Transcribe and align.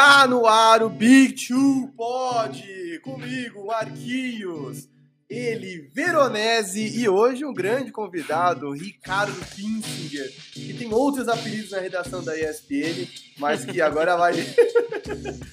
Está 0.00 0.26
no 0.26 0.46
ar 0.46 0.82
o 0.82 0.88
Big 0.88 1.46
Two 1.46 1.92
Pod, 1.94 3.00
comigo, 3.04 3.66
Marquinhos, 3.66 4.88
ele, 5.28 5.90
Veronese, 5.94 6.98
e 6.98 7.06
hoje 7.06 7.44
um 7.44 7.52
grande 7.52 7.92
convidado, 7.92 8.72
Ricardo 8.72 9.38
Pinsinger, 9.54 10.32
que 10.54 10.72
tem 10.72 10.90
outros 10.90 11.28
apelidos 11.28 11.72
na 11.72 11.80
redação 11.80 12.24
da 12.24 12.34
ESPN, 12.34 13.06
mas 13.36 13.66
que 13.66 13.82
agora 13.82 14.16
vai... 14.16 14.32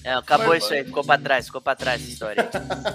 É, 0.02 0.14
acabou 0.14 0.48
vai, 0.48 0.58
isso 0.58 0.72
aí, 0.72 0.84
ficou 0.84 1.04
pra 1.04 1.18
trás, 1.18 1.46
ficou 1.46 1.60
pra 1.60 1.76
trás 1.76 2.00
essa 2.00 2.10
história. 2.10 2.48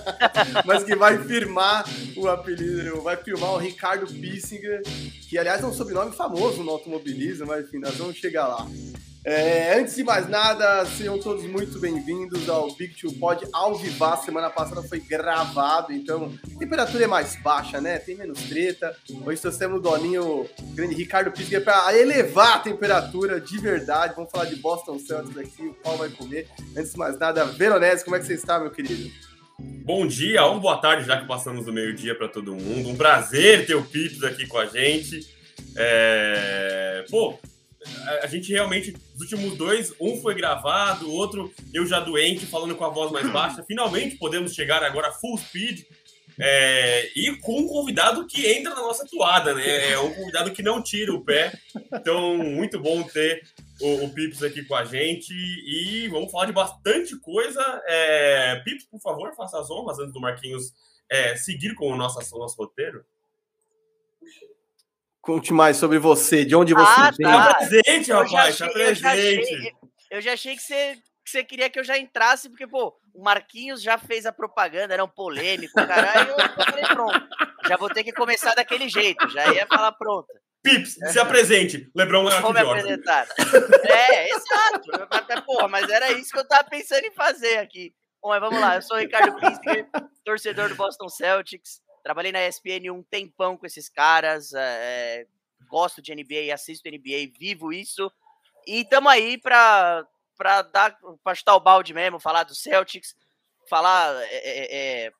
mas 0.65 0.83
que 0.83 0.95
vai 0.95 1.23
firmar 1.23 1.85
o 2.15 2.27
apelido, 2.27 2.99
vai 3.01 3.17
firmar 3.17 3.51
o 3.51 3.57
Ricardo 3.57 4.07
Pinsinger, 4.07 4.81
que 5.29 5.37
aliás 5.37 5.61
é 5.61 5.67
um 5.67 5.73
sobrenome 5.73 6.15
famoso 6.15 6.63
no 6.63 6.71
automobilismo, 6.71 7.45
mas 7.45 7.65
enfim, 7.67 7.77
nós 7.77 7.95
vamos 7.95 8.15
chegar 8.15 8.47
lá. 8.47 8.67
É, 9.25 9.79
antes 9.79 9.95
de 9.95 10.03
mais 10.03 10.27
nada, 10.27 10.85
sejam 10.85 11.17
todos 11.17 11.45
muito 11.45 11.79
bem-vindos 11.79 12.49
ao 12.49 12.75
Big 12.75 12.93
Two 12.93 13.13
Pod 13.13 13.47
ao 13.53 13.73
vivar. 13.73 14.17
Semana 14.17 14.49
passada 14.49 14.83
foi 14.83 14.99
gravado, 14.99 15.93
então 15.93 16.33
a 16.53 16.59
temperatura 16.59 17.05
é 17.05 17.07
mais 17.07 17.37
baixa, 17.37 17.79
né? 17.79 17.97
Tem 17.99 18.17
menos 18.17 18.41
treta. 18.43 18.93
Hoje 19.25 19.41
temos 19.57 19.79
o 19.79 19.81
Doninho, 19.81 20.41
o 20.41 20.49
grande 20.73 20.93
Ricardo 20.93 21.31
Pisger, 21.31 21.63
para 21.63 21.97
elevar 21.97 22.57
a 22.57 22.59
temperatura 22.59 23.39
de 23.39 23.57
verdade. 23.59 24.13
Vamos 24.13 24.29
falar 24.29 24.43
de 24.43 24.57
Boston 24.57 24.99
Celtics 24.99 25.37
aqui, 25.37 25.67
o 25.67 25.73
pau 25.75 25.95
vai 25.95 26.09
comer. 26.09 26.49
Antes 26.75 26.91
de 26.91 26.97
mais 26.97 27.17
nada, 27.17 27.45
Veronese, 27.45 28.03
como 28.03 28.17
é 28.17 28.19
que 28.19 28.25
você 28.25 28.33
está, 28.33 28.59
meu 28.59 28.71
querido? 28.71 29.09
Bom 29.57 30.05
dia, 30.05 30.43
ou 30.43 30.59
boa 30.59 30.81
tarde, 30.81 31.07
já 31.07 31.21
que 31.21 31.27
passamos 31.27 31.65
do 31.65 31.71
meio-dia 31.71 32.13
para 32.13 32.27
todo 32.27 32.53
mundo. 32.53 32.89
Um 32.89 32.97
prazer 32.97 33.65
ter 33.65 33.75
o 33.75 33.83
Pips 33.83 34.21
aqui 34.21 34.45
com 34.47 34.57
a 34.57 34.65
gente. 34.65 35.25
É... 35.77 37.05
Pô, 37.09 37.39
a, 38.21 38.27
gente 38.27 38.51
realmente, 38.51 38.95
os 39.15 39.21
últimos 39.21 39.57
dois, 39.57 39.93
um 39.99 40.19
foi 40.21 40.35
gravado, 40.35 41.07
o 41.09 41.13
outro 41.13 41.53
eu 41.73 41.85
já 41.85 41.99
doente, 41.99 42.45
falando 42.45 42.75
com 42.75 42.85
a 42.85 42.89
voz 42.89 43.11
mais 43.11 43.29
baixa. 43.31 43.63
Finalmente 43.63 44.17
podemos 44.17 44.53
chegar 44.53 44.83
agora 44.83 45.11
full 45.11 45.37
speed. 45.37 45.83
É, 46.39 47.11
e 47.15 47.37
com 47.37 47.59
um 47.59 47.67
convidado 47.67 48.25
que 48.25 48.47
entra 48.47 48.73
na 48.73 48.81
nossa 48.81 49.05
toada, 49.05 49.53
né? 49.53 49.91
É 49.91 49.99
um 49.99 50.11
convidado 50.13 50.51
que 50.51 50.63
não 50.63 50.81
tira 50.81 51.13
o 51.13 51.23
pé. 51.23 51.53
Então, 51.93 52.37
muito 52.37 52.79
bom 52.79 53.03
ter 53.03 53.43
o, 53.79 54.05
o 54.05 54.09
Pips 54.09 54.41
aqui 54.41 54.63
com 54.63 54.75
a 54.75 54.83
gente. 54.83 55.31
E 55.31 56.07
vamos 56.07 56.31
falar 56.31 56.47
de 56.47 56.51
bastante 56.51 57.15
coisa. 57.19 57.61
É, 57.85 58.61
Pips, 58.65 58.85
por 58.85 58.99
favor, 58.99 59.35
faça 59.35 59.59
as 59.59 59.69
honras 59.69 59.99
antes 59.99 60.13
do 60.13 60.19
Marquinhos 60.19 60.73
é, 61.09 61.35
seguir 61.35 61.75
com 61.75 61.91
o 61.91 61.95
nosso, 61.95 62.19
nosso 62.37 62.55
roteiro. 62.57 63.05
Conte 65.23 65.53
mais 65.53 65.77
sobre 65.77 65.97
você, 65.99 66.43
de 66.43 66.53
onde 66.53 66.73
você 66.73 66.99
ah, 66.99 67.11
vem. 67.17 67.25
Tá. 67.25 67.53
presente, 67.53 68.11
rapaz, 68.11 68.57
tá 68.57 68.69
presente. 68.69 68.99
Eu 68.99 69.01
já 69.01 69.13
achei, 69.13 69.73
eu 70.11 70.21
já 70.21 70.33
achei 70.33 70.55
que, 70.57 70.61
você, 70.61 70.95
que 71.23 71.31
você 71.31 71.43
queria 71.45 71.69
que 71.69 71.79
eu 71.79 71.83
já 71.85 71.97
entrasse, 71.97 72.49
porque, 72.49 72.67
pô, 72.67 72.93
o 73.15 73.23
Marquinhos 73.23 73.81
já 73.81 73.97
fez 73.97 74.25
a 74.25 74.33
propaganda, 74.33 74.93
era 74.93 75.01
um 75.01 75.07
polêmico, 75.07 75.73
caralho. 75.75 76.31
Eu 76.31 76.65
falei, 76.65 76.85
pronto, 76.87 77.27
já 77.65 77.77
vou 77.77 77.89
ter 77.89 78.03
que 78.03 78.11
começar 78.11 78.53
daquele 78.53 78.89
jeito, 78.89 79.29
já 79.29 79.47
ia 79.53 79.65
falar 79.65 79.93
pronto. 79.93 80.27
Pips, 80.61 80.95
se 80.95 81.17
apresente. 81.17 81.89
Lebron 81.95 82.29
é 82.29 82.41
Vou 82.41 82.51
me 82.51 82.59
apresentar. 82.59 83.25
É, 83.85 84.29
exato. 84.29 85.45
Porra, 85.45 85.69
mas 85.69 85.89
era 85.89 86.11
isso 86.11 86.31
que 86.31 86.39
eu 86.39 86.47
tava 86.47 86.65
pensando 86.65 87.05
em 87.05 87.13
fazer 87.13 87.59
aqui. 87.59 87.93
Bom, 88.21 88.29
mas 88.29 88.41
vamos 88.41 88.59
lá. 88.59 88.75
Eu 88.75 88.81
sou 88.81 88.97
o 88.97 88.99
Ricardo 88.99 89.37
Pinsker, 89.39 89.87
torcedor 90.23 90.69
do 90.69 90.75
Boston 90.75 91.07
Celtics. 91.07 91.81
Trabalhei 92.03 92.31
na 92.31 92.45
ESPN 92.45 92.91
um 92.91 93.01
tempão 93.01 93.55
com 93.55 93.65
esses 93.65 93.87
caras, 93.87 94.53
é, 94.53 95.25
gosto 95.69 96.01
de 96.01 96.13
NBA, 96.13 96.53
assisto 96.53 96.89
NBA, 96.89 97.31
vivo 97.39 97.71
isso. 97.71 98.11
E 98.67 98.81
estamos 98.81 99.11
aí 99.11 99.37
para 99.37 100.05
dar 100.73 100.97
para 101.23 101.35
chutar 101.35 101.55
o 101.55 101.61
balde 101.61 101.93
mesmo, 101.93 102.19
falar 102.19 102.43
do 102.43 102.53
Celtics, 102.53 103.15
falar 103.69 104.13
é, 104.25 105.05
é, 105.05 105.11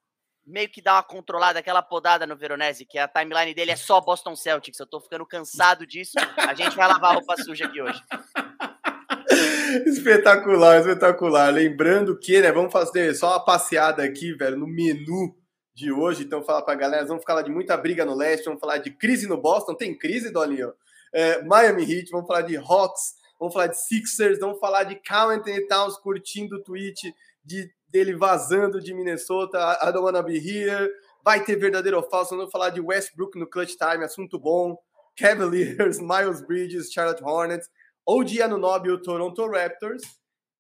meio 0.46 0.70
que 0.70 0.82
dar 0.82 0.96
uma 0.96 1.04
controlada, 1.04 1.60
aquela 1.60 1.82
podada 1.82 2.28
no 2.28 2.36
Veronese, 2.36 2.86
que 2.86 2.98
a 3.00 3.08
timeline 3.08 3.54
dele 3.54 3.72
é 3.72 3.76
só 3.76 4.02
Boston 4.02 4.36
Celtics. 4.36 4.80
Eu 4.80 4.88
tô 4.88 5.00
ficando 5.00 5.26
cansado 5.26 5.88
disso. 5.88 6.14
A 6.38 6.54
gente 6.54 6.76
vai 6.76 6.88
lavar 6.88 7.12
a 7.12 7.14
roupa 7.16 7.38
suja 7.38 7.66
aqui 7.66 7.82
hoje. 7.82 8.02
Espetacular, 9.88 10.80
espetacular. 10.80 11.52
Lembrando 11.52 12.18
que, 12.20 12.40
né, 12.42 12.52
vamos 12.52 12.72
fazer 12.72 13.16
só 13.16 13.30
uma 13.30 13.44
passeada 13.44 14.04
aqui, 14.04 14.34
velho, 14.34 14.58
no 14.58 14.68
menu 14.68 15.36
de 15.74 15.92
hoje. 15.92 16.24
Então, 16.24 16.44
falar 16.44 16.62
para 16.62 16.74
a 16.74 16.78
galera, 16.78 17.06
vamos 17.06 17.24
falar 17.24 17.42
de 17.42 17.52
muita 17.52 17.76
briga 17.76 18.06
no 18.06 18.16
leste, 18.16 18.46
vamos 18.46 18.60
falar 18.60 18.78
de 18.78 18.92
crise 18.92 19.28
no 19.28 19.38
Boston. 19.38 19.74
Tem 19.74 19.98
crise, 19.98 20.32
Dolinho? 20.32 20.74
É, 21.14 21.44
Miami 21.44 21.84
Heat, 21.84 22.10
vamos 22.12 22.28
falar 22.28 22.42
de 22.42 22.58
Hawks, 22.58 23.16
vamos 23.40 23.54
falar 23.54 23.68
de 23.68 23.80
Sixers, 23.80 24.40
vamos 24.40 24.60
falar 24.60 24.84
de 24.84 24.96
Carl 24.96 25.30
Anthony 25.30 25.68
Towns 25.68 25.98
curtindo 25.98 26.58
o 26.58 26.64
tweet 26.64 27.14
de, 27.44 27.72
dele 27.88 28.16
vazando 28.16 28.82
de 28.82 28.94
Minnesota, 28.94 29.80
I 29.82 29.92
don't 29.92 30.04
wanna 30.04 30.24
be 30.24 30.38
here. 30.38 30.92
Vai 31.24 31.44
ter 31.44 31.56
verdadeiro 31.56 31.98
ou 31.98 32.10
falso, 32.10 32.36
vamos 32.36 32.52
falar 32.52 32.70
de 32.70 32.82
Westbrook 32.82 33.38
no 33.38 33.48
clutch 33.48 33.76
time, 33.78 34.04
assunto 34.04 34.40
bom. 34.40 34.78
Cavaliers, 35.16 36.00
Miles 36.02 36.42
Bridges, 36.42 36.92
Charlotte 36.92 37.24
Hornets, 37.24 37.70
OG 38.06 38.42
Anunoby, 38.42 38.90
o 38.90 39.02
Toronto 39.02 39.48
Raptors. 39.48 40.02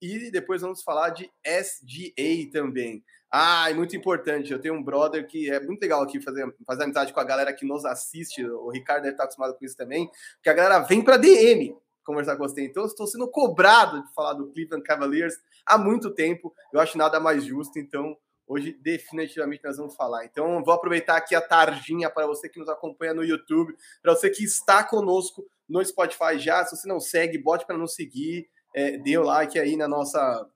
E 0.01 0.30
depois 0.30 0.62
vamos 0.62 0.84
falar 0.84 1.09
de 1.09 1.31
SGA 1.45 2.51
também. 2.51 3.03
Ah, 3.35 3.67
é 3.67 3.73
muito 3.73 3.95
importante. 3.95 4.53
Eu 4.53 4.61
tenho 4.61 4.75
um 4.75 4.83
brother 4.83 5.25
que 5.25 5.49
é 5.49 5.59
muito 5.59 5.81
legal 5.81 6.03
aqui 6.03 6.21
fazer, 6.21 6.45
fazer 6.67 6.83
amizade 6.83 7.11
com 7.11 7.19
a 7.19 7.23
galera 7.23 7.51
que 7.51 7.66
nos 7.66 7.83
assiste. 7.83 8.45
O 8.45 8.69
Ricardo 8.69 9.01
deve 9.01 9.16
estar 9.16 9.23
acostumado 9.23 9.57
com 9.57 9.66
isso 9.66 9.75
também. 9.75 10.07
Que 10.44 10.51
a 10.51 10.53
galera 10.53 10.77
vem 10.81 11.03
para 11.03 11.17
DM 11.17 11.75
conversar 12.05 12.38
com 12.38 12.47
você. 12.47 12.63
Então, 12.63 12.83
eu 12.83 12.88
estou 12.88 13.07
sendo 13.07 13.27
cobrado 13.27 14.03
de 14.03 14.13
falar 14.13 14.33
do 14.33 14.51
Cleveland 14.51 14.83
Cavaliers 14.83 15.33
há 15.66 15.79
muito 15.79 16.13
tempo. 16.13 16.53
Eu 16.71 16.79
acho 16.79 16.95
nada 16.95 17.19
mais 17.19 17.44
justo. 17.44 17.79
Então, 17.79 18.16
hoje, 18.45 18.77
definitivamente, 18.83 19.63
nós 19.63 19.77
vamos 19.77 19.95
falar. 19.95 20.25
Então, 20.25 20.63
vou 20.63 20.75
aproveitar 20.75 21.17
aqui 21.17 21.33
a 21.33 21.41
tardinha 21.41 22.11
para 22.11 22.27
você 22.27 22.47
que 22.47 22.59
nos 22.59 22.69
acompanha 22.69 23.15
no 23.15 23.23
YouTube, 23.23 23.75
para 24.03 24.13
você 24.13 24.29
que 24.29 24.44
está 24.44 24.83
conosco 24.83 25.44
no 25.67 25.83
Spotify 25.83 26.38
já. 26.38 26.63
Se 26.65 26.77
você 26.77 26.88
não 26.88 27.00
segue, 27.00 27.39
bote 27.39 27.65
para 27.65 27.79
nos 27.79 27.95
seguir. 27.95 28.47
É, 28.75 28.95
dê 28.97 29.17
o 29.17 29.23
like 29.23 29.57
aí 29.57 29.75
na 29.75 29.88
nossa 29.88 30.47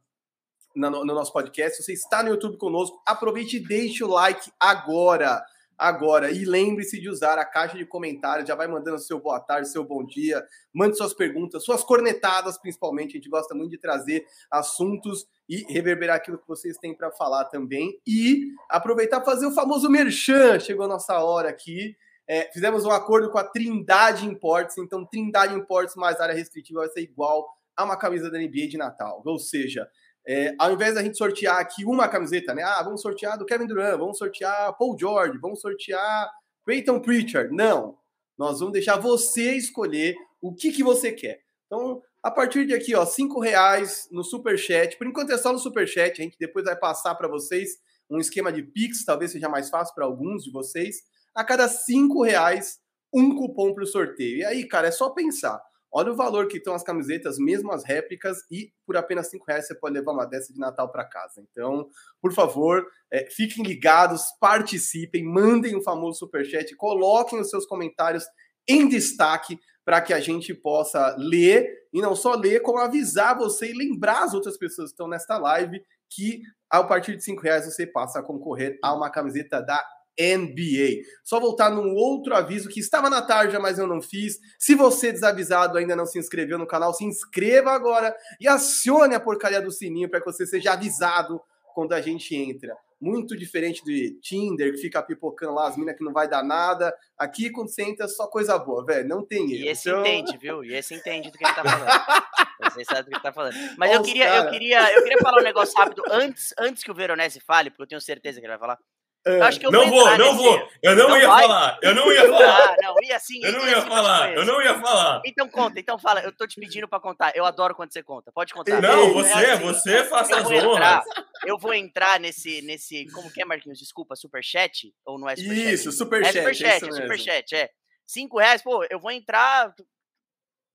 no, 0.77 1.05
no 1.05 1.13
nosso 1.13 1.33
podcast. 1.33 1.77
Se 1.77 1.83
você 1.83 1.93
está 1.93 2.23
no 2.23 2.29
YouTube 2.29 2.57
conosco, 2.57 3.01
aproveite 3.05 3.57
e 3.57 3.67
deixe 3.67 4.03
o 4.03 4.07
like 4.07 4.51
agora 4.59 5.43
agora. 5.77 6.31
E 6.31 6.43
lembre-se 6.43 6.99
de 6.99 7.09
usar 7.09 7.38
a 7.38 7.45
caixa 7.45 7.77
de 7.77 7.85
comentários, 7.85 8.47
já 8.47 8.55
vai 8.55 8.67
mandando 8.67 8.97
seu 8.99 9.19
boa 9.19 9.39
tarde, 9.39 9.69
seu 9.69 9.83
bom 9.83 10.03
dia, 10.03 10.43
mande 10.73 10.97
suas 10.97 11.13
perguntas, 11.13 11.63
suas 11.63 11.83
cornetadas, 11.83 12.57
principalmente. 12.57 13.11
A 13.11 13.17
gente 13.17 13.29
gosta 13.29 13.53
muito 13.53 13.71
de 13.71 13.77
trazer 13.77 14.25
assuntos 14.49 15.27
e 15.47 15.71
reverberar 15.71 16.17
aquilo 16.17 16.39
que 16.39 16.47
vocês 16.47 16.77
têm 16.77 16.95
para 16.95 17.11
falar 17.11 17.45
também. 17.45 17.99
E 18.07 18.47
aproveitar 18.69 19.21
para 19.21 19.33
fazer 19.33 19.45
o 19.45 19.53
famoso 19.53 19.89
merchan. 19.89 20.59
Chegou 20.59 20.85
a 20.85 20.89
nossa 20.89 21.19
hora 21.19 21.49
aqui. 21.49 21.95
É, 22.27 22.51
fizemos 22.51 22.83
um 22.83 22.91
acordo 22.91 23.29
com 23.31 23.38
a 23.38 23.44
Trindade 23.44 24.25
Imports, 24.25 24.77
então 24.77 25.05
Trindade 25.05 25.55
Imports 25.55 25.95
mais 25.95 26.19
área 26.19 26.35
restritiva 26.35 26.81
vai 26.81 26.89
ser 26.89 26.99
igual 26.99 27.47
a 27.73 27.85
uma 27.85 27.95
camisa 27.95 28.29
da 28.29 28.38
NBA 28.38 28.67
de 28.67 28.77
Natal. 28.77 29.21
Ou 29.23 29.39
seja, 29.39 29.88
é, 30.27 30.53
ao 30.59 30.73
invés 30.73 30.95
da 30.95 31.01
gente 31.01 31.17
sortear 31.17 31.57
aqui 31.57 31.85
uma 31.85 32.09
camiseta, 32.09 32.53
né? 32.53 32.61
Ah, 32.61 32.83
vamos 32.83 33.01
sortear 33.01 33.38
do 33.38 33.45
Kevin 33.45 33.65
Durant, 33.65 33.97
vamos 33.97 34.17
sortear 34.17 34.75
Paul 34.77 34.97
George, 34.99 35.38
vamos 35.38 35.61
sortear 35.61 36.29
Peyton 36.65 36.99
Pritchard. 36.99 37.55
Não. 37.55 37.97
Nós 38.38 38.59
vamos 38.59 38.73
deixar 38.73 38.97
você 38.97 39.53
escolher 39.53 40.15
o 40.41 40.53
que, 40.53 40.71
que 40.71 40.83
você 40.83 41.13
quer. 41.13 41.39
Então, 41.65 42.01
a 42.21 42.29
partir 42.29 42.65
de 42.65 42.73
aqui, 42.73 42.93
ó, 42.93 43.05
cinco 43.05 43.39
reais 43.39 44.09
no 44.11 44.21
Superchat. 44.21 44.97
Por 44.97 45.07
enquanto 45.07 45.31
é 45.31 45.38
só 45.38 45.53
no 45.53 45.59
Superchat. 45.59 46.19
A 46.19 46.23
gente 46.23 46.38
depois 46.38 46.65
vai 46.65 46.75
passar 46.75 47.15
para 47.15 47.29
vocês 47.29 47.77
um 48.09 48.19
esquema 48.19 48.51
de 48.51 48.63
Pix, 48.63 49.05
talvez 49.05 49.31
seja 49.31 49.47
mais 49.47 49.69
fácil 49.69 49.95
para 49.95 50.05
alguns 50.05 50.44
de 50.44 50.51
vocês. 50.51 50.97
A 51.33 51.44
cada 51.44 51.69
cinco 51.69 52.21
reais, 52.21 52.79
um 53.13 53.33
cupom 53.33 53.73
para 53.73 53.83
o 53.83 53.88
sorteio. 53.88 54.39
E 54.39 54.44
aí, 54.44 54.67
cara, 54.67 54.89
é 54.89 54.91
só 54.91 55.09
pensar. 55.09 55.61
Olha 55.92 56.12
o 56.12 56.16
valor 56.16 56.48
que 56.48 56.58
estão 56.58 56.74
as 56.74 56.84
camisetas, 56.84 57.38
mesmo 57.38 57.72
as 57.72 57.84
réplicas, 57.84 58.39
e 58.51 58.72
por 58.86 58.98
apenas 58.98 59.30
cinco 59.30 59.45
reais 59.48 59.68
você 59.68 59.75
pode 59.75 59.94
levar 59.94 60.12
uma 60.12 60.25
dessa 60.25 60.54
de 60.54 60.60
Natal 60.60 60.92
para 60.92 61.06
casa. 61.06 61.42
Então, 61.42 61.89
por 62.22 62.34
favor, 62.34 62.86
é, 63.12 63.30
fiquem 63.31 63.63
ligados, 63.63 64.25
participem, 64.39 65.24
mandem 65.24 65.75
o 65.75 65.80
um 65.80 65.84
famoso 65.84 66.19
superchat, 66.19 66.75
coloquem 66.75 67.39
os 67.39 67.50
seus 67.50 67.66
comentários 67.66 68.25
em 68.68 68.88
destaque 68.88 69.57
para 69.86 70.01
que 70.01 70.13
a 70.13 70.19
gente 70.19 70.54
possa 70.54 71.16
ler 71.18 71.88
e 71.94 72.01
não 72.01 72.16
só 72.16 72.36
ler, 72.36 72.62
como 72.62 72.80
avisar 72.80 73.38
você 73.38 73.72
e 73.72 73.78
lembrar 73.78 74.24
as 74.24 74.33
outras 74.33 74.57
pessoas 74.57 74.90
que 74.90 74.94
estão 74.94 75.07
nesta 75.07 75.38
live 75.38 75.81
que 76.10 76.42
a 76.69 76.83
partir 76.83 77.16
de 77.16 77.24
cinco 77.24 77.42
reais 77.42 77.66
você 77.66 77.88
passa 77.88 78.19
a 78.19 78.24
concorrer 78.24 78.78
a 78.83 78.94
uma 78.94 79.10
camiseta 79.10 79.62
da 79.62 79.83
NBA. 80.19 81.04
Só 81.24 81.40
voltar 81.40 81.69
num 81.69 81.94
outro 81.94 82.36
aviso 82.36 82.69
que 82.69 82.80
estava 82.80 83.10
na 83.10 83.22
tarde, 83.22 83.58
mas 83.60 83.78
eu 83.78 83.88
não 83.88 84.02
fiz. 84.02 84.40
Se 84.58 84.75
você 84.75 85.12
desavisado 85.12 85.78
ainda 85.78 85.96
não 85.96 86.06
se 86.06 86.18
inscreveu 86.18 86.58
no 86.58 86.68
canal, 86.68 86.94
se 86.94 87.06
inscreva 87.06 87.72
agora 87.72 88.16
e 88.40 88.48
acione 88.48 89.16
a 89.16 89.19
porcaria 89.19 89.62
do 89.62 89.72
sininho 89.72 90.10
para 90.10 90.19
que 90.19 90.25
você 90.25 90.46
seja 90.46 90.74
avisado 90.74 91.40
quando 91.74 91.94
a 91.94 92.02
gente 92.02 92.36
entra. 92.36 92.75
Muito 93.00 93.38
diferente 93.38 93.84
de 93.84 94.18
Tinder, 94.19 94.72
que 94.72 94.80
fica 94.80 95.04
pipocando 95.04 95.54
lá 95.54 95.68
as 95.68 95.78
minas 95.78 95.96
que 95.96 96.04
não 96.04 96.12
vai 96.12 96.28
dar 96.28 96.44
nada. 96.44 96.92
Aqui, 97.16 97.52
quando 97.52 97.69
você 97.69 97.84
entra, 97.84 98.08
só 98.08 98.25
coisa 98.25 98.58
boa, 98.58 98.84
velho. 98.84 99.08
Não 99.08 99.24
tem 99.24 99.54
erro. 99.54 99.66
E 99.66 99.68
esse 99.68 99.88
então... 99.88 100.02
entende, 100.02 100.38
viu? 100.38 100.64
E 100.64 100.74
esse 100.74 100.96
entende 100.96 101.30
do 101.30 101.38
que 101.38 101.46
ele 101.46 101.54
tá 101.54 101.64
falando. 101.64 101.88
Você 102.74 102.84
sabe 102.86 103.10
do 103.10 103.16
que 103.16 103.22
tá 103.22 103.31
falando. 103.31 103.56
Mas 103.78 103.94
eu 103.94 104.02
queria, 104.02 104.36
eu, 104.38 104.50
queria, 104.50 104.92
eu 104.92 105.04
queria 105.04 105.19
falar 105.19 105.40
um 105.40 105.44
negócio 105.44 105.78
rápido 105.78 106.02
antes, 106.10 106.54
antes 106.58 106.84
que 106.84 106.90
o 106.90 106.94
Veronese 106.94 107.40
fale, 107.40 107.69
porque 107.69 107.84
eu 107.84 107.88
tenho 107.88 108.02
certeza 108.02 108.40
que 108.40 108.46
ele 108.46 108.54
vai 108.54 108.60
falar. 108.60 108.80
Eu 109.27 109.44
acho 109.44 109.59
que 109.59 109.65
eu 109.65 109.71
não 109.71 109.89
vou, 109.89 110.06
vou 110.06 110.18
não 110.18 110.38
vou. 110.38 110.69
Eu 110.81 110.95
não, 110.95 111.09
não 111.09 111.18
ia 111.18 111.27
vai. 111.27 111.41
falar. 111.41 111.79
Eu 111.81 111.95
não 111.95 112.12
ia 112.12 112.27
falar. 112.27 112.69
Ah, 112.69 112.75
não, 112.81 112.95
ia 113.03 113.19
sim. 113.19 113.44
Eu 113.44 113.51
não 113.51 113.65
ia, 113.65 113.71
ia 113.71 113.81
falar. 113.81 114.33
Eu 114.33 114.45
não 114.45 114.62
ia 114.62 114.79
falar. 114.79 115.21
Então 115.25 115.50
conta, 115.50 115.79
então 115.79 116.00
fala. 116.00 116.21
Eu 116.21 116.31
tô 116.31 116.47
te 116.47 116.59
pedindo 116.59 116.88
pra 116.88 117.00
contar. 117.00 117.35
Eu 117.35 117.45
adoro 117.45 117.75
quando 117.75 117.91
você 117.91 118.01
conta. 118.01 118.31
Pode 118.31 118.53
contar. 118.53 118.81
Não, 118.81 119.13
você, 119.13 119.33
é 119.33 119.51
assim, 119.51 119.63
você 119.63 120.03
faça 120.06 120.38
as 120.38 120.45
honras. 120.45 121.03
Eu 121.45 121.57
vou 121.57 121.74
entrar 121.74 122.19
nesse, 122.19 122.62
nesse. 122.62 123.06
Como 123.12 123.31
que 123.31 123.41
é, 123.41 123.45
Marquinhos? 123.45 123.79
Desculpa, 123.79 124.15
superchat? 124.15 124.94
Ou 125.06 125.19
não 125.19 125.30
é 125.30 125.35
superchat? 125.35 125.73
Isso, 125.73 125.91
superchat. 125.91 126.38
É 126.38 126.41
superchat, 126.41 126.85
é 126.85 126.91
superchat, 126.91 127.56
é. 127.56 127.69
Cinco 128.06 128.39
reais, 128.39 128.62
pô, 128.62 128.85
eu 128.89 129.00
vou 129.00 129.12
entrar 129.12 129.75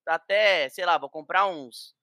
até, 0.06 0.68
sei 0.68 0.84
lá, 0.84 0.98
vou 0.98 1.08
comprar 1.08 1.46
uns. 1.46 1.94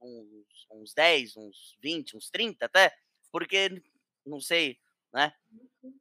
Uns, 0.00 0.66
uns 0.70 0.94
10, 0.94 1.36
uns 1.36 1.76
20, 1.80 2.16
uns 2.16 2.30
30 2.30 2.66
até. 2.66 2.94
Porque, 3.32 3.82
não 4.24 4.40
sei, 4.40 4.78
né? 5.12 5.32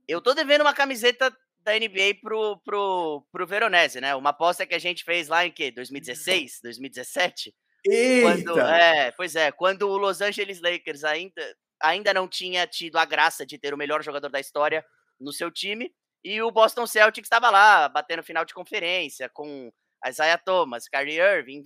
Eu 0.07 0.21
tô 0.21 0.33
devendo 0.33 0.61
uma 0.61 0.73
camiseta 0.73 1.35
da 1.59 1.73
NBA 1.73 2.19
pro, 2.21 2.57
pro, 2.63 3.27
pro 3.31 3.47
Veronese, 3.47 3.99
né? 3.99 4.15
Uma 4.15 4.29
aposta 4.29 4.65
que 4.65 4.75
a 4.75 4.79
gente 4.79 5.03
fez 5.03 5.27
lá 5.27 5.45
em 5.45 5.51
que? 5.51 5.71
2016, 5.71 6.59
2017? 6.63 7.53
Eita! 7.85 8.21
Quando, 8.21 8.59
é, 8.59 9.11
pois 9.11 9.35
é, 9.35 9.51
quando 9.51 9.83
o 9.83 9.97
Los 9.97 10.21
Angeles 10.21 10.61
Lakers 10.61 11.03
ainda, 11.03 11.55
ainda 11.81 12.13
não 12.13 12.27
tinha 12.27 12.65
tido 12.65 12.97
a 12.97 13.05
graça 13.05 13.45
de 13.45 13.57
ter 13.57 13.73
o 13.73 13.77
melhor 13.77 14.01
jogador 14.03 14.29
da 14.29 14.39
história 14.39 14.85
no 15.19 15.31
seu 15.31 15.51
time, 15.51 15.93
e 16.23 16.41
o 16.41 16.51
Boston 16.51 16.87
Celtics 16.87 17.27
estava 17.27 17.49
lá, 17.49 17.87
batendo 17.87 18.23
final 18.23 18.43
de 18.43 18.53
conferência, 18.53 19.29
com 19.29 19.71
Isaiah 20.05 20.37
Thomas, 20.37 20.87
Kyrie 20.87 21.19
Irving, 21.19 21.63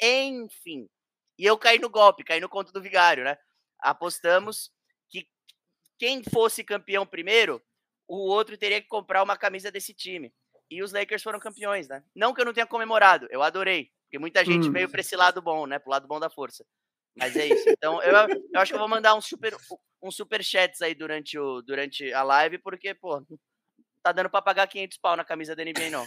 enfim. 0.00 0.88
E 1.38 1.44
eu 1.44 1.58
caí 1.58 1.78
no 1.78 1.90
golpe, 1.90 2.24
caí 2.24 2.40
no 2.40 2.48
conto 2.48 2.72
do 2.72 2.82
vigário, 2.82 3.24
né? 3.24 3.36
Apostamos 3.80 4.70
quem 6.02 6.20
fosse 6.20 6.64
campeão 6.64 7.06
primeiro, 7.06 7.62
o 8.08 8.28
outro 8.28 8.58
teria 8.58 8.82
que 8.82 8.88
comprar 8.88 9.22
uma 9.22 9.36
camisa 9.36 9.70
desse 9.70 9.94
time. 9.94 10.34
E 10.68 10.82
os 10.82 10.90
Lakers 10.90 11.22
foram 11.22 11.38
campeões, 11.38 11.86
né? 11.86 12.02
Não 12.12 12.34
que 12.34 12.40
eu 12.40 12.44
não 12.44 12.52
tenha 12.52 12.66
comemorado, 12.66 13.28
eu 13.30 13.40
adorei. 13.40 13.88
Porque 14.06 14.18
muita 14.18 14.44
gente 14.44 14.68
hum. 14.68 14.72
veio 14.72 14.90
para 14.90 15.00
esse 15.00 15.14
lado 15.14 15.40
bom, 15.40 15.64
né? 15.64 15.78
Pro 15.78 15.92
lado 15.92 16.08
bom 16.08 16.18
da 16.18 16.28
força. 16.28 16.64
Mas 17.16 17.36
é 17.36 17.46
isso. 17.46 17.68
Então, 17.68 18.02
eu, 18.02 18.16
eu 18.52 18.60
acho 18.60 18.72
que 18.72 18.74
eu 18.74 18.80
vou 18.80 18.88
mandar 18.88 19.14
um 19.14 19.20
super, 19.20 19.56
um 20.02 20.10
super 20.10 20.42
chats 20.42 20.82
aí 20.82 20.92
durante, 20.92 21.38
o, 21.38 21.62
durante 21.62 22.12
a 22.12 22.24
live, 22.24 22.58
porque, 22.58 22.94
pô, 22.94 23.24
tá 24.02 24.10
dando 24.10 24.28
pra 24.28 24.42
pagar 24.42 24.66
500 24.66 24.98
pau 24.98 25.16
na 25.16 25.24
camisa 25.24 25.54
da 25.54 25.62
NBA, 25.64 25.88
não. 25.88 26.04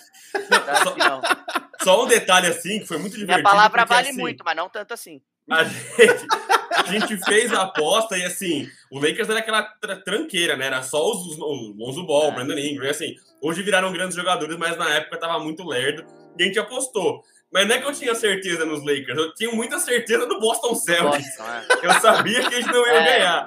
Tá, 0.50 0.84
não. 1.00 1.22
Só 1.82 2.04
um 2.04 2.08
detalhe 2.08 2.48
assim, 2.48 2.80
que 2.80 2.86
foi 2.86 2.98
muito 2.98 3.16
divertido. 3.16 3.38
Minha 3.38 3.50
palavra 3.50 3.86
vale 3.86 4.10
assim, 4.10 4.20
muito, 4.20 4.44
mas 4.44 4.58
não 4.58 4.68
tanto 4.68 4.94
assim. 4.94 5.22
A 5.50 5.64
gente, 5.64 6.28
a 6.76 6.84
gente 6.84 7.18
fez 7.18 7.54
a 7.54 7.64
aposta 7.64 8.18
e 8.18 8.24
assim, 8.24 8.70
o 8.92 9.00
Lakers 9.00 9.30
era 9.30 9.40
aquela 9.40 9.64
tranqueira, 10.04 10.56
né? 10.56 10.68
Era 10.68 10.84
só 10.84 11.12
os, 11.12 11.26
os, 11.26 11.38
o 11.40 11.74
Lonzo 11.78 12.06
Ball, 12.06 12.30
o 12.30 12.32
é. 12.32 12.36
Brandon 12.36 12.58
Ingram, 12.58 12.86
e 12.88 12.90
assim, 12.90 13.16
hoje 13.42 13.64
viraram 13.64 13.92
grandes 13.92 14.16
jogadores, 14.16 14.58
mas 14.58 14.78
na 14.78 14.90
época 14.90 15.20
tava 15.20 15.40
muito 15.40 15.68
lerdo 15.68 16.06
e 16.38 16.44
a 16.44 16.46
gente 16.46 16.60
apostou. 16.60 17.24
Mas 17.54 17.68
não 17.68 17.76
é 17.76 17.80
que 17.80 17.88
eu 17.88 17.94
tinha 17.94 18.14
certeza 18.14 18.66
nos 18.66 18.80
Lakers, 18.80 19.18
eu 19.18 19.34
tinha 19.34 19.52
muita 19.52 19.80
certeza 19.80 20.26
no 20.26 20.40
Boston 20.40 20.76
Celtics. 20.76 21.38
Boston, 21.38 21.54
é. 21.84 21.86
Eu 21.86 21.94
sabia 22.02 22.50
que 22.50 22.56
eles 22.56 22.66
não 22.68 22.86
iam 22.86 22.96
é, 22.98 23.06
ganhar. 23.06 23.46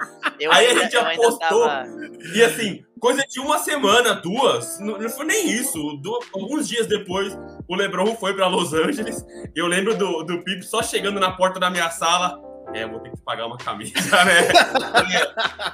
Aí 0.50 0.66
ainda, 0.66 0.80
a 0.80 0.84
gente 0.84 0.96
apostou. 0.96 1.66
Tava... 1.66 1.86
E 2.34 2.42
assim, 2.42 2.82
coisa 2.98 3.22
de 3.28 3.38
uma 3.38 3.58
semana, 3.58 4.14
duas, 4.14 4.80
não, 4.80 4.96
não 4.98 5.10
foi 5.10 5.26
nem 5.26 5.50
isso. 5.50 5.78
Do, 6.02 6.18
alguns 6.32 6.66
dias 6.66 6.86
depois, 6.86 7.36
o 7.68 7.74
LeBron 7.74 8.16
foi 8.16 8.34
para 8.34 8.46
Los 8.46 8.72
Angeles. 8.72 9.24
Eu 9.54 9.66
lembro 9.66 9.94
do, 9.94 10.22
do 10.22 10.42
Pip 10.42 10.62
só 10.62 10.82
chegando 10.82 11.20
na 11.20 11.32
porta 11.32 11.60
da 11.60 11.68
minha 11.68 11.90
sala. 11.90 12.40
É, 12.74 12.86
vou 12.86 13.00
ter 13.00 13.10
que 13.10 13.16
pagar 13.18 13.46
uma 13.46 13.56
camisa, 13.56 14.24
né? 14.24 14.48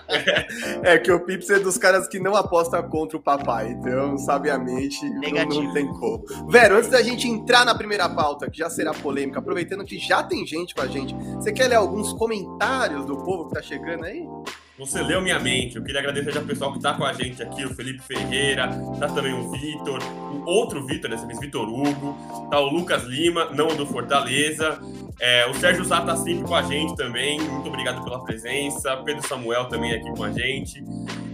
é. 0.85 0.95
é 0.95 0.99
que 0.99 1.11
o 1.11 1.21
Pips 1.21 1.51
é 1.51 1.59
dos 1.59 1.77
caras 1.77 2.07
que 2.07 2.21
não 2.21 2.37
aposta 2.37 2.83
contra 2.83 3.17
o 3.17 3.21
papai, 3.21 3.71
então, 3.71 4.17
sabiamente, 4.19 5.05
não, 5.11 5.45
não, 5.47 5.73
tem 5.73 5.87
como. 5.87 6.25
Vero, 6.49 6.77
antes 6.77 6.91
da 6.91 7.03
gente 7.03 7.29
entrar 7.29 7.65
na 7.65 7.75
primeira 7.75 8.09
pauta, 8.09 8.49
que 8.49 8.59
já 8.59 8.71
será 8.71 8.93
polêmica, 8.93 9.41
aproveitando 9.41 9.85
que 9.85 9.99
já 9.99 10.23
tem 10.23 10.47
gente 10.47 10.75
com 10.75 10.83
a 10.83 10.87
gente, 10.87 11.15
você 11.15 11.53
quer 11.53 11.69
ler 11.69 11.77
alguns 11.77 12.13
comentários 12.13 13.05
do 13.05 13.17
povo 13.17 13.49
que 13.49 13.55
tá 13.55 13.63
chegando 13.63 14.05
aí? 14.05 14.27
Você 14.77 15.01
leu 15.01 15.21
minha 15.21 15.39
mente. 15.39 15.77
Eu 15.77 15.85
queria 15.85 16.01
agradecer 16.01 16.37
ao 16.37 16.45
pessoal 16.45 16.73
que 16.73 16.79
está 16.79 16.95
com 16.95 17.05
a 17.05 17.13
gente 17.13 17.41
aqui, 17.41 17.65
o 17.65 17.73
Felipe 17.73 18.03
Ferreira, 18.03 18.69
tá 18.99 19.09
também 19.09 19.33
o 19.33 19.51
Vitor, 19.53 20.01
o 20.03 20.45
outro 20.51 20.85
Vitor, 20.85 21.09
dessa 21.09 21.25
vez 21.27 21.39
Vitor 21.39 21.69
Hugo, 21.69 22.17
tá 22.51 22.59
o 22.59 22.71
Lucas 22.71 23.05
Lima, 23.05 23.51
não 23.53 23.69
do 23.69 23.87
Fortaleza, 23.87 24.81
é, 25.21 25.47
o 25.49 25.55
Sérgio 25.55 25.85
Zá 25.85 26.01
tá 26.01 26.17
sempre 26.17 26.45
com 26.45 26.57
a 26.57 26.63
gente 26.63 26.97
também, 26.97 27.41
muito 27.41 27.69
obrigado 27.69 28.03
pela 28.03 28.25
presença, 28.25 28.97
Pedro 28.99 29.27
Samuel 29.29 29.67
também 29.67 29.93
aqui 29.93 30.11
com 30.11 30.25
a 30.25 30.33
gente. 30.33 30.83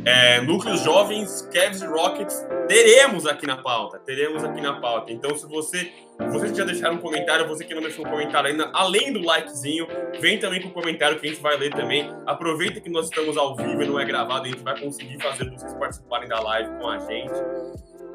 É, 0.04 0.40
núcleos 0.40 0.80
jovens, 0.82 1.42
Cavs 1.52 1.82
e 1.82 1.86
Rockets, 1.86 2.46
teremos 2.66 3.26
aqui 3.26 3.46
na 3.46 3.58
pauta, 3.58 3.98
teremos 3.98 4.42
aqui 4.42 4.60
na 4.60 4.80
pauta. 4.80 5.12
Então, 5.12 5.36
se 5.36 5.46
você, 5.46 5.92
você 6.30 6.54
já 6.54 6.64
deixaram 6.64 6.94
um 6.94 6.98
comentário, 6.98 7.46
você 7.46 7.64
que 7.64 7.74
não 7.74 7.82
deixou 7.82 8.06
um 8.06 8.10
comentário 8.10 8.50
ainda, 8.50 8.70
além 8.72 9.12
do 9.12 9.20
likezinho, 9.20 9.86
vem 10.18 10.38
também 10.38 10.62
com 10.62 10.68
o 10.68 10.72
comentário 10.72 11.18
que 11.18 11.26
a 11.26 11.30
gente 11.30 11.42
vai 11.42 11.56
ler 11.58 11.70
também. 11.70 12.10
Aproveita 12.26 12.80
que 12.80 12.88
nós 12.88 13.06
estamos 13.06 13.36
ao 13.36 13.54
vivo 13.54 13.82
e 13.82 13.86
não 13.86 14.00
é 14.00 14.04
gravado, 14.06 14.46
a 14.46 14.48
gente 14.48 14.62
vai 14.62 14.78
conseguir 14.80 15.20
fazer 15.22 15.50
vocês 15.50 15.74
participarem 15.74 16.28
da 16.28 16.40
live 16.40 16.70
com 16.78 16.88
a 16.88 16.98
gente. 16.98 17.34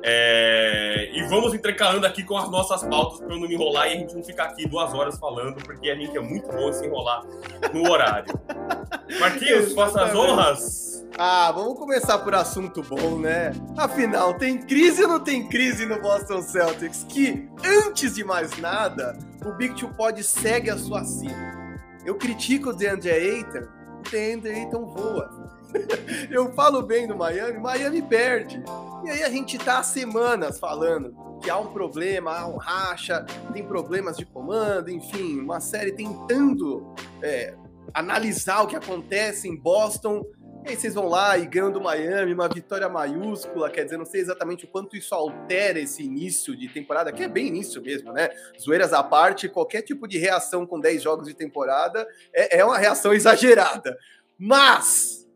É... 0.01 1.09
E 1.13 1.21
vamos 1.29 1.53
intercalando 1.53 2.05
aqui 2.07 2.23
com 2.23 2.35
as 2.35 2.49
nossas 2.49 2.83
pautas 2.83 3.19
para 3.19 3.29
não 3.29 3.41
me 3.41 3.53
enrolar 3.53 3.87
e 3.87 3.93
a 3.93 3.97
gente 3.97 4.15
não 4.15 4.23
ficar 4.23 4.45
aqui 4.45 4.67
duas 4.67 4.91
horas 4.91 5.19
falando, 5.19 5.63
porque 5.63 5.89
a 5.91 5.95
gente 5.95 6.17
é 6.17 6.21
muito 6.21 6.47
bom 6.47 6.73
se 6.73 6.85
enrolar 6.85 7.23
no 7.71 7.91
horário. 7.91 8.33
Marquinhos, 9.19 9.73
faça 9.73 10.03
as 10.03 10.15
honras. 10.15 10.94
Ah, 11.17 11.49
vamos 11.49 11.79
começar 11.79 12.17
por 12.17 12.35
assunto 12.35 12.83
bom, 12.83 13.17
né? 13.17 13.53
Afinal, 13.77 14.33
tem 14.33 14.57
crise 14.57 15.01
ou 15.03 15.07
não 15.07 15.19
tem 15.21 15.47
crise 15.47 15.85
no 15.85 16.01
Boston 16.01 16.41
Celtics? 16.41 17.05
Que, 17.07 17.49
antes 17.63 18.15
de 18.15 18.23
mais 18.25 18.57
nada, 18.57 19.17
o 19.45 19.53
Big 19.53 19.73
Two 19.75 19.93
Pod 19.93 20.21
segue 20.21 20.69
a 20.69 20.77
sua 20.77 21.05
cena. 21.05 21.79
Eu 22.03 22.15
critico 22.15 22.71
o 22.71 22.73
DeAndre 22.73 23.11
Ayton, 23.11 23.65
o 23.99 24.09
DeAndre 24.11 24.55
Ayton 24.55 24.87
voa. 24.87 25.55
Eu 26.29 26.53
falo 26.53 26.81
bem 26.81 27.07
do 27.07 27.15
Miami, 27.15 27.59
Miami 27.59 28.01
perde. 28.01 28.61
E 29.05 29.09
aí 29.09 29.23
a 29.23 29.29
gente 29.29 29.57
tá 29.57 29.79
há 29.79 29.83
semanas 29.83 30.59
falando 30.59 31.15
que 31.41 31.49
há 31.49 31.57
um 31.57 31.67
problema, 31.67 32.37
há 32.37 32.45
um 32.45 32.57
racha, 32.57 33.25
tem 33.53 33.63
problemas 33.65 34.17
de 34.17 34.25
comando, 34.25 34.89
enfim, 34.89 35.39
uma 35.39 35.61
série 35.61 35.93
tentando 35.93 36.93
é, 37.21 37.53
analisar 37.93 38.63
o 38.63 38.67
que 38.67 38.75
acontece 38.75 39.47
em 39.47 39.55
Boston 39.55 40.25
e 40.65 40.69
aí 40.69 40.75
vocês 40.75 40.95
vão 40.95 41.07
lá 41.07 41.37
e 41.37 41.45
ganham 41.45 41.71
do 41.71 41.79
Miami, 41.79 42.33
uma 42.33 42.49
vitória 42.49 42.89
maiúscula, 42.89 43.69
quer 43.69 43.83
dizer, 43.83 43.97
não 43.97 44.05
sei 44.05 44.21
exatamente 44.21 44.65
o 44.65 44.67
quanto 44.67 44.97
isso 44.97 45.13
altera 45.13 45.79
esse 45.79 46.01
início 46.01 46.55
de 46.55 46.67
temporada, 46.67 47.11
que 47.11 47.21
é 47.21 47.27
bem 47.27 47.47
início 47.47 47.79
mesmo, 47.83 48.11
né? 48.11 48.29
Zoeiras 48.59 48.91
à 48.91 49.03
parte, 49.03 49.47
qualquer 49.47 49.83
tipo 49.83 50.07
de 50.07 50.17
reação 50.17 50.65
com 50.65 50.79
10 50.79 51.03
jogos 51.03 51.27
de 51.27 51.35
temporada 51.35 52.07
é, 52.33 52.57
é 52.57 52.65
uma 52.65 52.79
reação 52.79 53.13
exagerada. 53.13 53.95
Mas 54.39 55.29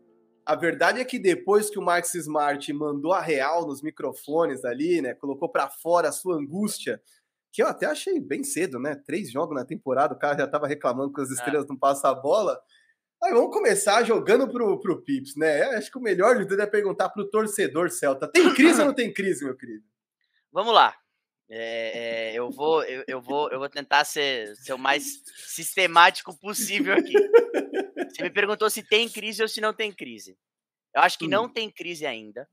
a 0.44 0.56
verdade 0.56 1.00
é 1.00 1.04
que 1.04 1.16
depois 1.16 1.70
que 1.70 1.78
o 1.78 1.82
Max 1.82 2.12
Smart 2.16 2.72
mandou 2.72 3.12
a 3.12 3.20
real 3.20 3.64
nos 3.64 3.82
microfones 3.82 4.64
ali, 4.64 5.00
né? 5.00 5.14
Colocou 5.14 5.48
para 5.48 5.70
fora 5.70 6.08
a 6.08 6.12
sua 6.12 6.34
angústia, 6.34 7.00
que 7.52 7.62
eu 7.62 7.68
até 7.68 7.86
achei 7.86 8.18
bem 8.18 8.42
cedo, 8.42 8.80
né? 8.80 8.96
Três 8.96 9.30
jogos 9.30 9.54
na 9.54 9.64
temporada, 9.64 10.12
o 10.12 10.18
cara 10.18 10.38
já 10.38 10.44
estava 10.44 10.66
reclamando 10.66 11.12
que 11.12 11.20
as 11.20 11.30
é. 11.30 11.34
estrelas 11.34 11.66
é. 11.66 11.68
não 11.68 11.76
passam 11.76 12.10
a 12.10 12.14
bola. 12.14 12.60
Aí 13.22 13.32
vamos 13.32 13.52
começar 13.52 14.02
jogando 14.02 14.48
pro, 14.48 14.80
pro 14.80 15.02
Pips, 15.02 15.36
né? 15.36 15.62
Acho 15.76 15.90
que 15.90 15.98
o 15.98 16.02
melhor 16.02 16.38
de 16.38 16.46
tudo 16.46 16.62
é 16.62 16.66
perguntar 16.66 17.10
pro 17.10 17.28
torcedor 17.28 17.90
Celta. 17.90 18.26
Tem 18.26 18.52
crise 18.54 18.80
ou 18.80 18.86
não 18.86 18.94
tem 18.94 19.12
crise, 19.12 19.44
meu 19.44 19.54
querido? 19.54 19.84
Vamos 20.50 20.72
lá. 20.72 20.96
É, 21.50 22.30
é, 22.30 22.34
eu, 22.34 22.50
vou, 22.50 22.82
eu, 22.84 23.04
eu, 23.06 23.20
vou, 23.20 23.50
eu 23.50 23.58
vou 23.58 23.68
tentar 23.68 24.04
ser, 24.04 24.54
ser 24.56 24.72
o 24.72 24.78
mais 24.78 25.22
sistemático 25.48 26.34
possível 26.38 26.94
aqui. 26.94 27.12
Você 28.08 28.22
me 28.22 28.30
perguntou 28.30 28.70
se 28.70 28.82
tem 28.82 29.08
crise 29.08 29.42
ou 29.42 29.48
se 29.48 29.60
não 29.60 29.74
tem 29.74 29.92
crise. 29.92 30.38
Eu 30.94 31.02
acho 31.02 31.18
que 31.18 31.26
hum. 31.26 31.30
não 31.30 31.48
tem 31.48 31.70
crise 31.70 32.06
ainda. 32.06 32.48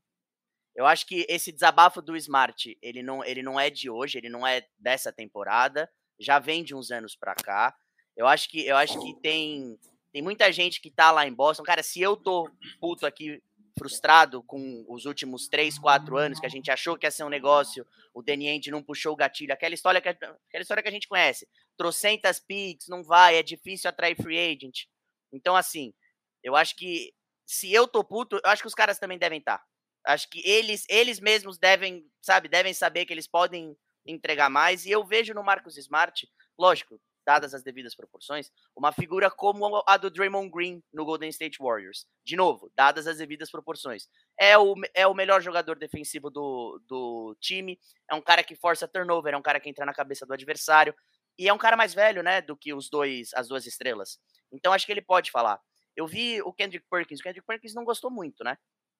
Eu 0.74 0.86
acho 0.86 1.06
que 1.06 1.24
esse 1.28 1.50
desabafo 1.50 2.02
do 2.02 2.16
Smart, 2.16 2.76
ele 2.82 3.02
não, 3.02 3.24
ele 3.24 3.42
não 3.42 3.58
é 3.58 3.70
de 3.70 3.88
hoje, 3.88 4.18
ele 4.18 4.28
não 4.28 4.46
é 4.46 4.64
dessa 4.78 5.12
temporada, 5.12 5.90
já 6.20 6.38
vem 6.38 6.62
de 6.62 6.74
uns 6.74 6.90
anos 6.90 7.16
para 7.16 7.34
cá. 7.34 7.74
Eu 8.16 8.26
acho 8.26 8.48
que 8.48 8.66
eu 8.66 8.76
acho 8.76 9.00
que 9.00 9.20
tem 9.20 9.78
tem 10.12 10.22
muita 10.22 10.50
gente 10.52 10.80
que 10.80 10.90
tá 10.90 11.10
lá 11.10 11.26
em 11.26 11.32
Boston. 11.32 11.62
Cara, 11.62 11.82
se 11.82 12.00
eu 12.00 12.16
tô 12.16 12.50
puto 12.80 13.06
aqui, 13.06 13.42
frustrado 13.78 14.42
com 14.42 14.84
os 14.88 15.06
últimos 15.06 15.48
três, 15.48 15.78
quatro 15.78 16.16
anos, 16.16 16.40
que 16.40 16.46
a 16.46 16.50
gente 16.50 16.70
achou 16.70 16.98
que 16.98 17.06
ia 17.06 17.10
ser 17.10 17.24
um 17.24 17.28
negócio, 17.28 17.86
o 18.12 18.22
Ainge 18.28 18.70
não 18.70 18.82
puxou 18.82 19.12
o 19.12 19.16
gatilho, 19.16 19.52
aquela 19.52 19.74
história 19.74 20.00
que, 20.00 20.08
aquela 20.08 20.62
história 20.62 20.82
que 20.82 20.88
a 20.88 20.92
gente 20.92 21.08
conhece. 21.08 21.48
Trocentas 21.76 22.40
picks, 22.40 22.88
não 22.88 23.04
vai, 23.04 23.36
é 23.36 23.42
difícil 23.42 23.88
atrair 23.88 24.16
free 24.16 24.38
agent. 24.38 24.86
Então, 25.32 25.54
assim, 25.54 25.94
eu 26.42 26.56
acho 26.56 26.74
que 26.74 27.14
se 27.46 27.72
eu 27.72 27.86
tô 27.86 28.02
puto, 28.02 28.36
eu 28.36 28.50
acho 28.50 28.62
que 28.62 28.68
os 28.68 28.74
caras 28.74 28.98
também 28.98 29.18
devem 29.18 29.38
estar. 29.38 29.58
Tá. 29.58 29.64
Acho 30.06 30.28
que 30.28 30.40
eles, 30.46 30.84
eles 30.88 31.20
mesmos 31.20 31.58
devem, 31.58 32.04
sabe, 32.20 32.48
devem 32.48 32.74
saber 32.74 33.06
que 33.06 33.12
eles 33.12 33.26
podem 33.26 33.76
entregar 34.06 34.48
mais. 34.48 34.86
E 34.86 34.90
eu 34.90 35.04
vejo 35.04 35.34
no 35.34 35.42
Marcos 35.42 35.76
Smart, 35.76 36.28
lógico, 36.58 37.00
dadas 37.28 37.52
as 37.52 37.62
devidas 37.62 37.94
proporções, 37.94 38.50
uma 38.74 38.90
figura 38.90 39.30
como 39.30 39.84
a 39.86 39.98
do 39.98 40.08
Draymond 40.08 40.50
Green 40.50 40.82
no 40.90 41.04
Golden 41.04 41.28
State 41.28 41.58
Warriors. 41.60 42.06
De 42.24 42.36
novo, 42.36 42.72
dadas 42.74 43.06
as 43.06 43.18
devidas 43.18 43.50
proporções. 43.50 44.08
É 44.40 44.56
o, 44.56 44.74
é 44.94 45.06
o 45.06 45.12
melhor 45.12 45.42
jogador 45.42 45.78
defensivo 45.78 46.30
do, 46.30 46.80
do 46.88 47.36
time, 47.38 47.78
é 48.10 48.14
um 48.14 48.22
cara 48.22 48.42
que 48.42 48.56
força 48.56 48.88
turnover, 48.88 49.34
é 49.34 49.36
um 49.36 49.42
cara 49.42 49.60
que 49.60 49.68
entra 49.68 49.84
na 49.84 49.92
cabeça 49.92 50.24
do 50.24 50.32
adversário, 50.32 50.94
e 51.38 51.46
é 51.46 51.52
um 51.52 51.58
cara 51.58 51.76
mais 51.76 51.92
velho, 51.92 52.22
né, 52.22 52.40
do 52.40 52.56
que 52.56 52.72
os 52.72 52.88
dois, 52.88 53.34
as 53.34 53.46
duas 53.46 53.66
estrelas. 53.66 54.18
Então 54.50 54.72
acho 54.72 54.86
que 54.86 54.92
ele 54.92 55.02
pode 55.02 55.30
falar. 55.30 55.60
Eu 55.94 56.06
vi 56.06 56.40
o 56.40 56.50
Kendrick 56.50 56.86
Perkins, 56.90 57.20
o 57.20 57.22
Kendrick 57.22 57.46
Perkins 57.46 57.74
não 57.74 57.84
gostou 57.84 58.10
muito, 58.10 58.42
né? 58.42 58.56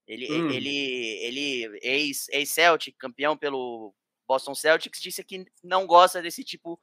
Ele, 0.06 0.30
hum. 0.30 0.50
ele, 0.50 0.76
ele 1.24 1.78
ex-Celtic, 1.82 2.92
ex 2.92 2.98
campeão 2.98 3.38
pelo 3.38 3.94
Boston 4.26 4.54
Celtics, 4.54 5.00
disse 5.00 5.24
que 5.24 5.46
não 5.64 5.86
gosta 5.86 6.20
desse 6.20 6.44
tipo 6.44 6.78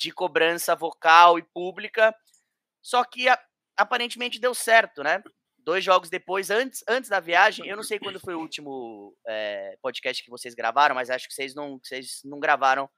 de 0.00 0.10
cobrança 0.10 0.74
vocal 0.74 1.38
e 1.38 1.42
pública. 1.42 2.14
Só 2.82 3.04
que 3.04 3.28
a, 3.28 3.38
aparentemente 3.76 4.40
deu 4.40 4.54
certo, 4.54 5.02
né? 5.02 5.22
Dois 5.58 5.84
jogos 5.84 6.08
depois, 6.08 6.50
antes, 6.50 6.82
antes 6.88 7.10
da 7.10 7.20
viagem, 7.20 7.66
eu 7.68 7.76
não 7.76 7.82
sei 7.82 7.98
quando 7.98 8.18
foi 8.18 8.34
o 8.34 8.40
último 8.40 9.14
é, 9.28 9.76
podcast 9.82 10.24
que 10.24 10.30
vocês 10.30 10.54
gravaram, 10.54 10.94
mas 10.94 11.10
acho 11.10 11.28
que 11.28 11.34
vocês 11.34 11.54
não, 11.54 11.78
vocês 11.82 12.22
não 12.24 12.40
gravaram 12.40 12.88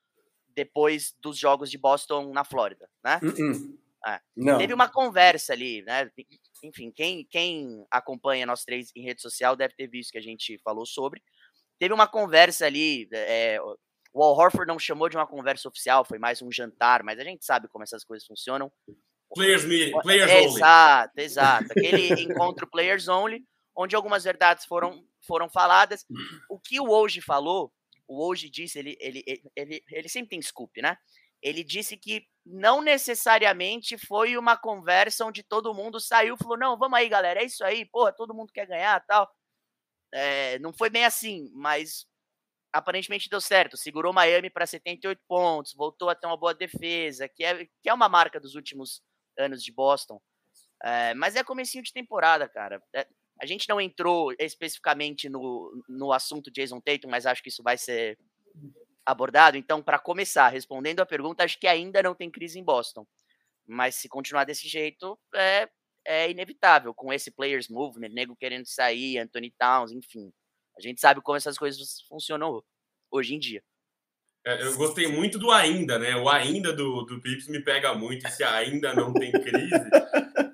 depois 0.49 1.13
dos 1.21 1.37
jogos 1.37 1.71
de 1.71 1.77
Boston 1.77 2.33
na 2.33 2.45
Flórida, 2.45 2.89
né? 3.05 3.19
Uh 3.23 3.27
-uh. 3.27 3.83
É. 4.05 4.59
Teve 4.59 4.75
uma 4.75 4.89
conversa 4.89 5.53
ali, 5.53 5.83
né? 5.83 6.11
Enfim, 6.65 6.91
quem, 6.91 7.25
quem 7.31 7.87
acompanha 7.89 8.45
nós 8.45 8.65
três 8.65 8.91
em 8.97 9.03
rede 9.03 9.23
social 9.23 9.55
deve 9.55 9.75
ter 9.75 9.87
visto 9.87 10.11
que 10.11 10.19
a 10.19 10.23
gente 10.23 10.59
falou 10.65 10.85
sobre. 10.85 11.23
Teve 11.79 11.95
uma 11.95 12.09
conversa 12.09 12.67
ali, 12.67 13.09
é, 13.13 13.59
o 14.12 14.23
Al 14.23 14.37
Horford 14.37 14.69
não 14.69 14.78
chamou 14.78 15.09
de 15.09 15.16
uma 15.16 15.26
conversa 15.26 15.69
oficial, 15.69 16.04
foi 16.04 16.19
mais 16.19 16.42
um 16.42 16.52
jantar, 16.52 17.02
mas 17.02 17.19
a 17.19 17.25
gente 17.25 17.45
sabe 17.45 17.69
como 17.69 17.83
essas 17.83 18.04
coisas 18.04 18.26
funcionam. 18.26 18.71
Players 19.35 19.64
meeting, 19.64 19.99
players 20.02 20.31
é, 20.31 20.40
only. 20.40 20.57
Exato, 20.57 21.12
exato. 21.16 21.66
Aquele 21.71 22.23
encontro 22.23 22.66
players 22.66 23.09
only, 23.09 23.42
onde 23.75 23.97
algumas 23.97 24.25
verdades 24.25 24.66
foram, 24.66 25.02
foram 25.26 25.49
faladas. 25.49 26.04
O 26.50 26.61
que 26.61 26.78
o 26.78 26.85
Woj 26.85 27.21
falou, 27.23 27.73
o 28.07 28.23
Woj 28.23 28.50
disse, 28.50 28.78
ele, 28.78 28.97
ele, 29.00 29.25
ele, 29.26 29.42
ele, 29.57 29.85
ele 29.90 30.09
sempre 30.09 30.31
tem 30.31 30.42
scoop, 30.42 30.83
né? 30.83 30.99
Ele 31.42 31.64
disse 31.64 31.97
que 31.97 32.25
não 32.45 32.83
necessariamente 32.83 33.97
foi 33.99 34.37
uma 34.37 34.57
conversa 34.57 35.25
onde 35.25 35.42
todo 35.42 35.75
mundo 35.75 35.99
saiu 35.99 36.35
e 36.35 36.38
falou: 36.38 36.57
não, 36.57 36.78
vamos 36.78 36.99
aí, 36.99 37.09
galera, 37.09 37.40
é 37.40 37.45
isso 37.45 37.64
aí, 37.64 37.85
porra, 37.85 38.12
todo 38.12 38.35
mundo 38.35 38.52
quer 38.52 38.66
ganhar 38.66 39.04
tal. 39.07 39.28
É, 40.12 40.59
não 40.59 40.73
foi 40.73 40.90
bem 40.90 41.04
assim, 41.04 41.50
mas 41.54 42.07
aparentemente 42.73 43.29
deu 43.29 43.41
certo. 43.41 43.76
Segurou 43.76 44.12
Miami 44.12 44.49
para 44.49 44.67
78 44.67 45.21
pontos, 45.29 45.75
voltou 45.75 46.09
a 46.09 46.14
ter 46.14 46.26
uma 46.26 46.37
boa 46.37 46.55
defesa, 46.55 47.29
que 47.29 47.45
é, 47.45 47.64
que 47.64 47.88
é 47.88 47.95
uma 47.95 48.09
marca 48.09 48.41
dos 48.41 48.55
últimos 48.55 49.02
anos 49.38 49.62
de 49.62 49.73
Boston. 49.73 50.21
É, 50.83 51.14
mas 51.14 51.37
é 51.37 51.45
comecinho 51.45 51.85
de 51.85 51.93
temporada, 51.93 52.49
cara. 52.49 52.83
É, 52.95 53.07
a 53.41 53.47
gente 53.47 53.69
não 53.69 53.81
entrou 53.81 54.33
especificamente 54.38 55.29
no, 55.29 55.85
no 55.88 56.12
assunto 56.12 56.50
Jason 56.50 56.81
Tatum, 56.81 57.09
mas 57.09 57.26
acho 57.26 57.43
que 57.43 57.49
isso 57.49 57.62
vai 57.62 57.76
ser 57.76 58.19
abordado. 59.05 59.57
Então, 59.57 59.83
para 59.83 59.99
começar, 59.99 60.49
respondendo 60.49 61.00
a 61.00 61.07
pergunta, 61.07 61.45
acho 61.45 61.59
que 61.59 61.67
ainda 61.67 62.02
não 62.02 62.14
tem 62.14 62.31
crise 62.31 62.59
em 62.59 62.64
Boston. 62.64 63.07
Mas 63.67 63.97
se 63.97 64.09
continuar 64.09 64.45
desse 64.45 64.69
jeito, 64.69 65.19
é, 65.35 65.69
é 66.05 66.31
inevitável, 66.31 66.95
com 66.95 67.12
esse 67.12 67.31
players 67.31 67.69
movement, 67.69 68.11
nego 68.11 68.37
querendo 68.37 68.67
sair, 68.67 69.19
Anthony 69.19 69.52
Towns, 69.59 69.93
enfim. 69.93 70.33
A 70.87 70.89
gente 70.89 71.01
sabe 71.01 71.21
como 71.21 71.37
essas 71.37 71.59
coisas 71.59 72.03
funcionam 72.09 72.62
hoje 73.11 73.35
em 73.35 73.39
dia. 73.39 73.62
É, 74.45 74.65
eu 74.65 74.77
gostei 74.77 75.07
muito 75.07 75.39
do 75.39 75.51
ainda, 75.53 75.99
né? 75.99 76.17
O 76.17 76.29
ainda 76.29 76.73
do, 76.73 77.03
do 77.03 77.21
Pips 77.21 77.47
me 77.47 77.61
pega 77.61 77.95
muito, 77.95 78.29
se 78.29 78.43
ainda 78.43 78.93
não 78.93 79.12
tem 79.12 79.31
crise. 79.31 79.71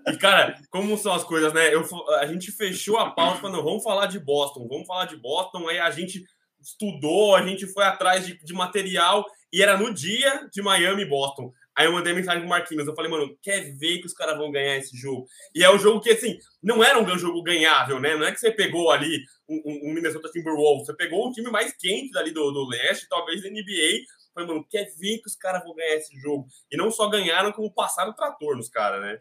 E, 0.09 0.17
cara, 0.19 0.59
como 0.71 0.97
são 0.99 1.15
as 1.15 1.25
coisas, 1.25 1.53
né? 1.55 1.73
Eu, 1.75 1.87
a 2.17 2.27
gente 2.27 2.53
fechou 2.53 2.99
a 2.99 3.11
pauta 3.11 3.41
falando, 3.41 3.63
vamos 3.63 3.83
falar 3.83 4.07
de 4.07 4.19
Boston, 4.19 4.69
vamos 4.69 4.87
falar 4.87 5.07
de 5.07 5.17
Boston, 5.17 5.69
aí 5.69 5.79
a 5.79 5.91
gente 5.91 6.23
estudou, 6.61 7.35
a 7.35 7.47
gente 7.47 7.67
foi 7.67 7.85
atrás 7.85 8.27
de, 8.27 8.37
de 8.45 8.53
material 8.53 9.25
e 9.53 9.63
era 9.63 9.77
no 9.77 9.95
dia 9.95 10.49
de 10.53 10.61
Miami 10.61 11.03
e 11.03 11.09
Boston. 11.09 11.51
Aí 11.75 11.87
eu 11.87 11.93
mandei 11.93 12.13
mensagem 12.13 12.41
pro 12.41 12.49
Marquinhos, 12.49 12.87
eu 12.87 12.95
falei, 12.95 13.11
mano, 13.11 13.39
quer 13.41 13.73
ver 13.79 13.99
que 13.99 14.07
os 14.07 14.13
caras 14.13 14.37
vão 14.37 14.51
ganhar 14.51 14.77
esse 14.77 14.97
jogo? 14.97 15.27
E 15.55 15.63
é 15.63 15.73
um 15.73 15.79
jogo 15.79 16.01
que, 16.01 16.11
assim, 16.11 16.37
não 16.63 16.83
era 16.83 17.01
um 17.01 17.19
jogo 17.19 17.43
ganhável, 17.43 18.01
né? 18.01 18.17
Não 18.17 18.27
é 18.27 18.33
que 18.33 18.41
você 18.41 18.51
pegou 18.51 18.91
ali 18.91 19.23
um, 19.49 19.91
um 19.91 19.95
Minnesota 19.95 20.31
Timberwolves, 20.31 20.87
você 20.87 20.95
pegou 20.95 21.29
o 21.29 21.33
time 21.33 21.51
mais 21.51 21.73
quente 21.73 22.17
ali 22.19 22.31
do, 22.31 22.51
do 22.51 22.69
leste, 22.69 23.09
talvez 23.09 23.43
da 23.43 23.49
NBA. 23.49 24.05
Falei, 24.35 24.49
mano, 24.49 24.67
quer 24.69 24.85
ver 24.97 25.19
que 25.19 25.27
os 25.27 25.35
caras 25.35 25.65
vão 25.65 25.75
ganhar 25.75 25.97
esse 25.97 26.17
jogo? 26.21 26.47
E 26.71 26.77
não 26.77 26.91
só 26.91 27.09
ganharam, 27.09 27.53
como 27.53 27.73
passaram 27.73 28.11
o 28.11 28.15
trator 28.15 28.57
nos 28.57 28.69
caras, 28.69 29.01
né? 29.01 29.19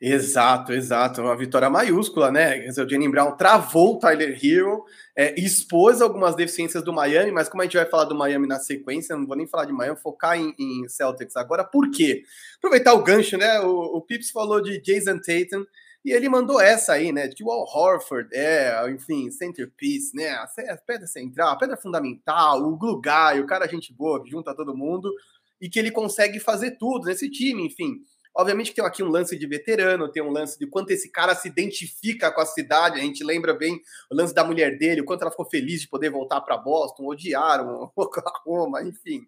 Exato, 0.00 0.72
exato. 0.72 1.20
Uma 1.20 1.36
vitória 1.36 1.70
maiúscula, 1.70 2.30
né? 2.30 2.68
O 2.68 2.72
Jalen 2.72 3.10
Brown 3.10 3.36
travou 3.36 3.94
o 3.94 3.98
Tyler 3.98 4.38
Hero, 4.42 4.84
é, 5.16 5.38
expôs 5.40 6.00
algumas 6.00 6.34
deficiências 6.34 6.82
do 6.82 6.92
Miami, 6.92 7.30
mas 7.30 7.48
como 7.48 7.62
a 7.62 7.64
gente 7.64 7.76
vai 7.76 7.86
falar 7.86 8.04
do 8.04 8.14
Miami 8.14 8.46
na 8.46 8.58
sequência, 8.58 9.16
não 9.16 9.26
vou 9.26 9.36
nem 9.36 9.46
falar 9.46 9.64
de 9.64 9.72
Miami, 9.72 9.98
focar 10.00 10.38
em, 10.38 10.54
em 10.58 10.88
Celtics 10.88 11.36
agora. 11.36 11.64
Por 11.64 11.90
quê? 11.90 12.22
Aproveitar 12.58 12.94
o 12.94 13.02
gancho, 13.02 13.36
né? 13.36 13.60
O, 13.60 13.96
o 13.96 14.02
Pips 14.02 14.30
falou 14.30 14.60
de 14.60 14.80
Jason 14.80 15.18
Tatum, 15.18 15.64
e 16.04 16.10
ele 16.10 16.28
mandou 16.28 16.60
essa 16.60 16.94
aí, 16.94 17.12
né? 17.12 17.28
Que 17.28 17.44
o 17.44 17.50
Al 17.50 17.64
Horford 17.64 18.28
é, 18.34 18.90
enfim, 18.90 19.30
centerpiece, 19.30 20.14
né? 20.16 20.30
A 20.30 20.48
pedra 20.84 21.06
central, 21.06 21.50
a 21.50 21.56
pedra 21.58 21.76
fundamental, 21.76 22.62
o 22.62 22.76
glue 22.76 23.00
guy, 23.00 23.40
o 23.40 23.46
cara 23.46 23.68
gente 23.68 23.92
boa 23.92 24.22
que 24.22 24.30
junta 24.30 24.54
todo 24.54 24.76
mundo 24.76 25.12
e 25.60 25.68
que 25.70 25.78
ele 25.78 25.92
consegue 25.92 26.40
fazer 26.40 26.72
tudo 26.72 27.06
nesse 27.06 27.30
time, 27.30 27.64
enfim. 27.64 28.00
Obviamente 28.34 28.74
tem 28.74 28.84
aqui 28.84 29.02
um 29.02 29.08
lance 29.08 29.38
de 29.38 29.46
veterano, 29.46 30.10
tem 30.10 30.22
um 30.22 30.30
lance 30.30 30.58
de 30.58 30.66
quanto 30.66 30.90
esse 30.90 31.10
cara 31.10 31.34
se 31.34 31.46
identifica 31.48 32.32
com 32.32 32.40
a 32.40 32.46
cidade. 32.46 32.98
A 32.98 33.02
gente 33.02 33.22
lembra 33.22 33.52
bem 33.54 33.80
o 34.10 34.16
lance 34.16 34.34
da 34.34 34.42
mulher 34.42 34.78
dele, 34.78 35.02
o 35.02 35.04
quanto 35.04 35.22
ela 35.22 35.30
ficou 35.30 35.48
feliz 35.48 35.82
de 35.82 35.88
poder 35.88 36.10
voltar 36.10 36.40
para 36.40 36.56
Boston, 36.56 37.06
odiaram 37.06 37.92
Oklahoma, 37.94 38.82
enfim. 38.82 39.26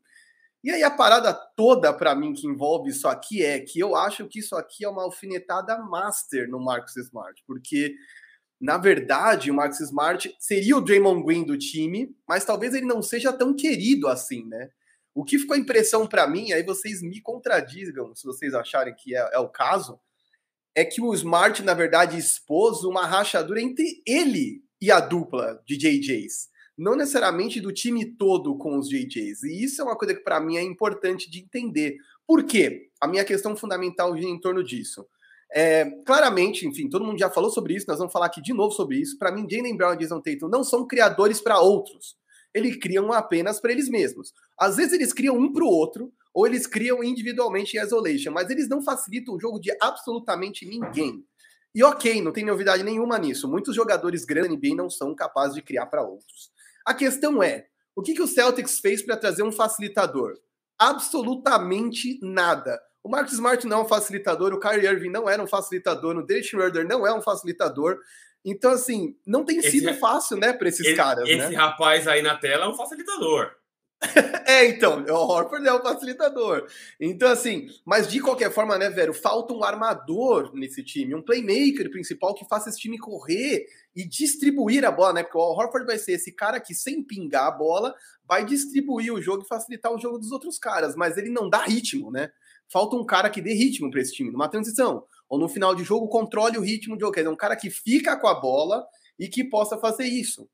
E 0.65 0.71
aí 0.71 0.83
a 0.83 0.91
parada 0.91 1.35
toda 1.55 1.93
para 1.93 2.15
mim 2.15 2.33
que 2.33 2.47
envolve 2.47 2.89
isso 2.89 3.07
aqui 3.07 3.45
é 3.45 3.61
que 3.61 3.79
eu 3.79 3.95
acho 3.95 4.27
que 4.27 4.39
isso 4.39 4.57
aqui 4.57 4.83
é 4.83 4.89
uma 4.89 5.03
alfinetada 5.03 5.77
master 5.77 6.49
no 6.49 6.59
Marcus 6.59 6.97
Smart, 6.97 7.45
porque 7.47 7.95
na 8.59 8.79
verdade 8.79 9.51
o 9.51 9.55
Marcus 9.55 9.81
Smart 9.81 10.35
seria 10.41 10.75
o 10.75 10.81
Draymond 10.81 11.23
Green 11.23 11.45
do 11.45 11.59
time, 11.59 12.17
mas 12.27 12.47
talvez 12.47 12.73
ele 12.73 12.87
não 12.87 13.03
seja 13.03 13.31
tão 13.31 13.55
querido 13.55 14.09
assim, 14.09 14.47
né? 14.47 14.71
O 15.15 15.23
que 15.23 15.39
ficou 15.39 15.55
impressão 15.55 16.07
para 16.07 16.27
mim, 16.27 16.51
aí 16.53 16.63
vocês 16.63 17.03
me 17.03 17.21
contradigam 17.21 18.15
se 18.15 18.25
vocês 18.25 18.55
acharem 18.55 18.95
que 18.95 19.15
é, 19.15 19.35
é, 19.35 19.39
o 19.39 19.51
caso, 19.51 20.01
é 20.75 20.83
que 20.83 21.03
o 21.03 21.13
Smart, 21.13 21.63
na 21.63 21.75
verdade, 21.75 22.17
expôs 22.17 22.85
uma 22.85 23.07
rachadura 23.07 23.61
entre 23.61 24.03
ele 24.07 24.65
e 24.81 24.91
a 24.91 24.99
dupla 24.99 25.63
de 25.67 25.77
JJs. 25.77 26.49
Não 26.77 26.97
necessariamente 26.97 27.61
do 27.61 27.73
time 27.73 28.05
todo 28.05 28.57
com 28.57 28.79
os 28.79 28.89
JJs. 28.89 29.45
E 29.45 29.65
isso 29.65 29.81
é 29.81 29.85
uma 29.85 29.97
coisa 29.97 30.15
que 30.15 30.23
para 30.23 30.41
mim 30.41 30.57
é 30.57 30.63
importante 30.63 31.31
de 31.31 31.41
entender. 31.41 31.97
Por 32.27 32.45
quê? 32.45 32.89
A 33.01 33.07
minha 33.07 33.25
questão 33.25 33.57
fundamental 33.57 34.17
gira 34.17 34.29
em 34.29 34.41
torno 34.41 34.63
disso. 34.63 35.07
É, 35.53 35.85
claramente, 36.05 36.67
enfim, 36.67 36.89
todo 36.89 37.05
mundo 37.05 37.19
já 37.19 37.31
falou 37.31 37.51
sobre 37.51 37.75
isso, 37.75 37.87
nós 37.87 37.99
vamos 37.99 38.13
falar 38.13 38.27
aqui 38.27 38.43
de 38.43 38.53
novo 38.53 38.75
sobre 38.75 38.97
isso. 38.97 39.17
Para 39.19 39.31
mim, 39.31 39.47
Jalen 39.49 39.77
Brown 39.77 39.95
e 39.95 39.99
Jason 39.99 40.21
Tatum 40.21 40.49
não 40.49 40.65
são 40.65 40.87
criadores 40.87 41.41
para 41.41 41.61
outros 41.61 42.17
eles 42.55 42.77
criam 42.77 43.13
apenas 43.13 43.61
para 43.61 43.73
eles 43.73 43.89
mesmos. 43.89 44.33
Às 44.57 44.77
vezes 44.77 44.93
eles 44.93 45.13
criam 45.13 45.37
um 45.37 45.53
para 45.53 45.65
o 45.65 45.69
outro, 45.69 46.13
ou 46.33 46.47
eles 46.47 46.67
criam 46.67 47.03
individualmente 47.03 47.77
em 47.77 47.81
isolation, 47.81 48.31
mas 48.31 48.49
eles 48.49 48.69
não 48.69 48.81
facilitam 48.81 49.35
o 49.35 49.41
jogo 49.41 49.59
de 49.59 49.77
absolutamente 49.81 50.65
ninguém. 50.65 51.25
E 51.75 51.83
ok, 51.83 52.23
não 52.23 52.33
tem 52.33 52.45
novidade 52.45 52.85
nenhuma 52.85 53.19
nisso. 53.19 53.49
Muitos 53.49 53.75
jogadores 53.75 54.25
grandes 54.25 54.57
NBA 54.57 54.77
não 54.77 54.89
são 54.89 55.13
capazes 55.15 55.57
de 55.57 55.63
criar 55.63 55.87
para 55.87 56.07
outros. 56.07 56.53
A 56.85 56.93
questão 56.93 57.43
é, 57.43 57.67
o 57.97 58.03
que, 58.03 58.15
que 58.15 58.23
o 58.23 58.27
Celtics 58.27 58.79
fez 58.79 59.03
para 59.03 59.17
trazer 59.17 59.43
um 59.43 59.53
facilitador? 59.53 60.35
Absolutamente 60.79 62.19
nada. 62.21 62.81
O 63.03 63.09
Marcus 63.09 63.35
Smart 63.35 63.67
não 63.67 63.79
é 63.79 63.83
um 63.83 63.89
facilitador, 63.89 64.53
o 64.53 64.61
Kyrie 64.61 64.87
Irving 64.87 65.11
não 65.11 65.29
era 65.29 65.43
um 65.43 65.47
facilitador, 65.47 66.17
o 66.17 66.23
Dennis 66.23 66.47
Schroeder 66.47 66.87
não 66.87 67.07
é 67.07 67.15
um 67.15 67.23
facilitador. 67.23 67.99
Então, 68.45 68.73
assim, 68.73 69.17
não 69.27 69.45
tem 69.45 69.59
esse, 69.59 69.71
sido 69.71 69.95
fácil, 69.95 70.37
né, 70.37 70.53
para 70.53 70.69
esses 70.69 70.85
esse, 70.85 70.95
caras. 70.95 71.29
Esse 71.29 71.49
né? 71.49 71.57
rapaz 71.57 72.07
aí 72.09 72.23
na 72.23 72.37
tela 72.37 72.67
é 72.67 72.69
um 72.69 72.75
facilitador. 72.75 73.53
é, 74.47 74.67
então, 74.67 75.03
o 75.03 75.15
Horford 75.15 75.67
é 75.67 75.73
um 75.73 75.83
facilitador. 75.83 76.67
Então, 77.01 77.31
assim, 77.31 77.69
mas 77.85 78.07
de 78.07 78.21
qualquer 78.21 78.51
forma, 78.51 78.77
né, 78.77 78.91
velho, 78.91 79.15
falta 79.15 79.55
um 79.55 79.65
armador 79.65 80.51
nesse 80.55 80.83
time, 80.83 81.15
um 81.15 81.23
playmaker 81.23 81.91
principal 81.91 82.35
que 82.35 82.47
faça 82.47 82.69
esse 82.69 82.79
time 82.79 82.99
correr 82.99 83.67
e 83.95 84.07
distribuir 84.07 84.85
a 84.85 84.91
bola, 84.91 85.13
né? 85.13 85.23
Porque 85.23 85.39
o 85.39 85.41
Horford 85.41 85.87
vai 85.87 85.99
ser 85.99 86.13
esse 86.13 86.33
cara 86.33 86.61
que, 86.61 86.75
sem 86.75 87.03
pingar 87.03 87.47
a 87.47 87.51
bola, 87.51 87.95
vai 88.27 88.45
distribuir 88.45 89.13
o 89.13 89.23
jogo 89.23 89.43
e 89.45 89.49
facilitar 89.49 89.93
o 89.93 89.99
jogo 89.99 90.19
dos 90.19 90.33
outros 90.33 90.59
caras, 90.59 90.97
mas 90.97 91.17
ele 91.17 91.31
não 91.31 91.49
dá 91.49 91.65
ritmo, 91.65 92.11
né? 92.11 92.31
Falta 92.69 92.97
um 92.97 93.05
cara 93.05 93.31
que 93.31 93.41
dê 93.41 93.53
ritmo 93.55 93.91
para 93.91 94.01
esse 94.01 94.13
time, 94.13 94.31
numa 94.31 94.49
transição 94.49 95.05
ou 95.29 95.39
no 95.39 95.49
final 95.49 95.75
de 95.75 95.85
jogo 95.85 96.09
controle 96.09 96.59
o 96.59 96.63
ritmo 96.63 96.97
de 96.97 97.01
jogo. 97.01 97.13
Quer 97.13 97.21
dizer, 97.21 97.33
um 97.33 97.37
cara 97.37 97.57
que 97.57 97.71
fica 97.71 98.17
com 98.17 98.29
a 98.29 98.35
bola 98.35 98.87
e 99.19 99.29
que 99.29 99.45
possa 99.45 99.79
fazer 99.79 100.05
isso. 100.05 100.49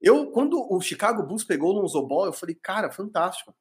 Eu, 0.00 0.30
quando 0.30 0.60
o 0.70 0.80
Chicago 0.80 1.22
Bulls 1.22 1.44
pegou 1.44 1.70
o 1.70 1.80
Lonzo 1.80 2.02
Ball, 2.06 2.26
eu 2.26 2.32
falei, 2.32 2.54
cara, 2.54 2.90
fantástico. 2.90 3.54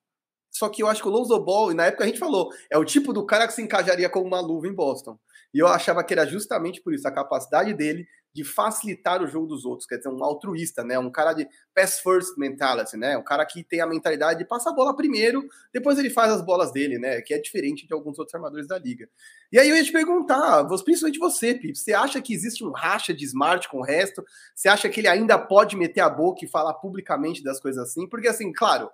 Só 0.52 0.70
que 0.70 0.84
eu 0.84 0.88
acho 0.88 1.02
que 1.02 1.08
o 1.08 1.12
Lonzo 1.12 1.40
Ball, 1.40 1.72
e 1.72 1.76
na 1.76 1.86
época 1.86 2.04
a 2.04 2.08
gente 2.08 2.20
falou, 2.20 2.52
é 2.70 2.78
o 2.78 2.86
tipo 2.86 3.14
do 3.14 3.26
cara 3.26 3.48
que 3.48 3.54
se 3.54 3.62
encajaria 3.62 4.10
com 4.10 4.22
uma 4.22 4.40
luva 4.40 4.68
em 4.68 4.74
Boston. 4.74 5.18
E 5.54 5.60
eu 5.60 5.68
achava 5.68 6.04
que 6.04 6.14
era 6.14 6.26
justamente 6.26 6.82
por 6.82 6.94
isso, 6.94 7.08
a 7.08 7.12
capacidade 7.12 7.74
dele 7.74 8.06
de 8.34 8.44
facilitar 8.44 9.22
o 9.22 9.28
jogo 9.28 9.46
dos 9.46 9.64
outros, 9.64 9.88
quer 9.88 9.98
dizer, 9.98 10.10
um 10.10 10.24
altruísta, 10.24 10.84
né? 10.84 10.98
Um 10.98 11.12
cara 11.12 11.34
de 11.34 11.48
pass 11.74 12.00
first 12.00 12.36
mentality, 12.38 12.98
né? 12.98 13.16
Um 13.16 13.24
cara 13.24 13.46
que 13.46 13.64
tem 13.64 13.80
a 13.80 13.86
mentalidade 13.86 14.40
de 14.40 14.46
passar 14.46 14.72
a 14.72 14.74
bola 14.74 14.96
primeiro, 14.96 15.48
depois 15.72 16.00
ele 16.00 16.10
faz 16.10 16.32
as 16.32 16.42
bolas 16.42 16.72
dele, 16.72 16.98
né? 16.98 17.22
Que 17.22 17.34
é 17.34 17.40
diferente 17.40 17.86
de 17.86 17.94
alguns 17.94 18.18
outros 18.18 18.34
armadores 18.34 18.68
da 18.68 18.80
liga. 18.80 19.08
E 19.52 19.60
aí 19.60 19.70
eu 19.70 19.76
ia 19.76 19.84
te 19.84 19.92
perguntar, 19.92 20.66
principalmente 20.84 21.20
você, 21.20 21.54
Pip, 21.54 21.78
você 21.78 21.94
acha 21.94 22.20
que 22.22 22.34
existe 22.34 22.64
um 22.64 22.72
racha 22.72 23.14
de 23.14 23.24
Smart 23.26 23.70
com 23.70 23.78
o 23.78 23.84
resto? 23.84 24.24
Você 24.56 24.68
acha 24.68 24.90
que 24.90 25.00
ele 25.00 25.08
ainda 25.08 25.38
pode 25.38 25.76
meter 25.76 26.02
a 26.02 26.10
boca 26.10 26.44
e 26.44 26.48
falar 26.48 26.74
publicamente 26.74 27.44
das 27.44 27.60
coisas 27.60 27.84
assim? 27.84 28.10
Porque 28.10 28.28
assim, 28.28 28.52
claro, 28.52 28.90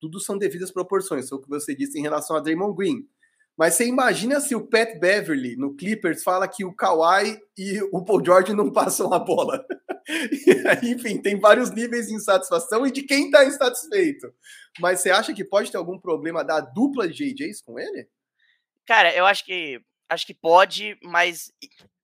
tudo 0.00 0.20
são 0.20 0.38
devidas 0.38 0.70
proporções, 0.70 1.28
foi 1.28 1.38
o 1.38 1.42
que 1.42 1.48
você 1.48 1.74
disse 1.74 1.98
em 1.98 2.02
relação 2.02 2.36
a 2.36 2.40
Draymond 2.40 2.76
Green. 2.76 3.08
Mas 3.56 3.74
você 3.74 3.86
imagina 3.86 4.40
se 4.40 4.54
o 4.54 4.66
Pat 4.66 4.98
Beverly 4.98 5.56
no 5.56 5.76
Clippers 5.76 6.24
fala 6.24 6.48
que 6.48 6.64
o 6.64 6.74
Kawhi 6.74 7.40
e 7.56 7.80
o 7.92 8.04
Paul 8.04 8.24
George 8.24 8.52
não 8.52 8.72
passam 8.72 9.12
a 9.12 9.18
bola. 9.18 9.64
Enfim, 10.82 11.22
tem 11.22 11.38
vários 11.38 11.70
níveis 11.70 12.08
de 12.08 12.14
insatisfação 12.14 12.84
e 12.84 12.90
de 12.90 13.02
quem 13.02 13.26
está 13.26 13.44
insatisfeito. 13.44 14.34
Mas 14.80 15.00
você 15.00 15.10
acha 15.10 15.32
que 15.32 15.44
pode 15.44 15.70
ter 15.70 15.76
algum 15.76 15.98
problema 15.98 16.42
da 16.42 16.60
dupla 16.60 17.08
de 17.08 17.32
JJs 17.32 17.62
com 17.62 17.78
ele? 17.78 18.08
Cara, 18.84 19.14
eu 19.14 19.24
acho 19.24 19.44
que 19.44 19.80
acho 20.08 20.26
que 20.26 20.34
pode, 20.34 20.98
mas 21.02 21.52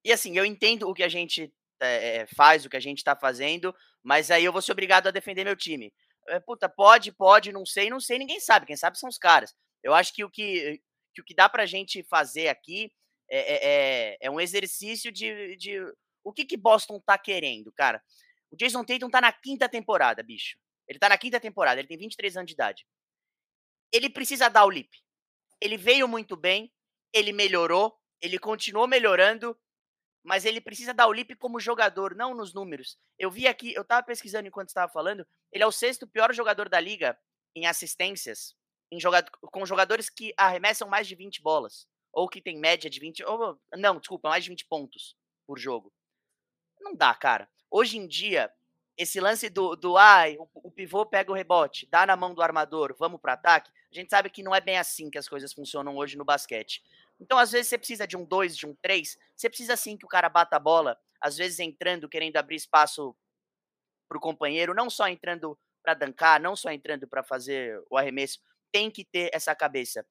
e 0.03 0.11
assim, 0.11 0.37
eu 0.37 0.45
entendo 0.45 0.89
o 0.89 0.93
que 0.93 1.03
a 1.03 1.09
gente 1.09 1.53
é, 1.79 2.25
faz, 2.35 2.65
o 2.65 2.69
que 2.69 2.77
a 2.77 2.81
gente 2.81 2.99
está 2.99 3.15
fazendo, 3.15 3.75
mas 4.01 4.31
aí 4.31 4.43
eu 4.43 4.51
vou 4.51 4.61
ser 4.61 4.71
obrigado 4.71 5.07
a 5.07 5.11
defender 5.11 5.43
meu 5.43 5.55
time. 5.55 5.93
É, 6.27 6.39
puta, 6.39 6.69
pode, 6.69 7.11
pode, 7.11 7.51
não 7.51 7.65
sei, 7.65 7.89
não 7.89 7.99
sei, 7.99 8.17
ninguém 8.17 8.39
sabe. 8.39 8.65
Quem 8.65 8.77
sabe 8.77 8.97
são 8.97 9.09
os 9.09 9.17
caras. 9.17 9.53
Eu 9.83 9.93
acho 9.93 10.13
que 10.13 10.23
o 10.23 10.29
que, 10.29 10.79
que, 11.11 11.21
o 11.21 11.23
que 11.23 11.33
dá 11.33 11.49
pra 11.49 11.65
gente 11.65 12.03
fazer 12.03 12.47
aqui 12.47 12.91
é, 13.29 13.39
é, 13.39 13.59
é, 13.63 14.17
é 14.21 14.31
um 14.31 14.39
exercício 14.39 15.11
de, 15.11 15.55
de 15.55 15.79
o 16.23 16.33
que, 16.33 16.45
que 16.45 16.57
Boston 16.57 16.99
tá 16.99 17.17
querendo, 17.17 17.71
cara. 17.71 18.03
O 18.51 18.55
Jason 18.55 18.83
Tatum 18.83 19.09
tá 19.09 19.21
na 19.21 19.31
quinta 19.31 19.69
temporada, 19.69 20.21
bicho. 20.21 20.57
Ele 20.87 20.99
tá 20.99 21.07
na 21.07 21.17
quinta 21.17 21.39
temporada, 21.39 21.79
ele 21.79 21.87
tem 21.87 21.97
23 21.97 22.37
anos 22.37 22.47
de 22.47 22.53
idade. 22.53 22.85
Ele 23.91 24.09
precisa 24.09 24.49
dar 24.49 24.65
o 24.65 24.69
lip. 24.69 24.89
Ele 25.61 25.77
veio 25.77 26.07
muito 26.07 26.35
bem, 26.35 26.73
ele 27.13 27.31
melhorou, 27.31 27.97
ele 28.21 28.37
continuou 28.37 28.87
melhorando, 28.87 29.57
mas 30.23 30.45
ele 30.45 30.59
precisa 30.59 30.93
dar 30.93 31.07
o 31.07 31.13
lip 31.13 31.35
como 31.35 31.59
jogador, 31.59 32.15
não 32.15 32.35
nos 32.35 32.53
números. 32.53 32.97
Eu 33.17 33.31
vi 33.31 33.47
aqui, 33.47 33.73
eu 33.73 33.85
tava 33.85 34.05
pesquisando 34.05 34.47
enquanto 34.47 34.69
estava 34.69 34.91
falando, 34.91 35.25
ele 35.51 35.63
é 35.63 35.67
o 35.67 35.71
sexto 35.71 36.07
pior 36.07 36.33
jogador 36.33 36.69
da 36.69 36.79
liga 36.79 37.17
em 37.55 37.65
assistências, 37.65 38.55
jogador, 38.99 39.29
com 39.41 39.65
jogadores 39.65 40.09
que 40.09 40.33
arremessam 40.37 40.87
mais 40.87 41.07
de 41.07 41.15
20 41.15 41.41
bolas, 41.41 41.87
ou 42.11 42.27
que 42.27 42.41
tem 42.41 42.57
média 42.57 42.89
de 42.89 42.99
20, 42.99 43.23
ou, 43.23 43.59
não, 43.77 43.99
desculpa, 43.99 44.29
mais 44.29 44.43
de 44.43 44.49
20 44.49 44.65
pontos 44.65 45.15
por 45.47 45.57
jogo. 45.57 45.93
Não 46.79 46.95
dá, 46.95 47.13
cara. 47.13 47.49
Hoje 47.69 47.97
em 47.97 48.07
dia, 48.07 48.51
esse 48.97 49.19
lance 49.19 49.49
do, 49.49 49.75
do 49.75 49.97
ai, 49.97 50.37
o, 50.37 50.47
o 50.55 50.71
pivô 50.71 51.05
pega 51.05 51.31
o 51.31 51.35
rebote, 51.35 51.87
dá 51.89 52.05
na 52.05 52.15
mão 52.15 52.33
do 52.33 52.41
armador, 52.41 52.95
vamos 52.99 53.21
para 53.21 53.33
ataque, 53.33 53.71
a 53.91 53.95
gente 53.95 54.09
sabe 54.09 54.29
que 54.29 54.43
não 54.43 54.55
é 54.55 54.61
bem 54.61 54.77
assim 54.77 55.09
que 55.09 55.17
as 55.17 55.27
coisas 55.27 55.53
funcionam 55.53 55.97
hoje 55.97 56.17
no 56.17 56.23
basquete. 56.23 56.81
Então, 57.19 57.37
às 57.37 57.51
vezes, 57.51 57.67
você 57.67 57.77
precisa 57.77 58.07
de 58.07 58.17
um 58.17 58.25
2, 58.25 58.57
de 58.57 58.65
um 58.65 58.73
3. 58.75 59.17
Você 59.35 59.49
precisa 59.49 59.75
sim 59.75 59.97
que 59.97 60.05
o 60.05 60.09
cara 60.09 60.29
bata 60.29 60.55
a 60.55 60.59
bola, 60.59 60.97
às 61.19 61.37
vezes 61.37 61.59
entrando, 61.59 62.09
querendo 62.09 62.37
abrir 62.37 62.55
espaço 62.55 63.15
para 64.07 64.17
o 64.17 64.21
companheiro, 64.21 64.73
não 64.73 64.89
só 64.89 65.07
entrando 65.07 65.57
para 65.83 65.93
dancar, 65.93 66.39
não 66.39 66.55
só 66.55 66.71
entrando 66.71 67.07
para 67.07 67.23
fazer 67.23 67.81
o 67.89 67.97
arremesso. 67.97 68.39
Tem 68.71 68.89
que 68.89 69.05
ter 69.05 69.29
essa 69.33 69.55
cabeça. 69.55 70.05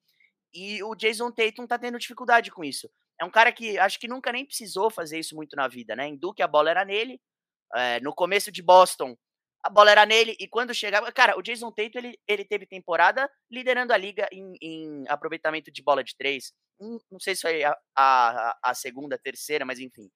E 0.53 0.83
o 0.83 0.95
Jason 0.95 1.31
Tatum 1.31 1.65
tá 1.65 1.79
tendo 1.79 1.99
dificuldade 1.99 2.51
com 2.51 2.63
isso. 2.63 2.89
É 3.19 3.25
um 3.25 3.29
cara 3.29 3.51
que 3.51 3.77
acho 3.77 3.99
que 3.99 4.07
nunca 4.07 4.31
nem 4.31 4.45
precisou 4.45 4.89
fazer 4.89 5.19
isso 5.19 5.35
muito 5.35 5.55
na 5.55 5.67
vida, 5.67 5.95
né? 5.95 6.07
Em 6.07 6.17
Duke 6.17 6.41
a 6.41 6.47
bola 6.47 6.69
era 6.69 6.83
nele. 6.83 7.21
É, 7.73 7.99
no 8.01 8.13
começo 8.13 8.51
de 8.51 8.61
Boston, 8.61 9.15
a 9.63 9.69
bola 9.69 9.91
era 9.91 10.05
nele. 10.05 10.35
E 10.39 10.47
quando 10.47 10.73
chegava. 10.73 11.11
Cara, 11.11 11.37
o 11.37 11.41
Jason 11.41 11.71
Tatum 11.71 11.99
ele, 11.99 12.19
ele 12.27 12.43
teve 12.43 12.65
temporada 12.65 13.29
liderando 13.49 13.93
a 13.93 13.97
liga 13.97 14.27
em, 14.31 14.55
em 14.61 15.05
aproveitamento 15.07 15.71
de 15.71 15.81
bola 15.81 16.03
de 16.03 16.15
três 16.17 16.53
não 16.81 17.19
sei 17.19 17.35
se 17.35 17.41
foi 17.41 17.63
a, 17.63 17.77
a, 17.95 18.57
a 18.63 18.73
segunda, 18.73 19.15
a 19.15 19.19
terceira, 19.19 19.65
mas 19.65 19.79
enfim. 19.79 20.09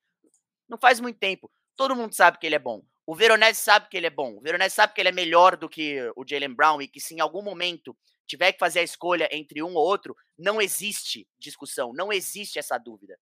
Não 0.68 0.78
faz 0.78 1.00
muito 1.00 1.20
tempo. 1.20 1.52
Todo 1.76 1.96
mundo 1.96 2.16
sabe 2.16 2.40
que 2.40 2.46
ele 2.46 2.56
é 2.56 2.60
bom. 2.60 2.84
O 3.06 3.16
Veronese 3.16 3.62
sabe 3.62 3.88
que 3.88 3.98
ele 3.98 4.08
é 4.08 4.10
bom. 4.10 4.36
O 4.38 4.42
Veronese 4.42 4.74
sabe 4.74 4.94
que 4.94 5.02
ele 5.02 5.10
é 5.10 5.12
melhor 5.12 5.56
do 5.56 5.70
que 5.70 6.00
o 6.16 6.26
Jalen 6.28 6.56
Brown 6.56 6.82
e 6.82 6.88
que 6.88 7.00
se 7.00 7.14
em 7.14 7.20
algum 7.20 7.44
momento 7.44 7.96
tiver 8.28 8.54
que 8.54 8.60
fazer 8.60 8.80
a 8.80 8.84
escolha 8.84 9.30
entre 9.32 9.62
um 9.62 9.76
ou 9.76 9.86
outro, 9.86 10.16
não 10.38 10.62
existe 10.62 11.28
discussão, 11.38 11.94
não 11.94 12.12
existe 12.12 12.60
essa 12.60 12.78
dúvida. 12.78 13.18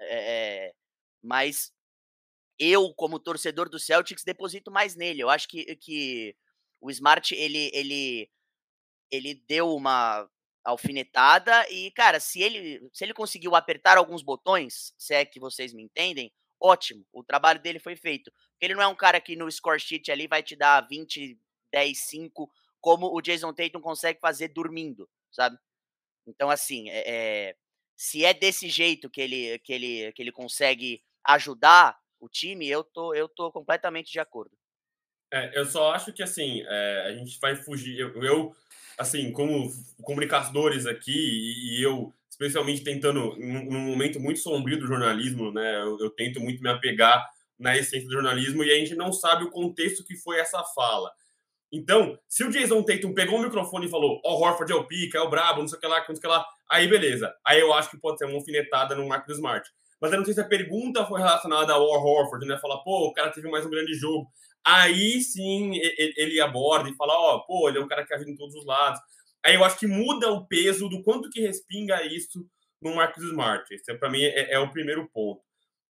É, 0.00 0.74
mas 1.22 1.72
eu, 2.58 2.92
como 2.94 3.18
torcedor 3.18 3.68
do 3.68 3.78
Celtics, 3.78 4.24
deposito 4.24 4.70
mais 4.70 4.94
nele. 4.94 5.22
Eu 5.22 5.30
acho 5.30 5.48
que, 5.48 5.76
que 5.76 6.36
o 6.80 6.90
Smart 6.90 7.34
ele, 7.34 7.70
ele, 7.72 8.30
ele 9.10 9.34
deu 9.46 9.74
uma 9.74 10.28
alfinetada 10.64 11.68
e, 11.70 11.90
cara, 11.90 12.18
se 12.18 12.40
ele, 12.40 12.88
se 12.92 13.04
ele 13.04 13.12
conseguiu 13.12 13.54
apertar 13.54 13.98
alguns 13.98 14.22
botões, 14.22 14.94
se 14.96 15.14
é 15.14 15.24
que 15.24 15.38
vocês 15.38 15.74
me 15.74 15.82
entendem, 15.82 16.32
ótimo, 16.60 17.04
o 17.12 17.22
trabalho 17.22 17.60
dele 17.60 17.78
foi 17.78 17.96
feito. 17.96 18.32
Ele 18.60 18.74
não 18.74 18.82
é 18.82 18.86
um 18.86 18.94
cara 18.94 19.20
que 19.20 19.36
no 19.36 19.50
score 19.50 19.78
sheet 19.78 20.10
ali 20.10 20.26
vai 20.26 20.42
te 20.42 20.56
dar 20.56 20.80
20, 20.88 21.38
10, 21.72 21.98
5, 21.98 22.50
como 22.84 23.16
o 23.16 23.22
Jason 23.22 23.50
Tatum 23.54 23.80
consegue 23.80 24.20
fazer 24.20 24.48
dormindo, 24.48 25.08
sabe? 25.32 25.56
Então, 26.26 26.50
assim, 26.50 26.90
é, 26.90 27.02
é, 27.06 27.56
se 27.96 28.26
é 28.26 28.34
desse 28.34 28.68
jeito 28.68 29.08
que 29.08 29.22
ele, 29.22 29.58
que 29.60 29.72
ele, 29.72 30.12
que 30.12 30.22
ele 30.22 30.30
consegue 30.30 31.02
ajudar 31.24 31.98
o 32.20 32.28
time, 32.28 32.68
eu 32.68 32.84
tô, 32.84 33.14
eu 33.14 33.26
tô 33.26 33.50
completamente 33.50 34.12
de 34.12 34.20
acordo. 34.20 34.54
É, 35.32 35.58
eu 35.58 35.64
só 35.64 35.94
acho 35.94 36.12
que, 36.12 36.22
assim, 36.22 36.62
é, 36.66 37.04
a 37.06 37.14
gente 37.14 37.38
vai 37.40 37.56
fugir. 37.56 37.98
Eu, 37.98 38.22
eu 38.22 38.54
assim, 38.98 39.32
como 39.32 39.72
comunicadores 40.02 40.84
aqui, 40.84 41.10
e, 41.10 41.78
e 41.78 41.82
eu, 41.82 42.12
especialmente 42.28 42.84
tentando, 42.84 43.34
num, 43.38 43.80
momento 43.80 44.20
muito 44.20 44.40
sombrio 44.40 44.78
do 44.78 44.86
jornalismo, 44.86 45.50
né, 45.50 45.80
eu, 45.80 45.98
eu, 46.00 46.10
tento 46.10 46.38
muito 46.38 46.62
me 46.62 46.68
apegar 46.68 47.26
na 47.58 47.74
essência 47.78 48.06
do 48.06 48.12
jornalismo, 48.12 48.62
e 48.62 48.70
a 48.70 48.78
gente 48.78 48.94
não 48.94 49.10
sabe 49.10 49.44
o 49.44 49.50
contexto 49.50 50.04
que 50.04 50.16
foi 50.16 50.38
essa 50.38 50.62
fala. 50.62 51.10
Então, 51.76 52.16
se 52.28 52.44
o 52.44 52.50
Jason 52.50 52.84
Tatum 52.84 53.12
pegou 53.12 53.36
o 53.36 53.42
microfone 53.42 53.86
e 53.86 53.90
falou, 53.90 54.20
ó, 54.24 54.32
oh, 54.32 54.44
Horford 54.44 54.72
é 54.72 54.76
o 54.76 54.86
pica, 54.86 55.18
é 55.18 55.20
o 55.20 55.28
brabo, 55.28 55.60
não 55.60 55.66
sei 55.66 55.76
o 55.76 55.80
que 55.80 55.88
lá, 55.88 55.98
não 55.98 56.06
sei 56.06 56.14
o 56.14 56.20
que 56.20 56.26
lá, 56.28 56.46
aí 56.70 56.86
beleza. 56.86 57.34
Aí 57.44 57.58
eu 57.58 57.74
acho 57.74 57.90
que 57.90 57.98
pode 57.98 58.16
ser 58.16 58.26
uma 58.26 58.36
alfinetada 58.36 58.94
no 58.94 59.08
Marcos 59.08 59.34
Smart. 59.34 59.68
Mas 60.00 60.12
eu 60.12 60.18
não 60.18 60.24
sei 60.24 60.34
se 60.34 60.40
a 60.40 60.46
pergunta 60.46 61.04
foi 61.04 61.20
relacionada 61.20 61.72
ao 61.72 61.82
Horford, 61.82 62.46
né? 62.46 62.56
Falar, 62.58 62.78
pô, 62.84 63.08
o 63.08 63.12
cara 63.12 63.32
teve 63.32 63.50
mais 63.50 63.66
um 63.66 63.70
grande 63.70 63.92
jogo. 63.94 64.30
Aí 64.64 65.20
sim 65.20 65.72
ele 66.16 66.40
aborda 66.40 66.88
e 66.88 66.94
fala, 66.94 67.12
ó, 67.12 67.36
oh, 67.36 67.46
pô, 67.46 67.68
ele 67.68 67.78
é 67.78 67.80
um 67.80 67.88
cara 67.88 68.06
que 68.06 68.14
ajuda 68.14 68.30
em 68.30 68.36
todos 68.36 68.54
os 68.54 68.64
lados. 68.64 69.00
Aí 69.44 69.56
eu 69.56 69.64
acho 69.64 69.76
que 69.76 69.88
muda 69.88 70.30
o 70.30 70.46
peso 70.46 70.88
do 70.88 71.02
quanto 71.02 71.28
que 71.28 71.40
respinga 71.40 72.06
isso 72.06 72.46
no 72.80 72.94
Marcus 72.94 73.24
Smart. 73.24 73.64
Esse, 73.74 73.92
para 73.96 74.10
mim, 74.10 74.22
é, 74.22 74.52
é, 74.52 74.58
o 74.60 74.70
primeiro 74.70 75.10
ponto. 75.12 75.40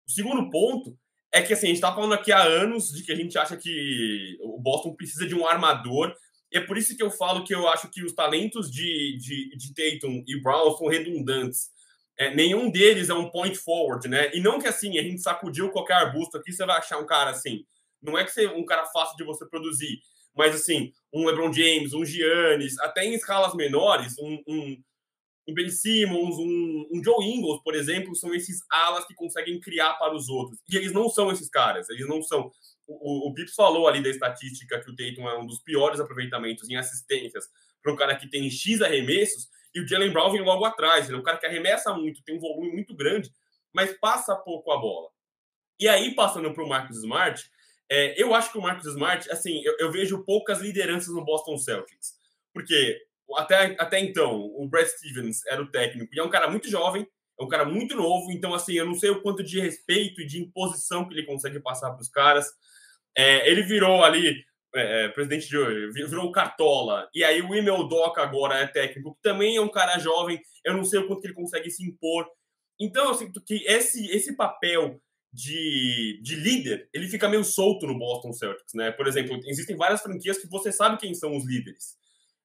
O 0.08 0.10
segundo 0.10 0.48
ponto 0.48 0.96
é 1.34 1.42
que, 1.42 1.52
assim, 1.52 1.66
a 1.66 1.68
gente 1.68 1.76
está 1.76 1.94
falando 1.94 2.14
aqui 2.14 2.32
há 2.32 2.42
anos 2.42 2.90
de 2.90 3.02
que 3.02 3.12
a 3.12 3.16
gente 3.16 3.36
acha 3.36 3.56
que 3.56 4.36
o 4.40 4.60
Boston 4.60 4.94
precisa 4.94 5.26
de 5.26 5.34
um 5.34 5.46
armador. 5.46 6.14
E 6.52 6.58
é 6.58 6.60
por 6.60 6.78
isso 6.78 6.96
que 6.96 7.02
eu 7.02 7.10
falo 7.10 7.44
que 7.44 7.54
eu 7.54 7.68
acho 7.68 7.90
que 7.90 8.04
os 8.04 8.12
talentos 8.12 8.70
de, 8.70 9.18
de, 9.18 9.56
de 9.56 9.74
Tatum 9.74 10.22
e 10.26 10.40
Brown 10.40 10.76
são 10.76 10.86
redundantes. 10.86 11.70
É, 12.16 12.32
nenhum 12.34 12.70
deles 12.70 13.08
é 13.08 13.14
um 13.14 13.28
point 13.28 13.56
forward, 13.56 14.08
né? 14.08 14.30
E 14.34 14.40
não 14.40 14.60
que, 14.60 14.68
assim, 14.68 14.98
a 14.98 15.02
gente 15.02 15.20
sacudiu 15.20 15.70
qualquer 15.70 15.94
arbusto 15.94 16.38
aqui, 16.38 16.52
você 16.52 16.64
vai 16.64 16.78
achar 16.78 16.98
um 16.98 17.06
cara 17.06 17.30
assim 17.30 17.64
não 18.04 18.18
é 18.18 18.24
que 18.24 18.32
ser 18.32 18.50
um 18.50 18.64
cara 18.64 18.84
fácil 18.86 19.16
de 19.16 19.24
você 19.24 19.46
produzir, 19.46 20.00
mas 20.36 20.54
assim, 20.54 20.92
um 21.12 21.26
LeBron 21.26 21.52
James, 21.52 21.94
um 21.94 22.04
Giannis, 22.04 22.78
até 22.80 23.04
em 23.04 23.14
escalas 23.14 23.54
menores, 23.54 24.14
um, 24.18 24.42
um, 24.46 24.82
um 25.48 25.54
Ben 25.54 25.68
Simmons, 25.68 26.36
um, 26.36 26.88
um, 26.92 27.04
Joe 27.04 27.24
Ingles, 27.24 27.60
por 27.62 27.74
exemplo, 27.74 28.14
são 28.14 28.34
esses 28.34 28.60
alas 28.70 29.06
que 29.06 29.14
conseguem 29.14 29.60
criar 29.60 29.94
para 29.94 30.14
os 30.14 30.28
outros. 30.28 30.58
E 30.70 30.76
eles 30.76 30.92
não 30.92 31.08
são 31.08 31.30
esses 31.30 31.48
caras, 31.48 31.88
eles 31.90 32.08
não 32.08 32.22
são. 32.22 32.50
O, 32.86 33.28
o 33.28 33.34
Pips 33.34 33.54
falou 33.54 33.86
ali 33.86 34.02
da 34.02 34.08
estatística 34.08 34.80
que 34.80 34.90
o 34.90 34.96
Tatum 34.96 35.28
é 35.28 35.38
um 35.38 35.46
dos 35.46 35.60
piores 35.60 36.00
aproveitamentos 36.00 36.68
em 36.68 36.76
assistências 36.76 37.44
para 37.82 37.92
um 37.92 37.96
cara 37.96 38.16
que 38.16 38.28
tem 38.28 38.50
X 38.50 38.80
arremessos, 38.80 39.48
e 39.74 39.80
o 39.80 39.86
Jalen 39.86 40.12
Brown 40.12 40.32
vem 40.32 40.42
logo 40.42 40.64
atrás. 40.64 41.06
Ele 41.06 41.16
é 41.16 41.20
um 41.20 41.22
cara 41.22 41.36
que 41.36 41.46
arremessa 41.46 41.92
muito, 41.92 42.22
tem 42.22 42.36
um 42.36 42.40
volume 42.40 42.72
muito 42.72 42.94
grande, 42.96 43.30
mas 43.72 43.92
passa 43.98 44.34
pouco 44.36 44.70
a 44.70 44.78
bola. 44.78 45.10
E 45.78 45.88
aí, 45.88 46.14
passando 46.14 46.52
para 46.54 46.64
o 46.64 46.68
Marcus 46.68 46.98
Smart, 46.98 47.44
é, 47.90 48.20
eu 48.20 48.34
acho 48.34 48.52
que 48.52 48.58
o 48.58 48.62
Marcus 48.62 48.86
Smart, 48.86 49.30
assim, 49.30 49.62
eu, 49.64 49.76
eu, 49.78 49.92
vejo 49.92 50.24
poucas 50.24 50.60
lideranças 50.60 51.12
no 51.12 51.24
Boston 51.24 51.58
Celtics. 51.58 52.14
Porque 52.52 53.03
até, 53.36 53.76
até 53.78 54.00
então, 54.00 54.38
o 54.38 54.68
Brad 54.68 54.86
Stevens 54.86 55.44
era 55.46 55.62
o 55.62 55.70
técnico 55.70 56.14
e 56.14 56.18
é 56.18 56.22
um 56.22 56.30
cara 56.30 56.50
muito 56.50 56.68
jovem, 56.68 57.06
é 57.38 57.42
um 57.42 57.48
cara 57.48 57.64
muito 57.64 57.96
novo, 57.96 58.30
então, 58.30 58.54
assim, 58.54 58.74
eu 58.74 58.86
não 58.86 58.94
sei 58.94 59.10
o 59.10 59.20
quanto 59.22 59.42
de 59.42 59.60
respeito 59.60 60.20
e 60.20 60.26
de 60.26 60.40
imposição 60.40 61.06
que 61.06 61.14
ele 61.14 61.26
consegue 61.26 61.58
passar 61.60 61.90
para 61.90 62.00
os 62.00 62.08
caras. 62.08 62.46
É, 63.16 63.50
ele 63.50 63.62
virou 63.62 64.04
ali 64.04 64.44
é, 64.74 65.08
presidente 65.08 65.48
de 65.48 65.92
virou 65.92 66.32
cartola, 66.32 67.08
e 67.14 67.22
aí 67.22 67.40
o 67.40 67.54
Emil 67.54 67.84
Doca 67.88 68.22
agora 68.22 68.58
é 68.58 68.66
técnico, 68.66 69.14
que 69.14 69.22
também 69.22 69.56
é 69.56 69.60
um 69.60 69.68
cara 69.68 69.98
jovem, 69.98 70.40
eu 70.64 70.74
não 70.74 70.84
sei 70.84 71.00
o 71.00 71.06
quanto 71.06 71.20
que 71.20 71.28
ele 71.28 71.34
consegue 71.34 71.70
se 71.70 71.84
impor. 71.84 72.26
Então 72.78 73.08
eu 73.08 73.14
sinto 73.14 73.40
que 73.40 73.64
esse, 73.66 74.10
esse 74.10 74.36
papel 74.36 75.00
de, 75.32 76.20
de 76.22 76.36
líder, 76.36 76.88
ele 76.92 77.08
fica 77.08 77.28
meio 77.28 77.44
solto 77.44 77.86
no 77.86 77.98
Boston 77.98 78.32
Celtics, 78.32 78.74
né? 78.74 78.90
Por 78.92 79.06
exemplo, 79.06 79.40
existem 79.46 79.76
várias 79.76 80.00
franquias 80.00 80.38
que 80.38 80.48
você 80.48 80.72
sabe 80.72 80.98
quem 80.98 81.14
são 81.14 81.36
os 81.36 81.44
líderes, 81.44 81.96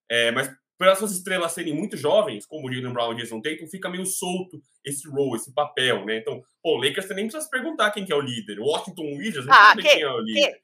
é, 0.10 0.32
mas 0.32 0.52
pelas 0.80 0.98
suas 0.98 1.12
estrelas 1.12 1.52
serem 1.52 1.74
muito 1.74 1.98
jovens, 1.98 2.46
como 2.46 2.68
o 2.68 2.74
Jalen 2.74 2.94
Brown 2.94 3.12
e 3.12 3.18
Jason 3.18 3.42
Tatum, 3.42 3.68
fica 3.68 3.90
meio 3.90 4.06
solto 4.06 4.62
esse 4.84 5.08
role, 5.10 5.36
esse 5.36 5.54
papel, 5.54 6.06
né? 6.06 6.18
Então, 6.18 6.42
pô, 6.64 6.78
o 6.78 6.82
Lakers 6.82 7.06
você 7.06 7.14
nem 7.14 7.26
precisa 7.26 7.44
se 7.44 7.50
perguntar 7.50 7.92
quem 7.92 8.06
que 8.06 8.14
é 8.14 8.16
o 8.16 8.22
líder. 8.22 8.60
O 8.62 8.66
Washington 8.66 9.18
Wizards, 9.18 9.46
não 9.46 9.54
ah, 9.54 9.76
que, 9.76 9.82
quem 9.82 10.02
é 10.02 10.10
o 10.10 10.20
líder. 10.20 10.62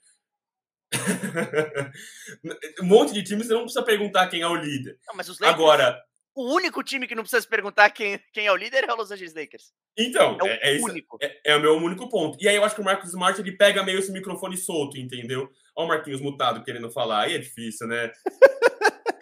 um 2.81 2.85
monte 2.85 3.13
de 3.13 3.23
times 3.23 3.47
você 3.47 3.53
não 3.53 3.63
precisa 3.63 3.83
perguntar 3.83 4.29
quem 4.29 4.41
é 4.41 4.47
o 4.47 4.55
líder. 4.55 4.97
Não, 5.05 5.15
mas 5.15 5.27
os 5.27 5.37
Lakers, 5.37 5.53
Agora, 5.53 6.01
o 6.33 6.53
único 6.53 6.81
time 6.81 7.07
que 7.07 7.15
não 7.15 7.23
precisa 7.23 7.41
se 7.41 7.47
perguntar 7.47 7.89
quem, 7.89 8.17
quem 8.31 8.45
é 8.45 8.51
o 8.51 8.55
líder 8.55 8.85
é 8.85 8.93
o 8.93 8.95
Los 8.95 9.11
Angeles 9.11 9.33
Lakers. 9.33 9.73
Então, 9.97 10.37
é, 10.43 10.71
é, 10.71 10.77
é, 10.77 10.79
único. 10.81 11.17
é, 11.21 11.39
é, 11.45 11.55
o 11.55 11.61
meu 11.61 11.75
único 11.75 12.07
ponto. 12.07 12.37
E 12.41 12.47
aí 12.47 12.55
eu 12.55 12.63
acho 12.63 12.75
que 12.75 12.81
o 12.81 12.85
Marcos 12.85 13.09
Smart 13.09 13.39
ele 13.39 13.51
pega 13.53 13.83
meio 13.83 13.99
esse 13.99 14.11
microfone 14.11 14.55
solto, 14.57 14.97
entendeu? 14.97 15.49
Olha 15.75 15.85
o 15.85 15.87
Marquinhos 15.87 16.21
mutado 16.21 16.63
querendo 16.63 16.89
falar. 16.91 17.23
Aí 17.23 17.35
é 17.35 17.37
difícil, 17.37 17.87
né? 17.87 18.11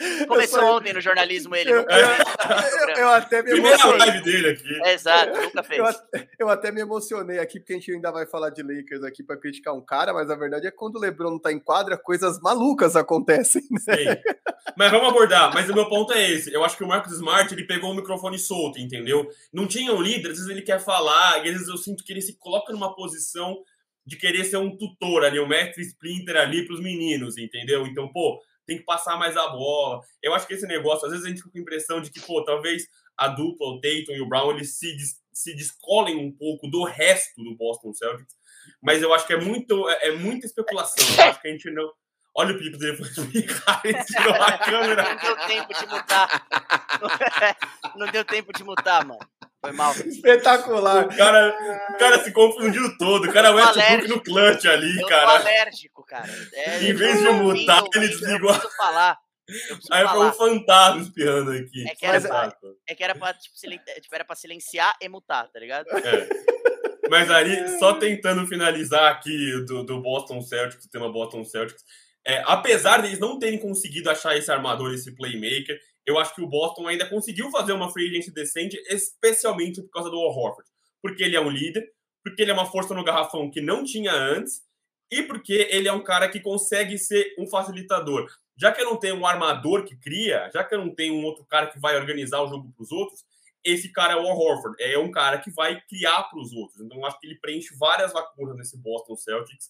Começou 0.28 0.60
só... 0.60 0.78
ontem 0.78 0.94
no 0.94 1.02
jornalismo 1.02 1.56
ele. 1.56 1.72
Eu, 1.72 1.82
eu, 1.82 1.88
eu, 1.88 2.96
eu 2.98 3.10
até 3.10 3.42
me 3.42 3.52
emocionei. 3.52 3.98
live 4.00 4.24
dele 4.24 4.50
aqui. 4.50 4.82
É, 4.84 4.94
exato, 4.94 5.42
nunca 5.42 5.64
fez. 5.64 5.82
Eu, 6.40 6.50
até 6.50 6.72
me 6.72 6.82
emocionei 6.82 7.40
aqui, 7.40 7.60
porque 7.60 7.74
a 7.74 7.76
gente 7.78 7.92
ainda 7.92 8.12
vai 8.12 8.26
falar 8.26 8.50
de 8.50 8.62
Lakers 8.62 9.04
aqui 9.04 9.24
para 9.24 9.38
criticar 9.38 9.74
um 9.74 9.82
cara, 9.82 10.14
mas 10.14 10.30
a 10.30 10.36
verdade 10.36 10.68
é 10.68 10.72
que 10.72 10.78
quando 10.78 10.96
o 10.96 11.00
LeBron 11.00 11.32
não 11.32 11.40
tá 11.40 11.52
em 11.52 11.60
quadra, 11.60 11.98
coisas 11.98 12.40
malucas 12.40 12.96
acontecem. 12.96 13.62
Né? 13.72 13.80
Sim. 13.80 14.22
Mas 14.78 14.92
vamos 14.92 15.10
abordar. 15.10 15.54
Mas 15.54 15.70
o 15.70 15.74
meu 15.74 15.88
ponto 15.88 16.14
é 16.14 16.32
esse. 16.32 16.54
Eu 16.54 16.64
acho 16.64 16.78
que 16.78 16.84
o 16.84 16.88
Marcos 16.88 17.14
Smart 17.14 17.54
ele 17.54 17.66
pegou 17.66 17.92
o 17.92 17.96
microfone 17.96 18.38
solto, 18.40 18.80
entendeu? 18.80 19.28
Não 19.52 19.68
tinha 19.68 19.94
um 19.94 20.02
líder, 20.02 20.32
às 20.32 20.38
vezes 20.38 20.50
ele 20.50 20.62
quer 20.62 20.80
falar, 20.80 21.46
e 21.46 21.50
às 21.50 21.54
vezes 21.54 21.68
eu 21.68 21.78
sinto 21.78 22.04
que 22.04 22.12
ele 22.12 22.22
se 22.22 22.38
coloca 22.38 22.72
numa 22.72 22.96
posição 22.96 23.58
de 24.06 24.18
querer 24.18 24.44
ser 24.44 24.58
um 24.58 24.76
tutor 24.76 25.24
ali, 25.24 25.40
um 25.40 25.48
mestre 25.48 25.82
Splinter 25.84 26.36
ali 26.36 26.66
para 26.66 26.76
os 26.76 26.82
meninos, 26.82 27.38
entendeu? 27.38 27.86
Então, 27.88 28.12
pô, 28.12 28.40
tem 28.74 28.80
que 28.80 28.86
passar 28.86 29.18
mais 29.18 29.38
a 29.38 29.48
bola. 29.50 30.02
Eu 30.22 30.34
acho 30.34 30.48
que 30.48 30.54
esse 30.54 30.66
negócio, 30.66 31.06
às 31.06 31.12
vezes 31.12 31.26
a 31.26 31.30
gente 31.30 31.38
fica 31.38 31.52
com 31.52 31.58
a 31.58 31.62
impressão 31.62 32.02
de 32.02 32.10
que, 32.10 32.20
pô, 32.22 32.44
talvez 32.44 32.88
a 33.18 33.28
dupla, 33.28 33.68
o 33.68 33.80
Tatum 33.80 34.14
e 34.14 34.22
o 34.22 34.28
Brown, 34.28 34.52
eles 34.52 34.78
se, 34.78 34.96
se 35.32 35.56
descolem 35.56 36.18
um 36.18 36.32
pouco 36.32 36.68
do 36.68 36.84
resto 36.84 37.44
do 37.44 37.56
Boston 37.56 37.94
Celtics, 37.94 38.36
mas 38.82 39.02
eu 39.02 39.14
acho 39.14 39.28
que 39.28 39.34
é 39.34 39.40
muito 39.40 39.90
é, 39.90 40.08
é 40.08 40.12
muita 40.12 40.46
especulação. 40.46 41.06
Eu 41.18 41.30
acho 41.30 41.42
que 41.42 41.48
a 41.48 41.52
gente 41.52 41.70
não. 41.72 41.92
Olha 42.36 42.56
o 42.56 42.58
pico 42.58 42.80
dele, 42.80 42.98
ele 43.84 44.04
tirou 44.06 44.34
a 44.34 44.58
câmera. 44.58 45.04
Não 45.14 45.22
deu 45.22 45.38
tempo 45.46 45.72
de 45.72 45.86
mutar. 45.86 46.48
Não 47.96 48.08
deu 48.08 48.26
tempo 48.26 48.54
de 48.54 48.64
mutar, 48.64 49.06
mano. 49.06 49.20
Foi 49.64 49.72
mal. 49.72 49.94
Espetacular. 49.94 51.06
O 51.06 51.16
cara, 51.16 51.56
o 51.90 51.98
cara 51.98 52.22
se 52.22 52.34
confundiu 52.34 52.98
todo. 52.98 53.30
O 53.30 53.32
cara 53.32 53.48
é 53.48 53.52
o 53.52 53.56
Westbrook 53.56 54.08
no 54.10 54.22
clutch 54.22 54.66
ali, 54.66 55.00
eu 55.00 55.08
cara. 55.08 55.24
Eu 55.24 55.30
alérgico, 55.38 56.06
cara. 56.06 56.30
É, 56.52 56.84
em 56.84 56.94
vez 56.94 57.18
de 57.18 57.30
mutar, 57.30 57.82
ele 57.96 58.10
desligou. 58.10 58.50
Eu 58.50 58.60
preciso 58.60 58.76
falar. 58.76 59.18
Aí 59.90 60.08
foi 60.08 60.28
um 60.28 60.34
fantasma 60.34 61.02
espiando 61.02 61.52
aqui. 61.52 61.90
É 61.90 61.96
que 61.96 62.06
era, 62.06 62.20
pra, 62.20 62.58
é 62.88 62.96
que 62.96 63.04
era 63.04 63.16
pra, 63.16 63.34
tipo, 63.34 63.56
tipo, 63.56 64.16
era 64.16 64.26
pra 64.26 64.36
silenciar 64.36 64.94
e 65.02 65.08
mutar, 65.08 65.48
tá 65.48 65.60
ligado? 65.60 65.86
É. 65.98 66.30
Mas 67.10 67.32
aí, 67.32 67.80
só 67.80 67.94
tentando 67.94 68.46
finalizar 68.48 69.12
aqui 69.12 69.64
do, 69.66 69.84
do 69.84 70.02
Boston 70.02 70.42
Celtics, 70.42 70.86
o 70.86 70.90
tema 70.90 71.12
Boston 71.12 71.44
Celtics, 71.46 71.84
é, 72.26 72.42
apesar 72.46 73.02
deles 73.02 73.20
não 73.20 73.40
terem 73.40 73.60
conseguido 73.60 74.10
achar 74.10 74.36
esse 74.38 74.52
armador, 74.52 74.94
esse 74.94 75.14
playmaker, 75.14 75.78
eu 76.06 76.20
acho 76.20 76.36
que 76.36 76.42
o 76.42 76.48
Boston 76.48 76.88
ainda 76.88 77.10
conseguiu 77.10 77.50
fazer 77.50 77.74
uma 77.74 77.92
free 77.92 78.20
decente, 78.32 78.82
especialmente 78.90 79.82
por 79.82 79.90
causa 79.90 80.10
do 80.10 80.18
Al 80.18 80.36
Horford. 80.36 80.70
Porque 81.02 81.24
ele 81.24 81.36
é 81.36 81.42
um 81.42 81.50
líder, 81.50 81.90
porque 82.24 82.42
ele 82.42 82.52
é 82.52 82.54
uma 82.54 82.70
força 82.70 82.94
no 82.94 83.04
garrafão 83.04 83.50
que 83.50 83.62
não 83.62 83.84
tinha 83.84 84.14
antes, 84.14 84.62
e 85.12 85.24
porque 85.24 85.68
ele 85.70 85.88
é 85.88 85.94
um 85.94 86.04
cara 86.04 86.28
que 86.28 86.40
consegue 86.40 86.98
ser 86.98 87.36
um 87.38 87.48
facilitador. 87.48 88.28
Já 88.58 88.72
que 88.72 88.82
eu 88.82 88.86
não 88.86 88.98
tenho 88.98 89.16
um 89.16 89.26
armador 89.26 89.84
que 89.84 89.96
cria, 89.96 90.50
já 90.54 90.64
que 90.64 90.76
eu 90.76 90.80
não 90.80 90.94
tenho 90.94 91.14
um 91.16 91.24
outro 91.24 91.46
cara 91.46 91.68
que 91.68 91.80
vai 91.80 91.98
organizar 91.98 92.42
o 92.42 92.48
jogo 92.48 92.72
para 92.76 92.84
os 92.84 92.92
outros, 92.92 93.24
esse 93.64 93.92
cara 93.92 94.14
é 94.14 94.16
o 94.16 94.28
Al 94.28 94.38
Horford. 94.38 94.76
É 94.82 94.98
um 94.98 95.12
cara 95.12 95.38
que 95.38 95.52
vai 95.52 95.80
criar 95.88 96.24
para 96.24 96.40
os 96.40 96.52
outros. 96.52 96.82
Então, 96.82 96.98
eu 96.98 97.06
acho 97.06 97.20
que 97.20 97.28
ele 97.28 97.40
preenche 97.40 97.76
várias 97.78 98.14
lacunas 98.14 98.58
nesse 98.58 98.78
Boston 98.78 99.16
Celtics. 99.16 99.70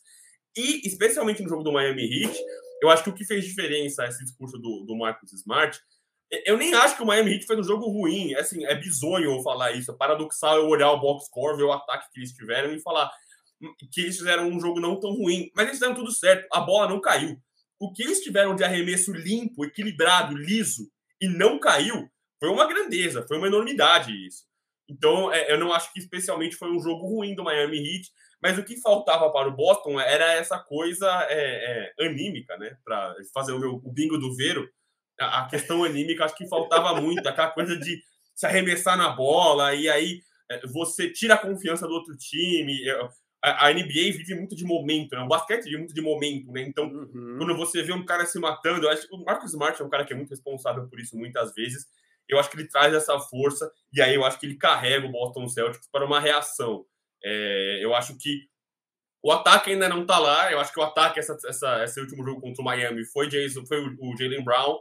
E, 0.56 0.88
especialmente 0.88 1.42
no 1.42 1.50
jogo 1.50 1.64
do 1.64 1.72
Miami 1.72 2.04
Heat, 2.04 2.38
eu 2.82 2.90
acho 2.90 3.04
que 3.04 3.10
o 3.10 3.14
que 3.14 3.26
fez 3.26 3.46
diferença 3.46 4.06
esse 4.06 4.24
discurso 4.24 4.58
do, 4.58 4.84
do 4.86 4.96
Marcus 4.96 5.32
Smart 5.34 5.80
eu 6.46 6.58
nem 6.58 6.74
acho 6.74 6.96
que 6.96 7.04
o 7.04 7.06
Miami 7.06 7.34
Heat 7.34 7.46
fez 7.46 7.60
um 7.60 7.64
jogo 7.64 7.88
ruim. 7.88 8.34
É, 8.34 8.40
assim, 8.40 8.66
é 8.66 8.76
bizonho 8.76 9.32
eu 9.32 9.42
falar 9.42 9.72
isso. 9.74 9.92
É 9.92 9.96
paradoxal 9.96 10.58
eu 10.58 10.68
olhar 10.68 10.92
o 10.92 11.00
box 11.00 11.26
score, 11.26 11.58
ver 11.58 11.64
o 11.64 11.72
ataque 11.72 12.08
que 12.12 12.20
eles 12.20 12.32
tiveram 12.32 12.74
e 12.74 12.80
falar 12.80 13.12
que 13.92 14.02
eles 14.02 14.18
fizeram 14.18 14.48
um 14.48 14.60
jogo 14.60 14.80
não 14.80 15.00
tão 15.00 15.12
ruim. 15.12 15.50
Mas 15.56 15.66
eles 15.66 15.78
fizeram 15.78 15.96
tudo 15.96 16.12
certo. 16.12 16.48
A 16.52 16.60
bola 16.60 16.90
não 16.90 17.00
caiu. 17.00 17.38
O 17.80 17.92
que 17.92 18.04
eles 18.04 18.22
tiveram 18.22 18.56
de 18.56 18.64
arremesso 18.64 19.12
limpo, 19.12 19.66
equilibrado, 19.66 20.36
liso 20.36 20.90
e 21.20 21.28
não 21.28 21.60
caiu 21.60 22.10
foi 22.40 22.50
uma 22.50 22.68
grandeza, 22.68 23.26
foi 23.28 23.38
uma 23.38 23.48
enormidade 23.48 24.12
isso. 24.28 24.44
Então, 24.90 25.32
é, 25.32 25.50
eu 25.52 25.58
não 25.58 25.72
acho 25.72 25.94
que 25.94 26.00
especialmente 26.00 26.58
foi 26.58 26.70
um 26.70 26.80
jogo 26.80 27.08
ruim 27.08 27.34
do 27.36 27.44
Miami 27.44 27.78
Heat, 27.78 28.10
mas 28.42 28.58
o 28.58 28.64
que 28.66 28.82
faltava 28.82 29.32
para 29.32 29.48
o 29.48 29.56
Boston 29.56 29.98
era 30.00 30.34
essa 30.34 30.60
coisa 30.60 31.08
é, 31.30 31.94
é, 31.98 32.06
anímica, 32.06 32.58
né? 32.58 32.78
Para 32.84 33.16
fazer 33.34 33.54
o, 33.54 33.60
meu, 33.60 33.76
o 33.76 33.94
bingo 33.94 34.18
do 34.18 34.36
Vero 34.36 34.70
a 35.20 35.48
questão 35.50 35.84
anímica 35.84 36.26
acho 36.26 36.36
que 36.36 36.48
faltava 36.48 37.00
muito, 37.00 37.28
aquela 37.28 37.50
coisa 37.50 37.78
de 37.78 38.02
se 38.34 38.46
arremessar 38.46 38.98
na 38.98 39.10
bola 39.10 39.74
e 39.76 39.88
aí 39.90 40.22
é, 40.50 40.66
você 40.68 41.10
tira 41.10 41.36
a 41.36 41.38
confiança 41.38 41.88
do 41.88 41.94
outro 41.94 42.16
time. 42.18 42.82
A, 43.42 43.72
NBA 43.74 44.14
vive 44.16 44.36
muito 44.36 44.56
de 44.56 44.64
momento, 44.64 45.16
né? 45.16 45.22
O 45.22 45.28
basquete 45.28 45.66
vive 45.66 45.78
muito 45.78 45.94
de 45.94 46.02
momento, 46.02 46.52
né? 46.52 46.62
Então, 46.62 46.86
uhum. 46.86 47.36
quando 47.38 47.56
você 47.58 47.82
vê 47.82 47.92
um 47.92 48.06
cara 48.06 48.26
se 48.26 48.40
matando, 48.40 48.88
acho 48.88 49.08
que 49.08 49.16
o 49.16 49.24
Marcos 49.24 49.52
Smart 49.52 49.82
é 49.82 49.86
um 49.86 49.90
cara 49.90 50.06
que 50.06 50.14
é 50.14 50.16
muito 50.16 50.30
responsável 50.30 50.88
por 50.88 51.00
isso 51.00 51.18
muitas 51.18 51.54
vezes. 51.54 51.86
Eu 52.28 52.40
acho 52.40 52.50
que 52.50 52.56
ele 52.56 52.70
traz 52.70 52.94
essa 52.94 53.20
força 53.20 53.70
e 53.92 54.02
aí 54.02 54.16
eu 54.16 54.24
acho 54.24 54.40
que 54.40 54.46
ele 54.46 54.56
carrega 54.56 55.06
o 55.06 55.12
Boston 55.12 55.48
Celtics 55.50 55.90
para 55.92 56.06
uma 56.06 56.22
reação. 56.22 56.86
É, 57.22 57.80
eu 57.82 57.94
acho 57.94 58.18
que 58.18 58.48
o 59.22 59.32
ataque 59.32 59.72
ainda 59.72 59.90
não 59.90 60.06
tá 60.06 60.18
lá. 60.20 60.50
Eu 60.52 60.60
acho 60.60 60.72
que 60.72 60.80
o 60.80 60.84
ataque, 60.84 61.20
essa, 61.20 61.38
essa, 61.46 61.84
esse 61.84 62.00
último 62.00 62.24
jogo 62.24 62.40
contra 62.40 62.62
o 62.62 62.66
Miami, 62.66 63.04
foi, 63.06 63.28
Jason, 63.28 63.66
foi 63.66 63.82
o, 63.82 63.98
o 64.00 64.18
Jalen 64.18 64.44
Brown 64.44 64.80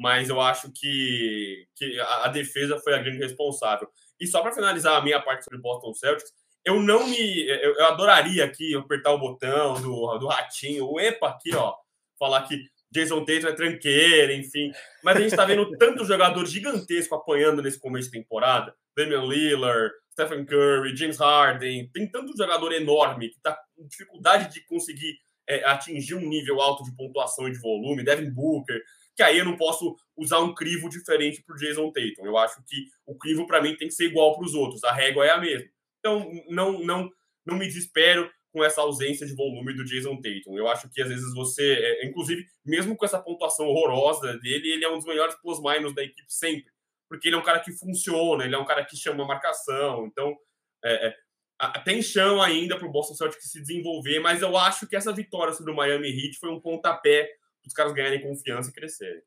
mas 0.00 0.30
eu 0.30 0.40
acho 0.40 0.72
que, 0.72 1.66
que 1.76 2.00
a, 2.00 2.28
defesa 2.28 2.78
foi 2.78 2.94
a 2.94 3.02
grande 3.02 3.18
responsável. 3.18 3.86
E 4.18 4.26
só 4.26 4.40
para 4.40 4.54
finalizar 4.54 4.96
a 4.96 5.02
minha 5.02 5.20
parte 5.20 5.44
sobre 5.44 5.60
Boston 5.60 5.92
Celtics, 5.92 6.32
eu 6.64 6.80
não 6.80 7.06
me. 7.06 7.46
Eu, 7.46 7.74
eu, 7.74 7.84
adoraria 7.84 8.46
aqui 8.46 8.74
apertar 8.74 9.12
o 9.12 9.18
botão 9.18 9.74
do, 9.74 10.16
do 10.16 10.26
ratinho, 10.26 10.86
o 10.86 10.98
EPA 10.98 11.28
aqui, 11.28 11.54
ó, 11.54 11.74
falar 12.18 12.48
que 12.48 12.64
Jason 12.90 13.26
Tatum 13.26 13.48
é 13.48 13.52
tranqueira, 13.52 14.32
enfim. 14.32 14.72
Mas 15.04 15.16
a 15.16 15.20
gente 15.20 15.32
está 15.32 15.44
vendo 15.44 15.70
tanto 15.76 16.06
jogador 16.06 16.46
gigantesco 16.46 17.14
apanhando 17.14 17.60
nesse 17.60 17.78
começo 17.78 18.10
de 18.10 18.18
temporada. 18.18 18.74
Damian 18.96 19.26
Lillard, 19.26 19.92
Stephen 20.12 20.46
Curry, 20.46 20.96
James 20.96 21.18
Harden. 21.18 21.90
Tem 21.92 22.10
tanto 22.10 22.34
jogador 22.34 22.72
enorme 22.72 23.28
que 23.28 23.36
está 23.36 23.54
com 23.76 23.86
dificuldade 23.86 24.50
de 24.50 24.64
conseguir 24.64 25.18
é, 25.46 25.62
atingir 25.66 26.14
um 26.14 26.26
nível 26.26 26.58
alto 26.62 26.84
de 26.84 26.96
pontuação 26.96 27.46
e 27.46 27.52
de 27.52 27.60
volume. 27.60 28.02
Devin 28.02 28.30
Booker 28.30 28.80
que 29.20 29.24
aí 29.24 29.36
eu 29.36 29.44
não 29.44 29.54
posso 29.54 29.94
usar 30.16 30.38
um 30.38 30.54
crivo 30.54 30.88
diferente 30.88 31.42
para 31.42 31.54
o 31.54 31.58
Jason 31.58 31.92
Tatum. 31.92 32.24
Eu 32.24 32.38
acho 32.38 32.64
que 32.64 32.86
o 33.04 33.14
crivo, 33.18 33.46
para 33.46 33.60
mim, 33.60 33.76
tem 33.76 33.86
que 33.86 33.92
ser 33.92 34.06
igual 34.06 34.34
para 34.34 34.46
os 34.46 34.54
outros. 34.54 34.82
A 34.82 34.94
régua 34.94 35.26
é 35.26 35.30
a 35.30 35.38
mesma. 35.38 35.68
Então, 35.98 36.32
não, 36.48 36.82
não, 36.82 37.10
não 37.44 37.58
me 37.58 37.66
desespero 37.66 38.30
com 38.50 38.64
essa 38.64 38.80
ausência 38.80 39.26
de 39.26 39.34
volume 39.34 39.74
do 39.74 39.84
Jason 39.84 40.16
Tatum. 40.22 40.56
Eu 40.56 40.68
acho 40.68 40.88
que 40.88 41.02
às 41.02 41.08
vezes 41.10 41.34
você, 41.34 41.74
é, 41.74 42.06
inclusive, 42.06 42.46
mesmo 42.64 42.96
com 42.96 43.04
essa 43.04 43.20
pontuação 43.20 43.66
horrorosa 43.66 44.38
dele, 44.38 44.72
ele 44.72 44.86
é 44.86 44.90
um 44.90 44.96
dos 44.96 45.06
melhores 45.06 45.34
plus-minus 45.42 45.94
da 45.94 46.02
equipe 46.02 46.32
sempre. 46.32 46.72
Porque 47.06 47.28
ele 47.28 47.36
é 47.36 47.38
um 47.38 47.44
cara 47.44 47.60
que 47.60 47.72
funciona, 47.72 48.46
ele 48.46 48.54
é 48.54 48.58
um 48.58 48.64
cara 48.64 48.86
que 48.86 48.96
chama 48.96 49.22
a 49.24 49.28
marcação. 49.28 50.06
Então, 50.06 50.34
é, 50.82 51.08
é, 51.08 51.78
tem 51.84 52.00
chão 52.00 52.40
ainda 52.40 52.78
para 52.78 52.88
o 52.88 52.90
Boston 52.90 53.16
Celtics 53.16 53.50
se 53.50 53.60
desenvolver, 53.60 54.18
mas 54.20 54.40
eu 54.40 54.56
acho 54.56 54.86
que 54.86 54.96
essa 54.96 55.12
vitória 55.12 55.52
sobre 55.52 55.72
o 55.72 55.76
Miami 55.76 56.08
Heat 56.08 56.38
foi 56.38 56.48
um 56.48 56.58
pontapé 56.58 57.28
os 57.66 57.72
caras 57.72 57.92
ganharem 57.92 58.22
confiança 58.22 58.70
e 58.70 58.72
crescerem. 58.72 59.22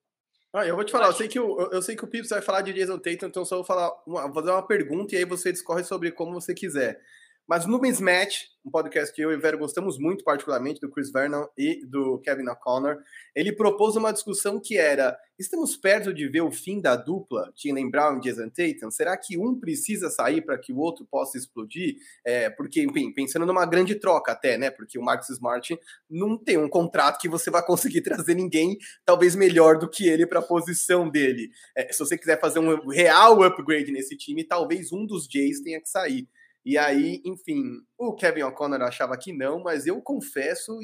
Ah, 0.54 0.68
eu 0.68 0.76
vou 0.76 0.84
te 0.84 0.92
falar, 0.92 1.08
eu 1.08 1.14
sei 1.14 1.28
que 1.28 1.40
o, 1.40 1.60
eu 1.72 1.82
sei 1.82 1.96
que 1.96 2.04
o 2.04 2.08
Pips 2.08 2.30
vai 2.30 2.42
falar 2.42 2.62
de 2.62 2.72
Jason 2.74 3.00
Tatum, 3.00 3.26
então 3.26 3.44
só 3.44 3.56
vou 3.56 3.66
falar 3.66 3.92
uma, 4.06 4.24
vou 4.26 4.36
fazer 4.36 4.52
uma 4.52 4.66
pergunta 4.66 5.16
e 5.16 5.18
aí 5.18 5.26
você 5.26 5.52
discorre 5.52 5.84
sobre 5.84 6.12
como 6.12 6.34
você 6.34 6.54
quiser. 6.54 7.02
Mas 7.48 7.66
no 7.66 7.80
Mismatch, 7.80 8.46
um 8.66 8.72
podcast 8.72 9.14
que 9.14 9.22
eu 9.22 9.32
e 9.32 9.36
o 9.36 9.40
Vero 9.40 9.58
gostamos 9.58 10.00
muito, 10.00 10.24
particularmente, 10.24 10.80
do 10.80 10.90
Chris 10.90 11.12
Vernon 11.12 11.46
e 11.58 11.86
do 11.86 12.18
Kevin 12.20 12.48
O'Connor, 12.48 12.98
ele 13.36 13.52
propôs 13.52 13.98
uma 13.98 14.14
discussão 14.14 14.62
que 14.62 14.78
era: 14.78 15.18
estamos 15.38 15.76
perto 15.76 16.14
de 16.14 16.30
ver 16.30 16.42
o 16.42 16.52
fim 16.52 16.80
da 16.80 16.96
dupla, 16.96 17.52
Jalen 17.54 17.92
Brown 17.92 18.18
e 18.18 18.22
Jason 18.22 18.50
Tatum? 18.50 18.90
Será 18.90 19.18
que 19.18 19.38
um 19.38 19.60
precisa 19.60 20.10
sair 20.10 20.42
para 20.42 20.58
que 20.58 20.72
o 20.72 20.78
outro 20.78 21.06
possa 21.06 21.38
explodir? 21.38 21.98
É, 22.26 22.50
porque, 22.50 22.82
enfim, 22.82 23.12
pensando 23.12 23.46
numa 23.46 23.66
grande 23.66 23.96
troca 23.96 24.32
até, 24.32 24.58
né? 24.58 24.72
Porque 24.72 24.98
o 24.98 25.04
Marcus 25.04 25.30
Smart 25.32 25.78
não 26.10 26.38
tem 26.38 26.58
um 26.58 26.70
contrato 26.70 27.20
que 27.20 27.28
você 27.28 27.52
vai 27.52 27.66
conseguir 27.66 28.00
trazer 28.04 28.36
ninguém, 28.36 28.78
talvez 29.04 29.36
melhor 29.36 29.78
do 29.78 29.90
que 29.90 30.08
ele 30.08 30.26
para 30.26 30.40
a 30.40 30.44
posição 30.44 31.10
dele. 31.10 31.50
É, 31.76 31.92
se 31.92 32.00
você 32.00 32.18
quiser 32.18 32.40
fazer 32.40 32.60
um 32.60 32.88
real 32.88 33.44
upgrade 33.44 33.92
nesse 33.92 34.16
time, 34.16 34.46
talvez 34.46 34.94
um 34.94 35.06
dos 35.06 35.28
Jays 35.30 35.60
tenha 35.60 35.82
que 35.82 35.90
sair. 35.90 36.30
E 36.66 36.78
aí, 36.78 37.22
enfim, 37.26 37.82
o 37.98 38.14
Kevin 38.14 38.44
O'Connor 38.44 38.82
achava 38.82 39.18
que 39.18 39.34
não, 39.34 39.62
mas 39.62 39.86
eu 39.86 40.02
confesso 40.02 40.80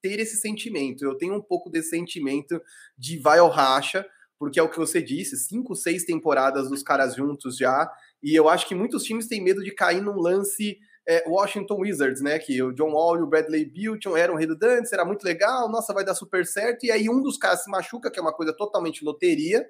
ter 0.00 0.20
esse 0.20 0.36
sentimento. 0.36 1.04
Eu 1.04 1.16
tenho 1.16 1.34
um 1.34 1.42
pouco 1.42 1.70
desse 1.70 1.90
sentimento 1.90 2.60
de 2.96 3.18
vai 3.18 3.38
ao 3.38 3.48
racha, 3.48 4.06
porque 4.38 4.58
é 4.58 4.62
o 4.62 4.70
que 4.70 4.78
você 4.78 5.02
disse, 5.02 5.36
cinco, 5.36 5.74
seis 5.74 6.04
temporadas 6.04 6.68
dos 6.68 6.82
caras 6.82 7.14
juntos 7.14 7.56
já, 7.56 7.90
e 8.22 8.34
eu 8.34 8.48
acho 8.48 8.66
que 8.66 8.74
muitos 8.74 9.02
times 9.04 9.26
têm 9.26 9.42
medo 9.42 9.62
de 9.62 9.70
cair 9.70 10.00
num 10.00 10.18
lance 10.18 10.78
é, 11.06 11.24
Washington 11.28 11.80
Wizards, 11.80 12.22
né? 12.22 12.38
Que 12.38 12.62
o 12.62 12.72
John 12.72 12.92
Wall 12.92 13.18
e 13.18 13.22
o 13.22 13.26
Bradley 13.26 13.64
Beal 13.64 14.16
eram 14.16 14.36
redundantes, 14.36 14.92
era 14.92 15.04
muito 15.04 15.24
legal, 15.24 15.68
nossa, 15.68 15.92
vai 15.92 16.04
dar 16.04 16.14
super 16.14 16.46
certo, 16.46 16.84
e 16.84 16.90
aí 16.90 17.08
um 17.08 17.20
dos 17.20 17.36
caras 17.36 17.64
se 17.64 17.70
machuca, 17.70 18.10
que 18.10 18.18
é 18.18 18.22
uma 18.22 18.32
coisa 18.32 18.52
totalmente 18.52 19.04
loteria, 19.04 19.66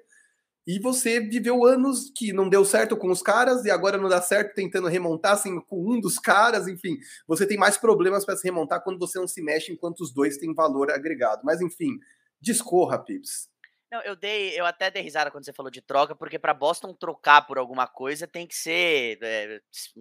e 0.65 0.79
você 0.79 1.19
viveu 1.19 1.65
anos 1.65 2.11
que 2.15 2.31
não 2.31 2.47
deu 2.47 2.63
certo 2.63 2.95
com 2.95 3.09
os 3.09 3.21
caras 3.21 3.65
e 3.65 3.71
agora 3.71 3.97
não 3.97 4.09
dá 4.09 4.21
certo 4.21 4.53
tentando 4.53 4.87
remontar 4.87 5.33
assim, 5.33 5.59
com 5.61 5.91
um 5.91 5.99
dos 5.99 6.19
caras, 6.19 6.67
enfim. 6.67 6.97
Você 7.27 7.47
tem 7.47 7.57
mais 7.57 7.77
problemas 7.77 8.25
para 8.25 8.37
se 8.37 8.43
remontar 8.43 8.83
quando 8.83 8.99
você 8.99 9.19
não 9.19 9.27
se 9.27 9.41
mexe 9.41 9.71
enquanto 9.71 10.01
os 10.01 10.13
dois 10.13 10.37
têm 10.37 10.53
valor 10.53 10.91
agregado. 10.91 11.41
Mas 11.43 11.61
enfim, 11.61 11.99
discorra, 12.39 12.99
Pips. 12.99 13.51
Não, 13.91 14.01
eu 14.03 14.15
dei, 14.15 14.57
eu 14.57 14.65
até 14.65 14.89
dei 14.89 15.03
risada 15.03 15.29
quando 15.29 15.43
você 15.43 15.51
falou 15.51 15.69
de 15.69 15.81
troca, 15.81 16.15
porque 16.15 16.39
para 16.39 16.53
Boston 16.53 16.93
trocar 16.93 17.45
por 17.45 17.57
alguma 17.57 17.85
coisa 17.85 18.25
tem 18.25 18.47
que 18.47 18.55
ser, 18.55 19.19
é, 19.21 19.59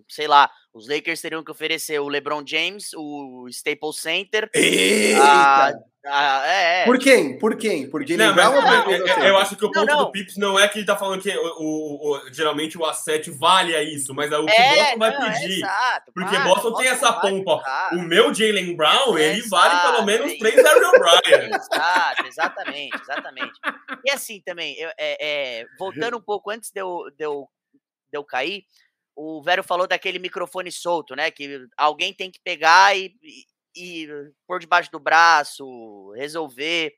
sei 0.09 0.29
lá, 0.29 0.49
os 0.73 0.89
Lakers 0.89 1.21
teriam 1.21 1.43
que 1.43 1.51
oferecer 1.51 1.99
o 1.99 2.07
LeBron 2.07 2.47
James, 2.47 2.93
o 2.95 3.49
Staples 3.49 3.97
Center, 3.97 4.49
a, 5.21 5.73
ah, 6.07 6.43
é, 6.47 6.83
é. 6.83 6.85
Por 6.87 6.99
quem? 6.99 7.39
Por 7.39 7.57
quem? 7.57 7.91
Por 7.91 8.07
Jalen 8.07 8.29
não, 8.29 8.35
Brown? 8.35 8.53
Não, 8.55 8.91
eu, 8.91 9.07
eu, 9.07 9.37
acho 9.37 9.55
que 9.55 9.65
o 9.65 9.71
ponto 9.71 9.85
não, 9.85 9.97
não. 9.97 10.05
do 10.07 10.11
Pips 10.11 10.37
não 10.39 10.59
é 10.59 10.67
que 10.67 10.79
ele 10.79 10.87
tá 10.87 10.97
falando 10.97 11.21
que 11.21 11.31
o, 11.31 11.43
o, 11.59 12.17
o 12.17 12.33
geralmente 12.33 12.79
o 12.79 12.87
asset 12.87 13.31
vale 13.31 13.77
a 13.77 13.83
isso, 13.83 14.15
mas 14.15 14.33
é 14.33 14.39
o 14.39 14.47
que 14.47 14.53
é, 14.53 14.77
Boston 14.77 14.99
vai 14.99 15.17
pedir. 15.17 15.59
Exato, 15.59 16.13
porque 16.15 16.39
Boston, 16.39 16.49
Boston 16.49 16.75
tem 16.75 16.89
essa 16.89 17.13
pompa. 17.13 17.63
o 17.93 18.03
meu 18.03 18.33
Jalen 18.33 18.75
Brown, 18.75 19.19
ele 19.19 19.41
exato, 19.41 19.51
vale 19.51 19.93
pelo 19.93 20.07
menos 20.07 20.39
três 20.39 20.65
Ariel 20.65 20.93
Bryan. 20.93 21.51
Exato, 21.61 22.27
exatamente, 22.27 23.01
exatamente. 23.01 23.53
E 24.05 24.11
assim 24.11 24.41
também, 24.41 24.75
eu, 24.79 24.91
é, 24.99 25.67
voltando 25.79 26.17
um 26.17 26.21
pouco 26.21 26.51
antes 26.51 26.71
de 26.71 26.81
eu, 26.81 27.11
de 27.17 27.25
eu, 27.25 27.49
de 28.11 28.19
eu 28.19 28.25
cair, 28.25 28.65
o 29.15 29.43
Vero 29.43 29.63
falou 29.63 29.87
daquele 29.87 30.19
microfone 30.19 30.73
solto, 30.73 31.15
né? 31.15 31.31
Que 31.31 31.67
alguém 31.77 32.15
tem 32.15 32.31
que 32.31 32.41
pegar 32.43 32.97
e, 32.97 33.15
e 33.75 34.07
pôr 34.47 34.59
debaixo 34.59 34.91
do 34.91 34.99
braço, 35.01 36.11
resolver. 36.13 36.95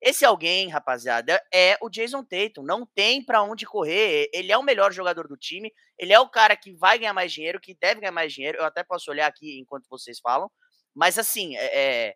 Esse 0.00 0.24
alguém, 0.24 0.68
rapaziada, 0.68 1.42
é 1.52 1.78
o 1.80 1.88
Jason 1.88 2.22
Tatum. 2.22 2.62
Não 2.62 2.86
tem 2.86 3.24
para 3.24 3.42
onde 3.42 3.64
correr. 3.64 4.28
Ele 4.34 4.52
é 4.52 4.58
o 4.58 4.62
melhor 4.62 4.92
jogador 4.92 5.26
do 5.26 5.36
time. 5.36 5.72
Ele 5.98 6.12
é 6.12 6.20
o 6.20 6.28
cara 6.28 6.56
que 6.56 6.72
vai 6.74 6.98
ganhar 6.98 7.14
mais 7.14 7.32
dinheiro, 7.32 7.60
que 7.60 7.74
deve 7.80 8.00
ganhar 8.00 8.12
mais 8.12 8.32
dinheiro. 8.32 8.58
Eu 8.58 8.64
até 8.64 8.84
posso 8.84 9.10
olhar 9.10 9.26
aqui 9.26 9.58
enquanto 9.58 9.88
vocês 9.88 10.20
falam. 10.20 10.50
Mas 10.94 11.18
assim, 11.18 11.56
é, 11.56 12.08
é 12.08 12.14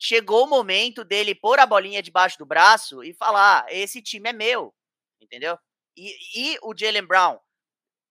chegou 0.00 0.44
o 0.44 0.48
momento 0.48 1.04
dele 1.04 1.34
pôr 1.34 1.60
a 1.60 1.66
bolinha 1.66 2.02
debaixo 2.02 2.38
do 2.38 2.46
braço 2.46 3.04
e 3.04 3.14
falar: 3.14 3.66
esse 3.68 4.02
time 4.02 4.30
é 4.30 4.32
meu. 4.32 4.74
Entendeu? 5.20 5.58
E, 5.96 6.54
e 6.54 6.58
o 6.62 6.74
Jalen 6.76 7.06
Brown, 7.06 7.38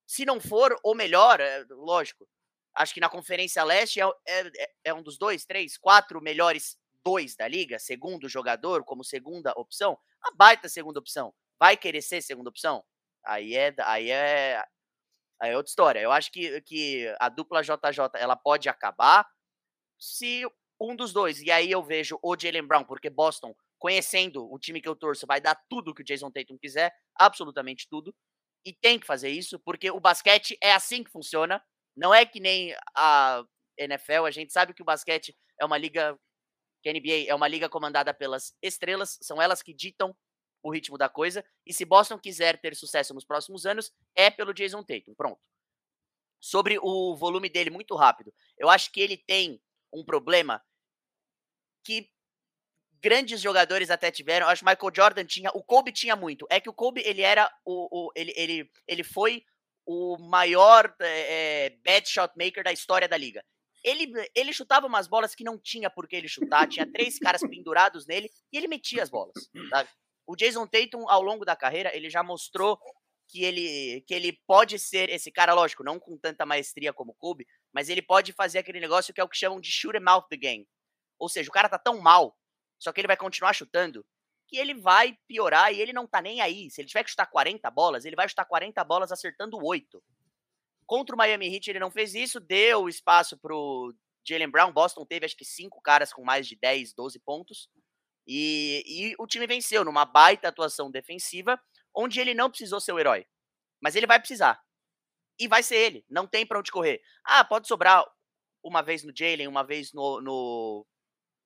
se 0.06 0.24
não 0.24 0.40
for 0.40 0.76
o 0.84 0.94
melhor, 0.94 1.40
é, 1.40 1.64
lógico, 1.70 2.26
acho 2.74 2.94
que 2.94 3.00
na 3.00 3.08
Conferência 3.08 3.62
Leste 3.64 4.00
é, 4.00 4.04
é, 4.26 4.72
é, 4.84 4.94
um 4.94 5.02
dos 5.02 5.18
dois, 5.18 5.44
três, 5.44 5.76
quatro 5.76 6.20
melhores 6.20 6.78
dois 7.04 7.34
da 7.34 7.48
liga, 7.48 7.78
segundo 7.78 8.28
jogador, 8.28 8.84
como 8.84 9.04
segunda 9.04 9.52
opção, 9.56 9.98
a 10.22 10.34
baita 10.34 10.68
segunda 10.68 10.98
opção. 10.98 11.32
Vai 11.58 11.76
querer 11.76 12.02
ser 12.02 12.22
segunda 12.22 12.50
opção? 12.50 12.84
Aí 13.24 13.54
é, 13.54 13.74
aí 13.80 14.10
é, 14.10 14.62
aí 15.40 15.50
é 15.50 15.56
outra 15.56 15.70
história. 15.70 16.00
Eu 16.00 16.12
acho 16.12 16.30
que, 16.30 16.60
que 16.62 17.14
a 17.18 17.28
dupla 17.28 17.62
JJ 17.62 18.10
ela 18.14 18.36
pode 18.36 18.68
acabar 18.68 19.26
se 19.98 20.44
um 20.80 20.96
dos 20.96 21.12
dois, 21.12 21.42
e 21.42 21.50
aí 21.50 21.70
eu 21.70 21.82
vejo 21.82 22.18
o 22.22 22.34
Jalen 22.38 22.66
Brown, 22.66 22.84
porque 22.84 23.10
Boston, 23.10 23.54
conhecendo 23.78 24.50
o 24.50 24.58
time 24.58 24.80
que 24.80 24.88
eu 24.88 24.96
torço, 24.96 25.26
vai 25.26 25.38
dar 25.40 25.54
tudo 25.68 25.94
que 25.94 26.00
o 26.00 26.04
Jason 26.04 26.30
Tatum 26.30 26.56
quiser, 26.56 26.90
absolutamente 27.14 27.86
tudo, 27.88 28.14
e 28.64 28.72
tem 28.72 28.98
que 28.98 29.06
fazer 29.06 29.28
isso, 29.28 29.58
porque 29.60 29.90
o 29.90 30.00
basquete 30.00 30.56
é 30.62 30.72
assim 30.72 31.04
que 31.04 31.10
funciona, 31.10 31.62
não 32.00 32.14
é 32.14 32.24
que 32.24 32.40
nem 32.40 32.74
a 32.96 33.44
NFL, 33.76 34.24
a 34.26 34.30
gente 34.30 34.50
sabe 34.54 34.72
que 34.72 34.80
o 34.80 34.84
basquete 34.84 35.36
é 35.60 35.64
uma 35.66 35.76
liga, 35.76 36.18
que 36.82 36.88
a 36.88 36.92
NBA 36.94 37.28
é 37.28 37.34
uma 37.34 37.46
liga 37.46 37.68
comandada 37.68 38.14
pelas 38.14 38.56
estrelas, 38.62 39.18
são 39.20 39.40
elas 39.40 39.62
que 39.62 39.74
ditam 39.74 40.16
o 40.62 40.72
ritmo 40.72 40.96
da 40.96 41.10
coisa, 41.10 41.44
e 41.66 41.74
se 41.74 41.84
Boston 41.84 42.18
quiser 42.18 42.58
ter 42.58 42.74
sucesso 42.74 43.12
nos 43.12 43.24
próximos 43.24 43.66
anos, 43.66 43.92
é 44.16 44.30
pelo 44.30 44.54
Jason 44.54 44.82
Tatum, 44.82 45.14
pronto. 45.14 45.38
Sobre 46.40 46.78
o 46.80 47.14
volume 47.16 47.50
dele, 47.50 47.68
muito 47.68 47.94
rápido, 47.94 48.32
eu 48.56 48.70
acho 48.70 48.90
que 48.90 49.00
ele 49.00 49.18
tem 49.18 49.60
um 49.92 50.02
problema 50.02 50.62
que 51.84 52.10
grandes 53.02 53.42
jogadores 53.42 53.90
até 53.90 54.10
tiveram. 54.10 54.46
Acho 54.48 54.64
que 54.64 54.70
Michael 54.70 54.92
Jordan 54.94 55.24
tinha, 55.26 55.50
o 55.50 55.62
Kobe 55.62 55.92
tinha 55.92 56.16
muito. 56.16 56.46
É 56.50 56.60
que 56.60 56.68
o 56.68 56.74
Kobe 56.74 57.02
ele 57.04 57.20
era 57.22 57.50
o, 57.64 58.08
o 58.08 58.12
ele, 58.14 58.32
ele, 58.36 58.70
ele 58.86 59.04
foi 59.04 59.44
o 59.92 60.16
maior 60.18 60.94
é, 61.00 61.70
bad 61.84 62.08
shot 62.08 62.32
maker 62.36 62.62
da 62.62 62.70
história 62.70 63.08
da 63.08 63.16
liga. 63.16 63.44
Ele, 63.82 64.12
ele 64.36 64.52
chutava 64.52 64.86
umas 64.86 65.08
bolas 65.08 65.34
que 65.34 65.42
não 65.42 65.58
tinha 65.58 65.90
por 65.90 66.06
que 66.06 66.14
ele 66.14 66.28
chutar, 66.28 66.68
tinha 66.68 66.86
três 66.86 67.18
caras 67.18 67.40
pendurados 67.40 68.06
nele 68.06 68.30
e 68.52 68.56
ele 68.56 68.68
metia 68.68 69.02
as 69.02 69.10
bolas. 69.10 69.50
Sabe? 69.68 69.88
O 70.28 70.36
Jason 70.36 70.64
Tatum, 70.64 71.08
ao 71.08 71.20
longo 71.20 71.44
da 71.44 71.56
carreira, 71.56 71.94
ele 71.96 72.08
já 72.08 72.22
mostrou 72.22 72.78
que 73.26 73.42
ele, 73.42 74.02
que 74.02 74.14
ele 74.14 74.38
pode 74.46 74.78
ser 74.78 75.08
esse 75.08 75.32
cara, 75.32 75.54
lógico, 75.54 75.82
não 75.82 75.98
com 75.98 76.16
tanta 76.16 76.46
maestria 76.46 76.92
como 76.92 77.10
o 77.10 77.14
Kobe, 77.14 77.44
mas 77.72 77.88
ele 77.88 78.02
pode 78.02 78.32
fazer 78.32 78.58
aquele 78.58 78.78
negócio 78.78 79.12
que 79.12 79.20
é 79.20 79.24
o 79.24 79.28
que 79.28 79.36
chamam 79.36 79.60
de 79.60 79.72
shoot 79.72 79.96
him 79.96 80.08
out 80.08 80.28
the 80.28 80.36
game. 80.36 80.68
Ou 81.18 81.28
seja, 81.28 81.48
o 81.48 81.52
cara 81.52 81.68
tá 81.68 81.78
tão 81.78 81.98
mal, 81.98 82.36
só 82.78 82.92
que 82.92 83.00
ele 83.00 83.08
vai 83.08 83.16
continuar 83.16 83.52
chutando, 83.54 84.06
que 84.50 84.58
ele 84.58 84.74
vai 84.74 85.16
piorar 85.28 85.72
e 85.72 85.80
ele 85.80 85.92
não 85.92 86.08
tá 86.08 86.20
nem 86.20 86.40
aí. 86.40 86.68
Se 86.70 86.80
ele 86.80 86.88
tiver 86.88 87.04
que 87.04 87.10
chutar 87.10 87.26
40 87.26 87.70
bolas, 87.70 88.04
ele 88.04 88.16
vai 88.16 88.28
chutar 88.28 88.44
40 88.44 88.82
bolas 88.82 89.12
acertando 89.12 89.56
8. 89.64 90.02
Contra 90.84 91.14
o 91.14 91.18
Miami 91.18 91.54
Heat 91.54 91.70
ele 91.70 91.78
não 91.78 91.90
fez 91.90 92.16
isso, 92.16 92.40
deu 92.40 92.88
espaço 92.88 93.38
pro 93.38 93.94
Jalen 94.26 94.50
Brown. 94.50 94.72
Boston 94.72 95.06
teve 95.06 95.24
acho 95.24 95.36
que 95.36 95.44
cinco 95.44 95.80
caras 95.80 96.12
com 96.12 96.24
mais 96.24 96.48
de 96.48 96.56
10, 96.56 96.92
12 96.94 97.20
pontos. 97.20 97.70
E, 98.26 98.82
e 98.86 99.14
o 99.20 99.26
time 99.26 99.46
venceu 99.46 99.84
numa 99.84 100.04
baita 100.04 100.48
atuação 100.48 100.90
defensiva, 100.90 101.60
onde 101.94 102.18
ele 102.18 102.34
não 102.34 102.50
precisou 102.50 102.80
ser 102.80 102.92
o 102.92 102.98
herói. 102.98 103.24
Mas 103.80 103.94
ele 103.94 104.06
vai 104.06 104.18
precisar. 104.18 104.60
E 105.38 105.46
vai 105.46 105.62
ser 105.62 105.76
ele. 105.76 106.04
Não 106.10 106.26
tem 106.26 106.44
pra 106.44 106.58
onde 106.58 106.72
correr. 106.72 107.00
Ah, 107.24 107.44
pode 107.44 107.68
sobrar 107.68 108.04
uma 108.64 108.82
vez 108.82 109.04
no 109.04 109.12
Jalen, 109.16 109.46
uma 109.46 109.62
vez 109.62 109.92
no, 109.92 110.20
no 110.20 110.86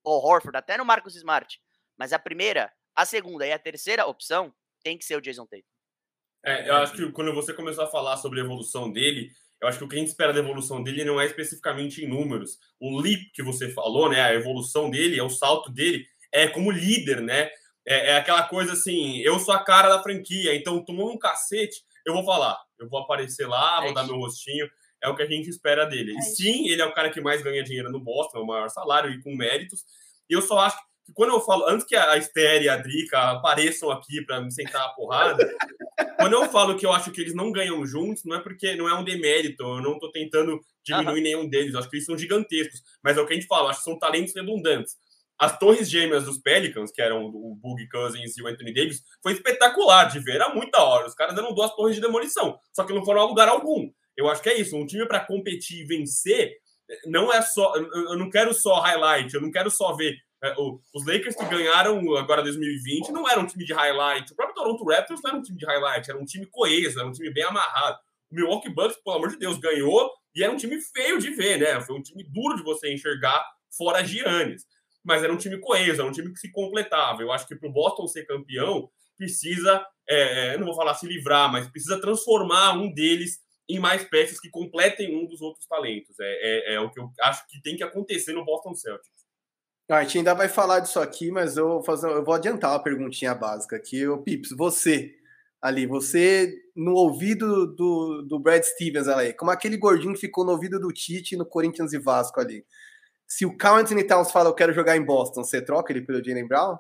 Horford, 0.03 0.57
até 0.57 0.79
no 0.79 0.87
Marcus 0.87 1.15
Smart. 1.17 1.61
Mas 1.99 2.15
a 2.15 2.19
primeira 2.19 2.73
a 2.95 3.05
segunda 3.05 3.47
e 3.47 3.53
a 3.53 3.59
terceira 3.59 4.07
opção 4.07 4.55
tem 4.83 4.97
que 4.97 5.05
ser 5.05 5.17
o 5.17 5.21
Jason 5.21 5.47
Tatum. 5.47 5.63
É, 6.45 6.69
eu 6.69 6.77
acho 6.77 6.93
que 6.93 7.11
quando 7.13 7.35
você 7.35 7.55
começou 7.55 7.85
a 7.85 7.91
falar 7.91 8.19
sobre 8.19 8.41
a 8.41 8.45
evolução 8.45 8.93
dele, 8.93 9.31
eu 9.61 9.69
acho 9.69 9.79
que 9.79 9.85
o 9.85 9.89
que 9.89 9.97
a 9.97 9.99
gente 9.99 10.09
espera 10.09 10.33
da 10.33 10.41
evolução 10.41 10.83
dele 10.83 11.05
não 11.05 11.19
é 11.19 11.25
especificamente 11.25 12.05
em 12.05 12.09
números. 12.09 12.59
O 12.79 13.01
leap 13.01 13.33
que 13.33 13.43
você 13.43 13.71
falou, 13.71 14.11
né, 14.11 14.21
a 14.21 14.35
evolução 14.35 14.91
dele, 14.91 15.19
é 15.19 15.23
o 15.23 15.31
salto 15.31 15.73
dele, 15.73 16.07
é 16.31 16.47
como 16.47 16.71
líder, 16.71 17.23
né? 17.23 17.51
É, 17.87 18.11
é 18.11 18.17
aquela 18.17 18.43
coisa 18.43 18.75
assim, 18.75 19.19
eu 19.21 19.39
sou 19.39 19.55
a 19.55 19.65
cara 19.65 19.89
da 19.89 20.03
franquia, 20.03 20.55
então 20.55 20.85
tomou 20.85 21.13
um 21.13 21.19
cacete, 21.19 21.83
eu 22.05 22.13
vou 22.13 22.25
falar, 22.25 22.59
eu 22.79 22.89
vou 22.89 23.01
aparecer 23.01 23.47
lá, 23.47 23.81
vou 23.81 23.91
é 23.91 23.95
dar 23.95 24.05
meu 24.05 24.17
rostinho, 24.17 24.69
é 25.03 25.09
o 25.09 25.17
que 25.17 25.23
a 25.23 25.27
gente 25.27 25.49
espera 25.49 25.87
dele. 25.87 26.13
É 26.13 26.19
e 26.19 26.23
sim, 26.23 26.69
ele 26.69 26.83
é 26.83 26.87
o 26.87 26.93
cara 26.93 27.11
que 27.11 27.21
mais 27.21 27.43
ganha 27.43 27.63
dinheiro 27.63 27.91
no 27.91 28.01
Boston, 28.01 28.39
é 28.39 28.43
o 28.43 28.47
maior 28.47 28.69
salário 28.69 29.11
e 29.11 29.23
com 29.23 29.35
méritos. 29.35 29.85
E 30.29 30.35
eu 30.35 30.43
só 30.43 30.59
acho 30.59 30.77
que 30.77 30.94
que 31.05 31.13
quando 31.13 31.31
eu 31.35 31.41
falo, 31.41 31.67
antes 31.69 31.87
que 31.87 31.95
a 31.95 32.17
Esther 32.17 32.63
e 32.63 32.69
a 32.69 32.77
Drica 32.77 33.33
apareçam 33.33 33.91
aqui 33.91 34.25
para 34.25 34.41
me 34.41 34.53
sentar 34.53 34.83
a 34.83 34.89
porrada, 34.91 35.47
quando 36.19 36.33
eu 36.33 36.49
falo 36.51 36.77
que 36.77 36.87
eu 36.87 36.93
acho 36.93 37.11
que 37.11 37.21
eles 37.21 37.35
não 37.35 37.53
ganham 37.53 37.85
juntos, 37.87 38.25
não 38.25 38.37
é 38.37 38.41
porque 38.41 38.75
não 38.75 38.89
é 38.89 38.95
um 38.95 39.05
demérito, 39.05 39.63
eu 39.63 39.83
não 39.83 39.95
estou 39.95 40.11
tentando 40.11 40.61
diminuir 40.85 41.17
uhum. 41.17 41.23
nenhum 41.23 41.49
deles, 41.49 41.75
acho 41.75 41.89
que 41.89 41.97
eles 41.97 42.07
são 42.07 42.17
gigantesccos, 42.17 42.83
mas 43.03 43.17
é 43.17 43.21
o 43.21 43.27
que 43.27 43.33
a 43.33 43.37
gente 43.37 43.47
fala, 43.47 43.71
acho 43.71 43.81
que 43.81 43.85
são 43.85 43.99
talentos 43.99 44.35
redundantes. 44.35 44.97
As 45.39 45.59
torres 45.59 45.91
gêmeas 45.91 46.25
dos 46.25 46.39
Pelicans, 46.39 46.93
que 46.93 47.03
eram 47.03 47.25
o 47.27 47.57
Boogie 47.57 47.89
Cousins 47.89 48.37
e 48.37 48.43
o 48.43 48.47
Anthony 48.47 48.73
Davis, 48.73 49.03
foi 49.21 49.33
espetacular 49.33 50.05
de 50.05 50.21
ver, 50.21 50.37
era 50.37 50.55
muito 50.55 50.71
da 50.71 50.83
hora. 50.83 51.09
Os 51.09 51.15
caras 51.15 51.37
eram 51.37 51.53
duas 51.53 51.75
torres 51.75 51.97
de 51.97 52.01
demolição, 52.01 52.57
só 52.73 52.85
que 52.85 52.93
não 52.93 53.05
foram 53.05 53.23
a 53.23 53.25
lugar 53.25 53.49
algum. 53.49 53.91
Eu 54.17 54.29
acho 54.29 54.43
que 54.43 54.49
é 54.49 54.61
isso. 54.61 54.77
Um 54.77 54.87
time 54.87 55.07
para 55.07 55.21
competir 55.21 55.83
e 55.83 55.87
vencer 55.87 56.53
não 57.07 57.33
é 57.33 57.43
só. 57.43 57.75
Eu 57.77 58.17
não 58.17 58.31
quero 58.31 58.55
só 58.55 58.81
highlight, 58.81 59.35
eu 59.35 59.41
não 59.41 59.51
quero 59.51 59.71
só 59.71 59.95
ver. 59.95 60.17
É, 60.45 60.55
os 60.93 61.07
Lakers 61.07 61.35
que 61.35 61.45
ganharam 61.47 62.15
agora 62.17 62.43
2020 62.43 63.11
não 63.13 63.27
era 63.27 63.41
um 63.41 63.47
time 63.47 63.65
de 63.65 63.73
highlight. 63.73 64.31
O 64.31 64.37
próprio 64.37 64.55
Toronto 64.55 64.85
Raptors 64.85 65.23
não 65.23 65.31
era 65.31 65.39
um 65.39 65.43
time 65.43 65.59
de 65.59 65.65
highlight, 65.65 66.11
era 66.11 66.21
um 66.21 66.25
time 66.27 66.45
coeso, 66.45 66.99
era 66.99 67.09
um 67.09 67.13
time 67.13 67.33
bem 67.33 67.45
amarrado. 67.45 67.99
O 68.31 68.35
Milwaukee 68.35 68.69
Bucks, 68.69 68.99
pelo 69.03 69.17
amor 69.17 69.31
de 69.31 69.39
Deus, 69.39 69.57
ganhou 69.59 70.11
e 70.35 70.43
era 70.43 70.53
um 70.53 70.57
time 70.57 70.79
feio 70.81 71.19
de 71.19 71.31
ver, 71.31 71.59
né? 71.59 71.81
Foi 71.81 71.97
um 71.97 72.03
time 72.03 72.23
duro 72.25 72.57
de 72.57 72.63
você 72.63 72.93
enxergar 72.93 73.43
fora 73.75 74.05
Giannis. 74.05 74.67
Mas 75.03 75.23
era 75.23 75.33
um 75.33 75.39
time 75.39 75.59
coeso, 75.59 76.01
era 76.01 76.09
um 76.09 76.13
time 76.13 76.31
que 76.31 76.39
se 76.39 76.53
completava. 76.53 77.23
Eu 77.23 77.33
acho 77.33 77.47
que 77.47 77.57
para 77.57 77.69
o 77.69 77.73
Boston 77.73 78.07
ser 78.07 78.27
campeão, 78.27 78.91
precisa, 79.17 79.83
é, 80.07 80.49
é, 80.55 80.59
não 80.59 80.67
vou 80.67 80.75
falar 80.75 80.95
se 80.95 81.07
livrar, 81.07 81.51
mas 81.51 81.69
precisa 81.69 81.99
transformar 81.99 82.73
um 82.73 82.93
deles 82.93 83.39
em 83.67 83.79
mais 83.79 84.05
peças 84.05 84.39
que 84.39 84.51
completem 84.51 85.17
um 85.17 85.27
dos 85.27 85.41
outros 85.41 85.67
talentos. 85.67 86.19
É, 86.21 86.25
é, 86.25 86.75
é, 86.75 86.81
o 86.81 86.91
que 86.91 87.01
eu 87.01 87.11
acho 87.23 87.47
que 87.49 87.63
tem 87.63 87.77
que 87.77 87.83
acontecer 87.83 88.35
no 88.35 88.45
Boston 88.45 88.75
Celtics. 88.75 89.24
A 89.91 90.03
gente 90.03 90.19
ainda 90.19 90.35
vai 90.35 90.49
falar 90.49 90.81
disso 90.81 90.99
aqui, 90.99 91.31
mas 91.31 91.57
eu 91.57 91.69
vou, 91.69 91.85
fazer, 91.85 92.09
eu 92.09 92.25
vou 92.25 92.35
adiantar 92.35 92.71
uma 92.71 92.83
perguntinha 92.83 93.35
básica 93.35 93.77
aqui. 93.77 94.07
O 94.07 94.23
Pips, 94.23 94.51
você 94.57 95.15
ali, 95.61 95.87
você 95.87 96.53
no 96.77 96.93
ouvido 96.93 97.67
do, 97.75 98.23
do 98.29 98.39
Brad 98.39 98.63
Stevens 98.63 99.09
ali, 99.09 99.33
como 99.33 99.51
aquele 99.51 99.79
gordinho 99.79 100.13
que 100.13 100.21
ficou 100.21 100.45
no 100.45 100.53
ouvido 100.53 100.79
do 100.79 100.93
Tite 100.93 101.37
no 101.37 101.47
Corinthians 101.47 101.95
e 101.95 101.99
Vasco 101.99 102.39
ali. 102.39 102.67
Se 103.27 103.47
o 103.47 103.57
Carl 103.57 103.79
Anthony 103.79 104.05
Towns 104.05 104.31
fala 104.31 104.51
eu 104.51 104.55
quero 104.55 104.75
jogar 104.75 104.97
em 104.97 105.05
Boston, 105.05 105.43
você 105.43 105.63
troca 105.63 105.91
ele 105.91 106.03
pelo 106.03 106.23
Jalen 106.23 106.47
Brown? 106.47 106.77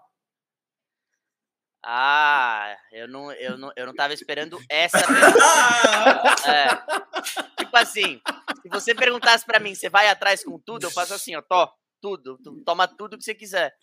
Ah, 1.82 2.76
eu 2.92 3.08
não, 3.08 3.32
eu 3.32 3.58
não, 3.58 3.72
eu 3.76 3.86
não 3.86 3.94
tava 3.94 4.14
esperando 4.14 4.58
essa 4.70 4.98
pergunta. 4.98 6.48
é. 6.50 7.62
Tipo 7.62 7.76
assim, 7.76 8.20
se 8.62 8.68
você 8.70 8.94
perguntasse 8.94 9.44
para 9.44 9.60
mim, 9.60 9.74
você 9.74 9.88
vai 9.88 10.08
atrás 10.08 10.42
com 10.44 10.58
tudo, 10.58 10.84
eu 10.84 10.90
faço 10.90 11.12
assim, 11.12 11.34
ó, 11.36 11.42
to, 11.42 11.70
tudo, 12.04 12.38
toma 12.66 12.86
tudo 12.86 13.16
que 13.16 13.24
você 13.24 13.34
quiser. 13.34 13.74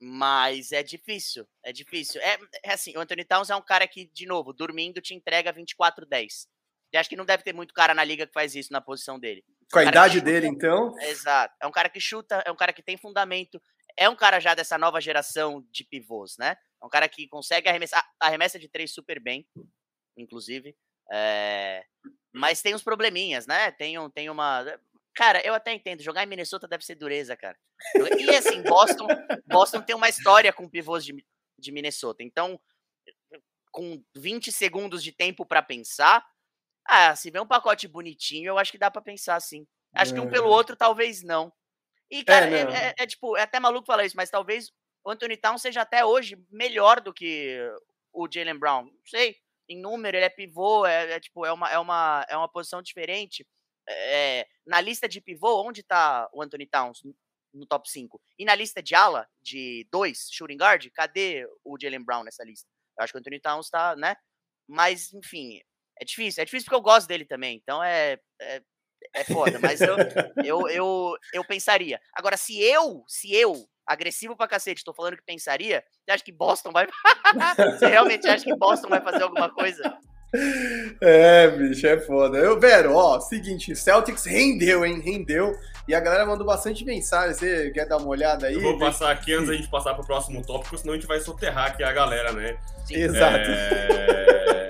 Mas 0.00 0.70
é 0.70 0.84
difícil, 0.84 1.48
é 1.64 1.72
difícil. 1.72 2.20
É, 2.20 2.38
é 2.62 2.72
assim, 2.72 2.96
o 2.96 3.00
Anthony 3.00 3.24
Towns 3.24 3.50
é 3.50 3.56
um 3.56 3.64
cara 3.64 3.88
que, 3.88 4.08
de 4.14 4.24
novo, 4.24 4.52
dormindo 4.52 5.00
te 5.00 5.14
entrega 5.14 5.52
24-10. 5.52 6.46
E 6.92 6.96
acho 6.96 7.08
que 7.08 7.16
não 7.16 7.24
deve 7.24 7.42
ter 7.42 7.52
muito 7.52 7.74
cara 7.74 7.92
na 7.92 8.04
liga 8.04 8.24
que 8.24 8.32
faz 8.32 8.54
isso 8.54 8.72
na 8.72 8.80
posição 8.80 9.18
dele. 9.18 9.44
Com 9.72 9.80
a 9.80 9.84
idade 9.84 10.20
dele, 10.20 10.46
então? 10.46 10.96
Exato. 11.00 11.52
É 11.60 11.66
um 11.66 11.72
cara 11.72 11.88
que 11.88 12.00
chuta, 12.00 12.40
é 12.46 12.52
um 12.52 12.56
cara 12.56 12.72
que 12.72 12.84
tem 12.84 12.96
fundamento, 12.96 13.60
é 13.96 14.08
um 14.08 14.14
cara 14.14 14.38
já 14.38 14.54
dessa 14.54 14.78
nova 14.78 15.00
geração 15.00 15.66
de 15.72 15.84
pivôs, 15.84 16.36
né? 16.38 16.56
É 16.80 16.86
um 16.86 16.88
cara 16.88 17.08
que 17.08 17.26
consegue 17.26 17.68
arremessar, 17.68 18.08
arremessa 18.20 18.60
de 18.60 18.68
três 18.68 18.94
super 18.94 19.20
bem, 19.20 19.44
inclusive. 20.16 20.76
É, 21.10 21.84
mas 22.32 22.62
tem 22.62 22.74
uns 22.74 22.82
probleminhas, 22.82 23.46
né? 23.46 23.72
Tem, 23.72 23.98
um, 23.98 24.08
tem 24.08 24.30
uma. 24.30 24.64
Cara, 25.18 25.44
eu 25.44 25.52
até 25.52 25.72
entendo, 25.72 26.00
jogar 26.00 26.22
em 26.22 26.28
Minnesota 26.28 26.68
deve 26.68 26.84
ser 26.84 26.94
dureza, 26.94 27.36
cara. 27.36 27.58
E 28.16 28.30
assim, 28.36 28.62
Boston, 28.62 29.08
Boston 29.46 29.82
tem 29.82 29.96
uma 29.96 30.08
história 30.08 30.52
com 30.52 30.68
pivôs 30.68 31.04
de, 31.04 31.12
de 31.58 31.72
Minnesota. 31.72 32.22
Então, 32.22 32.56
com 33.72 34.00
20 34.14 34.52
segundos 34.52 35.02
de 35.02 35.10
tempo 35.10 35.44
para 35.44 35.60
pensar, 35.60 36.24
ah, 36.86 37.16
se 37.16 37.32
vê 37.32 37.40
um 37.40 37.48
pacote 37.48 37.88
bonitinho, 37.88 38.46
eu 38.46 38.58
acho 38.58 38.70
que 38.70 38.78
dá 38.78 38.92
para 38.92 39.02
pensar 39.02 39.40
sim. 39.40 39.66
Acho 39.92 40.12
é. 40.12 40.14
que 40.14 40.20
um 40.20 40.30
pelo 40.30 40.46
é. 40.46 40.50
outro, 40.50 40.76
talvez 40.76 41.24
não. 41.24 41.52
E, 42.08 42.22
cara, 42.22 42.48
é, 42.48 42.60
é, 42.60 42.86
é, 42.86 42.94
é, 43.00 43.06
tipo, 43.08 43.36
é 43.36 43.42
até 43.42 43.58
maluco 43.58 43.88
falar 43.88 44.04
isso, 44.04 44.16
mas 44.16 44.30
talvez 44.30 44.70
o 45.04 45.10
Anthony 45.10 45.36
Town 45.36 45.58
seja 45.58 45.82
até 45.82 46.04
hoje 46.04 46.38
melhor 46.48 47.00
do 47.00 47.12
que 47.12 47.58
o 48.12 48.28
Jalen 48.32 48.56
Brown. 48.56 48.84
Não 48.84 48.92
sei, 49.04 49.34
em 49.68 49.80
número, 49.80 50.16
ele 50.16 50.26
é 50.26 50.30
pivô, 50.30 50.86
é, 50.86 51.14
é 51.14 51.18
tipo, 51.18 51.44
é 51.44 51.52
uma, 51.52 51.68
é, 51.68 51.78
uma, 51.80 52.24
é 52.28 52.36
uma 52.36 52.48
posição 52.48 52.80
diferente. 52.80 53.44
É, 53.88 54.46
na 54.66 54.80
lista 54.80 55.08
de 55.08 55.20
pivô, 55.20 55.66
onde 55.66 55.82
tá 55.82 56.28
o 56.32 56.42
Anthony 56.42 56.66
Towns? 56.66 57.02
No 57.52 57.66
top 57.66 57.90
5. 57.90 58.20
E 58.38 58.44
na 58.44 58.54
lista 58.54 58.82
de 58.82 58.94
ala, 58.94 59.26
de 59.40 59.88
2, 59.90 60.28
shooting 60.30 60.58
guard, 60.58 60.86
cadê 60.94 61.46
o 61.64 61.76
Jalen 61.80 62.04
Brown 62.04 62.22
nessa 62.22 62.44
lista? 62.44 62.68
Eu 62.98 63.04
acho 63.04 63.12
que 63.12 63.18
o 63.18 63.20
Anthony 63.20 63.40
Towns 63.40 63.70
tá, 63.70 63.96
né? 63.96 64.16
Mas, 64.68 65.12
enfim, 65.14 65.60
é 66.00 66.04
difícil. 66.04 66.42
É 66.42 66.44
difícil 66.44 66.66
porque 66.66 66.76
eu 66.76 66.82
gosto 66.82 67.08
dele 67.08 67.24
também. 67.24 67.56
Então 67.56 67.82
é, 67.82 68.18
é, 68.40 68.62
é 69.14 69.24
foda. 69.24 69.58
Mas 69.58 69.80
eu, 69.80 69.96
eu, 70.44 70.68
eu, 70.68 71.16
eu 71.32 71.44
pensaria. 71.44 72.00
Agora, 72.14 72.36
se 72.36 72.60
eu, 72.60 73.04
se 73.08 73.32
eu 73.34 73.68
agressivo 73.86 74.36
pra 74.36 74.46
cacete, 74.46 74.84
tô 74.84 74.92
falando 74.92 75.16
que 75.16 75.24
pensaria, 75.24 75.82
você 76.04 76.12
acha 76.12 76.24
que 76.24 76.32
Boston 76.32 76.70
vai. 76.72 76.86
você 77.78 77.86
realmente 77.86 78.28
acha 78.28 78.44
que 78.44 78.54
Boston 78.54 78.88
vai 78.88 79.00
fazer 79.00 79.22
alguma 79.22 79.52
coisa? 79.52 79.98
É, 81.00 81.48
bicho, 81.48 81.86
é 81.86 81.98
foda. 81.98 82.36
Eu, 82.36 82.60
Vero, 82.60 82.94
ó, 82.94 83.18
seguinte, 83.18 83.74
Celtics 83.74 84.24
rendeu, 84.24 84.84
hein? 84.84 85.00
Rendeu. 85.00 85.56
E 85.86 85.94
a 85.94 86.00
galera 86.00 86.26
mandou 86.26 86.46
bastante 86.46 86.84
mensagem. 86.84 87.34
Você 87.34 87.70
quer 87.70 87.86
dar 87.86 87.96
uma 87.96 88.08
olhada 88.08 88.46
aí? 88.46 88.54
Eu 88.54 88.60
vou 88.60 88.78
passar 88.78 89.10
aqui 89.10 89.32
antes 89.32 89.48
da 89.48 89.54
gente 89.54 89.68
passar 89.68 89.94
pro 89.94 90.04
próximo 90.04 90.44
tópico, 90.44 90.76
senão 90.76 90.92
a 90.92 90.96
gente 90.96 91.06
vai 91.06 91.18
soterrar 91.20 91.68
aqui 91.68 91.82
a 91.82 91.92
galera, 91.92 92.32
né? 92.32 92.58
Sim. 92.84 92.96
Exato. 92.96 93.38
É... 93.38 94.68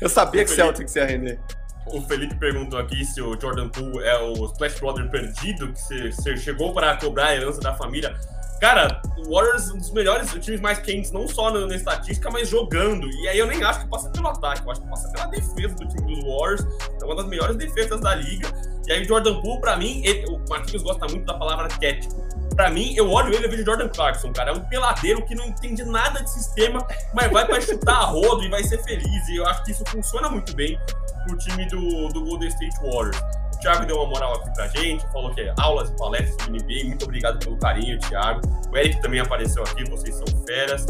Eu 0.00 0.08
sabia 0.08 0.44
que 0.44 0.50
Celtics 0.50 0.94
ia 0.94 1.04
render. 1.04 1.40
O 1.86 2.00
Felipe 2.02 2.34
perguntou 2.36 2.78
aqui 2.78 3.04
se 3.04 3.20
o 3.20 3.38
Jordan 3.40 3.68
Poole 3.70 4.04
é 4.04 4.16
o 4.18 4.44
Splash 4.44 4.78
Brother 4.78 5.10
perdido, 5.10 5.72
que 5.72 6.12
você 6.12 6.36
chegou 6.36 6.72
para 6.72 6.96
cobrar 6.96 7.28
a 7.28 7.34
herança 7.34 7.60
da 7.60 7.74
família. 7.74 8.14
Cara, 8.60 9.00
o 9.18 9.32
Warriors 9.32 9.70
é 9.70 9.72
um 9.72 9.78
dos 9.78 9.92
melhores 9.92 10.32
times 10.32 10.60
mais 10.60 10.78
quentes, 10.80 11.12
não 11.12 11.28
só 11.28 11.50
na, 11.52 11.66
na, 11.66 11.76
estatística, 11.76 12.28
mas 12.30 12.48
jogando. 12.48 13.08
E 13.08 13.28
aí 13.28 13.38
eu 13.38 13.46
nem 13.46 13.62
acho 13.62 13.80
que 13.80 13.88
passa 13.88 14.10
pelo 14.10 14.28
ataque, 14.28 14.64
eu 14.64 14.72
acho 14.72 14.80
que 14.82 14.88
passa 14.88 15.08
pela 15.12 15.26
defesa 15.26 15.74
do 15.76 15.86
time 15.88 16.14
dos 16.16 16.24
Warriors. 16.24 16.66
É 17.00 17.04
uma 17.04 17.14
das 17.14 17.26
melhores 17.26 17.56
defesas 17.56 18.00
da 18.00 18.14
liga. 18.16 18.48
E 18.86 18.92
aí 18.92 19.02
o 19.02 19.04
Jordan 19.04 19.40
Poole, 19.40 19.60
pra 19.60 19.76
mim, 19.76 20.02
ele, 20.04 20.26
o 20.26 20.42
Marquinhos 20.48 20.82
gosta 20.82 21.06
muito 21.06 21.24
da 21.24 21.34
palavra 21.34 21.68
quético. 21.68 22.14
Pra 22.56 22.70
mim, 22.70 22.92
eu 22.96 23.08
olho 23.08 23.32
ele 23.32 23.46
e 23.46 23.48
vejo 23.48 23.64
Jordan 23.64 23.88
Clarkson, 23.88 24.32
cara. 24.32 24.50
É 24.50 24.54
um 24.54 24.60
peladeiro 24.60 25.24
que 25.24 25.34
não 25.34 25.44
entende 25.44 25.84
nada 25.84 26.20
de 26.20 26.28
sistema, 26.28 26.84
mas 27.14 27.30
vai 27.30 27.46
para 27.46 27.60
chutar 27.60 27.98
a 27.98 28.04
rodo 28.06 28.42
e 28.42 28.48
vai 28.48 28.64
ser 28.64 28.82
feliz. 28.82 29.28
E 29.28 29.36
eu 29.36 29.46
acho 29.46 29.62
que 29.62 29.70
isso 29.70 29.84
funciona 29.86 30.28
muito 30.28 30.56
bem 30.56 30.76
pro 31.24 31.38
time 31.38 31.66
do, 31.66 32.08
do 32.08 32.24
Golden 32.24 32.48
State 32.48 32.76
Warriors. 32.82 33.20
O 33.58 33.60
Thiago 33.60 33.86
deu 33.86 33.96
uma 33.96 34.06
moral 34.06 34.36
aqui 34.36 34.54
pra 34.54 34.68
gente, 34.68 35.04
falou 35.12 35.34
que 35.34 35.40
é 35.40 35.52
aulas 35.58 35.90
e 35.90 35.96
palestras 35.96 36.36
sobre 36.44 36.60
NBA. 36.60 36.86
Muito 36.86 37.04
obrigado 37.04 37.40
pelo 37.40 37.58
carinho, 37.58 37.98
Thiago. 37.98 38.40
O 38.72 38.76
Eric 38.76 39.02
também 39.02 39.18
apareceu 39.18 39.64
aqui, 39.64 39.82
vocês 39.90 40.14
são 40.14 40.26
feras. 40.46 40.86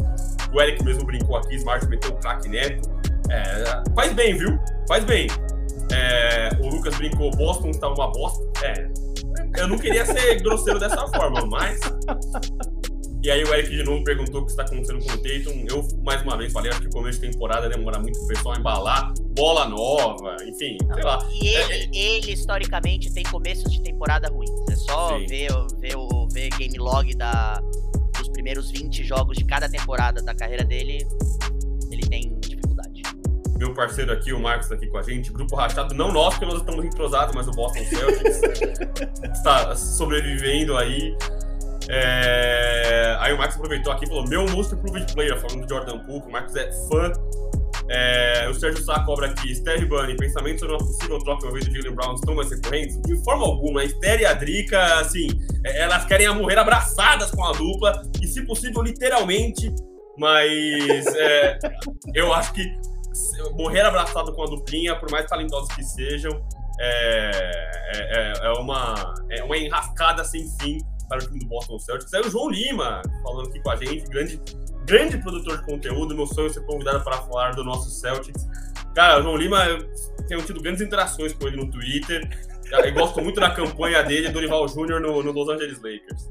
O 0.53 0.61
Eric 0.61 0.85
mesmo 0.85 1.07
brincou 1.07 1.39
aqui, 1.39 1.55
Smart 1.57 1.87
meteu 1.87 2.11
o 2.11 2.17
craque 2.17 2.47
neto. 2.47 2.91
É, 3.31 3.83
faz 3.95 4.13
bem, 4.13 4.37
viu? 4.37 4.59
Faz 4.87 5.03
bem. 5.05 5.29
É, 5.91 6.51
o 6.61 6.69
Lucas 6.69 6.95
brincou, 6.99 7.31
Boston 7.31 7.71
tá 7.73 7.89
uma 7.89 8.13
bosta. 8.13 8.45
É, 8.63 8.91
eu 9.57 9.67
não 9.67 9.79
queria 9.79 10.05
ser 10.05 10.43
grosseiro 10.43 10.79
dessa 10.79 11.09
forma, 11.09 11.47
mas. 11.47 11.81
E 13.23 13.31
aí 13.31 13.43
o 13.43 13.53
Eric 13.53 13.71
de 13.71 13.83
novo 13.83 14.05
perguntou 14.05 14.43
o 14.43 14.45
que 14.45 14.53
está 14.53 14.63
acontecendo 14.63 15.05
com 15.05 15.13
o 15.13 15.19
Tatum. 15.19 15.67
Eu, 15.69 15.87
mais 16.05 16.23
uma 16.23 16.37
vez, 16.37 16.53
falei, 16.53 16.71
acho 16.71 16.81
que 16.81 16.87
o 16.87 16.91
começo 16.91 17.21
de 17.21 17.31
temporada 17.31 17.69
demora 17.69 17.99
muito 17.99 18.19
pro 18.19 18.29
pessoal 18.29 18.57
embalar. 18.57 19.13
Bola 19.35 19.69
nova, 19.69 20.37
enfim, 20.47 20.79
sei 20.95 21.03
lá. 21.03 21.19
E 21.33 21.49
ele, 21.49 21.73
é, 21.73 21.85
é... 21.85 21.89
ele 21.93 22.33
historicamente, 22.33 23.13
tem 23.13 23.25
começos 23.25 23.73
de 23.73 23.83
temporada 23.83 24.29
ruins. 24.29 24.51
É 24.71 24.77
só 24.77 25.19
ver, 25.19 25.49
ver, 25.81 25.97
o 25.97 26.29
ver 26.33 26.49
game 26.51 26.79
log 26.79 27.13
da, 27.17 27.61
dos 28.17 28.29
primeiros 28.29 28.71
20 28.71 29.03
jogos 29.05 29.37
de 29.37 29.45
cada 29.45 29.69
temporada 29.69 30.23
da 30.23 30.35
carreira 30.35 30.65
dele. 30.65 30.99
Ele 31.91 32.03
tem 32.03 32.39
meu 33.59 33.75
parceiro 33.75 34.13
aqui, 34.13 34.33
o 34.33 34.39
Marcos, 34.39 34.69
tá 34.69 34.77
aqui 34.77 34.87
com 34.87 34.99
a 34.99 35.03
gente. 35.03 35.33
Grupo 35.33 35.57
rachado, 35.57 35.93
não 35.93 36.13
nós, 36.13 36.35
porque 36.35 36.47
nós 36.47 36.61
estamos 36.61 36.85
entrosados, 36.85 37.35
mas 37.35 37.49
o 37.49 37.51
Boston 37.51 37.85
Celtics 37.85 38.41
está 39.35 39.75
sobrevivendo 39.75 40.77
aí. 40.77 41.17
É... 41.89 43.17
Aí 43.21 43.33
o 43.33 43.39
Marcos 43.39 43.57
aproveitou 43.57 43.93
aqui 43.93 44.05
e 44.05 44.09
falou: 44.09 44.27
Meu 44.29 44.47
most 44.49 44.75
improved 44.75 45.13
player, 45.15 45.41
falando 45.41 45.67
do 45.67 45.69
Jordan 45.69 45.99
Poole, 46.01 46.25
o 46.27 46.31
Marcos 46.31 46.55
é 46.57 46.71
fã. 46.89 47.13
É... 47.89 48.49
O 48.49 48.55
Sérgio 48.55 48.85
Sá 48.85 49.01
cobra 49.05 49.27
aqui: 49.27 49.53
Esther 49.53 49.87
Bunny, 49.89 50.17
pensamentos 50.17 50.61
sobre 50.61 50.75
uma 50.75 50.85
possível 50.85 51.19
troca 51.21 51.47
ao 51.47 51.51
invés 51.51 51.67
do 51.67 51.75
Jalen 51.75 51.95
Brown 51.95 52.15
estão 52.15 52.35
mais 52.35 52.51
recorrentes? 52.51 53.01
De 53.03 53.17
forma 53.25 53.47
alguma, 53.47 53.81
a 53.81 53.85
e 53.85 54.27
a 54.27 54.35
Drica, 54.35 55.01
assim, 55.01 55.29
é, 55.65 55.83
elas 55.83 56.05
querem 56.05 56.29
morrer 56.35 56.59
abraçadas 56.59 57.31
com 57.31 57.45
a 57.45 57.53
dupla 57.53 58.03
e, 58.23 58.27
se 58.27 58.45
possível, 58.45 58.83
literalmente. 58.83 59.75
Mas 60.19 61.07
é, 61.15 61.59
eu 62.15 62.33
acho 62.35 62.53
que 62.53 62.65
morrer 63.57 63.83
abraçado 63.83 64.35
com 64.35 64.43
a 64.43 64.47
duplinha, 64.47 64.97
por 64.97 65.11
mais 65.11 65.27
talentosos 65.27 65.73
que 65.75 65.83
sejam, 65.83 66.45
é, 66.81 67.31
é, 67.95 68.33
é, 68.43 68.53
uma, 68.59 69.15
é 69.31 69.43
uma 69.43 69.57
enrascada 69.57 70.25
sem 70.25 70.47
fim 70.61 70.79
para 71.09 71.19
o 71.19 71.27
time 71.27 71.39
do 71.39 71.47
Boston 71.47 71.79
Celtics. 71.79 72.13
Aí 72.15 72.21
o 72.21 72.31
João 72.31 72.51
Lima 72.51 73.03
falando 73.23 73.49
aqui 73.49 73.61
com 73.61 73.71
a 73.71 73.77
gente, 73.77 74.09
grande, 74.09 74.41
grande 74.85 75.19
produtor 75.19 75.59
de 75.59 75.65
conteúdo. 75.65 76.15
Meu 76.15 76.27
sonho 76.27 76.49
é 76.49 76.53
ser 76.53 76.65
convidado 76.67 77.03
para 77.03 77.19
falar 77.19 77.55
do 77.55 77.65
nosso 77.65 77.91
Celtics. 77.91 78.47
Cara, 78.95 79.21
o 79.21 79.23
João 79.23 79.37
Lima, 79.37 79.65
eu 79.65 79.89
tenho 80.27 80.43
tido 80.43 80.61
grandes 80.61 80.83
interações 80.83 81.33
com 81.33 81.47
ele 81.47 81.57
no 81.57 81.71
Twitter. 81.71 82.29
Eu 82.71 82.93
gosto 82.93 83.21
muito 83.21 83.41
da 83.41 83.51
campanha 83.51 84.03
dele, 84.03 84.29
do 84.29 84.41
Rival 84.41 84.69
Júnior 84.69 85.01
no, 85.01 85.23
no 85.23 85.33
Los 85.33 85.49
Angeles 85.49 85.79
Lakers. 85.79 86.29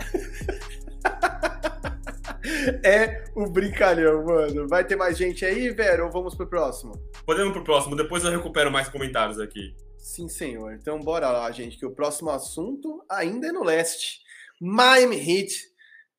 é 2.84 3.23
o 3.36 3.49
brincalhão, 3.49 4.23
mano. 4.23 4.67
Vai 4.67 4.84
ter 4.86 4.95
mais 4.95 5.17
gente 5.17 5.45
aí, 5.45 5.69
Vero, 5.71 6.05
ou 6.05 6.11
vamos 6.11 6.36
pro 6.36 6.47
próximo? 6.47 6.91
Podemos 7.25 7.53
pro 7.53 7.63
próximo, 7.63 7.95
depois 7.95 8.23
eu 8.23 8.32
recupero 8.32 8.71
mais 8.71 8.88
comentários 8.88 9.39
aqui. 9.39 9.75
Sim, 9.97 10.30
senhor. 10.30 10.73
Então 10.73 10.99
bora 10.99 11.30
lá, 11.30 11.51
gente, 11.51 11.78
que 11.78 11.86
o 11.86 11.91
próximo 11.91 12.30
assunto 12.30 13.03
ainda 13.09 13.47
é 13.47 13.51
no 13.51 13.63
leste. 13.63 14.21
Miami 14.59 15.17
Heat 15.17 15.53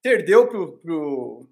perdeu 0.02 0.46
pro, 0.46 0.78
pro, 0.78 1.48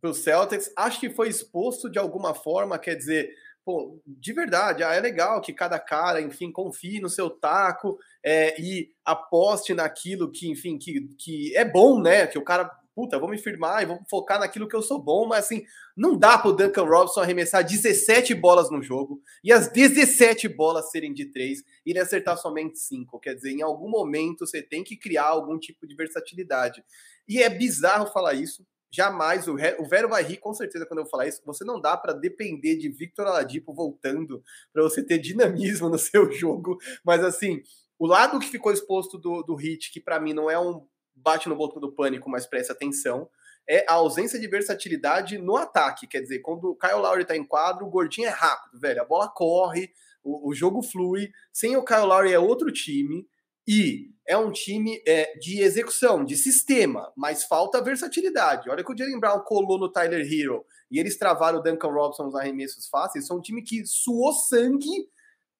pro 0.00 0.14
Celtics, 0.14 0.72
acho 0.76 1.00
que 1.00 1.10
foi 1.10 1.28
exposto 1.28 1.90
de 1.90 1.98
alguma 1.98 2.34
forma, 2.34 2.78
quer 2.78 2.96
dizer, 2.96 3.30
pô, 3.64 4.00
de 4.06 4.32
verdade, 4.32 4.82
ah, 4.82 4.94
é 4.94 5.00
legal 5.00 5.40
que 5.40 5.52
cada 5.52 5.78
cara, 5.78 6.20
enfim, 6.20 6.50
confie 6.50 7.00
no 7.00 7.08
seu 7.08 7.30
taco 7.30 7.98
é, 8.24 8.60
e 8.60 8.90
aposte 9.04 9.74
naquilo 9.74 10.30
que, 10.30 10.50
enfim, 10.50 10.78
que, 10.78 11.08
que 11.18 11.56
é 11.56 11.64
bom, 11.64 12.00
né? 12.00 12.26
Que 12.26 12.38
o 12.38 12.44
cara 12.44 12.70
puta, 12.94 13.18
vou 13.18 13.28
me 13.28 13.38
firmar 13.38 13.82
e 13.82 13.86
vou 13.86 14.00
focar 14.08 14.38
naquilo 14.38 14.68
que 14.68 14.76
eu 14.76 14.82
sou 14.82 15.02
bom, 15.02 15.26
mas 15.26 15.44
assim, 15.44 15.64
não 15.96 16.16
dá 16.16 16.38
pro 16.38 16.52
Duncan 16.52 16.84
Robinson 16.84 17.20
arremessar 17.20 17.64
17 17.64 18.34
bolas 18.34 18.70
no 18.70 18.82
jogo 18.82 19.20
e 19.42 19.52
as 19.52 19.68
17 19.68 20.48
bolas 20.48 20.90
serem 20.90 21.12
de 21.12 21.26
três 21.26 21.60
e 21.84 21.90
ele 21.90 21.98
acertar 21.98 22.36
somente 22.36 22.78
cinco. 22.78 23.20
Quer 23.20 23.34
dizer, 23.34 23.50
em 23.50 23.62
algum 23.62 23.88
momento 23.88 24.46
você 24.46 24.62
tem 24.62 24.84
que 24.84 24.96
criar 24.96 25.26
algum 25.26 25.58
tipo 25.58 25.86
de 25.86 25.94
versatilidade. 25.94 26.84
E 27.28 27.42
é 27.42 27.48
bizarro 27.48 28.06
falar 28.06 28.34
isso. 28.34 28.66
Jamais, 28.92 29.46
o, 29.46 29.54
o 29.54 29.88
Vero 29.88 30.08
vai 30.08 30.22
rir 30.24 30.38
com 30.38 30.52
certeza 30.52 30.84
quando 30.84 30.98
eu 30.98 31.06
falar 31.06 31.28
isso. 31.28 31.40
Você 31.46 31.64
não 31.64 31.80
dá 31.80 31.96
para 31.96 32.12
depender 32.12 32.76
de 32.76 32.88
Victor 32.88 33.26
Aladipo 33.26 33.72
voltando 33.72 34.42
para 34.72 34.82
você 34.82 35.04
ter 35.04 35.18
dinamismo 35.18 35.88
no 35.88 35.98
seu 35.98 36.30
jogo. 36.32 36.76
Mas 37.04 37.22
assim, 37.22 37.62
o 37.96 38.06
lado 38.06 38.40
que 38.40 38.48
ficou 38.48 38.72
exposto 38.72 39.16
do, 39.16 39.42
do 39.42 39.54
Hit, 39.54 39.92
que 39.92 40.00
para 40.00 40.18
mim 40.18 40.32
não 40.32 40.50
é 40.50 40.58
um 40.58 40.84
bate 41.22 41.48
no 41.48 41.56
botão 41.56 41.80
do 41.80 41.92
pânico, 41.92 42.28
mas 42.28 42.46
preste 42.46 42.72
atenção, 42.72 43.28
é 43.68 43.84
a 43.88 43.94
ausência 43.94 44.38
de 44.38 44.48
versatilidade 44.48 45.38
no 45.38 45.56
ataque. 45.56 46.06
Quer 46.06 46.20
dizer, 46.20 46.40
quando 46.40 46.70
o 46.70 46.76
Kyle 46.76 46.94
Lowry 46.94 47.24
tá 47.24 47.36
em 47.36 47.44
quadro, 47.44 47.86
o 47.86 47.90
gordinho 47.90 48.26
é 48.26 48.30
rápido, 48.30 48.80
velho. 48.80 49.00
A 49.00 49.04
bola 49.04 49.28
corre, 49.28 49.90
o, 50.24 50.50
o 50.50 50.54
jogo 50.54 50.82
flui. 50.82 51.30
Sem 51.52 51.76
o 51.76 51.84
Kyle 51.84 52.00
Lowry 52.00 52.32
é 52.32 52.38
outro 52.38 52.72
time. 52.72 53.26
E 53.68 54.10
é 54.26 54.36
um 54.36 54.50
time 54.50 55.00
é, 55.06 55.36
de 55.38 55.60
execução, 55.60 56.24
de 56.24 56.36
sistema, 56.36 57.12
mas 57.16 57.44
falta 57.44 57.82
versatilidade. 57.82 58.68
Olha 58.68 58.82
que 58.82 58.92
o 58.92 58.96
Jalen 58.96 59.20
Brown 59.20 59.40
colou 59.40 59.78
no 59.78 59.90
Tyler 59.90 60.26
Hero 60.26 60.64
e 60.90 60.98
eles 60.98 61.16
travaram 61.16 61.58
o 61.58 61.62
Duncan 61.62 61.88
Robinson 61.88 62.24
nos 62.24 62.34
arremessos 62.34 62.88
fáceis. 62.88 63.26
São 63.26 63.36
um 63.38 63.40
time 63.40 63.62
que 63.62 63.86
suou 63.86 64.32
sangue 64.32 65.08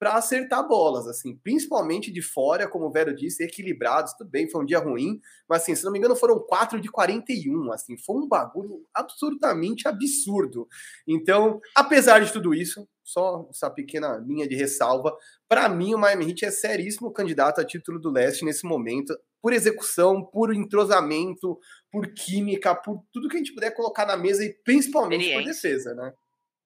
para 0.00 0.14
acertar 0.14 0.66
bolas, 0.66 1.06
assim, 1.06 1.36
principalmente 1.36 2.10
de 2.10 2.22
fora, 2.22 2.66
como 2.66 2.86
o 2.86 2.90
Vero 2.90 3.14
disse, 3.14 3.44
equilibrados, 3.44 4.14
tudo 4.14 4.30
bem, 4.30 4.48
foi 4.48 4.62
um 4.62 4.64
dia 4.64 4.78
ruim, 4.78 5.20
mas 5.46 5.60
assim, 5.60 5.74
se 5.74 5.84
não 5.84 5.92
me 5.92 5.98
engano, 5.98 6.16
foram 6.16 6.38
4 6.40 6.80
de 6.80 6.90
41, 6.90 7.70
assim, 7.70 7.98
foi 7.98 8.16
um 8.16 8.26
bagulho 8.26 8.82
absolutamente 8.94 9.86
absurdo. 9.86 10.66
Então, 11.06 11.60
apesar 11.76 12.20
de 12.20 12.32
tudo 12.32 12.54
isso, 12.54 12.88
só 13.04 13.46
essa 13.50 13.68
pequena 13.68 14.16
linha 14.16 14.48
de 14.48 14.54
ressalva, 14.54 15.14
para 15.46 15.68
mim 15.68 15.92
o 15.92 15.98
Miami 15.98 16.30
Heat 16.30 16.46
é 16.46 16.50
seríssimo 16.50 17.12
candidato 17.12 17.60
a 17.60 17.64
título 17.64 18.00
do 18.00 18.10
leste 18.10 18.42
nesse 18.42 18.64
momento, 18.64 19.14
por 19.42 19.52
execução, 19.52 20.24
por 20.24 20.54
entrosamento, 20.54 21.58
por 21.92 22.06
química, 22.14 22.74
por 22.74 23.04
tudo 23.12 23.28
que 23.28 23.36
a 23.36 23.38
gente 23.38 23.52
puder 23.52 23.74
colocar 23.74 24.06
na 24.06 24.16
mesa 24.16 24.42
e 24.42 24.54
principalmente 24.64 25.30
por 25.30 25.44
defesa, 25.44 25.94
né? 25.94 26.14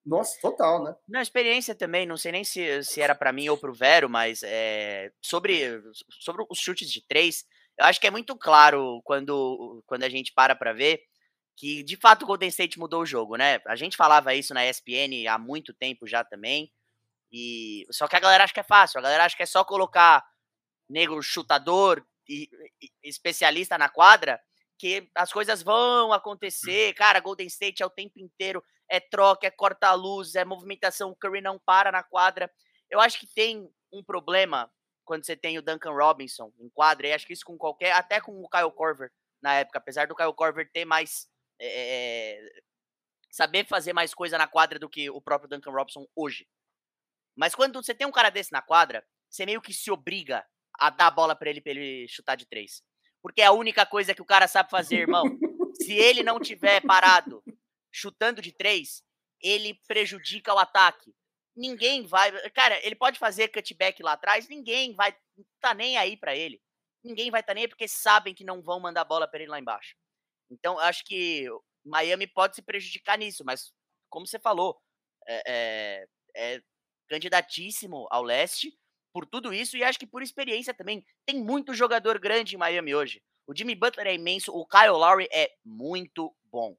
Nossa, 0.04 0.38
total, 0.40 0.84
né? 0.84 0.94
Na 1.08 1.22
experiência 1.22 1.74
também, 1.74 2.06
não 2.06 2.16
sei 2.16 2.32
nem 2.32 2.44
se, 2.44 2.82
se 2.84 3.00
era 3.00 3.14
para 3.14 3.32
mim 3.32 3.48
ou 3.48 3.56
para 3.56 3.70
o 3.70 3.74
Vero, 3.74 4.08
mas 4.08 4.42
é, 4.42 5.10
sobre, 5.20 5.82
sobre 6.20 6.44
os 6.50 6.58
chutes 6.58 6.90
de 6.90 7.00
três, 7.06 7.44
eu 7.78 7.86
acho 7.86 8.00
que 8.00 8.06
é 8.06 8.10
muito 8.10 8.36
claro 8.36 9.00
quando, 9.04 9.82
quando 9.86 10.02
a 10.02 10.08
gente 10.08 10.32
para 10.32 10.54
para 10.54 10.72
ver 10.72 11.00
que 11.56 11.82
de 11.82 11.96
fato 11.96 12.24
o 12.24 12.26
Golden 12.26 12.48
State 12.48 12.78
mudou 12.78 13.02
o 13.02 13.06
jogo, 13.06 13.36
né? 13.36 13.60
A 13.66 13.76
gente 13.76 13.96
falava 13.96 14.34
isso 14.34 14.52
na 14.52 14.66
ESPN 14.66 15.26
há 15.28 15.38
muito 15.38 15.72
tempo 15.72 16.06
já 16.06 16.24
também. 16.24 16.70
E 17.32 17.86
só 17.90 18.06
que 18.06 18.16
a 18.16 18.20
galera 18.20 18.44
acha 18.44 18.52
que 18.54 18.60
é 18.60 18.64
fácil, 18.64 18.98
a 18.98 19.02
galera 19.02 19.24
acha 19.24 19.36
que 19.36 19.42
é 19.42 19.46
só 19.46 19.64
colocar 19.64 20.24
negro 20.88 21.22
chutador 21.22 22.04
e, 22.28 22.48
e 22.80 23.08
especialista 23.08 23.78
na 23.78 23.88
quadra 23.88 24.40
que 24.78 25.08
as 25.14 25.32
coisas 25.32 25.62
vão 25.62 26.12
acontecer. 26.12 26.92
Cara, 26.94 27.20
Golden 27.20 27.46
State 27.46 27.82
é 27.82 27.86
o 27.86 27.90
tempo 27.90 28.18
inteiro 28.18 28.62
é 28.88 29.00
troca, 29.00 29.46
é 29.46 29.50
corta-luz, 29.50 30.34
é 30.34 30.44
movimentação, 30.44 31.10
o 31.10 31.16
Curry 31.16 31.40
não 31.40 31.58
para 31.58 31.90
na 31.90 32.02
quadra. 32.02 32.50
Eu 32.90 33.00
acho 33.00 33.18
que 33.18 33.26
tem 33.26 33.68
um 33.92 34.02
problema 34.02 34.70
quando 35.04 35.24
você 35.24 35.36
tem 35.36 35.58
o 35.58 35.62
Duncan 35.62 35.92
Robinson 35.92 36.52
em 36.58 36.68
quadra, 36.70 37.06
e 37.06 37.12
acho 37.12 37.26
que 37.26 37.32
isso 37.32 37.44
com 37.44 37.58
qualquer, 37.58 37.92
até 37.92 38.20
com 38.20 38.42
o 38.42 38.48
Kyle 38.48 38.72
Korver 38.72 39.10
na 39.42 39.54
época, 39.54 39.78
apesar 39.78 40.06
do 40.06 40.16
Kyle 40.16 40.32
Korver 40.34 40.70
ter 40.72 40.84
mais. 40.84 41.28
É, 41.60 42.40
saber 43.30 43.66
fazer 43.66 43.92
mais 43.92 44.14
coisa 44.14 44.38
na 44.38 44.46
quadra 44.46 44.78
do 44.78 44.88
que 44.88 45.10
o 45.10 45.20
próprio 45.20 45.48
Duncan 45.48 45.72
Robinson 45.72 46.06
hoje. 46.14 46.46
Mas 47.36 47.54
quando 47.54 47.82
você 47.82 47.92
tem 47.92 48.06
um 48.06 48.12
cara 48.12 48.30
desse 48.30 48.52
na 48.52 48.62
quadra, 48.62 49.04
você 49.28 49.44
meio 49.44 49.60
que 49.60 49.74
se 49.74 49.90
obriga 49.90 50.46
a 50.78 50.88
dar 50.88 51.08
a 51.08 51.10
bola 51.10 51.34
para 51.34 51.50
ele 51.50 51.60
para 51.60 51.72
ele 51.72 52.06
chutar 52.08 52.36
de 52.36 52.46
três. 52.46 52.82
Porque 53.20 53.42
é 53.42 53.46
a 53.46 53.52
única 53.52 53.84
coisa 53.84 54.14
que 54.14 54.22
o 54.22 54.24
cara 54.24 54.46
sabe 54.46 54.70
fazer, 54.70 55.00
irmão. 55.00 55.24
Se 55.82 55.92
ele 55.92 56.22
não 56.22 56.38
tiver 56.38 56.80
parado 56.80 57.42
chutando 57.94 58.42
de 58.42 58.52
três, 58.52 59.02
ele 59.40 59.80
prejudica 59.86 60.52
o 60.52 60.58
ataque. 60.58 61.14
Ninguém 61.56 62.04
vai. 62.04 62.32
Cara, 62.50 62.84
ele 62.84 62.96
pode 62.96 63.18
fazer 63.18 63.48
cutback 63.48 64.02
lá 64.02 64.14
atrás, 64.14 64.48
ninguém 64.48 64.92
vai 64.94 65.16
tá 65.60 65.72
nem 65.72 65.96
aí 65.96 66.16
para 66.16 66.34
ele. 66.34 66.60
Ninguém 67.04 67.30
vai 67.30 67.42
tá 67.42 67.54
nem 67.54 67.64
aí 67.64 67.68
porque 67.68 67.86
sabem 67.86 68.34
que 68.34 68.44
não 68.44 68.60
vão 68.60 68.80
mandar 68.80 69.04
bola 69.04 69.28
para 69.28 69.40
ele 69.40 69.50
lá 69.50 69.60
embaixo. 69.60 69.94
Então, 70.50 70.78
acho 70.78 71.04
que 71.04 71.46
Miami 71.84 72.26
pode 72.26 72.56
se 72.56 72.62
prejudicar 72.62 73.16
nisso, 73.16 73.44
mas 73.44 73.72
como 74.10 74.26
você 74.26 74.38
falou, 74.38 74.80
é, 75.26 75.42
é, 75.46 76.06
é 76.36 76.62
candidatíssimo 77.08 78.08
ao 78.10 78.22
leste 78.22 78.76
por 79.12 79.26
tudo 79.26 79.54
isso 79.54 79.76
e 79.76 79.84
acho 79.84 79.98
que 79.98 80.06
por 80.06 80.22
experiência 80.22 80.74
também. 80.74 81.06
Tem 81.24 81.40
muito 81.40 81.74
jogador 81.74 82.18
grande 82.18 82.56
em 82.56 82.58
Miami 82.58 82.94
hoje. 82.94 83.22
O 83.46 83.56
Jimmy 83.56 83.76
Butler 83.76 84.08
é 84.08 84.14
imenso, 84.14 84.52
o 84.52 84.66
Kyle 84.66 84.90
Lowry 84.90 85.28
é 85.30 85.52
muito 85.64 86.34
bom. 86.50 86.76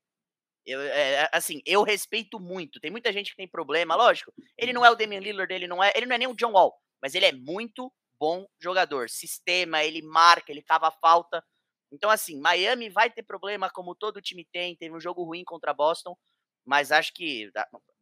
Eu, 0.66 0.82
é, 0.82 1.30
assim, 1.32 1.62
eu 1.66 1.84
respeito 1.84 2.40
muito. 2.40 2.80
Tem 2.80 2.90
muita 2.90 3.14
gente 3.14 3.32
que 3.32 3.38
tem 3.38 3.48
problema, 3.48 3.96
lógico. 3.96 4.34
Ele 4.58 4.74
não 4.74 4.86
é 4.86 4.90
o 4.90 4.96
Damian 4.96 5.20
Lillard, 5.20 5.54
ele 5.54 5.68
não 5.68 5.84
é, 5.84 5.92
ele 5.96 6.06
não 6.06 6.16
é 6.16 6.18
nem 6.18 6.28
o 6.28 6.36
John 6.36 6.54
Wall, 6.54 6.74
mas 7.02 7.14
ele 7.14 7.26
é 7.26 7.32
muito 7.32 7.92
bom 8.20 8.48
jogador. 8.60 9.10
Sistema, 9.10 9.84
ele 9.84 10.02
marca, 10.02 10.52
ele 10.52 10.64
cava 10.64 10.92
falta. 10.92 11.44
Então, 11.92 12.10
assim, 12.10 12.40
Miami 12.40 12.90
vai 12.90 13.10
ter 13.10 13.24
problema, 13.24 13.70
como 13.70 13.96
todo 13.96 14.22
time 14.22 14.46
tem. 14.52 14.76
Teve 14.76 14.96
um 14.96 15.00
jogo 15.00 15.24
ruim 15.24 15.44
contra 15.44 15.74
Boston, 15.74 16.18
mas 16.66 16.92
acho 16.92 17.14
que 17.14 17.50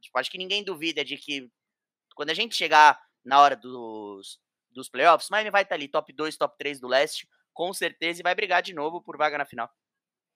tipo, 0.02 0.18
acho 0.18 0.32
que 0.32 0.38
ninguém 0.38 0.64
duvida 0.64 1.04
de 1.04 1.18
que 1.18 1.50
quando 2.16 2.30
a 2.30 2.34
gente 2.34 2.56
chegar 2.56 3.00
na 3.26 3.40
hora 3.42 3.56
dos, 3.56 4.40
dos 4.72 4.90
playoffs, 4.90 5.30
Miami 5.30 5.52
vai 5.52 5.64
estar 5.64 5.76
ali 5.76 5.88
top 5.88 6.14
2, 6.14 6.38
top 6.38 6.58
3 6.58 6.80
do 6.80 6.88
leste, 6.88 7.28
com 7.54 7.74
certeza, 7.74 8.22
e 8.22 8.24
vai 8.24 8.36
brigar 8.36 8.62
de 8.62 8.74
novo 8.74 9.02
por 9.02 9.18
vaga 9.18 9.38
na 9.38 9.46
final. 9.46 9.70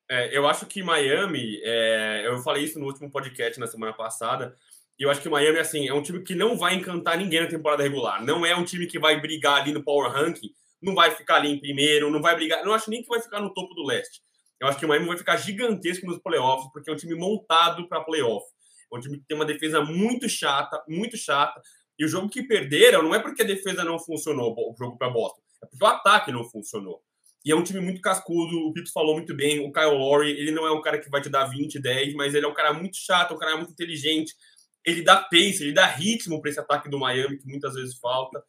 É, 0.10 0.38
eu 0.38 0.48
acho 0.48 0.66
que 0.66 0.82
Miami, 0.82 1.60
é, 1.64 2.24
eu 2.26 2.38
falei 2.40 2.64
isso 2.64 2.80
no 2.80 2.86
último 2.86 3.12
podcast 3.12 3.60
na 3.60 3.68
semana 3.68 3.94
passada, 3.94 4.58
e 4.98 5.04
eu 5.04 5.12
acho 5.12 5.22
que 5.22 5.30
Miami 5.30 5.60
assim, 5.60 5.88
é 5.88 5.94
um 5.94 6.02
time 6.02 6.24
que 6.24 6.34
não 6.34 6.58
vai 6.58 6.76
encantar 6.76 7.18
ninguém 7.18 7.42
na 7.42 7.48
temporada 7.48 7.84
regular. 7.84 8.24
Não 8.24 8.46
é 8.46 8.56
um 8.56 8.64
time 8.64 8.88
que 8.88 8.98
vai 8.98 9.20
brigar 9.20 9.62
ali 9.62 9.72
no 9.72 9.84
Power 9.84 10.12
Ranking, 10.12 10.50
não 10.82 10.96
vai 10.96 11.12
ficar 11.12 11.36
ali 11.36 11.50
em 11.50 11.60
primeiro, 11.60 12.10
não 12.10 12.22
vai 12.22 12.36
brigar. 12.36 12.64
Não 12.64 12.74
acho 12.74 12.90
nem 12.90 13.04
que 13.04 13.08
vai 13.08 13.22
ficar 13.22 13.40
no 13.40 13.54
topo 13.54 13.74
do 13.76 13.86
leste. 13.86 14.22
Eu 14.60 14.68
acho 14.68 14.80
que 14.80 14.86
o 14.86 14.90
Miami 14.90 15.06
vai 15.08 15.18
ficar 15.18 15.38
gigantesco 15.38 16.06
nos 16.08 16.18
playoffs, 16.20 16.72
porque 16.72 16.90
é 16.90 16.94
um 16.94 16.96
time 16.96 17.14
montado 17.14 17.88
para 17.88 18.02
playoff. 18.02 18.46
É 18.92 18.98
um 18.98 19.00
time 19.00 19.20
que 19.20 19.26
tem 19.28 19.36
uma 19.36 19.46
defesa 19.46 19.84
muito 19.84 20.28
chata, 20.28 20.82
muito 20.88 21.16
chata. 21.16 21.62
E 22.00 22.06
o 22.06 22.08
jogo 22.08 22.30
que 22.30 22.42
perderam 22.42 23.04
não 23.04 23.14
é 23.14 23.20
porque 23.20 23.44
a 23.44 23.46
defesa 23.46 23.84
não 23.84 24.00
funcionou, 24.00 24.56
o 24.56 24.76
jogo 24.78 24.98
para 24.98 25.10
Boston, 25.10 25.42
é 25.64 25.66
porque 25.66 25.84
o 25.84 25.88
ataque 25.88 26.32
não 26.32 26.44
funcionou. 26.44 27.02
E 27.48 27.52
é 27.52 27.56
um 27.56 27.64
time 27.64 27.80
muito 27.80 28.02
cascudo, 28.02 28.58
o 28.58 28.74
Pito 28.74 28.92
falou 28.92 29.14
muito 29.16 29.34
bem, 29.34 29.66
o 29.66 29.72
Kyle 29.72 29.98
Lowry, 29.98 30.32
ele 30.32 30.52
não 30.52 30.68
é 30.68 30.72
um 30.74 30.82
cara 30.82 31.00
que 31.00 31.10
vai 31.10 31.22
te 31.22 31.30
dar 31.30 31.46
20, 31.46 31.80
10, 31.80 32.14
mas 32.14 32.36
ele 32.36 32.46
é 32.46 32.50
um 32.50 32.54
cara 32.54 32.74
muito 32.74 32.98
chato, 32.98 33.34
um 33.34 33.38
cara 33.38 33.56
muito 33.56 33.72
inteligente, 33.72 34.36
ele 34.84 35.02
dá 35.02 35.16
pace, 35.16 35.64
ele 35.64 35.72
dá 35.72 35.86
ritmo 35.86 36.42
para 36.42 36.50
esse 36.52 36.60
ataque 36.60 36.90
do 36.90 37.00
Miami, 37.00 37.38
que 37.38 37.48
muitas 37.48 37.74
vezes 37.74 37.98
falta. 38.00 38.44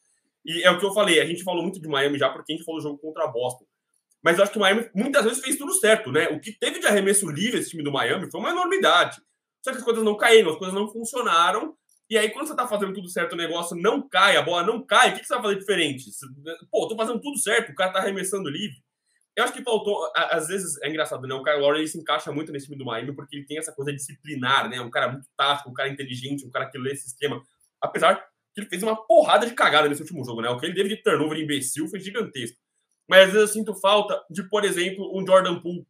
E 0.45 0.65
é 0.65 0.71
o 0.73 0.81
que 0.81 0.85
eu 0.85 0.93
falei, 0.93 1.21
a 1.21 1.25
gente 1.25 1.45
falou 1.45 1.63
muito 1.63 1.81
de 1.81 1.87
Miami 1.87 2.19
já 2.19 2.29
porque 2.29 2.53
a 2.53 2.57
gente 2.57 2.65
falou 2.65 2.81
do 2.81 2.89
jogo 2.89 2.99
contra 2.99 3.23
a 3.23 3.29
Boston. 3.29 3.65
Mas 4.21 4.37
eu 4.37 4.43
acho 4.43 4.51
que 4.51 4.59
o 4.59 4.61
Miami 4.61 4.91
muitas 4.93 5.23
vezes 5.23 5.45
fez 5.45 5.57
tudo 5.57 5.73
certo, 5.75 6.11
né? 6.11 6.27
O 6.31 6.41
que 6.41 6.51
teve 6.51 6.81
de 6.81 6.87
arremesso 6.89 7.31
livre 7.31 7.61
esse 7.61 7.71
time 7.71 7.85
do 7.85 7.93
Miami 7.93 8.29
foi 8.29 8.41
uma 8.41 8.51
enormidade. 8.51 9.23
Só 9.63 9.71
que 9.71 9.79
as 9.79 9.85
coisas 9.85 10.03
não 10.03 10.17
caíram, 10.17 10.51
as 10.51 10.59
coisas 10.59 10.75
não 10.75 10.91
funcionaram. 10.91 11.73
E 12.11 12.19
aí, 12.19 12.31
quando 12.31 12.49
você 12.49 12.57
tá 12.57 12.67
fazendo 12.67 12.95
tudo 12.95 13.09
certo, 13.09 13.35
o 13.35 13.37
negócio 13.37 13.77
não 13.77 14.09
cai, 14.09 14.37
a 14.37 14.43
bola 14.43 14.67
não 14.67 14.85
cai, 14.85 15.11
o 15.11 15.15
que, 15.15 15.21
que 15.21 15.27
você 15.27 15.35
vai 15.35 15.43
fazer 15.45 15.59
diferente? 15.61 16.11
Pô, 16.69 16.89
tô 16.89 16.97
fazendo 16.97 17.21
tudo 17.21 17.39
certo, 17.39 17.71
o 17.71 17.75
cara 17.77 17.93
tá 17.93 18.01
arremessando 18.01 18.51
livre. 18.51 18.88
Eu 19.39 19.45
acho 19.45 19.53
que 19.53 19.63
faltou, 19.63 20.11
às 20.17 20.49
vezes 20.49 20.83
é 20.83 20.89
engraçado, 20.89 21.25
né? 21.25 21.33
O 21.33 21.45
Kyle 21.45 21.61
Lowry 21.61 21.87
se 21.87 21.97
encaixa 21.97 22.33
muito 22.33 22.51
nesse 22.51 22.67
time 22.67 22.77
do 22.77 22.85
Miami 22.85 23.15
porque 23.15 23.37
ele 23.37 23.47
tem 23.47 23.57
essa 23.57 23.73
coisa 23.73 23.93
disciplinar, 23.93 24.69
né? 24.69 24.81
Um 24.81 24.91
cara 24.91 25.13
muito 25.13 25.29
tático, 25.37 25.71
um 25.71 25.73
cara 25.73 25.89
inteligente, 25.89 26.45
um 26.45 26.51
cara 26.51 26.69
que 26.69 26.77
lê 26.77 26.97
sistema. 26.97 27.41
Apesar 27.81 28.17
que 28.17 28.61
ele 28.61 28.69
fez 28.69 28.83
uma 28.83 28.97
porrada 28.97 29.47
de 29.47 29.55
cagada 29.55 29.89
nesse 29.89 30.03
último 30.03 30.25
jogo, 30.25 30.41
né? 30.43 30.51
O 30.51 30.59
que 30.59 30.67
ele 30.67 30.75
teve 30.75 30.89
de 30.89 30.97
turnover 31.05 31.39
imbecil 31.39 31.87
foi 31.87 32.01
gigantesco. 32.01 32.59
Mas 33.09 33.29
às 33.29 33.33
vezes 33.33 33.49
eu 33.49 33.55
sinto 33.55 33.77
falta 33.77 34.21
de, 34.29 34.43
por 34.43 34.65
exemplo, 34.65 35.17
um 35.17 35.25
Jordan 35.25 35.61
Poole 35.61 35.87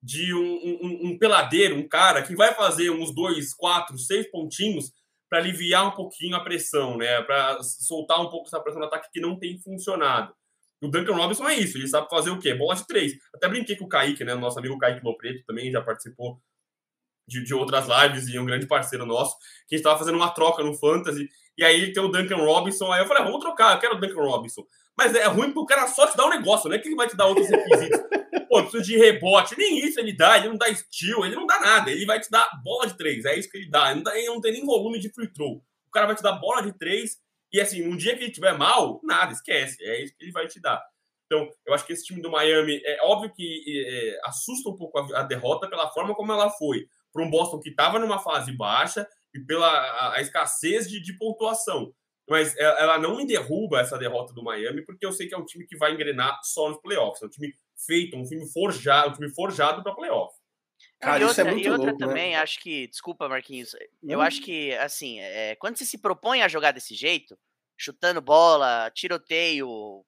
de 0.00 0.32
um, 0.32 0.38
um, 0.40 1.08
um, 1.08 1.18
peladeiro, 1.18 1.74
um 1.74 1.88
cara 1.88 2.22
que 2.22 2.36
vai 2.36 2.54
fazer 2.54 2.90
uns 2.90 3.12
dois, 3.12 3.52
quatro, 3.52 3.98
seis 3.98 4.30
pontinhos 4.30 4.92
para 5.28 5.40
aliviar 5.40 5.84
um 5.88 5.96
pouquinho 5.96 6.36
a 6.36 6.44
pressão, 6.44 6.96
né? 6.96 7.20
Para 7.22 7.60
soltar 7.60 8.20
um 8.20 8.30
pouco 8.30 8.46
essa 8.46 8.60
pressão 8.60 8.80
no 8.80 8.86
ataque 8.86 9.10
que 9.12 9.20
não 9.20 9.36
tem 9.36 9.58
funcionado. 9.58 10.32
O 10.84 10.88
Duncan 10.88 11.14
Robinson 11.14 11.48
é 11.48 11.54
isso, 11.54 11.78
ele 11.78 11.88
sabe 11.88 12.08
fazer 12.10 12.30
o 12.30 12.38
quê? 12.38 12.54
Bola 12.54 12.74
de 12.74 12.86
três. 12.86 13.14
Até 13.34 13.48
brinquei 13.48 13.74
com 13.74 13.86
o 13.86 13.88
Kaique, 13.88 14.22
né? 14.22 14.34
O 14.34 14.38
nosso 14.38 14.58
amigo 14.58 14.76
Kaique 14.76 15.02
Lopreto 15.02 15.42
também 15.46 15.70
já 15.70 15.80
participou 15.80 16.38
de, 17.26 17.42
de 17.42 17.54
outras 17.54 17.86
lives 17.88 18.28
e 18.28 18.38
um 18.38 18.44
grande 18.44 18.66
parceiro 18.66 19.06
nosso, 19.06 19.38
que 19.66 19.74
a 19.74 19.76
gente 19.76 19.80
estava 19.80 19.98
fazendo 19.98 20.16
uma 20.16 20.30
troca 20.30 20.62
no 20.62 20.74
Fantasy, 20.74 21.26
e 21.56 21.64
aí 21.64 21.90
tem 21.90 22.02
o 22.02 22.08
Duncan 22.08 22.36
Robinson, 22.36 22.92
aí 22.92 23.00
eu 23.00 23.06
falei, 23.06 23.22
ah, 23.22 23.26
vamos 23.26 23.40
trocar, 23.40 23.74
eu 23.74 23.80
quero 23.80 23.96
o 23.96 23.98
Duncan 23.98 24.20
Robinson. 24.20 24.62
Mas 24.94 25.14
é 25.14 25.24
ruim 25.24 25.52
porque 25.52 25.60
o 25.60 25.66
cara 25.76 25.88
só 25.88 26.06
te 26.06 26.16
dá 26.16 26.26
um 26.26 26.30
negócio, 26.30 26.68
não 26.68 26.76
é 26.76 26.78
que 26.78 26.86
ele 26.86 26.96
vai 26.96 27.08
te 27.08 27.16
dar 27.16 27.26
outros 27.26 27.48
requisitos. 27.48 28.00
Pô, 28.48 28.60
precisa 28.60 28.82
de 28.82 28.98
rebote, 28.98 29.56
nem 29.56 29.78
isso 29.78 29.98
ele 29.98 30.14
dá, 30.14 30.36
ele 30.36 30.48
não 30.48 30.58
dá 30.58 30.66
steal, 30.74 31.24
ele 31.24 31.34
não 31.34 31.46
dá 31.46 31.58
nada, 31.60 31.90
ele 31.90 32.04
vai 32.04 32.20
te 32.20 32.30
dar 32.30 32.46
bola 32.62 32.86
de 32.86 32.96
três, 32.96 33.24
é 33.24 33.38
isso 33.38 33.48
que 33.48 33.56
ele 33.56 33.70
dá, 33.70 33.86
ele 33.86 33.96
não, 33.96 34.02
dá, 34.02 34.18
ele 34.18 34.26
não 34.26 34.40
tem 34.40 34.52
nem 34.52 34.66
volume 34.66 35.00
de 35.00 35.08
free 35.08 35.32
throw. 35.32 35.64
O 35.88 35.90
cara 35.90 36.06
vai 36.06 36.14
te 36.14 36.22
dar 36.22 36.32
bola 36.32 36.62
de 36.62 36.76
três, 36.76 37.16
e 37.54 37.60
assim, 37.60 37.86
um 37.86 37.96
dia 37.96 38.16
que 38.16 38.24
ele 38.24 38.32
tiver 38.32 38.58
mal, 38.58 39.00
nada, 39.04 39.32
esquece, 39.32 39.80
é 39.84 40.02
isso 40.02 40.12
que 40.18 40.24
ele 40.24 40.32
vai 40.32 40.48
te 40.48 40.60
dar. 40.60 40.84
Então, 41.26 41.48
eu 41.64 41.72
acho 41.72 41.86
que 41.86 41.92
esse 41.92 42.04
time 42.04 42.20
do 42.20 42.28
Miami, 42.28 42.82
é 42.84 42.98
óbvio 43.04 43.32
que 43.32 43.62
é, 43.86 44.28
assusta 44.28 44.68
um 44.68 44.76
pouco 44.76 44.98
a, 44.98 45.20
a 45.20 45.22
derrota 45.22 45.70
pela 45.70 45.88
forma 45.92 46.16
como 46.16 46.32
ela 46.32 46.50
foi 46.50 46.84
para 47.12 47.22
um 47.22 47.30
Boston 47.30 47.60
que 47.60 47.70
estava 47.70 48.00
numa 48.00 48.18
fase 48.18 48.50
baixa 48.50 49.06
e 49.32 49.38
pela 49.38 49.68
a, 49.68 50.16
a 50.16 50.20
escassez 50.20 50.90
de, 50.90 51.00
de, 51.00 51.16
pontuação. 51.16 51.94
Mas 52.28 52.56
ela 52.58 52.98
não 52.98 53.16
me 53.16 53.24
derruba 53.24 53.80
essa 53.80 53.96
derrota 53.96 54.34
do 54.34 54.42
Miami, 54.42 54.82
porque 54.84 55.06
eu 55.06 55.12
sei 55.12 55.28
que 55.28 55.34
é 55.34 55.38
um 55.38 55.44
time 55.44 55.64
que 55.64 55.76
vai 55.76 55.92
engrenar 55.92 56.40
só 56.42 56.68
nos 56.68 56.80
playoffs. 56.80 57.22
É 57.22 57.26
um 57.26 57.30
time 57.30 57.54
feito, 57.86 58.16
um 58.16 58.24
time 58.24 58.50
forjado, 58.50 59.10
um 59.10 59.12
time 59.12 59.30
forjado 59.32 59.80
para 59.80 59.94
playoff. 59.94 60.33
Cara, 61.04 61.22
e 61.22 61.24
outra, 61.24 61.50
é 61.50 61.54
e 61.54 61.70
outra 61.70 61.86
louco, 61.86 62.00
né? 62.00 62.06
também, 62.06 62.30
né? 62.32 62.36
acho 62.36 62.60
que, 62.60 62.86
desculpa, 62.88 63.28
Marquinhos, 63.28 63.76
eu 64.02 64.20
acho 64.20 64.40
que, 64.40 64.72
assim, 64.76 65.20
é, 65.20 65.54
quando 65.56 65.76
você 65.76 65.84
se 65.84 65.98
propõe 65.98 66.42
a 66.42 66.48
jogar 66.48 66.72
desse 66.72 66.94
jeito, 66.94 67.38
chutando 67.76 68.20
bola, 68.20 68.90
tiroteio, 68.90 70.04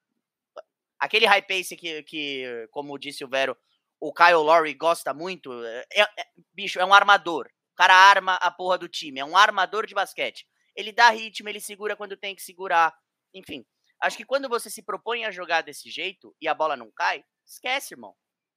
aquele 0.98 1.26
high 1.26 1.42
pace 1.42 1.76
que, 1.76 2.02
que 2.02 2.68
como 2.70 2.98
disse 2.98 3.24
o 3.24 3.28
Vero, 3.28 3.56
o 4.00 4.12
Kyle 4.12 4.34
Lowry 4.34 4.74
gosta 4.74 5.12
muito. 5.14 5.52
É, 5.64 6.02
é, 6.02 6.06
bicho, 6.52 6.78
é 6.78 6.84
um 6.84 6.94
armador. 6.94 7.46
O 7.72 7.76
cara 7.76 7.94
arma 7.94 8.34
a 8.36 8.50
porra 8.50 8.78
do 8.78 8.88
time. 8.88 9.20
É 9.20 9.24
um 9.24 9.36
armador 9.36 9.86
de 9.86 9.94
basquete. 9.94 10.46
Ele 10.74 10.92
dá 10.92 11.10
ritmo, 11.10 11.48
ele 11.48 11.60
segura 11.60 11.96
quando 11.96 12.16
tem 12.16 12.34
que 12.34 12.42
segurar. 12.42 12.94
Enfim, 13.34 13.64
acho 14.00 14.16
que 14.16 14.24
quando 14.24 14.48
você 14.48 14.68
se 14.70 14.82
propõe 14.82 15.24
a 15.24 15.30
jogar 15.30 15.62
desse 15.62 15.90
jeito 15.90 16.34
e 16.40 16.48
a 16.48 16.54
bola 16.54 16.76
não 16.76 16.90
cai, 16.90 17.24
esquece, 17.44 17.94
irmão. 17.94 18.14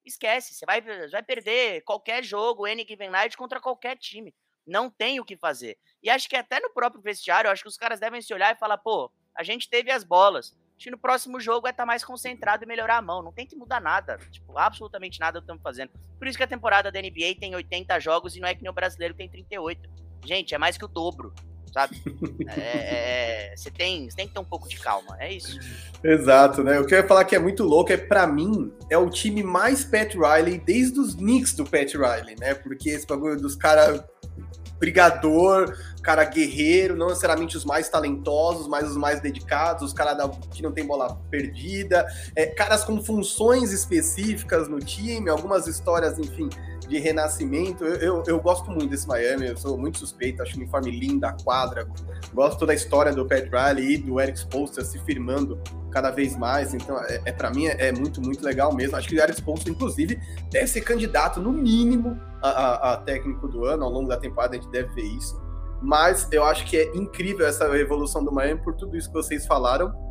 Esquece. 0.10 0.54
Você 0.54 0.66
vai, 0.66 0.82
vai 0.82 1.24
perder 1.24 1.82
qualquer 1.84 2.24
jogo, 2.24 2.68
N 2.68 2.86
Given 2.88 3.10
Night, 3.10 3.38
contra 3.38 3.60
qualquer 3.60 3.98
time. 3.98 4.34
Não 4.66 4.90
tem 4.90 5.20
o 5.20 5.26
que 5.26 5.38
fazer. 5.38 5.78
E 6.04 6.10
acho 6.10 6.30
que 6.30 6.36
até 6.36 6.60
no 6.60 6.70
próprio 6.72 7.02
vestiário, 7.02 7.50
acho 7.50 7.64
que 7.64 7.70
os 7.70 7.78
caras 7.78 8.00
devem 8.00 8.22
se 8.22 8.34
olhar 8.34 8.54
e 8.54 8.60
falar, 8.60 8.78
pô, 8.78 9.12
a 9.36 9.44
gente 9.44 9.70
teve 9.70 9.92
as 9.92 10.04
bolas. 10.04 10.56
Acho 10.76 10.86
que 10.86 10.92
no 10.92 10.98
próximo 10.98 11.40
jogo 11.40 11.68
é 11.68 11.72
estar 11.72 11.84
tá 11.84 11.88
mais 11.88 12.06
concentrado 12.06 12.64
e 12.64 12.68
melhorar 12.68 12.98
a 12.98 13.02
mão. 13.02 13.22
Não 13.22 13.34
tem 13.34 13.46
que 13.46 13.56
mudar 13.56 13.82
nada. 13.82 14.18
Tipo, 14.32 14.58
absolutamente 14.58 15.20
nada 15.20 15.40
estamos 15.40 15.62
fazendo. 15.62 15.92
Por 16.18 16.28
isso 16.28 16.38
que 16.38 16.44
a 16.44 16.48
temporada 16.48 16.92
da 16.92 17.02
NBA 17.02 17.36
tem 17.40 17.56
80 17.56 18.00
jogos 18.00 18.36
e 18.36 18.40
não 18.40 18.48
é 18.48 18.56
que 18.56 18.62
nem 18.62 18.70
o 18.70 18.74
brasileiro 18.74 19.14
tem 19.14 19.30
38. 19.30 19.90
Gente, 20.26 20.54
é 20.54 20.58
mais 20.58 20.78
que 20.78 20.86
o 20.86 20.88
dobro, 20.88 21.34
sabe? 21.74 22.02
É, 22.48 22.60
é, 22.60 23.52
é, 23.52 23.56
você, 23.56 23.70
tem, 23.70 24.10
você 24.10 24.16
tem 24.16 24.28
que 24.28 24.34
ter 24.34 24.40
um 24.40 24.46
pouco 24.46 24.68
de 24.68 24.78
calma, 24.78 25.16
é 25.20 25.32
isso. 25.32 25.60
Exato, 26.04 26.64
né? 26.64 26.80
O 26.80 26.86
que 26.86 26.94
eu 26.94 27.00
ia 27.00 27.08
falar 27.08 27.24
que 27.26 27.36
é 27.36 27.40
muito 27.40 27.64
louco 27.64 27.92
é, 27.92 27.98
para 27.98 28.26
mim, 28.26 28.72
é 28.90 28.98
o 28.98 29.10
time 29.10 29.44
mais 29.44 29.84
Pat 29.84 30.14
Riley 30.14 30.58
desde 30.58 31.00
os 31.00 31.16
Knicks 31.16 31.54
do 31.54 31.64
Pat 31.64 31.94
Riley, 31.94 32.36
né? 32.40 32.56
Porque 32.56 32.90
esse 32.90 33.06
bagulho 33.06 33.40
dos 33.40 33.56
caras 33.56 34.04
brigador, 34.80 35.76
cara 36.02 36.24
guerreiro, 36.24 36.96
não 36.96 37.10
necessariamente 37.10 37.58
os 37.58 37.66
mais 37.66 37.90
talentosos, 37.90 38.68
mas 38.68 38.90
os 38.90 38.98
mais 38.98 39.20
dedicados, 39.20 39.84
os 39.84 39.94
caras 39.94 40.18
que 40.52 40.64
não 40.64 40.72
tem 40.72 40.86
bola 40.86 41.20
perdida, 41.30 42.08
é, 42.36 42.46
caras 42.46 42.84
com 42.84 43.04
funções 43.04 43.72
específicas 43.74 44.68
no 44.70 44.80
time, 44.80 45.30
algumas 45.30 45.68
histórias, 45.68 46.18
enfim, 46.18 46.50
de 46.90 46.98
renascimento. 46.98 47.86
Eu, 47.86 47.96
eu, 47.96 48.24
eu, 48.26 48.40
gosto 48.40 48.70
muito 48.72 48.88
desse 48.88 49.08
Miami, 49.08 49.48
eu 49.48 49.58
sou 49.58 49.78
muito 49.78 50.00
suspeito, 50.00 50.42
acho 50.42 50.56
o 50.56 50.58
uniforme 50.58 50.92
lindo, 50.92 51.26
a 51.26 51.32
quadra. 51.32 51.88
Gosto 52.34 52.66
da 52.66 52.74
história 52.74 53.14
do 53.14 53.26
Pat 53.26 53.46
Riley 53.46 53.94
e 53.94 53.98
do 53.98 54.20
Eric 54.20 54.40
Spoelstra 54.40 54.84
se 54.84 54.98
firmando 55.00 55.62
cada 55.92 56.10
vez 56.10 56.36
mais. 56.36 56.74
Então, 56.74 56.98
é, 57.04 57.22
é 57.26 57.32
para 57.32 57.52
mim 57.52 57.68
é, 57.68 57.88
é, 57.88 57.92
muito, 57.92 58.20
muito 58.22 58.44
legal 58.44 58.74
mesmo. 58.74 58.98
Acho 58.98 59.08
que 59.08 59.16
o 59.16 59.22
Eric 59.22 59.38
Spoelstra, 59.38 59.72
inclusive, 59.72 60.20
deve 60.52 60.68
ser 60.68 60.82
candidato, 60.82 61.40
no 61.40 61.54
mínimo, 61.54 62.20
a, 62.42 62.50
a, 62.50 62.94
a 62.94 62.98
técnico 62.98 63.48
do 63.48 63.66
ano. 63.66 63.86
Ao 63.86 63.92
longo 63.92 64.10
da 64.10 64.18
temporada, 64.18 64.58
a 64.58 64.60
gente 64.60 64.72
deve 64.72 64.94
ver 64.96 65.06
isso. 65.06 65.40
Mas 65.82 66.28
eu 66.32 66.44
acho 66.44 66.66
que 66.66 66.76
é 66.76 66.98
incrível 66.98 67.46
essa 67.46 67.66
evolução 67.78 68.24
do 68.24 68.32
Miami 68.32 68.62
por 68.62 68.76
tudo 68.76 68.98
isso 68.98 69.08
que 69.08 69.14
vocês 69.14 69.46
falaram 69.46 70.09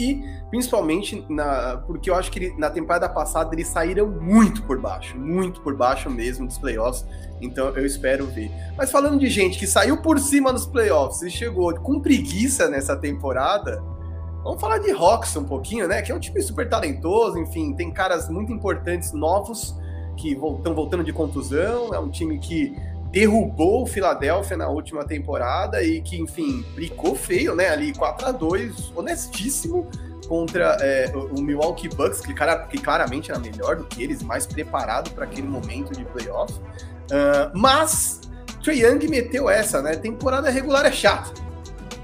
e 0.00 0.24
principalmente 0.50 1.24
na, 1.28 1.82
porque 1.86 2.10
eu 2.10 2.14
acho 2.14 2.30
que 2.30 2.38
ele, 2.38 2.54
na 2.58 2.70
temporada 2.70 3.08
passada 3.08 3.54
eles 3.54 3.68
saíram 3.68 4.08
muito 4.08 4.62
por 4.64 4.80
baixo, 4.80 5.16
muito 5.16 5.60
por 5.60 5.76
baixo 5.76 6.10
mesmo 6.10 6.46
dos 6.46 6.58
playoffs. 6.58 7.06
Então 7.40 7.68
eu 7.68 7.86
espero 7.86 8.26
ver. 8.26 8.50
Mas 8.76 8.90
falando 8.90 9.18
de 9.18 9.28
gente 9.28 9.58
que 9.58 9.66
saiu 9.66 10.02
por 10.02 10.18
cima 10.18 10.52
dos 10.52 10.66
playoffs 10.66 11.22
e 11.22 11.30
chegou 11.30 11.74
com 11.74 12.00
preguiça 12.00 12.68
nessa 12.68 12.96
temporada, 12.96 13.82
vamos 14.42 14.60
falar 14.60 14.78
de 14.78 14.90
Hawks 14.90 15.36
um 15.36 15.44
pouquinho, 15.44 15.86
né? 15.86 16.02
Que 16.02 16.10
é 16.10 16.14
um 16.14 16.20
time 16.20 16.40
super 16.42 16.68
talentoso, 16.68 17.38
enfim, 17.38 17.74
tem 17.74 17.90
caras 17.90 18.28
muito 18.28 18.52
importantes 18.52 19.12
novos 19.12 19.78
que 20.16 20.32
estão 20.32 20.74
voltando 20.74 21.04
de 21.04 21.12
contusão. 21.12 21.94
É 21.94 21.98
um 21.98 22.10
time 22.10 22.38
que 22.38 22.76
derrubou 23.10 23.82
o 23.82 23.86
Philadelphia 23.86 24.56
na 24.56 24.68
última 24.68 25.04
temporada 25.04 25.82
e 25.82 26.00
que, 26.00 26.20
enfim, 26.20 26.64
bricou 26.74 27.14
feio, 27.14 27.54
né? 27.54 27.68
Ali 27.68 27.92
4 27.92 28.28
a 28.28 28.32
2 28.32 28.92
honestíssimo 28.94 29.88
contra 30.28 30.76
é, 30.80 31.10
o 31.14 31.42
Milwaukee 31.42 31.88
Bucks, 31.88 32.20
que, 32.20 32.32
cara, 32.32 32.56
que 32.66 32.78
claramente 32.78 33.32
era 33.32 33.40
melhor 33.40 33.76
do 33.76 33.84
que 33.84 34.02
eles, 34.02 34.22
mais 34.22 34.46
preparado 34.46 35.10
para 35.10 35.24
aquele 35.24 35.48
momento 35.48 35.92
de 35.92 36.04
playoff. 36.04 36.52
Uh, 36.54 37.50
mas 37.52 38.20
Trae 38.62 38.82
Young 38.82 39.08
meteu 39.08 39.50
essa, 39.50 39.82
né? 39.82 39.96
Temporada 39.96 40.48
regular 40.48 40.86
é 40.86 40.92
chata. 40.92 41.32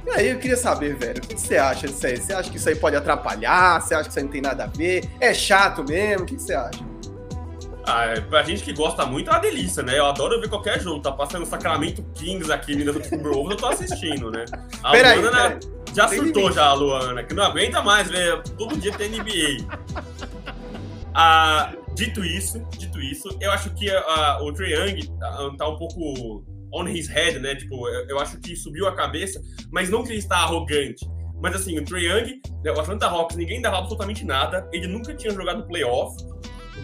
E 0.07 0.11
aí 0.11 0.31
eu 0.31 0.39
queria 0.39 0.57
saber, 0.57 0.97
velho, 0.97 1.19
o 1.19 1.27
que 1.27 1.41
você 1.41 1.57
acha 1.57 1.87
disso 1.87 2.07
aí? 2.07 2.17
Você 2.17 2.33
acha 2.33 2.51
que 2.51 2.57
isso 2.57 2.69
aí 2.69 2.75
pode 2.75 2.97
atrapalhar? 2.97 3.81
Você 3.81 3.95
acha 3.95 4.05
que 4.05 4.11
isso 4.11 4.19
aí 4.19 4.25
não 4.25 4.33
tem 4.33 4.41
nada 4.41 4.65
a 4.65 4.67
ver? 4.67 5.09
É 5.21 5.35
chato 5.35 5.85
mesmo? 5.85 6.25
O 6.25 6.27
que 6.27 6.35
você 6.35 6.55
acha? 6.55 6.96
Ah, 7.87 8.07
é, 8.07 8.21
pra 8.21 8.43
gente 8.43 8.65
que 8.65 8.73
gosta 8.73 9.07
muito 9.07 9.31
é 9.31 9.33
uma 9.33 9.39
delícia, 9.39 9.81
né? 9.81 9.97
Eu 9.97 10.07
adoro 10.07 10.41
ver 10.41 10.49
qualquer 10.49 10.81
jogo. 10.81 11.01
Tá 11.01 11.13
passando 11.13 11.47
Sacramento 11.47 12.03
Kings 12.15 12.51
aqui, 12.51 12.75
Minnesota 12.75 13.09
Timberwolves, 13.09 13.53
eu 13.53 13.57
tô 13.57 13.67
assistindo, 13.67 14.31
né? 14.31 14.45
A 14.83 14.91
peraí, 14.91 15.21
Luana 15.21 15.51
peraí. 15.51 15.61
já 15.95 16.09
tem 16.09 16.19
surtou 16.19 16.51
já, 16.51 16.67
a 16.67 16.75
Luana, 16.75 17.23
que 17.23 17.33
não 17.33 17.45
aguenta 17.45 17.81
mais 17.83 18.11
ver 18.11 18.43
todo 18.59 18.77
dia 18.77 18.93
tem 18.93 19.11
NBA. 19.11 19.65
Ah, 21.15 21.73
dito 21.95 22.25
isso, 22.25 22.59
dito 22.77 23.01
isso, 23.01 23.29
eu 23.41 23.51
acho 23.53 23.71
que 23.71 23.89
uh, 23.89 24.43
o 24.43 24.53
Trae 24.53 24.73
Young 24.73 25.07
tá, 25.19 25.51
tá, 25.57 25.69
um 25.69 25.77
pouco 25.77 26.45
on 26.75 26.89
his 26.89 27.09
head, 27.09 27.39
né? 27.39 27.55
Tipo, 27.55 27.89
eu, 27.89 28.09
eu, 28.09 28.19
acho 28.19 28.39
que 28.39 28.55
subiu 28.57 28.87
a 28.87 28.95
cabeça, 28.95 29.41
mas 29.73 29.89
não 29.89 30.03
que 30.03 30.11
ele 30.11 30.19
está 30.19 30.39
arrogante. 30.39 31.09
Mas 31.41 31.55
assim, 31.55 31.79
o 31.79 31.85
Trae 31.85 32.05
Young, 32.05 32.41
né, 32.65 32.73
o 32.73 32.81
Atlanta 32.81 33.07
Hawks, 33.07 33.37
ninguém 33.37 33.63
dava 33.63 33.79
absolutamente 33.79 34.25
nada. 34.25 34.69
Ele 34.73 34.87
nunca 34.87 35.15
tinha 35.15 35.33
jogado 35.33 35.67
playoff. 35.67 36.17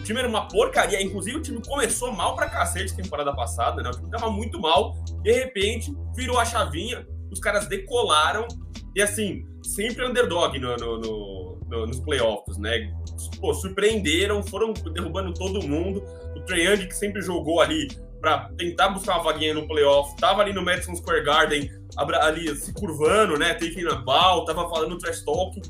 O 0.03 0.05
time 0.05 0.19
era 0.19 0.27
uma 0.27 0.49
porcaria, 0.49 1.01
inclusive 1.01 1.37
o 1.37 1.41
time 1.41 1.61
começou 1.65 2.11
mal 2.11 2.35
pra 2.35 2.49
cacete 2.49 2.93
temporada 2.93 3.33
passada, 3.33 3.81
né? 3.81 3.89
O 3.89 3.93
time 3.93 4.11
tava 4.11 4.29
muito 4.29 4.59
mal, 4.59 4.93
de 5.21 5.31
repente 5.31 5.95
virou 6.13 6.37
a 6.37 6.43
chavinha, 6.43 7.07
os 7.31 7.39
caras 7.39 7.69
decolaram 7.69 8.45
e 8.93 9.01
assim, 9.01 9.45
sempre 9.63 10.05
underdog 10.05 10.59
no, 10.59 10.75
no, 10.75 10.99
no, 10.99 11.59
no 11.69 11.87
nos 11.87 12.01
playoffs, 12.01 12.57
né? 12.57 12.93
Pô, 13.39 13.53
surpreenderam, 13.53 14.43
foram 14.43 14.73
derrubando 14.73 15.33
todo 15.33 15.65
mundo. 15.65 16.03
O 16.35 16.41
Trae 16.41 16.85
que 16.85 16.93
sempre 16.93 17.21
jogou 17.21 17.61
ali 17.61 17.87
para 18.19 18.49
tentar 18.57 18.89
buscar 18.89 19.15
uma 19.15 19.23
vaguinha 19.23 19.53
no 19.53 19.65
playoff, 19.65 20.17
tava 20.17 20.41
ali 20.41 20.51
no 20.51 20.61
Madison 20.61 20.93
Square 20.97 21.23
Garden 21.23 21.71
ali 21.97 22.55
se 22.55 22.73
curvando, 22.73 23.37
né? 23.37 23.53
Taking 23.53 23.87
a 23.87 23.95
ball, 23.95 24.45
tava 24.45 24.69
falando 24.69 24.97
trash 24.97 25.21
talk. 25.21 25.61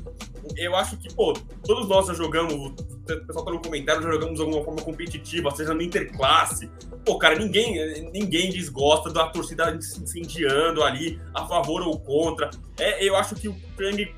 Eu 0.56 0.76
acho 0.76 0.96
que, 0.98 1.12
pô, 1.14 1.32
todos 1.64 1.88
nós 1.88 2.06
já 2.06 2.14
jogamos, 2.14 2.54
o 2.54 3.26
pessoal 3.26 3.44
tá 3.44 3.50
no 3.50 3.62
comentário, 3.62 4.02
já 4.02 4.10
jogamos 4.10 4.34
de 4.36 4.40
alguma 4.42 4.62
forma 4.64 4.82
competitiva, 4.82 5.50
seja 5.50 5.72
no 5.72 5.82
interclasse. 5.82 6.70
Pô, 7.04 7.18
cara, 7.18 7.38
ninguém, 7.38 8.10
ninguém 8.12 8.50
desgosta 8.50 9.10
da 9.10 9.28
torcida 9.28 9.80
se 9.80 10.02
incendiando 10.02 10.82
ali, 10.82 11.20
a 11.34 11.46
favor 11.46 11.82
ou 11.82 11.98
contra. 11.98 12.50
É, 12.78 13.06
eu 13.06 13.16
acho 13.16 13.34
que 13.34 13.48
o 13.48 13.56
Krang 13.76 14.14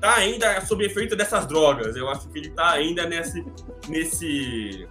tá 0.00 0.16
ainda 0.16 0.60
sob 0.62 0.84
efeito 0.84 1.16
dessas 1.16 1.46
drogas. 1.46 1.96
Eu 1.96 2.08
acho 2.08 2.28
que 2.28 2.38
ele 2.38 2.50
tá 2.50 2.70
ainda 2.70 3.06
nesse, 3.06 3.44
nesse 3.88 4.88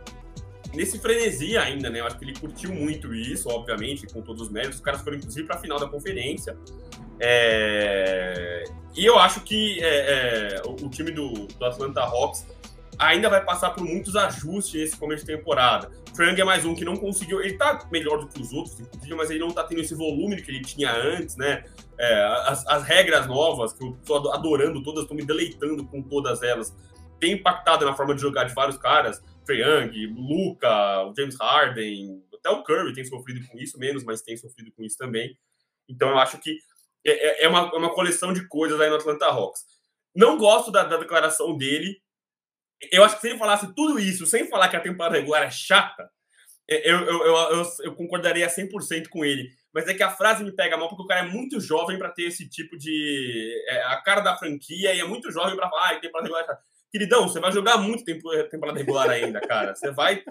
nesse 0.74 0.99
frenesi 0.99 1.57
ainda, 1.57 1.89
né? 1.89 1.99
Eu 1.99 2.05
acho 2.05 2.18
que 2.18 2.26
ele 2.26 2.38
curtiu 2.38 2.74
muito 2.74 3.13
isso, 3.13 3.49
obviamente, 3.49 4.07
com 4.07 4.22
todos 4.22 4.43
os 4.43 4.49
méritos. 4.49 4.78
Os 4.78 4.84
caras 4.84 5.01
foram, 5.01 5.18
inclusive, 5.18 5.45
para 5.45 5.57
a 5.57 5.59
final 5.59 5.80
da 5.80 5.88
conferência. 5.88 6.57
É... 7.20 8.63
E 8.95 9.05
eu 9.05 9.18
acho 9.20 9.41
que 9.41 9.80
é, 9.84 10.57
é, 10.57 10.61
o, 10.65 10.89
time 10.89 11.11
do, 11.11 11.47
do, 11.47 11.65
Atlanta 11.65 12.01
Hawks 12.01 12.47
ainda 12.97 13.30
vai 13.30 13.43
passar 13.43 13.70
por 13.70 13.84
muitos 13.84 14.15
ajustes 14.15 14.74
nesse 14.74 14.97
começo 14.97 15.24
de 15.24 15.36
temporada. 15.36 15.91
Frank 16.15 16.39
é 16.41 16.43
mais 16.43 16.65
um 16.65 16.74
que 16.74 16.84
não 16.84 16.95
conseguiu. 16.95 17.39
Ele 17.41 17.53
tá 17.53 17.88
melhor 17.91 18.20
do 18.20 18.28
que 18.28 18.41
os 18.41 18.51
outros, 18.51 18.76
mas 19.15 19.30
ele 19.30 19.39
não 19.39 19.51
tá 19.51 19.63
tendo 19.63 19.82
esse 19.82 19.93
volume 19.93 20.41
que 20.41 20.49
ele 20.49 20.61
tinha 20.61 20.91
antes, 20.91 21.36
né? 21.36 21.63
É, 21.99 22.24
as, 22.47 22.65
as, 22.68 22.84
regras 22.84 23.28
novas, 23.28 23.74
que 23.74 23.84
eu 23.84 23.95
tô 24.03 24.32
adorando 24.32 24.82
todas, 24.82 25.05
tô 25.05 25.13
me 25.13 25.24
deleitando 25.24 25.86
com 25.86 26.01
todas 26.01 26.41
elas, 26.41 26.76
tem 27.20 27.34
impactado 27.34 27.86
na 27.86 27.93
forma 27.93 28.15
de 28.15 28.22
jogar 28.22 28.45
de 28.45 28.53
vários 28.55 28.78
caras. 28.78 29.22
Trae 29.48 29.62
Young, 29.62 30.14
Luca, 30.16 31.04
o 31.06 31.16
James 31.16 31.36
Harden, 31.39 32.24
até 32.36 32.50
o 32.50 32.64
Curry 32.64 32.93
tem 32.93 33.06
sofrido 33.06 33.45
com 33.48 33.58
isso, 33.58 33.80
menos, 33.80 34.04
mas 34.04 34.22
tem 34.22 34.38
sofrido 34.38 34.72
com 34.72 34.84
isso 34.84 34.98
também. 34.98 35.38
Então 35.89 36.10
eu 36.10 36.20
acho 36.20 36.38
que 36.39 36.60
é, 37.06 37.12
é, 37.12 37.43
é 37.45 37.48
uma, 37.48 37.72
é 37.74 37.78
uma 37.78 37.93
coleção 37.93 38.34
de 38.34 38.48
coisas 38.48 38.80
aí 38.80 38.89
no 38.89 38.95
Atlanta 38.95 39.26
Hawks. 39.26 39.66
Não 40.16 40.38
gosto 40.38 40.72
da, 40.72 40.84
da 40.84 40.98
declaração 40.98 41.58
dele, 41.58 42.02
eu 42.91 43.04
acho 43.04 43.16
que 43.16 43.22
se 43.22 43.30
ele 43.30 43.39
falasse 43.39 43.74
tudo 43.74 44.00
isso 44.00 44.26
sem 44.26 44.48
falar 44.50 44.70
que 44.70 44.76
a 44.76 44.82
temporada 44.82 45.16
regular 45.16 45.43
é 45.43 45.50
chata, 45.50 46.10
é, 46.70 46.91
eu, 46.91 47.00
eu, 47.06 47.26
eu, 47.26 47.66
eu, 47.84 47.95
concordaria 47.95 48.48
100% 48.48 49.08
com 49.08 49.24
ele. 49.24 49.50
Mas 49.74 49.88
é 49.88 49.93
que 49.93 50.04
a 50.04 50.12
frase 50.12 50.43
me 50.43 50.52
pega 50.52 50.76
mal 50.78 50.89
porque 50.89 51.04
o 51.04 51.08
cara 51.08 51.26
é 51.26 51.32
muito 51.32 51.62
jovem 51.62 51.98
para 51.98 52.10
ter 52.10 52.24
esse 52.24 52.48
tipo 52.50 52.78
de. 52.78 53.64
É, 53.70 53.84
a 53.84 54.02
cara 54.02 54.22
da 54.22 54.36
franquia 54.36 54.93
e 54.93 55.00
é 55.00 55.06
muito 55.06 55.32
jovem 55.32 55.56
para 55.56 55.70
falar, 55.70 55.91
ah, 55.91 56.00
temporada 56.00 56.28
regular 56.28 56.43
é. 56.50 56.76
Queridão, 56.98 57.28
você 57.28 57.39
vai 57.39 57.52
jogar 57.52 57.78
muito 57.78 58.04
tempo, 58.04 58.28
temporada 58.50 58.80
regular 58.80 59.08
ainda, 59.08 59.39
cara. 59.39 59.76
Você 59.76 59.91
vai. 59.91 60.24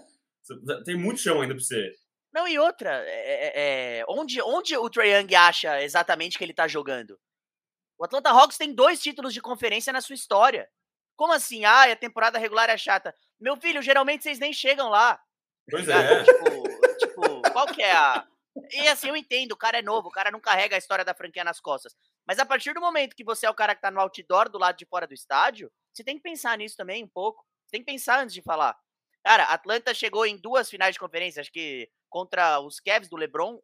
Tem 0.85 0.97
muito 0.97 1.21
chão 1.21 1.41
ainda 1.41 1.55
para 1.55 1.63
você. 1.63 1.93
Não, 2.35 2.49
e 2.49 2.59
outra, 2.59 3.05
é, 3.07 4.01
é, 4.01 4.05
onde, 4.09 4.43
onde 4.43 4.77
o 4.77 4.91
Trae 4.91 5.11
Young 5.11 5.33
acha 5.37 5.81
exatamente 5.81 6.37
que 6.37 6.45
ele 6.45 6.53
tá 6.53 6.67
jogando? 6.67 7.17
O 7.97 8.05
Atlanta 8.05 8.31
Hawks 8.31 8.59
tem 8.59 8.75
dois 8.75 9.01
títulos 9.01 9.33
de 9.33 9.41
conferência 9.41 9.93
na 9.93 10.01
sua 10.01 10.15
história. 10.15 10.69
Como 11.17 11.33
assim? 11.33 11.65
Ah, 11.65 11.85
a 11.85 11.97
temporada 11.97 12.37
regular 12.37 12.69
é 12.69 12.77
chata. 12.77 13.15
Meu 13.41 13.57
filho, 13.57 13.81
geralmente 13.81 14.25
vocês 14.25 14.41
nem 14.41 14.53
chegam 14.53 14.89
lá. 14.89 15.21
Pois 15.71 15.89
é. 15.89 16.25
Tipo, 16.25 16.63
tipo, 16.99 17.43
qual 17.53 17.67
que 17.69 17.81
é 17.81 17.93
a. 17.93 18.27
E 18.73 18.89
assim, 18.89 19.09
eu 19.09 19.17
entendo, 19.17 19.53
o 19.53 19.57
cara 19.57 19.79
é 19.79 19.83
novo, 19.83 20.09
o 20.09 20.13
cara 20.13 20.33
não 20.33 20.41
carrega 20.41 20.75
a 20.75 20.79
história 20.79 21.05
da 21.05 21.15
franquia 21.15 21.45
nas 21.45 21.61
costas. 21.61 21.95
Mas 22.27 22.41
a 22.41 22.45
partir 22.45 22.75
do 22.75 22.81
momento 22.81 23.15
que 23.15 23.25
você 23.25 23.47
é 23.47 23.51
o 23.51 23.55
cara 23.55 23.75
que 23.75 23.83
tá 23.83 23.91
no 23.91 24.01
outdoor 24.01 24.49
do 24.49 24.59
lado 24.59 24.77
de 24.77 24.85
fora 24.85 25.07
do 25.07 25.15
estádio, 25.15 25.71
você 25.97 26.05
tem 26.05 26.17
que 26.17 26.23
pensar 26.23 26.59
nisso 26.59 26.77
também 26.77 27.03
um 27.03 27.09
pouco. 27.09 27.45
Você 27.65 27.73
tem 27.73 27.81
que 27.81 27.91
pensar 27.91 28.21
antes 28.21 28.35
de 28.35 28.43
falar. 28.43 28.77
Cara, 29.25 29.45
Atlanta 29.45 29.93
chegou 29.93 30.25
em 30.25 30.37
duas 30.37 30.71
finais 30.71 30.95
de 30.95 31.01
conferência, 31.01 31.41
acho 31.41 31.51
que 31.51 31.91
contra 32.09 32.61
os 32.61 32.79
Cavs 32.79 33.09
do 33.09 33.17
LeBron, 33.17 33.61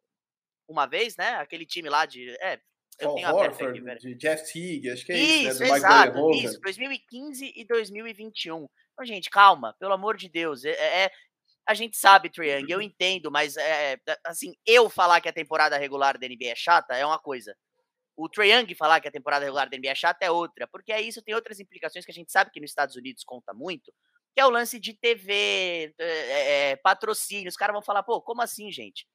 uma 0.67 0.85
vez, 0.85 1.15
né? 1.15 1.35
Aquele 1.35 1.65
time 1.65 1.89
lá 1.89 2.05
de. 2.05 2.29
É, 2.41 2.59
eu 2.99 3.11
oh, 3.11 3.15
tenho 3.15 3.29
Horford, 3.33 3.69
aqui, 3.69 3.81
velho. 3.81 3.99
De 3.99 4.15
Jeff 4.15 4.51
Teague, 4.51 4.89
acho 4.89 5.05
que 5.05 5.13
é 5.13 5.17
isso, 5.17 5.49
isso 5.49 5.59
né? 5.61 5.69
Do 5.69 5.75
exato, 5.75 6.31
isso, 6.31 6.59
2015 6.59 7.53
e 7.55 7.65
2021. 7.65 8.67
Então, 8.93 9.05
gente, 9.05 9.29
calma, 9.29 9.75
pelo 9.79 9.93
amor 9.93 10.17
de 10.17 10.29
Deus. 10.29 10.65
É, 10.65 10.71
é, 10.71 11.05
é 11.05 11.11
a 11.65 11.73
gente 11.73 11.95
sabe, 11.95 12.29
Triang, 12.29 12.69
eu 12.69 12.81
entendo, 12.81 13.31
mas 13.31 13.55
é, 13.55 13.97
assim, 14.25 14.53
eu 14.65 14.89
falar 14.89 15.21
que 15.21 15.29
a 15.29 15.33
temporada 15.33 15.77
regular 15.77 16.17
da 16.17 16.27
NBA 16.27 16.47
é 16.47 16.55
chata 16.55 16.95
é 16.95 17.05
uma 17.05 17.19
coisa. 17.19 17.55
O 18.15 18.29
Trae 18.29 18.51
Young 18.51 18.75
falar 18.75 19.01
que 19.01 19.07
a 19.07 19.11
temporada 19.11 19.45
regular 19.45 19.69
da 19.69 19.77
NBA 19.77 19.89
é 19.89 19.95
chata 19.95 20.25
é 20.25 20.31
outra, 20.31 20.67
porque 20.67 20.91
aí 20.91 21.07
isso 21.07 21.21
tem 21.21 21.33
outras 21.33 21.59
implicações 21.59 22.05
que 22.05 22.11
a 22.11 22.13
gente 22.13 22.31
sabe 22.31 22.51
que 22.51 22.59
nos 22.59 22.69
Estados 22.69 22.95
Unidos 22.95 23.23
conta 23.23 23.53
muito, 23.53 23.91
que 24.33 24.41
é 24.41 24.45
o 24.45 24.49
lance 24.49 24.79
de 24.79 24.93
TV, 24.93 25.93
é, 25.97 26.71
é, 26.71 26.75
patrocínio. 26.75 27.49
Os 27.49 27.57
caras 27.57 27.73
vão 27.73 27.81
falar, 27.81 28.03
pô, 28.03 28.21
como 28.21 28.41
assim, 28.41 28.71
gente? 28.71 29.07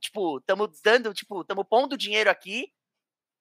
Tipo, 0.00 0.38
estamos 0.38 0.80
dando, 0.82 1.12
tipo, 1.12 1.42
estamos 1.42 1.66
pondo 1.68 1.96
dinheiro 1.96 2.30
aqui 2.30 2.72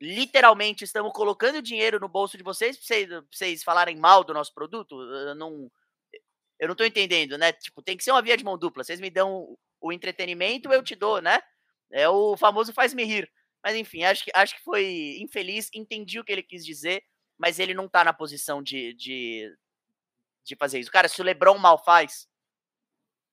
literalmente 0.02 0.84
estamos 0.84 1.12
colocando 1.14 1.62
dinheiro 1.62 2.00
no 2.00 2.08
bolso 2.08 2.38
de 2.38 2.44
vocês 2.44 2.78
para 2.78 2.86
vocês, 2.86 3.10
vocês, 3.32 3.64
falarem 3.64 3.96
mal 3.96 4.24
do 4.24 4.34
nosso 4.34 4.54
produto? 4.54 5.00
Eu 5.00 5.36
não, 5.36 5.72
eu 6.60 6.68
não 6.68 6.76
tô 6.76 6.84
entendendo, 6.84 7.38
né? 7.38 7.54
Tipo, 7.54 7.82
tem 7.82 7.96
que 7.98 8.04
ser 8.04 8.12
uma 8.12 8.22
via 8.22 8.38
de 8.38 8.44
mão 8.44 8.58
dupla. 8.58 8.84
Vocês 8.84 9.00
me 9.00 9.10
dão 9.10 9.58
o 9.80 9.92
entretenimento, 9.92 10.72
eu 10.72 10.84
te 10.84 10.96
dou, 10.96 11.22
né? 11.22 11.42
É 11.92 12.10
o 12.10 12.36
famoso 12.36 12.74
faz-me 12.74 13.04
rir. 13.04 13.32
Mas 13.66 13.76
enfim, 13.76 14.04
acho 14.04 14.24
que, 14.24 14.32
acho 14.36 14.56
que 14.56 14.64
foi 14.64 15.18
infeliz, 15.20 15.72
entendi 15.74 16.20
o 16.20 16.24
que 16.24 16.32
ele 16.32 16.44
quis 16.44 16.64
dizer, 16.64 17.02
mas 17.36 17.58
ele 17.58 17.74
não 17.74 17.90
tá 17.90 18.04
na 18.04 18.14
posição 18.14 18.62
de, 18.62 18.94
de, 18.94 19.52
de 20.46 20.56
fazer 20.56 20.80
isso. 20.80 20.92
Cara, 20.92 21.08
se 21.08 21.20
o 21.20 21.24
Lebron 21.24 21.58
mal 21.58 21.84
faz, 21.84 22.28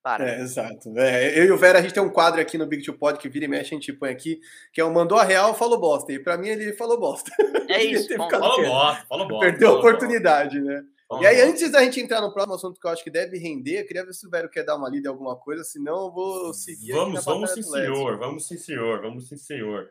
para. 0.02 0.28
É, 0.28 0.40
exato. 0.40 0.98
É, 0.98 1.38
eu 1.38 1.44
e 1.44 1.52
o 1.52 1.56
Vera, 1.58 1.78
a 1.78 1.82
gente 1.82 1.94
tem 1.94 2.02
um 2.02 2.10
quadro 2.10 2.40
aqui 2.40 2.58
no 2.58 2.66
Big 2.66 2.82
Two 2.82 2.96
Pod 2.96 3.18
que 3.18 3.28
vira 3.28 3.44
e 3.44 3.48
mexe, 3.48 3.74
a 3.74 3.78
gente 3.78 3.92
põe 3.92 4.10
aqui, 4.10 4.40
que 4.72 4.80
é 4.80 4.84
o 4.84 4.92
mandou 4.92 5.18
a 5.18 5.22
real, 5.22 5.54
falou 5.54 5.78
bosta. 5.78 6.12
E 6.12 6.18
pra 6.18 6.36
mim 6.36 6.48
ele 6.48 6.72
falou 6.72 6.98
bosta. 6.98 7.30
É 7.68 7.82
isso. 7.84 8.08
falou 8.16 8.62
bosta, 8.62 9.06
falou 9.06 9.28
bosta. 9.28 9.50
Perdeu 9.50 9.68
a 9.68 9.78
oportunidade, 9.78 10.60
bosta. 10.60 10.82
né? 10.82 10.88
e 11.20 11.26
aí, 11.26 11.42
antes 11.42 11.70
da 11.70 11.84
gente 11.84 12.00
entrar 12.00 12.22
no 12.22 12.32
próximo 12.32 12.54
assunto 12.54 12.80
que 12.80 12.86
eu 12.86 12.90
acho 12.90 13.04
que 13.04 13.10
deve 13.10 13.36
render, 13.36 13.80
eu 13.80 13.86
queria 13.86 14.04
ver 14.04 14.14
se 14.14 14.26
o 14.26 14.30
Vero 14.30 14.48
quer 14.48 14.64
dar 14.64 14.76
uma 14.76 14.88
lida 14.88 15.08
em 15.08 15.12
alguma 15.12 15.36
coisa, 15.36 15.62
senão 15.62 16.06
eu 16.06 16.10
vou 16.10 16.54
seguir. 16.54 16.92
Vamos, 16.92 17.22
vamos 17.24 17.50
sim, 17.52 17.62
senhor. 17.62 18.18
Vamos 18.18 18.48
sim, 18.48 18.56
senhor. 18.56 19.02
Vamos 19.02 19.28
sim, 19.28 19.36
senhor. 19.36 19.90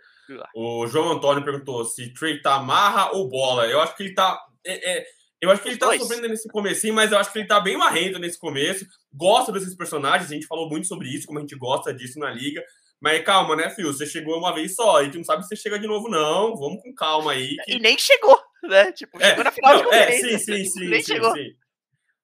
O 0.56 0.88
João 0.88 1.12
Antônio 1.12 1.44
perguntou 1.44 1.84
se 1.86 2.14
Trey 2.14 2.42
tá 2.42 2.60
marra 2.60 3.12
ou 3.12 3.28
bola. 3.28 3.68
Eu 3.68 3.82
acho 3.82 3.96
que 3.96 4.04
ele 4.04 4.14
tá. 4.14 4.40
É, 4.66 5.00
é 5.00 5.06
eu 5.42 5.50
acho 5.50 5.64
que 5.64 5.70
ele 5.70 5.78
tá 5.78 5.88
dois. 5.88 6.02
sofrendo 6.02 6.28
nesse 6.28 6.48
comecinho, 6.50 6.94
mas 6.94 7.12
eu 7.12 7.18
acho 7.18 7.34
que 7.34 7.40
ele 7.40 7.48
tá 7.48 7.60
bem 7.60 7.76
marrento 7.76 8.20
nesse 8.20 8.38
começo. 8.38 8.86
Gosta 9.12 9.52
desses 9.52 9.76
personagens, 9.76 10.30
a 10.30 10.34
gente 10.34 10.46
falou 10.46 10.70
muito 10.70 10.88
sobre 10.88 11.10
isso, 11.10 11.26
como 11.26 11.40
a 11.40 11.42
gente 11.42 11.56
gosta 11.56 11.92
disso 11.92 12.20
na 12.20 12.30
liga. 12.30 12.64
Mas 13.02 13.24
calma, 13.24 13.56
né, 13.56 13.68
Fio? 13.72 13.92
Você 13.92 14.06
chegou 14.06 14.38
uma 14.38 14.54
vez 14.54 14.76
só 14.76 15.02
e 15.02 15.10
tu 15.10 15.18
não 15.18 15.24
sabe 15.24 15.42
se 15.42 15.50
você 15.50 15.56
chega 15.56 15.80
de 15.80 15.88
novo, 15.88 16.08
não. 16.08 16.56
Vamos 16.56 16.84
com 16.84 16.94
calma 16.94 17.32
aí. 17.32 17.56
Que... 17.66 17.74
E 17.74 17.80
nem 17.80 17.98
chegou, 17.98 18.40
né? 18.62 18.92
Tipo, 18.92 19.20
é, 19.20 19.30
chegou 19.30 19.44
na 19.44 19.52
final 19.52 19.78
não, 19.78 19.90
de 19.90 19.96
É, 19.96 20.12
sim, 20.12 20.38
sim, 20.38 20.66
sim. 20.66 20.88
nem 20.88 21.02
sim, 21.02 21.14
chegou. 21.14 21.34
Sim. 21.34 21.56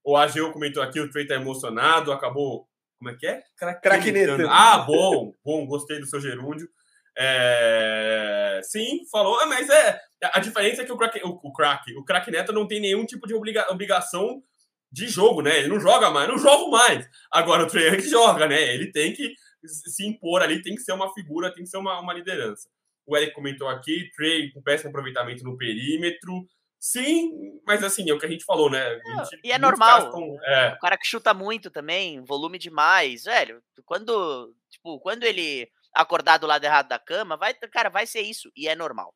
O 0.04 0.16
Ageu 0.16 0.52
comentou 0.54 0.84
aqui, 0.84 1.00
o 1.00 1.10
Trey 1.10 1.26
tá 1.26 1.34
emocionado, 1.34 2.12
acabou. 2.12 2.68
Como 3.00 3.10
é 3.10 3.16
que 3.16 3.26
é? 3.26 3.42
Craquinetando. 3.82 4.48
Ah, 4.48 4.78
bom, 4.78 5.34
bom, 5.44 5.66
gostei 5.66 6.00
do 6.00 6.06
seu 6.06 6.22
gerúndio. 6.22 6.70
É... 7.18 8.62
Sim, 8.64 9.06
falou, 9.12 9.40
ah, 9.40 9.46
mas 9.46 9.70
é. 9.70 10.00
A 10.34 10.40
diferença 10.40 10.82
é 10.82 10.86
que 10.86 10.92
o 10.92 10.98
crack, 10.98 11.20
o, 11.24 11.40
o 11.44 11.54
crack, 11.54 11.92
o 11.96 12.04
crack 12.04 12.30
Neto 12.30 12.54
não 12.54 12.68
tem 12.68 12.80
nenhum 12.80 13.06
tipo 13.06 13.28
de 13.28 13.34
obriga, 13.34 13.66
obrigação 13.72 14.44
de 14.92 15.08
jogo, 15.08 15.42
né? 15.42 15.60
Ele 15.60 15.68
não 15.68 15.80
joga 15.80 16.10
mais, 16.10 16.28
não 16.28 16.38
jogo 16.38 16.72
mais. 16.72 17.08
Agora 17.32 17.64
o 17.64 17.68
Trey 17.68 18.00
joga, 18.02 18.48
né? 18.48 18.74
Ele 18.74 18.92
tem 18.92 19.14
que 19.14 19.34
se 19.66 20.06
impor 20.08 20.42
ali, 20.42 20.62
tem 20.62 20.76
que 20.76 20.82
ser 20.82 20.94
uma 20.94 21.14
figura, 21.14 21.54
tem 21.54 21.64
que 21.64 21.70
ser 21.70 21.78
uma, 21.78 22.00
uma 22.00 22.14
liderança. 22.14 22.68
O 23.06 23.16
Eric 23.16 23.34
comentou 23.34 23.68
aqui, 23.68 24.10
Trey 24.16 24.52
com 24.52 24.62
péssimo 24.62 24.90
aproveitamento 24.90 25.44
no 25.44 25.58
perímetro. 25.58 26.46
Sim, 26.80 27.60
mas 27.66 27.84
assim, 27.84 28.10
é 28.10 28.14
o 28.14 28.20
que 28.20 28.26
a 28.26 28.30
gente 28.30 28.46
falou, 28.46 28.70
né? 28.70 29.00
Gente, 29.30 29.42
e 29.44 29.52
é 29.52 29.58
normal. 29.58 30.12
é. 30.44 30.74
O 30.74 30.80
cara 30.80 30.98
que 30.98 31.08
chuta 31.08 31.34
muito 31.34 31.72
também, 31.72 32.24
volume 32.24 32.60
demais, 32.60 33.24
velho. 33.24 33.62
Quando, 33.84 34.54
tipo, 34.70 35.00
quando 35.00 35.24
ele 35.24 35.68
acordar 35.98 36.38
do 36.38 36.48
lado 36.48 36.64
errado 36.64 36.88
da 36.88 37.00
cama, 37.00 37.36
vai, 37.36 37.54
cara, 37.54 37.90
vai 37.90 38.06
ser 38.06 38.22
isso. 38.22 38.52
E 38.56 38.68
é 38.68 38.76
normal. 38.76 39.14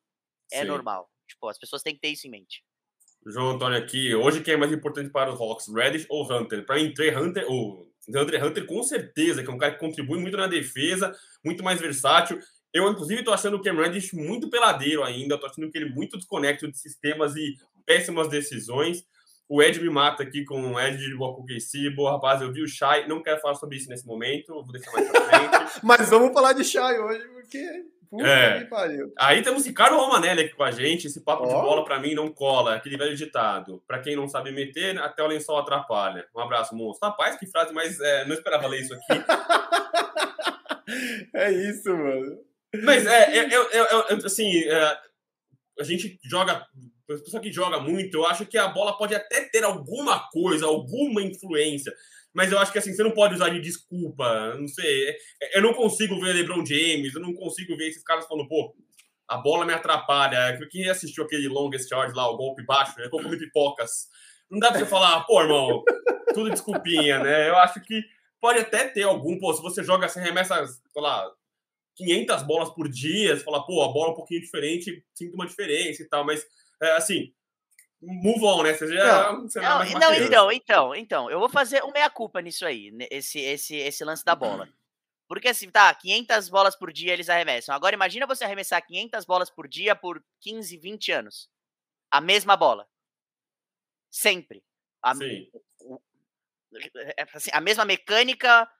É 0.52 0.60
Sim. 0.60 0.66
normal. 0.66 1.08
Tipo, 1.28 1.48
as 1.48 1.58
pessoas 1.58 1.82
têm 1.82 1.94
que 1.94 2.00
ter 2.00 2.08
isso 2.08 2.26
em 2.26 2.30
mente. 2.30 2.62
João 3.26 3.50
Antônio 3.50 3.78
aqui, 3.78 4.14
hoje 4.14 4.42
quem 4.42 4.54
é 4.54 4.56
mais 4.56 4.72
importante 4.72 5.10
para 5.10 5.32
os 5.32 5.40
Hawks, 5.40 5.68
Reddish 5.72 6.06
ou 6.08 6.30
Hunter? 6.30 6.66
Para 6.66 6.76
mim, 6.76 6.92
Trey 6.92 7.16
Hunter, 7.16 7.46
ou 7.48 7.88
Hunter 8.08 8.44
Hunter 8.44 8.66
com 8.66 8.82
certeza, 8.82 9.42
que 9.42 9.48
é 9.48 9.52
um 9.52 9.58
cara 9.58 9.74
que 9.74 9.78
contribui 9.78 10.18
muito 10.18 10.36
na 10.36 10.48
defesa, 10.48 11.16
muito 11.44 11.62
mais 11.62 11.80
versátil. 11.80 12.40
Eu, 12.72 12.90
inclusive, 12.90 13.20
estou 13.20 13.32
achando 13.32 13.56
o 13.56 13.62
Cam 13.62 13.74
Reddish 13.74 14.12
muito 14.12 14.50
peladeiro 14.50 15.04
ainda, 15.04 15.36
estou 15.36 15.48
achando 15.48 15.70
que 15.70 15.78
ele 15.78 15.90
muito 15.90 16.16
desconecto 16.16 16.70
de 16.70 16.76
sistemas 16.76 17.36
e 17.36 17.56
péssimas 17.86 18.28
decisões. 18.28 19.04
O 19.48 19.62
Ed 19.62 19.80
me 19.80 19.90
mata 19.90 20.22
aqui 20.22 20.44
com 20.44 20.72
o 20.72 20.80
Ed 20.80 20.96
de 20.96 21.14
Boku 21.16 21.44
KC. 21.44 21.90
Boa, 21.90 22.12
rapaz, 22.12 22.40
eu 22.40 22.52
vi 22.52 22.62
o 22.62 22.68
Shai. 22.68 23.06
Não 23.06 23.22
quero 23.22 23.40
falar 23.40 23.54
sobre 23.54 23.76
isso 23.76 23.88
nesse 23.88 24.06
momento, 24.06 24.52
vou 24.52 24.72
deixar 24.72 24.90
mais 24.92 25.10
pra 25.10 25.20
frente. 25.20 25.80
Mas 25.84 26.08
vamos 26.08 26.32
falar 26.32 26.52
de 26.52 26.64
Shai 26.64 26.98
hoje, 26.98 27.26
porque. 27.28 27.92
Puta 28.12 28.26
é. 28.26 28.68
Aí 29.18 29.40
temos 29.40 29.64
Ricardo 29.64 29.96
Romanelli 29.96 30.42
aqui 30.42 30.54
com 30.54 30.62
a 30.62 30.70
gente. 30.70 31.06
Esse 31.06 31.24
papo 31.24 31.44
oh. 31.44 31.46
de 31.46 31.54
bola 31.54 31.82
para 31.82 31.98
mim 31.98 32.14
não 32.14 32.30
cola. 32.30 32.74
Aquele 32.74 32.98
velho 32.98 33.16
ditado. 33.16 33.82
Para 33.86 34.00
quem 34.00 34.14
não 34.14 34.28
sabe 34.28 34.52
meter, 34.52 34.98
até 34.98 35.22
o 35.22 35.26
lençol 35.26 35.56
atrapalha. 35.58 36.26
Um 36.36 36.40
abraço, 36.40 36.76
monstro. 36.76 37.08
Rapaz, 37.08 37.38
que 37.38 37.46
frase, 37.46 37.72
mas 37.72 37.98
é, 38.00 38.26
não 38.26 38.34
esperava 38.34 38.66
ler 38.66 38.82
isso 38.82 38.92
aqui. 38.92 39.24
é 41.34 41.52
isso, 41.52 41.88
mano. 41.88 42.38
Mas 42.84 43.06
é, 43.06 43.38
eu, 43.38 43.62
eu, 43.70 43.84
eu, 44.10 44.16
assim, 44.26 44.62
é, 44.62 44.98
a 45.80 45.82
gente 45.82 46.18
joga 46.24 46.66
pessoa 47.18 47.42
que 47.42 47.52
joga 47.52 47.80
muito, 47.80 48.14
eu 48.16 48.26
acho 48.26 48.46
que 48.46 48.56
a 48.58 48.68
bola 48.68 48.96
pode 48.96 49.14
até 49.14 49.42
ter 49.48 49.64
alguma 49.64 50.28
coisa, 50.30 50.66
alguma 50.66 51.22
influência. 51.22 51.92
Mas 52.34 52.50
eu 52.50 52.58
acho 52.58 52.72
que 52.72 52.78
assim, 52.78 52.94
você 52.94 53.02
não 53.02 53.10
pode 53.10 53.34
usar 53.34 53.50
de 53.50 53.60
desculpa. 53.60 54.54
Não 54.54 54.66
sei. 54.68 55.14
Eu 55.54 55.62
não 55.62 55.74
consigo 55.74 56.18
ver 56.20 56.32
LeBron 56.32 56.64
James, 56.64 57.14
eu 57.14 57.20
não 57.20 57.34
consigo 57.34 57.76
ver 57.76 57.88
esses 57.88 58.02
caras 58.02 58.26
falando, 58.26 58.48
pô, 58.48 58.74
a 59.28 59.36
bola 59.36 59.66
me 59.66 59.72
atrapalha. 59.72 60.58
Quem 60.70 60.88
assistiu 60.88 61.24
aquele 61.24 61.48
longest 61.48 61.88
charge 61.88 62.14
lá, 62.14 62.28
o 62.28 62.36
golpe 62.36 62.64
baixo, 62.64 62.98
né? 62.98 63.08
Como 63.10 63.28
pipocas. 63.36 64.08
Não 64.50 64.58
dá 64.58 64.70
pra 64.70 64.78
você 64.78 64.86
falar, 64.86 65.24
pô, 65.24 65.40
irmão, 65.40 65.82
tudo 66.34 66.50
desculpinha, 66.50 67.18
né? 67.18 67.48
Eu 67.48 67.56
acho 67.56 67.80
que 67.82 68.02
pode 68.40 68.58
até 68.58 68.88
ter 68.88 69.02
algum, 69.02 69.38
pô, 69.38 69.52
se 69.54 69.62
você 69.62 69.82
joga, 69.82 70.08
você 70.08 70.20
remessa, 70.20 70.66
sei 70.66 71.02
lá, 71.02 71.30
500 71.96 72.42
bolas 72.42 72.70
por 72.70 72.88
dia, 72.88 73.36
você 73.36 73.44
fala, 73.44 73.64
pô, 73.64 73.82
a 73.82 73.92
bola 73.92 74.08
é 74.08 74.12
um 74.12 74.16
pouquinho 74.16 74.40
diferente, 74.40 75.04
sinto 75.14 75.34
uma 75.34 75.46
diferença 75.46 76.02
e 76.02 76.08
tal, 76.08 76.24
mas 76.24 76.44
é, 76.82 76.92
assim, 76.96 77.32
move 78.00 78.44
on, 78.44 78.62
né? 78.64 78.74
Você 78.74 78.88
já 78.88 79.32
não, 79.32 79.46
não, 79.46 79.78
mais 79.78 79.92
não 79.92 80.14
então, 80.14 80.52
então, 80.52 80.94
então, 80.94 81.30
eu 81.30 81.38
vou 81.38 81.48
fazer 81.48 81.82
uma 81.82 81.92
meia-culpa 81.92 82.40
nisso 82.42 82.66
aí, 82.66 82.92
esse, 83.10 83.38
esse, 83.38 83.76
esse 83.76 84.04
lance 84.04 84.24
da 84.24 84.34
bola. 84.34 84.68
Porque 85.28 85.48
assim, 85.48 85.70
tá, 85.70 85.94
500 85.94 86.48
bolas 86.50 86.76
por 86.76 86.92
dia 86.92 87.12
eles 87.12 87.30
arremessam. 87.30 87.74
Agora 87.74 87.94
imagina 87.94 88.26
você 88.26 88.44
arremessar 88.44 88.84
500 88.84 89.24
bolas 89.24 89.48
por 89.48 89.66
dia 89.66 89.96
por 89.96 90.22
15, 90.40 90.76
20 90.76 91.12
anos. 91.12 91.48
A 92.10 92.20
mesma 92.20 92.54
bola. 92.54 92.86
Sempre. 94.10 94.62
A, 95.02 95.14
Sim. 95.14 95.50
É, 97.16 97.22
assim, 97.32 97.50
a 97.52 97.62
mesma 97.62 97.84
mecânica, 97.86 98.70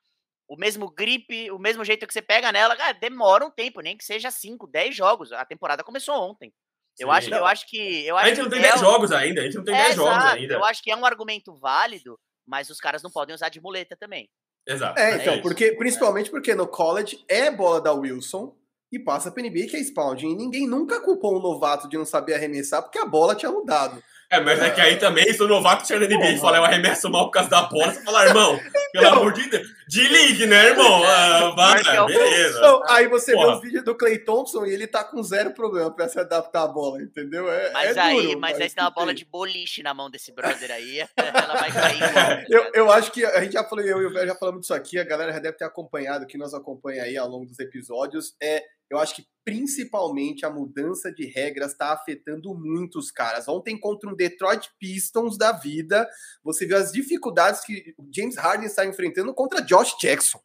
o 0.46 0.56
mesmo 0.56 0.90
grip, 0.90 1.50
o 1.50 1.58
mesmo 1.58 1.84
jeito 1.86 2.06
que 2.06 2.12
você 2.12 2.20
pega 2.20 2.52
nela, 2.52 2.76
cara, 2.76 2.92
demora 2.92 3.46
um 3.46 3.50
tempo, 3.50 3.80
nem 3.80 3.96
que 3.96 4.04
seja 4.04 4.30
5, 4.30 4.66
10 4.66 4.94
jogos. 4.94 5.32
A 5.32 5.46
temporada 5.46 5.82
começou 5.82 6.14
ontem. 6.16 6.52
Eu 6.98 7.10
acho, 7.10 7.32
eu 7.32 7.46
acho 7.46 7.66
que. 7.68 8.06
Eu 8.06 8.16
acho 8.16 8.26
a 8.26 8.28
gente 8.28 8.42
não 8.42 8.50
tem 8.50 8.60
10 8.60 8.74
é 8.74 8.78
jogos 8.78 9.12
ainda, 9.12 9.40
a 9.40 9.44
gente 9.44 9.56
não 9.56 9.64
tem 9.64 9.74
10 9.74 9.90
é, 9.90 9.94
jogos 9.94 10.24
ainda. 10.24 10.54
Eu 10.54 10.64
acho 10.64 10.82
que 10.82 10.90
é 10.90 10.96
um 10.96 11.06
argumento 11.06 11.54
válido, 11.54 12.18
mas 12.46 12.70
os 12.70 12.78
caras 12.78 13.02
não 13.02 13.10
podem 13.10 13.34
usar 13.34 13.48
de 13.48 13.60
muleta 13.60 13.96
também. 13.96 14.28
Exato. 14.66 14.98
É, 14.98 15.16
então, 15.16 15.34
é 15.34 15.40
porque, 15.40 15.72
principalmente 15.72 16.30
porque 16.30 16.54
no 16.54 16.66
college 16.66 17.24
é 17.28 17.50
bola 17.50 17.80
da 17.80 17.92
Wilson 17.92 18.54
e 18.92 18.98
passa 18.98 19.32
pra 19.32 19.42
NBA 19.42 19.66
que 19.68 19.76
é 19.76 19.80
spawn. 19.80 20.16
E 20.18 20.36
ninguém 20.36 20.68
nunca 20.68 21.00
culpou 21.00 21.36
um 21.36 21.40
novato 21.40 21.88
de 21.88 21.96
não 21.96 22.04
saber 22.04 22.34
arremessar 22.34 22.82
porque 22.82 22.98
a 22.98 23.06
bola 23.06 23.34
tinha 23.34 23.50
mudado. 23.50 24.02
É, 24.32 24.40
mas 24.40 24.58
é 24.62 24.70
que 24.70 24.80
aí 24.80 24.96
também, 24.96 25.30
se 25.30 25.42
o 25.42 25.46
novato 25.46 25.86
chega 25.86 26.08
na 26.08 26.16
NBA 26.16 26.30
e 26.30 26.38
fala, 26.38 26.56
eu 26.56 26.64
arremesso 26.64 27.10
mal 27.10 27.26
por 27.26 27.32
causa 27.32 27.50
da 27.50 27.64
bola, 27.64 27.92
você 27.92 28.02
fala, 28.02 28.24
irmão, 28.24 28.58
pelo 28.90 29.04
então, 29.04 29.12
amor 29.18 29.32
de 29.34 29.46
Deus, 29.50 29.68
de 29.86 30.08
ligue, 30.08 30.46
né, 30.46 30.68
irmão? 30.68 31.04
Ah, 31.04 31.52
vai, 31.54 31.82
beleza. 32.06 32.56
Então, 32.56 32.82
aí 32.88 33.08
você 33.08 33.34
Porra. 33.34 33.48
vê 33.48 33.52
os 33.52 33.60
vídeos 33.60 33.84
do 33.84 33.94
Clay 33.94 34.18
Thompson 34.20 34.64
e 34.64 34.72
ele 34.72 34.86
tá 34.86 35.04
com 35.04 35.22
zero 35.22 35.52
problema 35.52 35.94
pra 35.94 36.08
se 36.08 36.18
adaptar 36.18 36.62
à 36.62 36.66
bola, 36.66 37.02
entendeu? 37.02 37.52
É, 37.52 37.72
mas 37.72 37.94
é 37.94 38.00
aí, 38.00 38.22
duro, 38.22 38.40
mas 38.40 38.58
aí 38.58 38.70
tem 38.70 38.82
uma 38.82 38.90
bola 38.90 39.12
de 39.12 39.26
boliche 39.26 39.82
na 39.82 39.92
mão 39.92 40.10
desse 40.10 40.32
brother 40.32 40.70
aí, 40.70 41.06
ela 41.14 41.54
vai 41.54 41.70
cair. 41.70 42.02
Igual, 42.02 42.38
eu, 42.48 42.70
eu 42.72 42.90
acho 42.90 43.12
que 43.12 43.22
a 43.26 43.42
gente 43.42 43.52
já 43.52 43.64
falou, 43.64 43.84
eu 43.84 44.00
e 44.00 44.06
o 44.06 44.12
Velho 44.14 44.28
já 44.28 44.34
falamos 44.34 44.62
disso 44.62 44.72
aqui, 44.72 44.98
a 44.98 45.04
galera 45.04 45.34
já 45.34 45.40
deve 45.40 45.58
ter 45.58 45.66
acompanhado, 45.66 46.26
que 46.26 46.38
nos 46.38 46.54
acompanha 46.54 47.02
aí 47.02 47.18
ao 47.18 47.28
longo 47.28 47.44
dos 47.44 47.58
episódios, 47.58 48.34
é 48.42 48.62
eu 48.92 48.98
acho 48.98 49.16
que 49.16 49.26
principalmente 49.44 50.44
a 50.44 50.50
mudança 50.50 51.10
de 51.10 51.24
regras 51.26 51.72
está 51.72 51.92
afetando 51.92 52.54
muitos 52.54 53.10
caras. 53.10 53.48
Ontem, 53.48 53.78
contra 53.78 54.08
um 54.08 54.14
Detroit 54.14 54.68
Pistons 54.78 55.38
da 55.38 55.50
vida, 55.50 56.08
você 56.44 56.66
viu 56.66 56.76
as 56.76 56.92
dificuldades 56.92 57.64
que 57.64 57.94
o 57.98 58.06
James 58.14 58.36
Harden 58.36 58.66
está 58.66 58.84
enfrentando 58.84 59.34
contra 59.34 59.62
Josh 59.62 59.96
Jackson. 59.98 60.40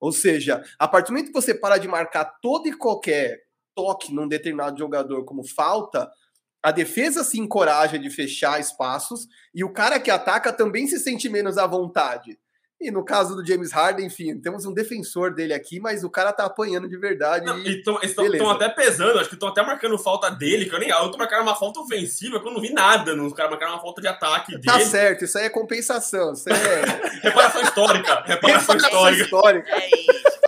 Ou 0.00 0.12
seja, 0.12 0.64
a 0.78 0.88
partir 0.88 1.08
do 1.08 1.12
momento 1.12 1.26
que 1.28 1.40
você 1.40 1.54
para 1.54 1.78
de 1.78 1.86
marcar 1.86 2.24
todo 2.40 2.66
e 2.68 2.76
qualquer 2.76 3.42
toque 3.74 4.14
num 4.14 4.28
determinado 4.28 4.78
jogador 4.78 5.24
como 5.24 5.46
falta, 5.46 6.10
a 6.62 6.70
defesa 6.70 7.22
se 7.22 7.38
encoraja 7.38 7.98
de 7.98 8.08
fechar 8.08 8.58
espaços 8.58 9.26
e 9.54 9.62
o 9.62 9.72
cara 9.72 10.00
que 10.00 10.10
ataca 10.10 10.52
também 10.52 10.86
se 10.86 10.98
sente 10.98 11.28
menos 11.28 11.58
à 11.58 11.66
vontade. 11.66 12.38
E 12.84 12.90
no 12.90 13.02
caso 13.02 13.34
do 13.34 13.46
James 13.46 13.72
Harden, 13.72 14.04
enfim, 14.04 14.38
temos 14.38 14.66
um 14.66 14.72
defensor 14.74 15.32
dele 15.32 15.54
aqui, 15.54 15.80
mas 15.80 16.04
o 16.04 16.10
cara 16.10 16.34
tá 16.34 16.44
apanhando 16.44 16.86
de 16.86 16.98
verdade. 16.98 17.46
Não, 17.46 17.58
e 17.58 17.82
estão 18.02 18.50
até 18.50 18.68
pesando, 18.68 19.18
acho 19.18 19.30
que 19.30 19.34
estão 19.34 19.48
até 19.48 19.62
marcando 19.62 19.98
falta 19.98 20.30
dele, 20.30 20.66
que 20.66 20.74
eu 20.74 20.78
nem. 20.78 20.90
Eu 20.90 21.10
tô 21.10 21.16
marcando 21.16 21.40
uma 21.40 21.56
falta 21.56 21.80
ofensiva, 21.80 22.38
que 22.38 22.46
eu 22.46 22.52
não 22.52 22.60
vi 22.60 22.74
nada. 22.74 23.14
Os 23.14 23.32
caras 23.32 23.50
marcaram 23.52 23.72
uma 23.72 23.80
falta 23.80 24.02
de 24.02 24.08
ataque 24.08 24.52
tá 24.52 24.58
dele. 24.58 24.84
Tá 24.84 24.90
certo, 24.90 25.24
isso 25.24 25.38
aí 25.38 25.46
é 25.46 25.50
compensação. 25.50 26.34
Isso 26.34 26.46
é... 26.50 26.84
reparação 27.24 27.62
histórica. 27.62 28.22
Reparação, 28.26 28.76
histórica. 28.76 29.22
histórica. 29.22 29.70
É 29.70 29.88
isso. 29.88 30.43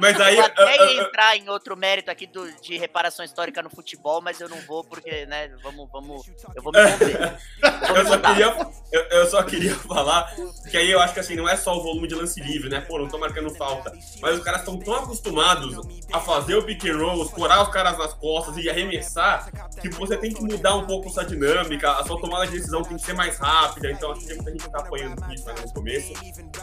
Mas 0.00 0.20
aí. 0.20 0.36
Eu 0.36 0.44
até 0.44 0.76
ia 0.76 0.82
uh, 0.82 1.04
uh, 1.04 1.06
entrar 1.08 1.36
em 1.36 1.48
outro 1.48 1.76
mérito 1.76 2.10
aqui 2.10 2.26
do, 2.26 2.50
de 2.60 2.76
reparação 2.76 3.24
histórica 3.24 3.62
no 3.62 3.70
futebol, 3.70 4.20
mas 4.20 4.40
eu 4.40 4.48
não 4.48 4.58
vou, 4.62 4.84
porque, 4.84 5.26
né, 5.26 5.50
vamos. 5.62 5.88
vamos 5.90 6.26
eu 6.54 6.62
vou 6.62 6.72
me 6.72 6.92
conter. 6.92 7.38
eu, 7.96 8.06
só 8.06 8.18
queria, 8.18 8.56
eu, 8.92 9.02
eu, 9.02 9.26
só 9.26 9.42
queria 9.42 9.74
falar 9.86 10.34
que 10.70 10.76
aí 10.76 10.90
eu 10.90 11.00
acho 11.00 11.14
que 11.14 11.20
assim, 11.20 11.36
não 11.36 11.48
é 11.48 11.56
só 11.56 11.76
o 11.76 11.82
volume 11.82 12.08
de 12.08 12.14
lance 12.14 12.40
livre, 12.40 12.68
né? 12.68 12.80
Pô, 12.80 12.98
não 12.98 13.08
tô 13.08 13.18
marcando 13.18 13.54
falta. 13.54 13.92
Mas 14.20 14.38
os 14.38 14.44
caras 14.44 14.60
estão 14.60 14.78
tão 14.78 14.94
acostumados 14.94 15.76
a 16.12 16.20
fazer 16.20 16.54
o 16.56 16.62
pick 16.64 16.84
and 16.86 16.98
roll, 16.98 17.24
escorar 17.24 17.62
os 17.62 17.68
caras 17.68 17.98
nas 17.98 18.14
costas 18.14 18.56
e 18.56 18.68
arremessar, 18.68 19.50
que 19.80 19.88
você 19.90 20.16
tem 20.16 20.32
que 20.32 20.42
mudar 20.42 20.74
um 20.76 20.86
pouco 20.86 21.08
essa 21.08 21.24
dinâmica, 21.24 21.92
a 21.92 22.04
sua 22.04 22.20
tomada 22.20 22.46
de 22.46 22.52
decisão 22.52 22.82
tem 22.82 22.96
que 22.96 23.02
ser 23.02 23.14
mais 23.14 23.38
rápida. 23.38 23.90
Então 23.90 24.12
acho 24.12 24.26
que 24.26 24.34
muita 24.34 24.50
gente 24.50 24.70
tá 24.70 24.78
apanhando 24.78 25.32
isso 25.32 25.46
no 25.48 25.72
começo. 25.72 26.12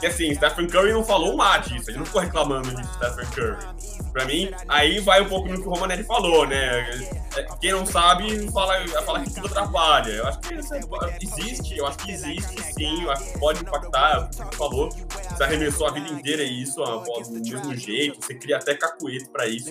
E 0.01 0.07
assim, 0.07 0.33
Stephen 0.35 0.67
Curry 0.67 0.93
não 0.93 1.03
falou 1.03 1.33
um 1.33 1.37
má 1.37 1.57
disso, 1.57 1.89
ele 1.89 1.99
não 1.99 2.05
ficou 2.05 2.21
reclamando 2.21 2.73
disso, 2.75 2.93
Stephen 2.93 3.24
Curry. 3.31 4.04
Pra 4.15 4.23
mim, 4.23 4.49
aí 4.69 5.01
vai 5.01 5.21
um 5.21 5.27
pouco 5.27 5.49
no 5.49 5.61
que 5.61 5.67
o 5.67 5.71
Romanelli 5.71 6.05
falou, 6.05 6.47
né? 6.47 6.89
É, 7.35 7.45
quem 7.59 7.73
não 7.73 7.85
sabe 7.85 8.49
fala, 8.49 8.87
fala 9.01 9.19
que 9.19 9.33
tudo 9.33 9.47
atrapalha. 9.47 10.09
Eu 10.09 10.27
acho 10.27 10.39
que 10.39 10.53
existe, 11.25 11.77
eu 11.77 11.85
acho 11.85 11.97
que 11.97 12.11
existe 12.13 12.63
sim, 12.73 13.03
eu 13.03 13.11
acho 13.11 13.25
que 13.25 13.37
pode 13.37 13.61
impactar, 13.61 14.21
o 14.21 14.29
que 14.29 14.35
você 14.35 14.57
falou. 14.57 14.89
Você 14.89 15.43
arremessou 15.43 15.87
a 15.87 15.91
vida 15.91 16.07
inteira 16.07 16.43
isso, 16.43 16.77
bola 16.77 17.25
do 17.25 17.33
mesmo 17.33 17.75
jeito, 17.75 18.25
você 18.25 18.35
cria 18.35 18.55
até 18.55 18.73
cacuete 18.73 19.27
pra 19.27 19.47
isso. 19.47 19.69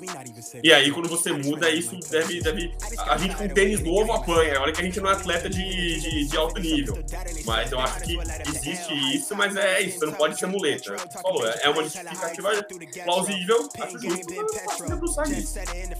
E 0.63 0.71
aí, 0.71 0.93
quando 0.93 1.09
você 1.09 1.33
muda, 1.33 1.71
isso 1.71 1.99
deve. 2.11 2.43
deve 2.43 2.75
a 2.99 3.17
gente 3.17 3.37
com 3.37 3.49
tênis 3.49 3.81
novo 3.81 4.13
apanha. 4.13 4.61
Olha 4.61 4.75
que 4.75 4.81
a 4.83 4.85
gente 4.85 5.01
não 5.01 5.09
é 5.09 5.15
atleta 5.15 5.49
de, 5.49 6.01
de, 6.01 6.27
de 6.27 6.37
alto 6.37 6.61
nível. 6.61 7.03
Mas 7.47 7.73
eu 7.73 7.81
acho 7.81 8.01
que 8.01 8.19
existe 8.47 9.17
isso, 9.17 9.35
mas 9.35 9.57
é 9.57 9.81
isso, 9.81 10.01
você 10.01 10.05
não 10.05 10.13
pode 10.13 10.39
ser 10.39 10.45
muleta. 10.49 10.95
Você 10.99 11.23
falou, 11.23 11.47
é 11.47 11.69
uma 11.71 11.83
justificativa 11.83 12.51
plausível 13.07 13.69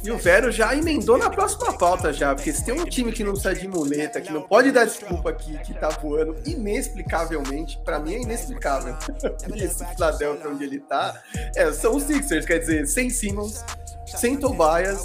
e 0.03 0.11
o 0.11 0.19
Vero 0.19 0.51
já 0.51 0.75
emendou 0.75 1.17
na 1.17 1.31
próxima 1.31 1.77
pauta 1.77 2.13
já, 2.13 2.35
porque 2.35 2.53
se 2.53 2.65
tem 2.65 2.75
um 2.75 2.85
time 2.85 3.13
que 3.13 3.25
não 3.25 3.35
sai 3.37 3.55
de 3.55 3.69
muleta, 3.69 4.21
que 4.21 4.33
não 4.33 4.43
pode 4.43 4.71
dar 4.71 4.85
desculpa 4.85 5.31
aqui, 5.31 5.57
que 5.59 5.75
tá 5.75 5.89
voando 5.89 6.37
inexplicavelmente, 6.45 7.81
para 7.85 7.99
mim 7.99 8.15
é 8.15 8.23
inexplicável. 8.23 8.97
Esse 9.55 9.85
Philadelphia 9.87 10.51
onde 10.51 10.65
ele 10.65 10.81
tá, 10.81 11.23
é, 11.55 11.73
são 11.73 11.97
os 11.97 12.05
Sixers, 12.05 12.45
quer 12.45 12.59
dizer, 12.59 12.87
sem 12.87 13.11
Simmons, 13.11 13.65
sem 14.07 14.37
Tobias, 14.37 15.03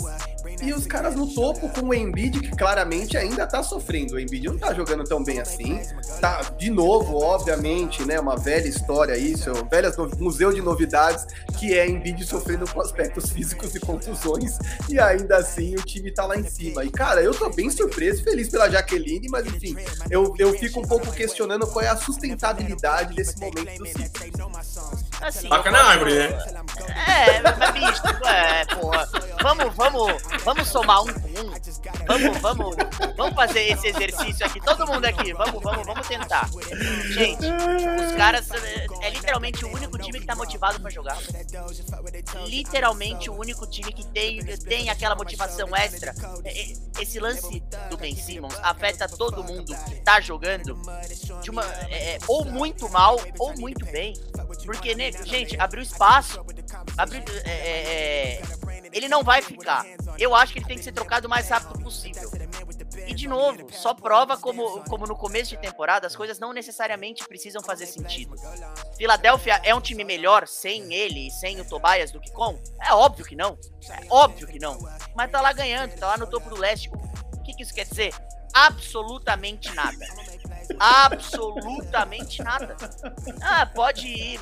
e 0.61 0.73
os 0.73 0.85
caras 0.85 1.15
no 1.15 1.33
topo 1.33 1.69
com 1.69 1.87
o 1.87 1.93
Embiid, 1.93 2.39
que 2.39 2.51
claramente 2.51 3.17
ainda 3.17 3.45
tá 3.47 3.63
sofrendo. 3.63 4.15
O 4.15 4.19
Embiid 4.19 4.47
não 4.47 4.57
tá 4.57 4.73
jogando 4.73 5.03
tão 5.03 5.23
bem 5.23 5.39
assim. 5.39 5.79
Tá, 6.19 6.41
de 6.57 6.69
novo, 6.69 7.17
obviamente, 7.17 8.03
né? 8.05 8.19
Uma 8.19 8.37
velha 8.37 8.67
história 8.67 9.17
isso, 9.17 9.51
um 9.51 9.67
velho 9.67 9.89
museu 10.19 10.51
de 10.53 10.61
novidades, 10.61 11.25
que 11.57 11.77
é 11.77 11.87
Embiid 11.87 12.25
sofrendo 12.25 12.65
com 12.71 12.81
aspectos 12.81 13.29
físicos 13.31 13.75
e 13.75 13.79
contusões. 13.79 14.57
E 14.89 14.99
ainda 14.99 15.37
assim 15.37 15.75
o 15.75 15.81
time 15.81 16.11
tá 16.11 16.25
lá 16.25 16.37
em 16.37 16.47
cima. 16.47 16.83
E, 16.83 16.89
cara, 16.89 17.21
eu 17.21 17.33
tô 17.33 17.49
bem 17.49 17.69
surpreso, 17.69 18.23
feliz 18.23 18.49
pela 18.49 18.69
Jaqueline, 18.69 19.27
mas 19.29 19.45
enfim, 19.45 19.75
eu, 20.09 20.33
eu 20.37 20.53
fico 20.53 20.79
um 20.79 20.83
pouco 20.83 21.11
questionando 21.11 21.67
qual 21.67 21.83
é 21.83 21.87
a 21.87 21.95
sustentabilidade 21.95 23.15
desse 23.15 23.39
momento 23.39 23.77
do 23.77 23.85
City. 23.87 24.31
Assim, 25.21 25.49
Bacana 25.49 25.83
na 25.83 25.89
árvore, 25.89 26.15
né? 26.15 26.25
É, 27.07 27.41
mas 27.41 27.71
bicho, 27.71 28.01
é, 28.25 28.65
porra. 28.65 29.09
Vamos, 29.41 29.75
vamos, 29.75 30.21
vamos 30.43 30.67
somar 30.67 31.01
um 31.01 31.13
com 31.13 31.27
um. 31.27 31.51
Vamos, 32.07 32.37
vamos, 32.39 32.75
vamos 33.15 33.35
fazer 33.35 33.71
esse 33.71 33.87
exercício 33.87 34.45
aqui. 34.45 34.59
Todo 34.59 34.85
mundo 34.87 35.05
aqui, 35.05 35.33
vamos, 35.33 35.61
vamos, 35.61 35.85
vamos 35.85 36.07
tentar. 36.07 36.49
Gente, 37.09 37.45
os 37.45 38.15
caras 38.15 38.49
é, 38.51 38.87
é 39.01 39.09
literalmente 39.09 39.63
o 39.65 39.73
único 39.73 39.97
time 39.97 40.19
que 40.19 40.25
tá 40.25 40.35
motivado 40.35 40.79
para 40.79 40.89
jogar. 40.89 41.17
Literalmente 42.45 43.29
o 43.29 43.37
único 43.37 43.65
time 43.67 43.91
que 43.93 44.05
tem, 44.05 44.43
tem 44.57 44.89
aquela 44.89 45.15
motivação 45.15 45.75
extra. 45.75 46.13
É, 46.43 46.61
é, 46.61 46.73
esse 46.99 47.19
lance 47.19 47.63
do 47.89 47.97
Ben 47.97 48.15
Simmons 48.15 48.55
afeta 48.61 49.07
todo 49.07 49.43
mundo 49.43 49.73
que 49.85 49.95
tá 50.01 50.19
jogando 50.19 50.77
de 51.41 51.49
uma, 51.49 51.63
é, 51.89 52.17
ou 52.27 52.45
muito 52.45 52.89
mal 52.89 53.19
ou 53.37 53.55
muito 53.57 53.85
bem. 53.85 54.13
Porque, 54.65 54.95
né, 54.95 55.11
gente, 55.11 55.59
abriu 55.59 55.83
espaço. 55.83 56.43
Abriu, 56.97 57.23
é, 57.45 57.51
é, 57.51 58.41
ele 58.91 59.07
não 59.07 59.23
vai 59.23 59.41
ficar. 59.41 59.85
Eu 60.17 60.35
acho 60.35 60.53
que 60.53 60.59
ele 60.59 60.65
tem 60.65 60.77
que 60.77 60.83
ser 60.83 60.91
trocado 60.91 61.27
o 61.27 61.29
mais 61.29 61.49
rápido 61.49 61.79
possível. 61.79 62.29
E 63.07 63.13
de 63.13 63.27
novo, 63.27 63.67
só 63.71 63.93
prova 63.93 64.37
como, 64.37 64.83
como 64.85 65.05
no 65.05 65.15
começo 65.15 65.51
de 65.51 65.57
temporada 65.57 66.07
as 66.07 66.15
coisas 66.15 66.39
não 66.39 66.53
necessariamente 66.53 67.27
precisam 67.27 67.61
fazer 67.61 67.85
sentido. 67.85 68.35
Filadélfia 68.97 69.61
é 69.63 69.73
um 69.73 69.81
time 69.81 70.03
melhor 70.03 70.47
sem 70.47 70.93
ele 70.93 71.27
e 71.27 71.31
sem 71.31 71.59
o 71.59 71.65
Tobias 71.65 72.11
do 72.11 72.19
que 72.19 72.31
com? 72.31 72.59
É 72.81 72.93
óbvio 72.93 73.25
que 73.25 73.35
não. 73.35 73.57
É 73.89 74.05
óbvio 74.09 74.47
que 74.47 74.59
não. 74.59 74.77
Mas 75.15 75.31
tá 75.31 75.41
lá 75.41 75.53
ganhando, 75.53 75.95
tá 75.95 76.07
lá 76.07 76.17
no 76.17 76.27
topo 76.27 76.49
do 76.49 76.57
leste. 76.57 76.89
O 76.89 77.43
que, 77.43 77.53
que 77.53 77.63
isso 77.63 77.73
quer 77.73 77.85
dizer? 77.85 78.13
Absolutamente 78.53 79.73
nada. 79.73 80.05
Absolutamente 80.79 82.43
nada. 82.43 82.75
Ah, 83.41 83.65
pode 83.65 84.07
ir. 84.07 84.39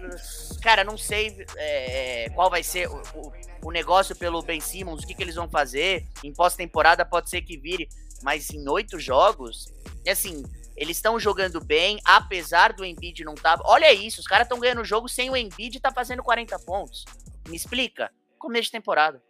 Cara, 0.62 0.84
não 0.84 0.98
sei 0.98 1.46
é, 1.56 2.30
qual 2.34 2.50
vai 2.50 2.64
ser 2.64 2.90
o, 2.90 3.02
o, 3.16 3.32
o, 3.64 3.72
negócio 3.72 4.16
pelo 4.16 4.42
Ben 4.42 4.60
Simmons, 4.60 5.04
o 5.04 5.08
que, 5.08 5.14
que 5.14 5.24
eles 5.24 5.36
vão 5.36 5.50
fazer. 5.50 6.06
Em 6.24 6.34
pós-temporada 6.34 7.06
pode 7.06 7.30
ser 7.30 7.42
que 7.42 7.58
vire, 7.58 7.88
mas 8.24 8.50
em 8.50 8.68
oito 8.70 9.00
jogos, 9.00 9.66
é 10.06 10.12
assim, 10.12 10.44
eles 10.76 10.98
estão 10.98 11.20
jogando 11.20 11.60
bem, 11.60 12.00
apesar 12.06 12.72
do 12.74 12.86
Embiid 12.86 13.24
não 13.24 13.34
estar. 13.34 13.58
Tá... 13.58 13.64
Olha 13.66 13.92
isso, 13.92 14.20
os 14.20 14.28
caras 14.28 14.46
estão 14.46 14.60
ganhando 14.60 14.82
o 14.82 14.86
jogo 14.86 15.10
sem 15.10 15.30
o 15.30 15.36
Embiid 15.36 15.80
tá 15.80 15.92
fazendo 15.92 16.24
40 16.24 16.60
pontos. 16.60 17.04
Me 17.48 17.56
explica? 17.56 18.12
Começo 18.38 18.66
de 18.66 18.74
temporada. 18.74 19.22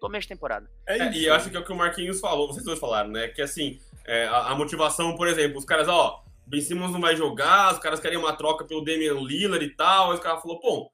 Começo 0.00 0.22
de 0.22 0.28
temporada. 0.28 0.70
É, 0.86 1.10
e 1.12 1.26
eu 1.26 1.34
acho 1.34 1.50
que 1.50 1.56
é 1.56 1.60
o 1.60 1.64
que 1.64 1.72
o 1.72 1.76
Marquinhos 1.76 2.20
falou, 2.20 2.48
vocês 2.48 2.64
dois 2.64 2.78
falaram, 2.78 3.10
né? 3.10 3.28
Que 3.28 3.42
assim, 3.42 3.78
É, 4.06 4.26
a, 4.26 4.48
a, 4.48 4.54
motivação, 4.54 5.16
por 5.16 5.28
exemplo, 5.28 5.58
os 5.58 5.64
caras, 5.64 5.88
ó, 5.88 6.22
Ben 6.46 6.60
Simmons 6.60 6.92
não 6.92 7.00
vai 7.00 7.16
jogar, 7.16 7.72
os 7.72 7.78
caras 7.78 8.00
querem 8.00 8.18
uma 8.18 8.36
troca 8.36 8.64
pelo 8.64 8.84
Damian 8.84 9.20
Lillard 9.20 9.64
e 9.64 9.76
tal. 9.76 10.10
Aí 10.10 10.14
os 10.14 10.20
caras 10.22 10.42
falaram, 10.42 10.60
pô, 10.60 10.90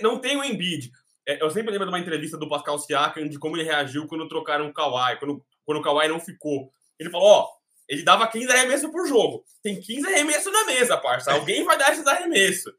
não 0.00 0.18
tem 0.18 0.36
o 0.36 0.44
Embiid. 0.44 0.90
É, 1.26 1.42
eu 1.42 1.50
sempre 1.50 1.72
lembro 1.72 1.86
de 1.86 1.92
uma 1.92 1.98
entrevista 1.98 2.38
do 2.38 2.48
Pascal 2.48 2.78
Siakam 2.78 3.28
de 3.28 3.38
como 3.38 3.56
ele 3.56 3.64
reagiu 3.64 4.06
quando 4.06 4.28
trocaram 4.28 4.68
o 4.68 4.72
Kawhi, 4.72 5.18
quando, 5.18 5.44
quando 5.64 5.78
o 5.78 5.82
Kawhi 5.82 6.08
não 6.08 6.20
ficou. 6.20 6.70
Ele 6.98 7.10
falou, 7.10 7.26
ó, 7.26 7.48
ele 7.88 8.02
dava 8.02 8.26
15 8.26 8.50
arremessos 8.50 8.90
por 8.90 9.06
jogo. 9.06 9.44
Tem 9.62 9.80
15 9.80 10.06
arremessos 10.06 10.52
na 10.52 10.64
mesa, 10.64 10.96
parça. 10.96 11.32
Alguém 11.32 11.64
vai 11.64 11.76
dar 11.76 11.92
esses 11.92 12.06
arremessos. 12.06 12.72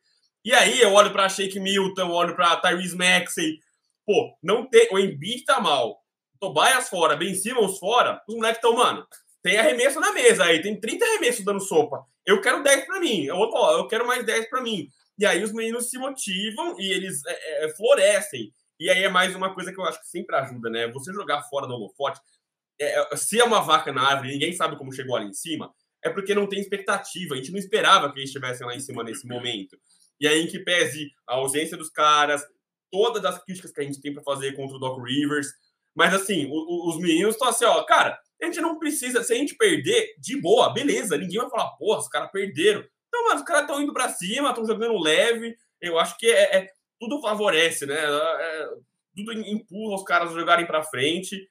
E 0.43 0.53
aí 0.53 0.81
eu 0.81 0.93
olho 0.93 1.11
para 1.11 1.29
Shake 1.29 1.59
Milton, 1.59 2.09
olho 2.09 2.35
para 2.35 2.55
Tyrese 2.57 2.95
Maxey. 2.95 3.59
Pô, 4.05 4.37
não 4.41 4.65
tem. 4.69 4.87
O 4.91 4.99
Embiid 4.99 5.43
tá 5.43 5.59
mal. 5.59 6.01
Tobias 6.39 6.87
fora, 6.87 7.15
Ben 7.15 7.35
Simmons 7.35 7.77
fora. 7.79 8.21
Os 8.27 8.35
moleques 8.35 8.57
estão, 8.57 8.73
mano, 8.73 9.05
tem 9.47 9.57
arremesso 9.57 9.97
na 10.01 10.11
mesa 10.11 10.43
aí. 10.43 10.61
Tem 10.61 10.77
30 10.77 11.05
arremessos 11.05 11.45
dando 11.45 11.61
sopa. 11.61 12.05
Eu 12.25 12.41
quero 12.41 12.61
10 12.61 12.85
para 12.85 12.99
mim. 12.99 13.23
Eu, 13.23 13.37
opa, 13.37 13.71
eu 13.77 13.87
quero 13.87 14.05
mais 14.05 14.25
10 14.25 14.49
para 14.49 14.61
mim. 14.61 14.89
E 15.17 15.25
aí 15.25 15.41
os 15.41 15.53
meninos 15.53 15.89
se 15.89 15.97
motivam 15.97 16.77
e 16.77 16.91
eles 16.91 17.25
é, 17.25 17.65
é, 17.65 17.75
florescem. 17.75 18.51
E 18.77 18.89
aí 18.89 19.03
é 19.03 19.09
mais 19.09 19.33
uma 19.35 19.53
coisa 19.53 19.71
que 19.71 19.79
eu 19.79 19.85
acho 19.85 20.01
que 20.01 20.07
sempre 20.09 20.35
ajuda, 20.35 20.69
né? 20.69 20.87
Você 20.89 21.13
jogar 21.13 21.43
fora 21.43 21.65
do 21.65 21.73
holofote. 21.73 22.19
É, 22.79 23.15
se 23.15 23.39
é 23.39 23.43
uma 23.43 23.61
vaca 23.61 23.91
na 23.93 24.05
árvore 24.05 24.33
ninguém 24.33 24.51
sabe 24.51 24.77
como 24.77 24.91
chegou 24.91 25.15
ali 25.15 25.27
em 25.27 25.33
cima, 25.33 25.73
é 26.03 26.09
porque 26.09 26.35
não 26.35 26.45
tem 26.45 26.59
expectativa. 26.59 27.33
A 27.33 27.37
gente 27.37 27.51
não 27.51 27.57
esperava 27.57 28.11
que 28.11 28.19
eles 28.19 28.29
estivessem 28.29 28.67
lá 28.67 28.75
em 28.75 28.81
cima 28.81 29.01
nesse 29.01 29.25
momento. 29.25 29.79
E 30.19 30.27
aí, 30.27 30.41
em 30.41 30.47
que 30.47 30.59
pese 30.59 31.09
a 31.25 31.35
ausência 31.35 31.77
dos 31.77 31.89
caras, 31.89 32.43
todas 32.91 33.23
as 33.23 33.41
críticas 33.43 33.71
que 33.71 33.79
a 33.79 33.83
gente 33.83 34.01
tem 34.01 34.13
para 34.13 34.23
fazer 34.23 34.53
contra 34.57 34.75
o 34.75 34.79
Doc 34.79 35.01
Rivers. 35.01 35.47
Mas, 35.95 36.13
assim, 36.13 36.47
o, 36.47 36.53
o, 36.53 36.89
os 36.89 36.97
meninos 36.97 37.35
estão 37.35 37.47
assim, 37.47 37.65
ó, 37.65 37.81
cara, 37.83 38.19
a 38.41 38.45
gente 38.45 38.61
não 38.61 38.77
precisa, 38.77 39.23
se 39.23 39.33
a 39.33 39.35
gente 39.35 39.55
perder, 39.55 40.15
de 40.19 40.39
boa, 40.39 40.73
beleza, 40.73 41.17
ninguém 41.17 41.39
vai 41.39 41.49
falar, 41.49 41.71
porra, 41.71 41.99
os 41.99 42.07
caras 42.07 42.31
perderam. 42.31 42.83
Então, 43.07 43.23
mano, 43.25 43.39
os 43.39 43.45
caras 43.45 43.63
estão 43.63 43.81
indo 43.81 43.93
para 43.93 44.09
cima, 44.09 44.49
estão 44.49 44.65
jogando 44.65 45.01
leve. 45.01 45.55
Eu 45.81 45.97
acho 45.97 46.17
que 46.17 46.27
é, 46.27 46.57
é 46.57 46.67
tudo 46.99 47.21
favorece, 47.21 47.85
né? 47.85 47.95
É, 47.97 48.69
tudo 49.15 49.33
empurra 49.33 49.95
os 49.95 50.03
caras 50.03 50.31
a 50.31 50.39
jogarem 50.39 50.65
para 50.65 50.83
frente. 50.83 51.49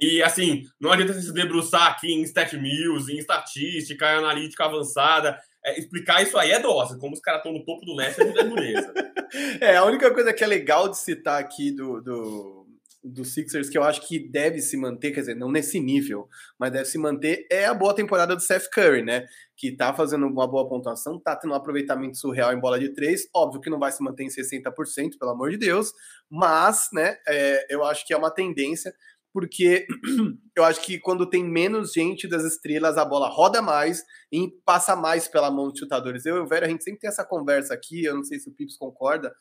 E 0.00 0.22
assim, 0.22 0.64
não 0.80 0.92
adianta 0.92 1.14
se 1.14 1.32
debruçar 1.32 1.88
aqui 1.88 2.12
em 2.12 2.22
stat 2.22 2.56
mills, 2.56 3.10
em 3.10 3.18
estatística, 3.18 4.06
em 4.06 4.18
analítica 4.18 4.64
avançada. 4.64 5.40
É, 5.64 5.78
explicar 5.78 6.22
isso 6.22 6.36
aí 6.36 6.50
é 6.50 6.60
dose. 6.60 6.98
Como 6.98 7.14
os 7.14 7.20
caras 7.20 7.40
estão 7.40 7.52
no 7.52 7.64
topo 7.64 7.86
do 7.86 7.94
leste, 7.94 8.20
é 8.20 8.44
dureza. 8.44 8.92
é, 9.60 9.76
a 9.76 9.84
única 9.84 10.12
coisa 10.12 10.32
que 10.32 10.44
é 10.44 10.46
legal 10.46 10.88
de 10.88 10.98
citar 10.98 11.40
aqui 11.40 11.70
do, 11.70 12.00
do 12.00 12.63
do 13.04 13.24
Sixers 13.24 13.68
que 13.68 13.76
eu 13.76 13.84
acho 13.84 14.06
que 14.08 14.18
deve 14.18 14.60
se 14.60 14.76
manter, 14.76 15.12
quer 15.12 15.20
dizer, 15.20 15.36
não 15.36 15.50
nesse 15.50 15.78
nível, 15.78 16.26
mas 16.58 16.72
deve 16.72 16.86
se 16.86 16.96
manter, 16.96 17.46
é 17.50 17.66
a 17.66 17.74
boa 17.74 17.94
temporada 17.94 18.34
do 18.34 18.40
Seth 18.40 18.70
Curry, 18.72 19.02
né? 19.02 19.26
Que 19.56 19.76
tá 19.76 19.92
fazendo 19.92 20.26
uma 20.26 20.48
boa 20.48 20.66
pontuação, 20.66 21.20
tá 21.20 21.36
tendo 21.36 21.52
um 21.52 21.54
aproveitamento 21.54 22.16
surreal 22.16 22.52
em 22.52 22.60
bola 22.60 22.78
de 22.78 22.94
três. 22.94 23.28
Óbvio 23.34 23.60
que 23.60 23.68
não 23.68 23.78
vai 23.78 23.92
se 23.92 24.02
manter 24.02 24.24
em 24.24 24.28
60%, 24.28 25.18
pelo 25.18 25.32
amor 25.32 25.50
de 25.50 25.58
Deus, 25.58 25.92
mas, 26.30 26.88
né, 26.92 27.16
é, 27.28 27.74
eu 27.74 27.84
acho 27.84 28.06
que 28.06 28.14
é 28.14 28.16
uma 28.16 28.30
tendência, 28.30 28.94
porque 29.34 29.86
eu 30.56 30.64
acho 30.64 30.80
que 30.80 30.98
quando 30.98 31.28
tem 31.28 31.44
menos 31.44 31.92
gente 31.92 32.26
das 32.26 32.44
estrelas, 32.44 32.96
a 32.96 33.04
bola 33.04 33.28
roda 33.28 33.60
mais 33.60 34.02
e 34.32 34.48
passa 34.64 34.96
mais 34.96 35.28
pela 35.28 35.50
mão 35.50 35.68
dos 35.68 35.78
chutadores. 35.78 36.24
Eu 36.24 36.36
e 36.36 36.40
o 36.40 36.46
Velho, 36.46 36.64
a 36.64 36.68
gente 36.68 36.84
sempre 36.84 37.00
tem 37.00 37.08
essa 37.08 37.24
conversa 37.24 37.74
aqui, 37.74 38.04
eu 38.04 38.14
não 38.14 38.24
sei 38.24 38.38
se 38.38 38.48
o 38.48 38.52
Pips 38.52 38.78
concorda, 38.78 39.34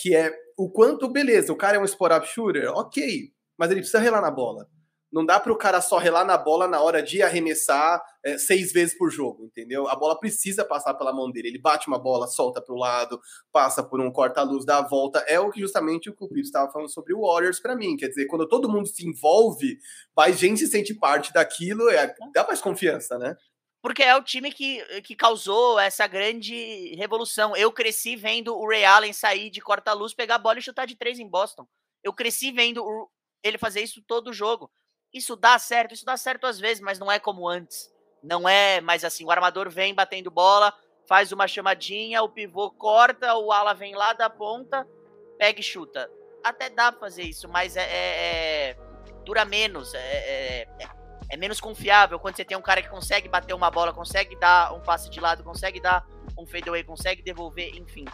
que 0.00 0.16
é 0.16 0.32
o 0.56 0.70
quanto, 0.70 1.08
beleza, 1.08 1.52
o 1.52 1.56
cara 1.56 1.76
é 1.76 1.80
um 1.80 1.84
spot-up 1.84 2.26
shooter, 2.26 2.70
ok, 2.72 3.30
mas 3.58 3.70
ele 3.70 3.80
precisa 3.80 3.98
relar 3.98 4.22
na 4.22 4.30
bola. 4.30 4.66
Não 5.12 5.26
dá 5.26 5.40
para 5.40 5.52
o 5.52 5.58
cara 5.58 5.80
só 5.80 5.98
relar 5.98 6.24
na 6.24 6.38
bola 6.38 6.68
na 6.68 6.80
hora 6.80 7.02
de 7.02 7.20
arremessar 7.20 8.00
é, 8.24 8.38
seis 8.38 8.72
vezes 8.72 8.96
por 8.96 9.10
jogo, 9.10 9.44
entendeu? 9.44 9.88
A 9.88 9.96
bola 9.96 10.18
precisa 10.18 10.64
passar 10.64 10.94
pela 10.94 11.12
mão 11.12 11.30
dele. 11.30 11.48
Ele 11.48 11.60
bate 11.60 11.88
uma 11.88 11.98
bola, 11.98 12.28
solta 12.28 12.62
para 12.62 12.72
o 12.72 12.78
lado, 12.78 13.20
passa 13.52 13.82
por 13.82 14.00
um 14.00 14.12
corta-luz, 14.12 14.64
dá 14.64 14.78
a 14.78 14.86
volta. 14.86 15.18
É 15.26 15.40
o 15.40 15.50
que 15.50 15.60
justamente 15.60 16.08
o 16.08 16.14
que 16.14 16.24
o 16.24 16.28
Pito 16.28 16.46
estava 16.46 16.70
falando 16.70 16.92
sobre 16.92 17.12
o 17.12 17.22
Warriors 17.22 17.58
para 17.58 17.74
mim. 17.74 17.96
Quer 17.96 18.08
dizer, 18.08 18.26
quando 18.26 18.46
todo 18.46 18.70
mundo 18.70 18.86
se 18.86 19.04
envolve, 19.04 19.78
mais 20.16 20.38
gente 20.38 20.60
se 20.60 20.68
sente 20.68 20.94
parte 20.94 21.32
daquilo, 21.32 21.90
é, 21.90 22.14
dá 22.32 22.46
mais 22.46 22.60
confiança, 22.60 23.18
né? 23.18 23.34
Porque 23.82 24.02
é 24.02 24.14
o 24.14 24.22
time 24.22 24.52
que, 24.52 24.84
que 25.02 25.16
causou 25.16 25.78
essa 25.78 26.06
grande 26.06 26.94
revolução. 26.96 27.56
Eu 27.56 27.72
cresci 27.72 28.14
vendo 28.14 28.54
o 28.54 28.68
Ray 28.68 28.84
Allen 28.84 29.12
sair 29.12 29.48
de 29.48 29.60
corta-luz, 29.60 30.12
pegar 30.12 30.34
a 30.34 30.38
bola 30.38 30.58
e 30.58 30.62
chutar 30.62 30.86
de 30.86 30.96
três 30.96 31.18
em 31.18 31.26
Boston. 31.26 31.66
Eu 32.04 32.12
cresci 32.12 32.52
vendo 32.52 32.84
o, 32.84 33.10
ele 33.42 33.56
fazer 33.56 33.80
isso 33.80 34.02
todo 34.02 34.32
jogo. 34.32 34.70
Isso 35.12 35.34
dá 35.34 35.58
certo, 35.58 35.94
isso 35.94 36.04
dá 36.04 36.16
certo 36.16 36.46
às 36.46 36.58
vezes, 36.58 36.80
mas 36.80 36.98
não 36.98 37.10
é 37.10 37.18
como 37.18 37.48
antes. 37.48 37.90
Não 38.22 38.48
é 38.48 38.80
mais 38.80 39.04
assim, 39.04 39.24
o 39.24 39.30
armador 39.30 39.70
vem 39.70 39.94
batendo 39.94 40.30
bola, 40.30 40.74
faz 41.08 41.32
uma 41.32 41.48
chamadinha, 41.48 42.22
o 42.22 42.28
pivô 42.28 42.70
corta, 42.70 43.34
o 43.34 43.50
ala 43.50 43.72
vem 43.72 43.94
lá 43.94 44.12
da 44.12 44.28
ponta, 44.28 44.86
pega 45.38 45.58
e 45.58 45.62
chuta. 45.62 46.10
Até 46.44 46.68
dá 46.68 46.92
pra 46.92 47.00
fazer 47.00 47.22
isso, 47.22 47.48
mas 47.48 47.76
é, 47.76 47.82
é, 47.82 48.70
é 48.70 48.76
dura 49.24 49.44
menos. 49.44 49.94
É, 49.94 49.98
é, 49.98 50.68
é 51.30 51.36
menos 51.36 51.60
confiável 51.60 52.18
quando 52.18 52.36
você 52.36 52.44
tem 52.44 52.56
um 52.56 52.62
cara 52.62 52.82
que 52.82 52.88
consegue 52.88 53.28
bater 53.28 53.54
uma 53.54 53.70
bola, 53.70 53.92
consegue 53.92 54.36
dar 54.38 54.74
um 54.74 54.80
passe 54.80 55.08
de 55.08 55.20
lado, 55.20 55.44
consegue 55.44 55.80
dar 55.80 56.04
um 56.36 56.46
fadeaway, 56.46 56.82
consegue 56.82 57.22
devolver, 57.22 57.74
enfim. 57.76 58.04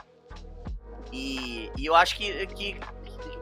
E, 1.12 1.70
e 1.76 1.86
eu 1.86 1.94
acho 1.94 2.16
que, 2.16 2.46
que, 2.48 2.78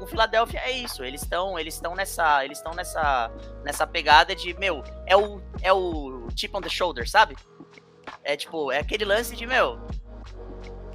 o 0.01 0.07
Philadelphia 0.07 0.61
é 0.61 0.70
isso. 0.70 1.03
Eles 1.03 1.22
estão 1.22 1.59
eles 1.59 1.75
estão 1.75 1.95
nessa 1.95 2.45
eles 2.45 2.59
estão 2.59 2.72
nessa 2.75 3.31
nessa 3.64 3.87
pegada 3.87 4.35
de 4.35 4.55
meu 4.59 4.83
é 5.07 5.16
o 5.16 5.43
é 5.61 5.72
o 5.72 6.29
chip 6.37 6.57
on 6.57 6.61
the 6.61 6.68
shoulder, 6.68 7.09
sabe? 7.09 7.35
É 8.22 8.37
tipo 8.37 8.70
é 8.70 8.79
aquele 8.79 9.05
lance 9.05 9.35
de 9.35 9.47
meu 9.47 9.81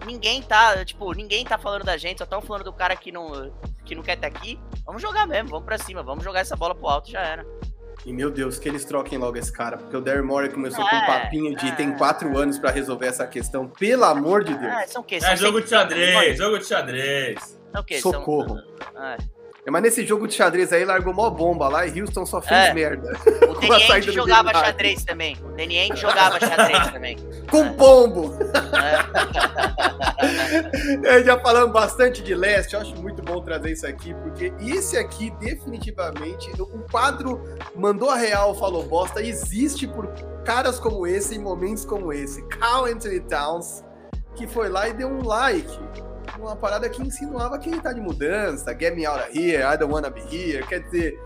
ninguém 0.05 0.41
tá 0.41 0.85
tipo 0.85 1.11
ninguém 1.13 1.43
tá 1.43 1.57
falando 1.57 1.83
da 1.83 1.97
gente, 1.97 2.19
só 2.19 2.23
estão 2.23 2.41
falando 2.41 2.63
do 2.63 2.73
cara 2.73 2.95
que 2.95 3.11
não 3.11 3.51
que 3.83 3.95
não 3.95 4.03
quer 4.03 4.15
estar 4.15 4.27
aqui. 4.27 4.59
Vamos 4.85 5.01
jogar 5.01 5.27
mesmo, 5.27 5.49
vamos 5.49 5.65
para 5.65 5.77
cima, 5.77 6.03
vamos 6.03 6.23
jogar 6.23 6.41
essa 6.41 6.55
bola 6.55 6.75
pro 6.75 6.87
alto 6.87 7.09
já 7.09 7.21
era. 7.21 7.45
E 8.05 8.13
meu 8.13 8.31
Deus, 8.31 8.57
que 8.57 8.69
eles 8.69 8.85
troquem 8.85 9.17
logo 9.17 9.37
esse 9.37 9.51
cara, 9.51 9.77
porque 9.77 9.95
o 9.95 10.01
Darren 10.01 10.23
Moore 10.23 10.49
começou 10.49 10.83
é, 10.85 10.89
com 10.89 10.95
um 10.95 10.99
é, 10.99 11.05
papinho 11.05 11.55
de 11.55 11.67
é. 11.67 11.71
tem 11.75 11.91
quatro 11.97 12.37
anos 12.37 12.57
para 12.57 12.71
resolver 12.71 13.07
essa 13.07 13.27
questão, 13.27 13.67
pelo 13.67 14.05
amor 14.05 14.43
de 14.43 14.53
Deus. 14.53 14.73
É, 14.73 14.87
são 14.87 15.03
que, 15.03 15.19
são 15.19 15.29
é 15.29 15.35
jogo 15.35 15.61
de 15.61 15.69
xadrez, 15.69 16.37
jogo 16.37 16.57
de 16.57 16.65
xadrez. 16.65 17.59
Socorro. 18.01 18.57
São... 18.93 19.03
É. 19.03 19.38
Mas 19.69 19.81
nesse 19.81 20.05
jogo 20.05 20.27
de 20.27 20.33
xadrez 20.33 20.71
aí, 20.73 20.85
largou 20.85 21.13
mó 21.13 21.29
bomba 21.29 21.67
lá 21.67 21.85
e 21.85 22.01
Houston 22.01 22.25
só 22.25 22.41
fez 22.41 22.67
é. 22.67 22.73
merda. 22.73 23.11
O 23.47 23.53
Danny 23.59 24.01
jogava 24.11 24.53
xadrez 24.53 25.03
também. 25.03 25.35
O 25.43 25.49
Danny 25.55 25.89
jogava 25.95 26.39
xadrez 26.39 26.91
também. 26.91 27.17
Com 27.49 27.65
é. 27.65 27.73
pombo! 27.73 28.33
É. 31.05 31.23
já 31.23 31.39
falamos 31.39 31.71
bastante 31.71 32.21
de 32.21 32.35
leste, 32.35 32.73
eu 32.73 32.81
acho 32.81 32.95
muito 33.01 33.21
bom 33.21 33.41
trazer 33.41 33.71
isso 33.71 33.87
aqui, 33.87 34.13
porque 34.15 34.53
esse 34.59 34.97
aqui, 34.97 35.31
definitivamente, 35.39 36.49
o 36.59 36.79
quadro 36.91 37.41
mandou 37.75 38.09
a 38.09 38.15
real, 38.15 38.53
falou 38.55 38.83
bosta, 38.83 39.21
existe 39.21 39.87
por 39.87 40.07
caras 40.43 40.79
como 40.79 41.07
esse, 41.07 41.35
em 41.35 41.39
momentos 41.39 41.85
como 41.85 42.11
esse. 42.11 42.41
Cal 42.47 42.85
Anthony 42.85 43.19
Towns, 43.21 43.83
que 44.35 44.45
foi 44.47 44.69
lá 44.69 44.89
e 44.89 44.93
deu 44.93 45.07
um 45.07 45.23
like 45.23 45.79
uma 46.39 46.55
parada 46.55 46.89
que 46.89 47.01
insinuava 47.01 47.57
que 47.59 47.69
ele 47.69 47.81
tá 47.81 47.93
de 47.93 48.01
mudança, 48.01 48.75
get 48.77 48.95
me 48.95 49.05
out 49.05 49.21
of 49.21 49.37
here, 49.37 49.63
I 49.63 49.77
don't 49.77 49.93
wanna 49.93 50.09
be 50.09 50.21
here, 50.21 50.65
quer 50.65 50.79
dizer... 50.83 51.19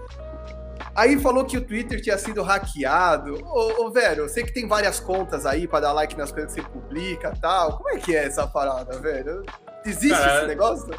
Aí 0.96 1.20
falou 1.20 1.44
que 1.44 1.58
o 1.58 1.62
Twitter 1.62 2.00
tinha 2.02 2.18
sido 2.18 2.44
hackeado. 2.44 3.44
Ô, 3.44 3.86
ô 3.86 3.92
velho, 3.92 4.24
eu 4.24 4.30
sei 4.30 4.44
que 4.44 4.54
tem 4.54 4.68
várias 4.68 5.00
contas 5.00 5.46
aí 5.46 5.68
para 5.68 5.82
dar 5.82 5.94
like 5.94 6.16
nas 6.16 6.32
coisas 6.32 6.54
que 6.54 6.62
você 6.62 6.68
publica 6.68 7.34
tal. 7.42 7.78
Como 7.78 7.90
é 7.90 7.98
que 7.98 8.16
é 8.16 8.26
essa 8.26 8.46
parada, 8.46 9.00
velho? 9.00 9.44
Existe 9.86 10.10
cara, 10.10 10.38
esse 10.38 10.48
negócio? 10.48 10.94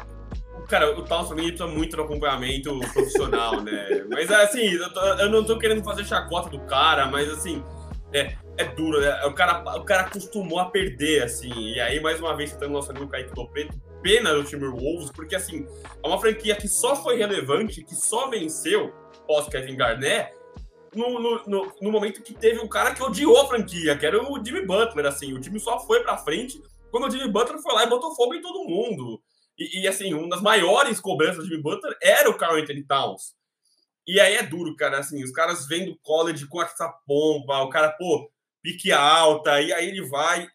Cara, 0.67 0.97
o 0.97 1.03
tal 1.03 1.25
também 1.25 1.47
precisa 1.47 1.67
muito 1.67 1.95
do 1.95 2.03
acompanhamento 2.03 2.77
profissional, 2.93 3.61
né? 3.61 4.03
Mas 4.09 4.29
assim, 4.31 4.73
eu, 4.73 4.93
tô, 4.93 4.99
eu, 5.01 5.29
não 5.29 5.45
tô 5.45 5.57
querendo 5.57 5.83
fazer 5.83 6.03
chacota 6.03 6.49
do 6.49 6.59
cara, 6.61 7.07
mas 7.07 7.29
assim, 7.29 7.63
é, 8.11 8.35
é 8.57 8.65
duro, 8.65 8.99
né? 8.99 9.23
O 9.25 9.33
cara, 9.33 9.77
o 9.77 9.83
cara 9.83 10.03
acostumou 10.03 10.59
a 10.59 10.65
perder, 10.65 11.23
assim. 11.23 11.51
E 11.53 11.79
aí, 11.79 11.99
mais 11.99 12.19
uma 12.19 12.35
vez, 12.35 12.49
citando 12.49 12.73
nosso 12.73 12.91
amigo 12.91 13.07
Kaique 13.07 13.33
do 13.33 13.47
Preto, 13.47 13.75
pena 14.05 14.35
do 14.35 14.43
Timberwolves, 14.43 15.09
porque 15.09 15.35
assim, 15.35 15.67
é 16.03 16.07
uma 16.07 16.21
franquia 16.21 16.55
que 16.55 16.67
só 16.67 16.95
foi 16.95 17.17
relevante, 17.17 17.83
que 17.83 17.95
só 17.95 18.29
venceu 18.29 18.93
pós 19.25 19.49
Kevin 19.49 19.75
Garnett, 19.75 20.31
no, 20.93 21.19
no, 21.19 21.43
no, 21.47 21.73
no, 21.81 21.91
momento 21.91 22.21
que 22.21 22.35
teve 22.35 22.59
um 22.59 22.67
cara 22.67 22.93
que 22.93 23.01
odiou 23.01 23.41
a 23.41 23.47
franquia, 23.47 23.97
que 23.97 24.05
era 24.05 24.21
o 24.21 24.45
Jimmy 24.45 24.63
Butler, 24.63 25.07
assim, 25.07 25.33
o 25.33 25.41
time 25.41 25.59
só 25.59 25.79
foi 25.79 26.03
pra 26.03 26.19
frente 26.19 26.61
quando 26.91 27.07
o 27.07 27.09
Jimmy 27.09 27.31
Butler 27.31 27.59
foi 27.59 27.73
lá 27.73 27.83
e 27.83 27.89
botou 27.89 28.15
fogo 28.15 28.35
em 28.35 28.41
todo 28.41 28.69
mundo. 28.69 29.19
E, 29.57 29.81
e 29.81 29.87
assim, 29.87 30.13
uma 30.13 30.29
das 30.29 30.41
maiores 30.41 30.99
cobranças 30.99 31.37
do 31.37 31.47
Jimmy 31.47 31.63
Butler 31.63 31.97
era 31.99 32.29
o 32.29 32.37
Carl 32.37 32.57
Anthony 32.57 32.83
Towns. 32.83 33.33
E 34.07 34.19
aí 34.19 34.35
é 34.35 34.43
duro, 34.43 34.75
cara, 34.75 34.99
assim, 34.99 35.23
os 35.23 35.31
caras 35.31 35.65
vêm 35.65 35.83
do 35.83 35.97
college 36.03 36.47
com 36.47 36.61
essa 36.61 36.87
pompa, 37.07 37.57
o 37.63 37.69
cara, 37.69 37.89
pô, 37.89 38.29
pique 38.61 38.91
alta, 38.91 39.59
e 39.59 39.73
aí 39.73 39.87
ele 39.89 40.07
vai 40.07 40.47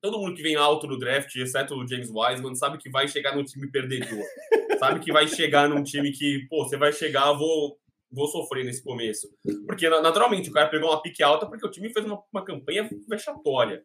todo 0.00 0.18
mundo 0.18 0.34
que 0.34 0.42
vem 0.42 0.56
alto 0.56 0.86
no 0.86 0.98
draft, 0.98 1.34
exceto 1.36 1.74
o 1.74 1.86
James 1.86 2.10
Wiseman, 2.10 2.54
sabe 2.54 2.78
que 2.78 2.90
vai 2.90 3.08
chegar 3.08 3.34
num 3.34 3.44
time 3.44 3.70
perdedor. 3.70 4.22
sabe 4.78 5.00
que 5.00 5.12
vai 5.12 5.26
chegar 5.26 5.68
num 5.68 5.82
time 5.82 6.12
que, 6.12 6.46
pô, 6.48 6.64
você 6.64 6.76
vai 6.76 6.92
chegar, 6.92 7.28
eu 7.28 7.38
vou 7.38 7.78
vou 8.10 8.26
sofrer 8.26 8.64
nesse 8.64 8.82
começo. 8.82 9.28
Porque, 9.66 9.88
naturalmente, 9.88 10.48
o 10.48 10.52
cara 10.52 10.68
pegou 10.68 10.88
uma 10.88 11.02
pique 11.02 11.22
alta 11.22 11.46
porque 11.46 11.66
o 11.66 11.70
time 11.70 11.92
fez 11.92 12.06
uma, 12.06 12.22
uma 12.32 12.44
campanha 12.44 12.88
vexatória. 13.06 13.82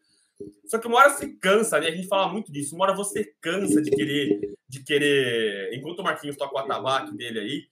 Só 0.66 0.80
que 0.80 0.88
uma 0.88 0.98
hora 0.98 1.10
você 1.10 1.34
cansa, 1.34 1.80
né? 1.80 1.88
A 1.88 1.96
gente 1.96 2.08
fala 2.08 2.32
muito 2.32 2.52
disso. 2.52 2.76
Uma 2.76 2.86
hora 2.86 2.96
você 2.96 3.34
cansa 3.42 3.82
de 3.82 3.92
querer, 3.92 4.56
de 4.68 4.84
querer. 4.84 5.74
Enquanto 5.74 6.00
o 6.00 6.04
Marquinhos 6.04 6.38
toca 6.38 6.56
o 6.56 6.58
atabaque 6.58 7.16
dele 7.16 7.40
aí, 7.40 7.64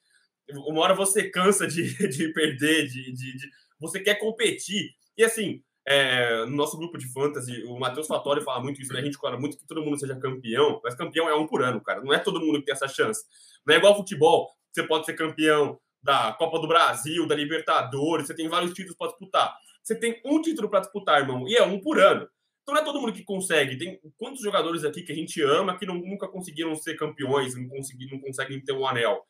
uma 0.68 0.82
hora 0.82 0.94
você 0.94 1.30
cansa 1.30 1.68
de, 1.68 1.84
de 2.10 2.34
perder, 2.34 2.88
de, 2.88 3.12
de, 3.12 3.38
de, 3.38 3.50
você 3.80 4.00
quer 4.00 4.16
competir. 4.16 4.92
E 5.18 5.24
assim, 5.24 5.64
é, 5.88 6.46
no 6.46 6.56
nosso 6.56 6.78
grupo 6.78 6.98
de 6.98 7.12
fantasy, 7.12 7.64
o 7.64 7.80
Matheus 7.80 8.08
Fattori 8.08 8.42
fala 8.44 8.62
muito 8.62 8.82
isso, 8.82 8.94
né? 8.94 9.00
A 9.00 9.04
gente 9.04 9.18
fala 9.18 9.40
muito 9.40 9.58
que 9.58 9.66
todo 9.66 9.84
mundo 9.84 10.00
seja 10.00 10.16
campeão, 10.16 10.80
mas 10.84 10.96
campeão 10.96 11.28
é 11.28 11.36
um 11.36 11.48
por 11.48 11.64
ano, 11.64 11.82
cara. 11.82 12.02
Não 12.02 12.14
é 12.14 12.20
todo 12.20 12.40
mundo 12.40 12.60
que 12.60 12.66
tem 12.66 12.74
essa 12.74 12.88
chance. 12.88 13.24
Não 13.66 13.74
é 13.74 13.78
igual 13.78 13.96
futebol, 13.96 14.50
você 14.72 14.84
pode 14.84 15.06
ser 15.06 15.14
campeão 15.14 15.80
da 16.04 16.34
Copa 16.34 16.60
do 16.60 16.68
Brasil, 16.68 17.28
da 17.28 17.36
Libertadores, 17.36 18.28
você 18.28 18.36
tem 18.36 18.48
vários 18.48 18.74
títulos 18.74 18.98
para 18.98 19.08
disputar. 19.08 19.56
Você 19.84 19.96
tem 19.96 20.22
um 20.26 20.42
título 20.42 20.70
para 20.70 20.82
disputar, 20.82 21.22
irmão, 21.22 21.48
e 21.48 21.56
é 21.56 21.64
um 21.64 21.80
por 21.80 22.00
ano. 22.00 22.28
Então 22.62 22.76
não 22.76 22.82
é 22.82 22.86
todo 22.86 23.00
mundo 23.00 23.14
que 23.14 23.24
consegue. 23.24 23.78
Tem 23.78 24.00
quantos 24.18 24.42
jogadores 24.42 24.84
aqui 24.84 25.02
que 25.02 25.12
a 25.12 25.16
gente 25.16 25.42
ama 25.42 25.78
que 25.78 25.86
não, 25.86 25.96
nunca 25.96 26.28
conseguiram 26.28 26.76
ser 26.76 26.96
campeões, 26.96 27.56
não, 27.56 27.68
consegui, 27.68 28.10
não 28.12 28.20
conseguem 28.20 28.62
ter 28.64 28.74
um 28.74 28.86
anel. 28.86 29.26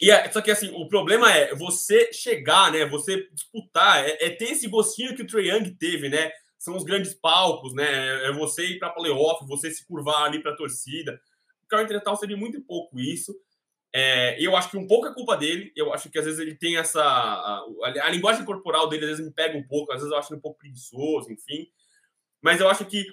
E 0.00 0.10
é, 0.10 0.30
só 0.32 0.40
que 0.40 0.50
assim, 0.50 0.70
o 0.74 0.88
problema 0.88 1.30
é 1.30 1.54
você 1.54 2.12
chegar, 2.12 2.72
né? 2.72 2.86
Você 2.86 3.28
disputar, 3.32 4.02
é, 4.02 4.16
é 4.26 4.30
ter 4.30 4.52
esse 4.52 4.66
gostinho 4.66 5.14
que 5.14 5.22
o 5.22 5.26
Trae 5.26 5.50
Young 5.50 5.70
teve, 5.78 6.08
né? 6.08 6.32
São 6.58 6.74
os 6.74 6.84
grandes 6.84 7.12
palcos, 7.12 7.74
né? 7.74 7.84
É, 7.84 8.28
é 8.28 8.32
você 8.32 8.64
ir 8.64 8.78
para 8.78 8.90
playoff, 8.90 9.46
você 9.46 9.70
se 9.70 9.86
curvar 9.86 10.24
ali 10.24 10.42
para 10.42 10.52
a 10.52 10.56
torcida. 10.56 11.20
O 11.62 11.68
Carl 11.68 11.84
Anthony 11.84 12.16
seria 12.16 12.36
muito 12.36 12.60
pouco 12.62 12.98
isso. 12.98 13.34
É, 13.92 14.40
eu 14.40 14.56
acho 14.56 14.70
que 14.70 14.76
um 14.76 14.86
pouco 14.86 15.06
é 15.06 15.12
culpa 15.12 15.36
dele. 15.36 15.70
Eu 15.76 15.92
acho 15.92 16.08
que 16.08 16.18
às 16.18 16.24
vezes 16.24 16.40
ele 16.40 16.54
tem 16.54 16.78
essa. 16.78 17.02
A, 17.02 17.58
a, 17.58 18.06
a, 18.06 18.10
linguagem 18.10 18.44
corporal 18.44 18.88
dele 18.88 19.04
às 19.04 19.10
vezes 19.10 19.24
me 19.24 19.32
pega 19.32 19.58
um 19.58 19.66
pouco, 19.66 19.92
às 19.92 19.98
vezes 19.98 20.12
eu 20.12 20.18
acho 20.18 20.32
ele 20.32 20.38
um 20.38 20.42
pouco 20.42 20.58
preguiçoso, 20.58 21.30
enfim. 21.30 21.68
Mas 22.40 22.60
eu 22.60 22.70
acho 22.70 22.86
que 22.86 23.04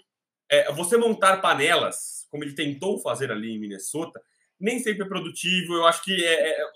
é, 0.50 0.72
você 0.72 0.96
montar 0.96 1.42
panelas, 1.42 2.26
como 2.32 2.44
ele 2.44 2.54
tentou 2.54 3.00
fazer 3.00 3.32
ali 3.32 3.52
em 3.52 3.60
Minnesota, 3.60 4.22
nem 4.60 4.80
sempre 4.80 5.04
é 5.04 5.08
produtivo. 5.08 5.74
Eu 5.74 5.86
acho 5.86 6.04
que 6.04 6.14
é, 6.26 6.50
é, 6.50 6.62
eu, 6.62 6.70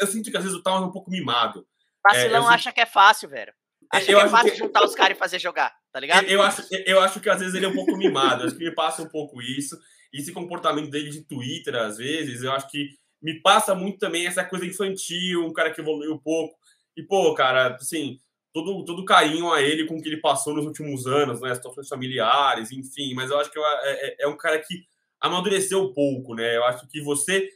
eu, 0.00 0.06
sinto 0.06 0.30
que 0.30 0.36
às 0.36 0.42
vezes 0.42 0.58
o 0.58 0.62
Towns 0.62 0.82
é 0.82 0.86
um 0.86 0.92
pouco 0.92 1.10
mimado. 1.10 1.66
Vacilão 2.02 2.50
é, 2.50 2.54
acha 2.54 2.72
que 2.72 2.80
é 2.80 2.86
fácil, 2.86 3.28
velho. 3.28 3.52
Acha 3.90 4.10
eu 4.10 4.18
que 4.18 4.24
é 4.24 4.28
fácil 4.28 4.52
que... 4.52 4.58
juntar 4.58 4.84
os 4.84 4.94
caras 4.94 5.16
e 5.16 5.18
fazer 5.18 5.38
jogar, 5.38 5.72
tá 5.92 6.00
ligado? 6.00 6.24
Eu 6.24 6.42
acho, 6.42 6.62
eu 6.86 7.00
acho 7.00 7.20
que 7.20 7.28
às 7.28 7.40
vezes 7.40 7.54
ele 7.54 7.66
é 7.66 7.68
um 7.68 7.74
pouco 7.74 7.96
mimado. 7.96 8.44
acho 8.44 8.56
que 8.56 8.64
me 8.64 8.74
passa 8.74 9.02
um 9.02 9.08
pouco 9.08 9.40
isso. 9.42 9.78
Esse 10.12 10.32
comportamento 10.32 10.90
dele 10.90 11.10
de 11.10 11.22
Twitter, 11.24 11.74
às 11.74 11.98
vezes, 11.98 12.42
eu 12.42 12.52
acho 12.52 12.68
que 12.68 12.90
me 13.22 13.40
passa 13.40 13.74
muito 13.74 13.98
também 13.98 14.26
essa 14.26 14.44
coisa 14.44 14.66
infantil, 14.66 15.44
um 15.44 15.52
cara 15.52 15.70
que 15.70 15.80
evoluiu 15.80 16.14
um 16.14 16.18
pouco. 16.18 16.56
E, 16.96 17.02
pô, 17.02 17.34
cara, 17.34 17.76
assim, 17.76 18.18
todo, 18.52 18.84
todo 18.84 19.04
carinho 19.04 19.52
a 19.52 19.62
ele 19.62 19.86
com 19.86 19.96
o 19.96 20.02
que 20.02 20.08
ele 20.08 20.20
passou 20.20 20.54
nos 20.54 20.66
últimos 20.66 21.06
anos, 21.06 21.40
né? 21.40 21.54
Situações 21.54 21.88
familiares, 21.88 22.72
enfim. 22.72 23.14
Mas 23.14 23.30
eu 23.30 23.38
acho 23.38 23.50
que 23.50 23.58
é, 23.58 23.62
é, 23.84 24.16
é 24.20 24.28
um 24.28 24.36
cara 24.36 24.58
que 24.58 24.84
amadureceu 25.22 25.82
um 25.82 25.92
pouco, 25.92 26.34
né? 26.34 26.56
Eu 26.56 26.64
acho 26.64 26.86
que 26.88 27.00
você 27.00 27.48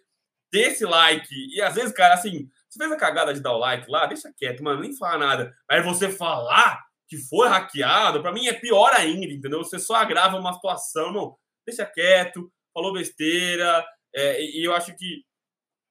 ter 0.50 0.68
esse 0.68 0.84
like, 0.84 1.28
e 1.54 1.60
às 1.60 1.74
vezes, 1.74 1.92
cara, 1.92 2.14
assim, 2.14 2.48
você 2.68 2.78
fez 2.78 2.92
a 2.92 2.96
cagada 2.96 3.34
de 3.34 3.40
dar 3.40 3.52
o 3.52 3.58
like 3.58 3.90
lá, 3.90 4.06
deixa 4.06 4.32
quieto, 4.32 4.62
mano, 4.62 4.80
nem 4.80 4.96
fala 4.96 5.18
nada. 5.18 5.54
Aí 5.68 5.82
você 5.82 6.08
falar 6.08 6.84
que 7.08 7.16
foi 7.16 7.48
hackeado, 7.48 8.22
para 8.22 8.32
mim 8.32 8.46
é 8.46 8.52
pior 8.52 8.92
ainda, 8.94 9.32
entendeu? 9.32 9.62
Você 9.62 9.78
só 9.78 9.96
agrava 9.96 10.38
uma 10.38 10.52
situação, 10.52 11.12
não, 11.12 11.36
deixa 11.66 11.84
quieto, 11.84 12.50
falou 12.72 12.92
besteira, 12.92 13.84
é, 14.14 14.42
e 14.42 14.64
eu 14.64 14.74
acho 14.74 14.96
que 14.96 15.24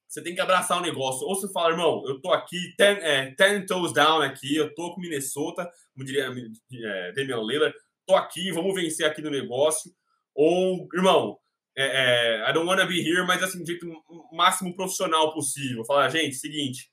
você 0.08 0.22
tem 0.22 0.34
que 0.34 0.42
abraçar 0.42 0.78
o 0.78 0.82
negócio. 0.82 1.28
Ou 1.28 1.36
você 1.36 1.52
fala, 1.52 1.72
irmão, 1.72 2.04
eu 2.08 2.22
tô 2.22 2.32
aqui, 2.32 2.74
ten, 2.78 2.98
é, 3.02 3.32
ten 3.36 3.66
toes 3.66 3.94
down 3.94 4.22
aqui, 4.22 4.56
eu 4.56 4.74
tô 4.74 4.94
com 4.94 5.02
Minnesota, 5.02 5.70
como 5.94 6.06
diria 6.06 6.26
é, 6.28 7.12
Damian 7.12 7.42
Lillard, 7.44 7.76
tô 8.06 8.16
aqui, 8.16 8.52
vamos 8.52 8.74
vencer 8.74 9.06
aqui 9.06 9.22
no 9.22 9.30
negócio. 9.30 9.92
Ou, 10.34 10.88
irmão, 10.94 11.38
é, 11.78 12.44
é, 12.46 12.50
I 12.50 12.54
don't 12.54 12.68
wanna 12.68 12.86
be 12.86 13.00
here, 13.00 13.26
mas 13.26 13.44
assim, 13.44 13.60
do 13.60 13.66
jeito 13.66 13.86
máximo 14.32 14.76
profissional 14.76 15.34
possível. 15.34 15.84
Falar, 15.86 16.10
gente, 16.10 16.36
seguinte, 16.36 16.90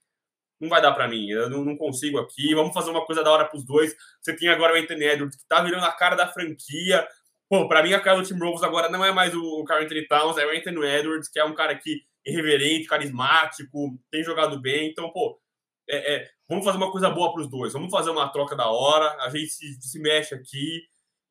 não 0.61 0.69
vai 0.69 0.83
dar 0.83 0.93
para 0.93 1.09
mim, 1.09 1.29
eu 1.29 1.49
não, 1.49 1.65
não, 1.65 1.77
consigo 1.77 2.19
aqui, 2.19 2.55
vamos 2.55 2.73
fazer 2.75 2.91
uma 2.91 3.05
coisa 3.05 3.23
da 3.23 3.31
hora 3.31 3.45
pros 3.45 3.65
dois. 3.65 3.95
Você 4.21 4.35
tem 4.35 4.49
agora 4.49 4.75
o 4.75 4.77
Anthony 4.77 5.05
Edwards, 5.05 5.37
que 5.37 5.47
tá 5.49 5.63
virando 5.63 5.85
a 5.85 5.93
cara 5.93 6.17
da 6.17 6.29
franquia. 6.29 7.07
Pô, 7.49 7.69
pra 7.69 7.83
mim 7.83 7.93
a 7.93 8.01
cara 8.01 8.21
do 8.21 8.27
Tim 8.27 8.39
Rose 8.39 8.65
agora 8.65 8.89
não 8.89 9.05
é 9.05 9.13
mais 9.13 9.35
o 9.35 9.65
Carl 9.65 9.83
Anthony 9.83 10.07
Towns, 10.07 10.39
é 10.39 10.47
o 10.47 10.57
Anthony 10.57 10.87
Edwards, 10.87 11.29
que 11.29 11.39
é 11.39 11.45
um 11.45 11.55
cara 11.55 11.77
que 11.77 12.03
irreverente, 12.25 12.87
carismático, 12.87 13.99
tem 14.11 14.23
jogado 14.25 14.61
bem. 14.61 14.89
Então, 14.89 15.11
pô, 15.11 15.41
é, 15.89 16.15
é, 16.15 16.31
vamos 16.49 16.65
fazer 16.65 16.79
uma 16.79 16.91
coisa 16.91 17.11
boa 17.11 17.33
para 17.33 17.43
os 17.43 17.51
dois. 17.51 17.73
Vamos 17.73 17.91
fazer 17.91 18.11
uma 18.11 18.29
troca 18.33 18.57
da 18.57 18.69
hora. 18.69 19.17
A 19.25 19.29
gente 19.29 19.51
se, 19.51 19.81
se 19.81 19.99
mexe 20.01 20.35
aqui 20.35 20.83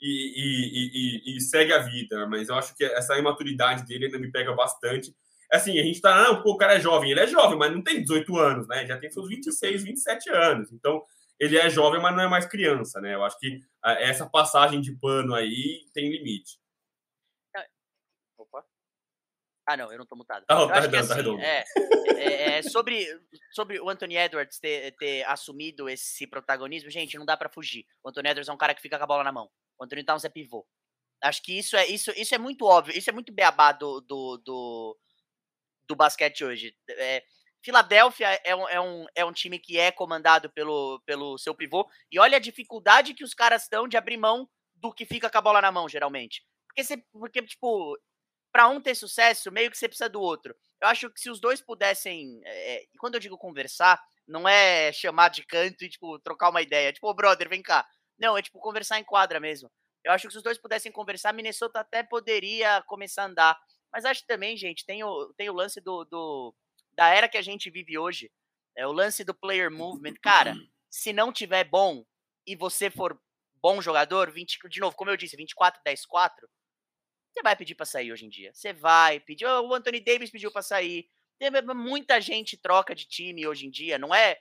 e, 0.01 0.33
e, 0.35 1.33
e, 1.33 1.37
e, 1.37 1.41
segue 1.41 1.71
a 1.71 1.79
vida. 1.79 2.25
Mas 2.27 2.49
eu 2.49 2.55
acho 2.55 2.75
que 2.75 2.83
essa 2.83 3.17
imaturidade 3.17 3.85
dele 3.85 4.05
ainda 4.05 4.17
me 4.17 4.31
pega 4.31 4.53
bastante. 4.53 5.15
Assim, 5.51 5.79
a 5.79 5.83
gente 5.83 6.01
tá, 6.01 6.23
não, 6.23 6.41
pô, 6.41 6.53
o 6.53 6.57
cara 6.57 6.75
é 6.75 6.79
jovem. 6.79 7.11
Ele 7.11 7.19
é 7.19 7.27
jovem, 7.27 7.57
mas 7.57 7.71
não 7.71 7.83
tem 7.83 8.01
18 8.01 8.37
anos, 8.37 8.67
né? 8.67 8.85
Já 8.85 8.97
tem 8.97 9.09
seus 9.09 9.27
26, 9.27 9.83
27 9.83 10.29
anos. 10.29 10.71
Então, 10.71 11.03
ele 11.39 11.57
é 11.57 11.69
jovem, 11.69 12.01
mas 12.01 12.15
não 12.15 12.23
é 12.23 12.27
mais 12.27 12.45
criança, 12.45 12.99
né? 13.01 13.15
Eu 13.15 13.23
acho 13.23 13.37
que 13.37 13.59
essa 13.83 14.29
passagem 14.29 14.81
de 14.81 14.93
pano 14.93 15.35
aí 15.35 15.85
tem 15.93 16.09
limite. 16.09 16.61
Ah, 19.65 19.77
não, 19.77 19.91
eu 19.91 19.97
não 19.97 20.05
tô 20.05 20.15
mutado. 20.15 20.43
Ah, 20.49 20.67
tá 20.67 20.79
redondo, 20.81 21.07
tá 21.07 21.13
assim, 21.13 21.41
É, 21.41 21.63
é, 22.17 22.57
é, 22.57 22.61
sobre, 22.61 23.07
sobre 23.51 23.79
o 23.79 23.89
Anthony 23.89 24.17
Edwards 24.17 24.59
ter, 24.59 24.91
ter 24.97 25.23
assumido 25.23 25.87
esse 25.87 26.27
protagonismo, 26.27 26.89
gente, 26.89 27.17
não 27.17 27.25
dá 27.25 27.37
para 27.37 27.49
fugir. 27.49 27.85
O 28.03 28.09
Anthony 28.09 28.29
Edwards 28.29 28.49
é 28.49 28.53
um 28.53 28.57
cara 28.57 28.73
que 28.73 28.81
fica 28.81 28.97
com 28.97 29.03
a 29.03 29.07
bola 29.07 29.23
na 29.23 29.31
mão. 29.31 29.49
O 29.81 29.83
Anthony 29.83 30.03
Towns 30.03 30.23
é 30.23 30.29
pivô. 30.29 30.63
Acho 31.23 31.41
que 31.41 31.57
isso 31.57 31.75
é, 31.75 31.87
isso, 31.87 32.11
isso 32.15 32.35
é 32.35 32.37
muito 32.37 32.65
óbvio, 32.65 32.95
isso 32.95 33.09
é 33.09 33.13
muito 33.13 33.33
beabá 33.33 33.71
do, 33.71 33.99
do, 34.01 34.37
do, 34.37 34.97
do 35.87 35.95
basquete 35.95 36.43
hoje. 36.43 36.75
É, 36.89 37.23
Filadélfia 37.63 38.27
é 38.43 38.55
um, 38.55 38.69
é, 38.69 38.79
um, 38.79 39.05
é 39.15 39.25
um 39.25 39.33
time 39.33 39.57
que 39.57 39.79
é 39.79 39.91
comandado 39.91 40.51
pelo, 40.51 41.01
pelo 41.05 41.37
seu 41.37 41.55
pivô, 41.55 41.89
e 42.11 42.19
olha 42.19 42.37
a 42.37 42.41
dificuldade 42.41 43.13
que 43.15 43.23
os 43.23 43.33
caras 43.33 43.63
estão 43.63 43.87
de 43.87 43.97
abrir 43.97 44.17
mão 44.17 44.47
do 44.75 44.93
que 44.93 45.05
fica 45.05 45.29
com 45.29 45.37
a 45.37 45.41
bola 45.41 45.61
na 45.61 45.71
mão, 45.71 45.89
geralmente. 45.89 46.43
Porque, 46.67 46.83
você, 46.83 46.97
porque 47.11 47.41
tipo, 47.43 47.97
para 48.51 48.67
um 48.67 48.79
ter 48.79 48.95
sucesso, 48.95 49.51
meio 49.51 49.71
que 49.71 49.77
você 49.77 49.87
precisa 49.87 50.09
do 50.09 50.21
outro. 50.21 50.55
Eu 50.79 50.87
acho 50.87 51.09
que 51.09 51.19
se 51.19 51.29
os 51.29 51.39
dois 51.39 51.61
pudessem. 51.61 52.41
É, 52.45 52.83
e 52.83 52.97
quando 52.97 53.15
eu 53.15 53.19
digo 53.19 53.37
conversar, 53.37 54.01
não 54.27 54.47
é 54.47 54.91
chamar 54.91 55.29
de 55.29 55.45
canto 55.45 55.83
e, 55.83 55.89
tipo, 55.89 56.19
trocar 56.19 56.49
uma 56.49 56.61
ideia. 56.61 56.91
Tipo, 56.91 57.09
oh, 57.09 57.13
brother, 57.13 57.49
vem 57.49 57.61
cá. 57.61 57.85
Não, 58.21 58.37
é 58.37 58.41
tipo 58.41 58.59
conversar 58.59 58.99
em 58.99 59.03
quadra 59.03 59.39
mesmo. 59.39 59.69
Eu 60.03 60.11
acho 60.11 60.27
que 60.27 60.31
se 60.31 60.37
os 60.37 60.43
dois 60.43 60.59
pudessem 60.59 60.91
conversar, 60.91 61.33
Minnesota 61.33 61.79
até 61.79 62.03
poderia 62.03 62.81
começar 62.83 63.23
a 63.23 63.25
andar. 63.25 63.59
Mas 63.91 64.05
acho 64.05 64.25
também, 64.27 64.55
gente, 64.55 64.85
tem 64.85 65.03
o, 65.03 65.33
tem 65.33 65.49
o 65.49 65.53
lance 65.53 65.81
do, 65.81 66.05
do 66.05 66.55
da 66.93 67.07
era 67.07 67.27
que 67.27 67.37
a 67.37 67.41
gente 67.41 67.69
vive 67.71 67.97
hoje. 67.97 68.31
É 68.77 68.85
o 68.85 68.91
lance 68.91 69.23
do 69.23 69.33
player 69.33 69.71
movement. 69.71 70.13
Cara, 70.21 70.55
se 70.89 71.11
não 71.11 71.33
tiver 71.33 71.63
bom 71.63 72.05
e 72.45 72.55
você 72.55 72.91
for 72.91 73.19
bom 73.55 73.81
jogador, 73.81 74.31
20, 74.31 74.59
de 74.69 74.79
novo, 74.79 74.95
como 74.95 75.09
eu 75.09 75.17
disse, 75.17 75.35
24, 75.35 75.81
10, 75.83 76.05
4, 76.05 76.47
você 77.31 77.41
vai 77.41 77.55
pedir 77.55 77.75
para 77.75 77.85
sair 77.85 78.11
hoje 78.11 78.25
em 78.25 78.29
dia. 78.29 78.51
Você 78.53 78.71
vai 78.71 79.19
pedir. 79.19 79.45
O 79.45 79.73
Anthony 79.73 79.99
Davis 79.99 80.29
pediu 80.29 80.51
para 80.51 80.61
sair. 80.61 81.09
Muita 81.75 82.21
gente 82.21 82.55
troca 82.55 82.93
de 82.93 83.05
time 83.05 83.47
hoje 83.47 83.65
em 83.65 83.71
dia. 83.71 83.97
Não 83.97 84.13
é 84.13 84.37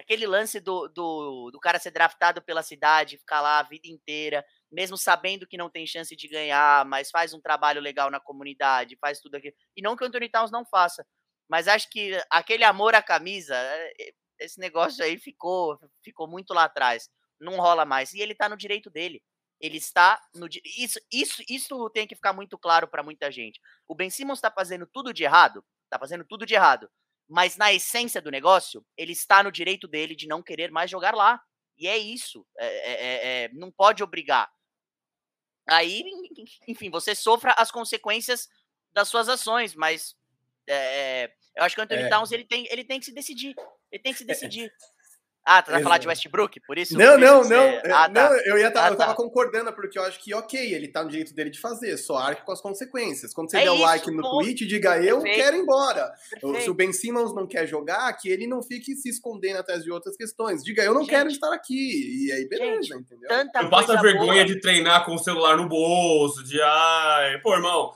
aquele 0.00 0.26
lance 0.26 0.60
do, 0.60 0.88
do, 0.88 1.50
do 1.52 1.60
cara 1.60 1.78
ser 1.78 1.90
draftado 1.90 2.42
pela 2.42 2.62
cidade, 2.62 3.18
ficar 3.18 3.40
lá 3.40 3.58
a 3.58 3.62
vida 3.62 3.86
inteira, 3.86 4.44
mesmo 4.70 4.96
sabendo 4.96 5.46
que 5.46 5.56
não 5.56 5.70
tem 5.70 5.86
chance 5.86 6.14
de 6.16 6.28
ganhar, 6.28 6.84
mas 6.86 7.10
faz 7.10 7.34
um 7.34 7.40
trabalho 7.40 7.80
legal 7.80 8.10
na 8.10 8.20
comunidade, 8.20 8.96
faz 9.00 9.20
tudo 9.20 9.36
aquilo. 9.36 9.54
E 9.76 9.82
não 9.82 9.96
que 9.96 10.04
o 10.04 10.06
Anthony 10.06 10.28
Towns 10.28 10.50
não 10.50 10.64
faça. 10.64 11.06
Mas 11.48 11.68
acho 11.68 11.90
que 11.90 12.12
aquele 12.30 12.64
amor 12.64 12.94
à 12.94 13.02
camisa, 13.02 13.54
eh, 13.56 14.12
esse 14.38 14.58
negócio 14.58 15.04
aí 15.04 15.18
ficou, 15.18 15.78
ficou 16.02 16.28
muito 16.28 16.54
lá 16.54 16.64
atrás. 16.64 17.10
Não 17.40 17.56
rola 17.56 17.84
mais. 17.84 18.14
E 18.14 18.20
ele 18.20 18.34
tá 18.34 18.48
no 18.48 18.56
direito 18.56 18.88
dele. 18.90 19.22
Ele 19.60 19.76
está 19.76 20.18
no 20.34 20.46
isso 20.64 20.98
isso 21.12 21.42
isso 21.46 21.90
tem 21.90 22.06
que 22.06 22.14
ficar 22.14 22.32
muito 22.32 22.56
claro 22.56 22.88
para 22.88 23.02
muita 23.02 23.30
gente. 23.30 23.60
O 23.86 23.94
Ben 23.94 24.08
Simmons 24.08 24.38
está 24.38 24.50
fazendo 24.50 24.86
tudo 24.86 25.12
de 25.12 25.24
errado, 25.24 25.62
está 25.84 25.98
fazendo 25.98 26.24
tudo 26.24 26.46
de 26.46 26.54
errado, 26.54 26.88
mas 27.30 27.56
na 27.56 27.72
essência 27.72 28.20
do 28.20 28.30
negócio 28.30 28.84
ele 28.96 29.12
está 29.12 29.42
no 29.42 29.52
direito 29.52 29.86
dele 29.86 30.16
de 30.16 30.26
não 30.26 30.42
querer 30.42 30.70
mais 30.70 30.90
jogar 30.90 31.14
lá. 31.14 31.40
E 31.78 31.86
é 31.86 31.96
isso. 31.96 32.44
É, 32.58 32.66
é, 32.66 32.92
é, 32.92 33.44
é 33.44 33.48
não 33.52 33.70
pode 33.70 34.02
obrigar. 34.02 34.50
Aí, 35.66 36.04
enfim, 36.66 36.90
você 36.90 37.14
sofra 37.14 37.54
as 37.56 37.70
consequências 37.70 38.48
das 38.92 39.08
suas 39.08 39.28
ações, 39.28 39.74
mas 39.74 40.16
é, 40.66 40.74
é, 40.74 41.34
eu 41.56 41.62
acho 41.62 41.76
que 41.76 41.80
o 41.80 41.84
Anthony 41.84 42.08
Towns 42.10 42.32
ele 42.32 42.44
tem, 42.44 42.66
ele 42.70 42.84
tem 42.84 42.98
que 42.98 43.06
se 43.06 43.12
decidir. 43.12 43.54
Ele 43.92 44.02
tem 44.02 44.12
que 44.12 44.18
se 44.18 44.24
decidir. 44.24 44.72
Ah, 45.52 45.62
tu 45.62 45.70
vai 45.72 45.82
falar 45.82 45.98
de 45.98 46.06
Westbrook? 46.06 46.60
Por 46.60 46.78
isso? 46.78 46.96
Não, 46.96 47.12
por 47.12 47.18
não, 47.20 47.40
isso 47.40 47.50
não. 47.50 47.62
você- 47.70 47.76
é, 47.88 47.92
Ah, 47.92 48.08
tá. 48.08 48.30
não 48.30 48.36
eu, 48.46 48.58
ia 48.58 48.70
tá, 48.70 48.84
Ah, 48.84 48.88
eu 48.90 48.96
tava 48.96 49.10
tá. 49.10 49.16
concordando, 49.16 49.72
porque 49.72 49.98
eu 49.98 50.02
acho 50.04 50.20
que, 50.20 50.32
ok, 50.32 50.74
ele 50.74 50.86
tá 50.88 51.02
no 51.02 51.10
direito 51.10 51.34
dele 51.34 51.50
de 51.50 51.58
fazer, 51.60 51.96
só 51.96 52.16
arque 52.18 52.44
com 52.44 52.52
as 52.52 52.60
consequências. 52.60 53.34
Quando 53.34 53.50
você 53.50 53.56
É 53.58 53.62
der 53.64 53.70
o 53.70 53.74
isso, 53.74 53.82
like 53.82 54.10
no 54.10 54.22
ponto. 54.22 54.44
tweet, 54.44 54.64
diga 54.66 54.96
eu 55.02 55.16
Perfeito. 55.20 55.36
quero 55.42 55.56
ir 55.56 55.60
embora. 55.60 56.12
Se 56.60 56.70
o. 56.70 56.74
Ben 56.74 56.92
Simmons 56.92 57.34
não 57.34 57.46
quer 57.46 57.66
jogar, 57.66 58.12
que 58.14 58.28
ele 58.28 58.46
não 58.46 58.62
fique 58.62 58.94
se 58.94 59.08
escondendo 59.08 59.58
atrás 59.58 59.82
de 59.82 59.90
outras 59.90 60.16
questões. 60.16 60.62
Diga 60.62 60.82
eu 60.84 60.94
não 60.94 61.00
Gente. 61.00 61.10
quero 61.10 61.28
estar 61.28 61.52
aqui. 61.52 62.26
E 62.26 62.32
aí, 62.32 62.48
beleza, 62.48 62.94
entendeu? 62.96 63.28
Tanta 63.28 63.62
Não 63.62 63.70
passa 63.70 63.86
coisa 63.88 64.02
vergonha 64.02 64.32
boa. 64.32 64.44
de 64.44 64.60
treinar 64.60 65.04
com 65.04 65.14
o 65.14 65.18
celular 65.18 65.56
no 65.56 65.68
bolso, 65.68 66.44
de 66.44 66.60
ai, 66.62 67.38
pô, 67.42 67.54
irmão, 67.54 67.92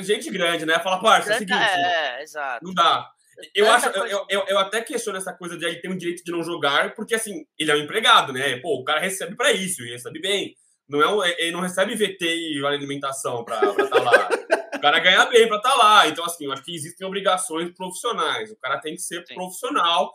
gente 0.00 0.30
grande, 0.30 0.66
né? 0.66 0.78
Fala, 0.80 1.00
parça, 1.00 1.32
é 1.32 1.36
o 1.36 1.38
seguinte, 1.38 1.56
É, 1.56 2.22
exato. 2.22 2.64
não 2.64 2.74
dá. 2.74 3.10
Eu, 3.54 3.70
acho, 3.70 3.88
eu, 3.88 4.26
eu, 4.28 4.44
eu- 4.48 4.58
até 4.58 4.80
questiono 4.82 5.18
essa 5.18 5.32
coisa 5.32 5.56
de 5.56 5.64
ele 5.64 5.76
ter 5.80 5.88
um 5.90 5.96
direito 5.96 6.22
de 6.24 6.32
não 6.32 6.42
jogar, 6.42 6.94
porque 6.94 7.14
assim, 7.14 7.44
ele 7.58 7.70
é 7.70 7.74
um 7.74 7.78
empregado, 7.80 8.32
né? 8.32 8.56
Pô, 8.60 8.80
o 8.80 8.84
cara 8.84 9.00
recebe 9.00 9.36
pra 9.36 9.52
isso, 9.52 9.82
e 9.82 9.90
recebe 9.90 10.20
bem. 10.20 10.54
Não 10.88 11.00
é 11.02 11.08
um- 11.12 11.24
ele 11.24 11.50
não 11.52 11.60
recebe 11.60 11.94
VT 11.94 12.24
e 12.26 12.66
alimentação 12.66 13.44
pra 13.44 13.56
estar 13.64 14.02
lá. 14.02 14.28
O 14.76 14.80
cara 14.80 14.98
ganha 14.98 15.24
bem 15.26 15.48
pra 15.48 15.56
estar 15.56 15.74
lá. 15.76 16.06
Então, 16.08 16.24
assim, 16.24 16.44
eu 16.44 16.52
acho 16.52 16.62
que 16.62 16.74
existem 16.74 17.06
obrigações 17.06 17.70
profissionais. 17.74 18.50
O 18.50 18.56
cara 18.56 18.78
tem 18.80 18.94
que 18.94 19.00
ser 19.00 19.24
Sim. 19.26 19.34
profissional. 19.34 20.12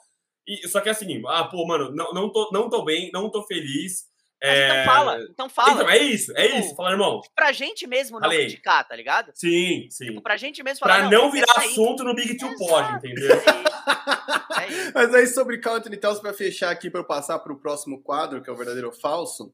E, 0.48 0.68
só 0.68 0.80
que 0.80 0.90
assim, 0.90 1.22
ah, 1.28 1.44
pô, 1.46 1.66
mano, 1.66 1.92
não, 1.92 2.14
não, 2.14 2.32
tô, 2.32 2.50
não 2.54 2.70
tô 2.70 2.84
bem, 2.84 3.10
não 3.14 3.30
tô 3.32 3.44
feliz. 3.48 4.09
Mas 4.42 4.50
É... 4.52 4.82
Então 4.82 4.86
fala, 4.94 5.22
então 5.30 5.50
fala. 5.50 5.72
Então, 5.74 5.90
é 5.90 5.98
isso, 5.98 6.32
é 6.38 6.48
Tipo, 6.48 6.60
isso. 6.60 6.76
Fala, 6.76 6.92
irmão. 6.92 7.22
Pra 7.36 7.52
gente 7.52 7.86
mesmo 7.86 8.20
não 8.20 8.22
Falei. 8.30 8.46
criticar, 8.46 8.88
tá 8.88 8.96
ligado? 8.96 9.32
Sim, 9.36 9.88
sim. 9.90 10.06
Tipo, 10.06 10.22
pra 10.22 10.38
gente 10.38 10.64
mesmo 10.64 10.80
falar. 10.80 11.00
Pra 11.00 11.10
não 11.10 11.24
mas 11.26 11.34
virar 11.34 11.54
aí- 11.58 11.68
assunto 11.72 12.04
no 12.04 12.16
Big 12.16 12.38
Two. 12.38 12.56
Pod, 12.58 12.94
entendeu? 12.96 13.30
É 13.36 13.38
isso. 13.38 14.60
É 14.60 14.68
isso. 14.68 14.92
Mas 14.94 15.14
aí 15.14 15.28
sobre 15.28 15.62
Anthony 15.66 15.98
Towns, 15.98 16.20
para 16.20 16.34
fechar 16.34 16.70
aqui, 16.72 16.90
para 16.90 17.02
eu 17.02 17.06
passar 17.06 17.38
para 17.40 17.52
o 17.54 17.60
próximo 17.60 18.02
quadro, 18.02 18.42
que 18.42 18.50
é 18.50 18.54
o 18.54 18.56
verdadeiro 18.56 18.88
ou 18.88 18.94
falso. 18.94 19.54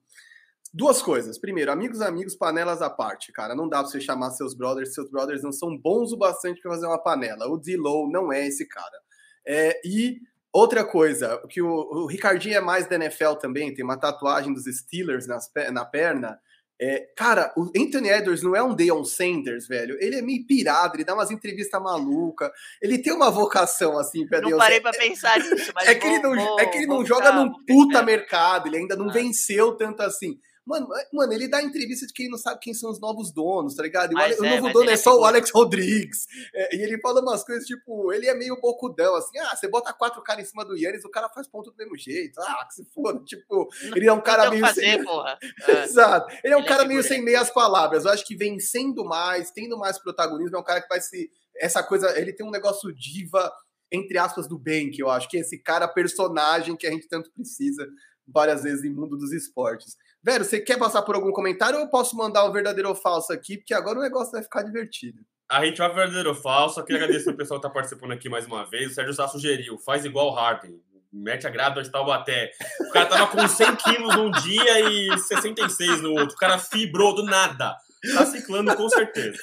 Duas 0.73 1.01
coisas. 1.01 1.37
Primeiro, 1.37 1.71
amigos, 1.71 2.01
amigos, 2.01 2.35
panelas 2.35 2.81
à 2.81 2.89
parte, 2.89 3.31
cara. 3.31 3.55
Não 3.55 3.67
dá 3.69 3.79
pra 3.79 3.87
você 3.87 3.99
chamar 4.01 4.31
seus 4.31 4.53
brothers, 4.53 4.93
seus 4.93 5.09
brothers 5.09 5.41
não 5.41 5.51
são 5.51 5.75
bons 5.77 6.11
o 6.11 6.17
bastante 6.17 6.61
para 6.61 6.71
fazer 6.71 6.85
uma 6.85 7.01
panela. 7.01 7.47
O 7.47 7.57
D-Low 7.57 8.09
não 8.11 8.31
é 8.31 8.45
esse 8.45 8.67
cara. 8.67 8.99
É, 9.47 9.79
e 9.85 10.19
outra 10.59 10.83
coisa, 10.83 11.41
que 11.49 11.61
o, 11.61 11.67
o 11.67 12.05
Ricardinho 12.07 12.57
é 12.57 12.61
mais 12.61 12.87
da 12.87 12.95
NFL 12.95 13.33
também, 13.33 13.73
tem 13.73 13.83
uma 13.83 13.97
tatuagem 13.99 14.53
dos 14.53 14.63
Steelers 14.65 15.27
nas, 15.27 15.49
na 15.71 15.83
perna. 15.85 16.39
É, 16.79 17.07
cara, 17.15 17.53
o 17.55 17.71
Anthony 17.77 18.09
Edwards 18.09 18.43
não 18.43 18.53
é 18.53 18.61
um 18.61 18.75
Deion 18.75 19.05
Sanders, 19.05 19.65
velho. 19.65 19.95
Ele 19.99 20.17
é 20.17 20.21
meio 20.21 20.45
pirado, 20.45 20.97
ele 20.97 21.05
dá 21.05 21.13
umas 21.13 21.31
entrevistas 21.31 21.81
malucas. 21.81 22.51
Ele 22.81 22.97
tem 22.97 23.13
uma 23.13 23.31
vocação 23.31 23.97
assim 23.97 24.27
pra 24.27 24.41
Não 24.41 24.47
Deion 24.49 24.57
parei 24.57 24.81
pra 24.81 24.91
pensar 24.91 25.39
nisso, 25.39 25.71
mas. 25.73 25.87
é 25.87 25.95
que 25.95 26.05
ele 26.05 26.19
não, 26.19 26.35
vou- 26.35 26.59
é 26.59 26.65
que 26.65 26.77
ele 26.79 26.87
não 26.87 27.05
joga 27.05 27.31
num 27.31 27.53
puta 27.65 28.03
mercado, 28.03 28.67
ele 28.67 28.77
ainda 28.77 28.95
não 28.95 29.09
Ah. 29.09 29.13
venceu 29.13 29.73
tanto 29.77 30.01
assim. 30.03 30.37
Mano, 30.65 30.87
é- 30.95 31.07
mano, 31.13 31.31
ele 31.31 31.47
dá 31.47 31.61
entrevista 31.61 32.07
de 32.07 32.13
que 32.13 32.23
ele 32.23 32.31
não 32.31 32.39
sabe 32.39 32.59
quem 32.59 32.73
são 32.73 32.89
os 32.89 32.99
novos 32.99 33.31
donos, 33.31 33.75
tá 33.75 33.83
ligado? 33.83 34.11
E 34.11 34.15
o, 34.15 34.17
Mas 34.17 34.39
o 34.39 34.45
é, 34.45 34.59
novo 34.59 34.73
dono 34.73 34.89
é 34.89 34.93
é 34.93 34.97
só 34.97 35.11
o 35.11 35.13
figura. 35.13 35.29
Alex 35.29 35.51
Rodrigues. 35.51 36.25
É, 36.53 36.75
e 36.75 36.81
ele 36.81 36.99
fala 36.99 37.21
umas 37.21 37.43
coisas 37.43 37.65
tipo, 37.67 38.11
ele 38.11 38.27
é 38.27 38.33
meio 38.33 38.59
bocudão, 38.59 39.15
assim, 39.15 39.37
ah, 39.37 39.55
você 39.55 39.67
bota 39.67 39.93
quatro 39.93 40.23
caras 40.23 40.43
em 40.43 40.49
cima 40.49 40.65
do 40.65 40.75
Yannis, 40.75 41.05
o 41.05 41.09
cara 41.09 41.29
faz 41.29 41.47
ponto 41.47 41.69
do 41.69 41.77
mesmo 41.77 41.95
jeito. 41.95 42.39
Ah, 42.41 42.65
que 42.67 42.73
se 42.73 42.85
foda. 42.85 43.23
Tipo, 43.23 43.69
ele 43.95 44.07
é 44.07 44.13
um 44.13 44.21
cara 44.21 44.47
o 44.47 44.51
meio 44.51 44.65
fazer, 44.65 44.81
sem... 44.81 45.03
porra. 45.03 45.37
É. 45.67 45.83
Exato. 45.83 46.35
Ele 46.43 46.53
é 46.53 46.57
um 46.57 46.59
Ele 46.59 46.67
é 46.67 46.69
cara 46.69 46.85
meio 46.85 47.03
sem 47.03 47.23
meias 47.23 47.49
palavras. 47.51 48.05
Eu 48.05 48.11
acho 48.11 48.25
que 48.25 48.35
vencendo 48.35 49.05
mais, 49.05 49.51
tendo 49.51 49.77
mais 49.77 49.99
protagonismo, 49.99 50.57
é 50.57 50.59
um 50.59 50.63
cara 50.63 50.81
que 50.81 50.89
vai 50.89 50.99
se. 50.99 51.29
Essa 51.57 51.81
coisa. 51.83 52.19
Ele 52.19 52.33
tem 52.33 52.45
um 52.45 52.51
negócio 52.51 52.93
diva, 52.93 53.51
entre 53.91 54.17
aspas, 54.17 54.47
do 54.47 54.57
bem, 54.57 54.89
que 54.91 55.01
eu 55.01 55.09
acho 55.09 55.29
que 55.29 55.37
é 55.37 55.41
esse 55.41 55.57
cara 55.57 55.87
personagem 55.87 56.75
que 56.75 56.87
a 56.87 56.91
gente 56.91 57.07
tanto 57.07 57.31
precisa 57.31 57.87
várias 58.27 58.63
vezes 58.63 58.83
em 58.83 58.89
mundo 58.89 59.17
dos 59.17 59.31
esportes. 59.31 59.95
Velho, 60.25 60.43
você 60.43 60.59
quer 60.59 60.79
passar 60.79 61.03
por 61.03 61.13
algum 61.13 61.31
comentário 61.31 61.77
ou 61.77 61.83
eu 61.85 61.89
posso 61.89 62.17
mandar 62.17 62.45
o 62.45 62.51
verdadeiro 62.51 62.89
ou 62.89 62.95
falso 62.95 63.31
aqui? 63.31 63.57
Porque 63.57 63.75
agora 63.75 63.99
o 63.99 64.01
negócio 64.01 64.31
vai 64.31 64.41
ficar 64.41 64.63
divertido. 64.63 65.19
A 65.47 65.63
gente 65.63 65.77
vai 65.77 65.93
verdadeiro 65.93 66.29
ou 66.29 66.35
falso. 66.35 66.83
Queria 66.83 67.03
agradecer 67.03 67.29
o 67.29 67.37
pessoal 67.37 67.59
que 67.59 67.67
tá 67.67 67.71
participando 67.71 68.13
aqui 68.13 68.27
mais 68.27 68.47
uma 68.47 68.65
vez. 68.65 68.89
O 68.89 68.95
Sérgio 68.95 69.13
Sá 69.13 69.27
sugeriu, 69.27 69.77
faz 69.77 70.03
igual 70.03 70.29
o 70.29 70.33
Harden. 70.33 70.81
Mete 71.13 71.45
a 71.45 71.51
grada 71.51 71.83
de 71.83 71.91
Taubaté. 71.91 72.49
O 72.87 72.89
cara 72.91 73.05
tava 73.05 73.27
com 73.27 73.47
100 73.47 73.75
quilos 73.75 74.15
num 74.15 74.31
dia 74.31 74.79
e 74.89 75.15
66 75.15 76.01
no 76.01 76.13
outro. 76.13 76.35
O 76.35 76.39
cara 76.39 76.57
fibrou 76.57 77.13
do 77.13 77.23
nada. 77.23 77.77
Tá 78.15 78.25
ciclando 78.25 78.75
com 78.75 78.89
certeza. 78.89 79.37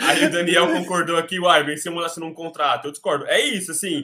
Aí 0.00 0.24
o 0.24 0.32
Daniel 0.32 0.66
concordou 0.72 1.16
aqui, 1.16 1.38
uai, 1.38 1.62
bem 1.62 1.76
se 1.76 1.88
mandasse 1.88 2.18
num 2.18 2.34
contrato. 2.34 2.86
Eu 2.86 2.90
discordo. 2.90 3.24
É 3.28 3.40
isso, 3.40 3.70
assim, 3.70 4.02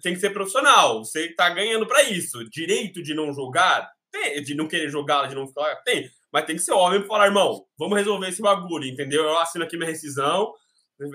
tem 0.00 0.14
que 0.14 0.20
ser 0.20 0.30
profissional. 0.30 1.04
Você 1.04 1.34
tá 1.34 1.50
ganhando 1.50 1.88
pra 1.88 2.04
isso. 2.04 2.48
Direito 2.48 3.02
de 3.02 3.14
não 3.14 3.32
jogar, 3.32 3.90
tem. 4.14 4.42
De 4.42 4.54
não 4.54 4.68
querer 4.68 4.88
jogar, 4.88 5.26
de 5.26 5.34
não 5.34 5.46
ficar, 5.46 5.74
tem. 5.82 6.08
Mas 6.32 6.44
tem 6.46 6.56
que 6.56 6.62
ser 6.62 6.72
homem 6.72 7.00
pra 7.00 7.08
falar, 7.08 7.26
irmão, 7.26 7.66
vamos 7.78 7.98
resolver 7.98 8.28
esse 8.28 8.40
bagulho, 8.40 8.86
entendeu? 8.86 9.24
Eu 9.24 9.38
assino 9.38 9.64
aqui 9.64 9.76
minha 9.76 9.90
rescisão, 9.90 10.52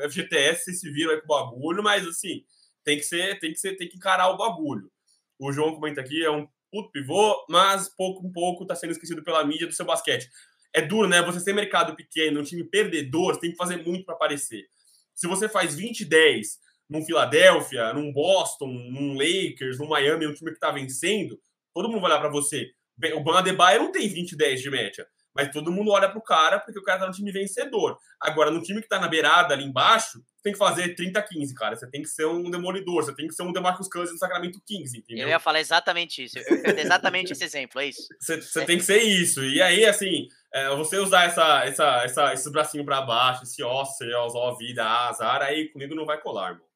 FGTS, 0.09 0.65
vocês 0.65 0.79
se 0.79 0.91
viram 0.91 1.11
aí 1.11 1.21
com 1.21 1.25
o 1.25 1.27
bagulho, 1.27 1.83
mas 1.83 2.05
assim, 2.05 2.43
tem 2.83 2.97
que 2.97 3.03
ser, 3.03 3.39
tem 3.39 3.51
que 3.51 3.59
ser, 3.59 3.75
tem 3.75 3.87
que 3.87 3.97
encarar 3.97 4.29
o 4.29 4.37
bagulho. 4.37 4.91
O 5.37 5.51
João 5.51 5.73
comenta 5.73 6.01
aqui, 6.01 6.23
é 6.23 6.31
um 6.31 6.47
puto 6.71 6.91
pivô, 6.91 7.45
mas 7.49 7.89
pouco 7.89 8.25
em 8.25 8.31
pouco 8.31 8.65
tá 8.65 8.75
sendo 8.75 8.91
esquecido 8.91 9.23
pela 9.23 9.43
mídia 9.43 9.67
do 9.67 9.73
seu 9.73 9.85
basquete. 9.85 10.29
É 10.73 10.81
duro, 10.81 11.07
né? 11.07 11.21
Você 11.23 11.39
ser 11.39 11.53
mercado 11.53 11.95
pequeno, 11.95 12.41
um 12.41 12.43
time 12.43 12.63
perdedor, 12.63 13.33
você 13.33 13.41
tem 13.41 13.51
que 13.51 13.57
fazer 13.57 13.77
muito 13.77 14.05
para 14.05 14.15
aparecer. 14.15 14.67
Se 15.15 15.27
você 15.27 15.49
faz 15.49 15.75
20 15.75 16.05
10 16.05 16.59
num 16.89 17.05
Philadelphia, 17.05 17.93
num 17.93 18.11
Boston, 18.11 18.67
num 18.67 19.13
Lakers, 19.13 19.79
num 19.79 19.87
Miami, 19.87 20.27
um 20.27 20.33
time 20.33 20.51
que 20.51 20.59
tá 20.59 20.71
vencendo, 20.71 21.39
todo 21.73 21.87
mundo 21.87 22.01
vai 22.01 22.11
olhar 22.11 22.19
para 22.19 22.29
você. 22.29 22.71
O 23.15 23.23
Ban 23.23 23.39
Adebayo 23.39 23.83
não 23.83 23.91
tem 23.91 24.07
20 24.07 24.35
10 24.35 24.61
de 24.61 24.69
média, 24.69 25.07
mas 25.35 25.51
todo 25.51 25.71
mundo 25.71 25.91
olha 25.91 26.09
pro 26.09 26.21
cara 26.21 26.59
porque 26.59 26.79
o 26.79 26.83
cara 26.83 26.99
tá 26.99 27.07
no 27.07 27.13
time 27.13 27.31
vencedor. 27.31 27.97
Agora, 28.19 28.51
no 28.51 28.61
time 28.61 28.81
que 28.81 28.87
tá 28.87 28.99
na 28.99 29.07
beirada 29.07 29.53
ali 29.53 29.63
embaixo, 29.63 30.21
tem 30.43 30.53
que 30.53 30.59
fazer 30.59 30.95
30 30.95 31.21
15, 31.21 31.53
cara. 31.53 31.75
Você 31.75 31.89
tem 31.89 32.01
que 32.01 32.09
ser 32.09 32.25
um 32.25 32.49
demolidor, 32.49 33.03
você 33.03 33.15
tem 33.15 33.27
que 33.27 33.33
ser 33.33 33.43
um 33.43 33.53
DeMarcus 33.53 33.87
Cousins 33.87 34.15
do 34.15 34.19
Sacramento 34.19 34.61
Kings, 34.65 34.97
entendeu? 34.97 35.23
Eu 35.23 35.29
ia 35.29 35.39
falar 35.39 35.59
exatamente 35.59 36.23
isso. 36.23 36.37
Exatamente 36.77 37.33
esse 37.33 37.43
exemplo, 37.43 37.79
é 37.79 37.87
isso. 37.87 38.07
Você 38.19 38.41
você 38.41 38.65
tem 38.65 38.77
que 38.77 38.83
ser 38.83 39.01
isso. 39.01 39.43
E 39.43 39.61
aí, 39.61 39.85
assim, 39.85 40.27
é, 40.53 40.69
você 40.75 40.97
usar 40.97 41.25
essa, 41.25 41.65
essa, 41.65 42.03
essa, 42.03 42.33
esse 42.33 42.51
bracinho 42.51 42.85
pra 42.85 43.01
baixo, 43.01 43.43
esse 43.43 43.61
ó, 43.63 43.85
céus, 43.85 44.33
ó, 44.35 44.55
vida, 44.55 44.83
azar, 44.83 45.41
aí 45.41 45.69
comigo 45.69 45.93
não 45.95 46.05
vai 46.05 46.19
colar, 46.19 46.51
irmão. 46.51 46.69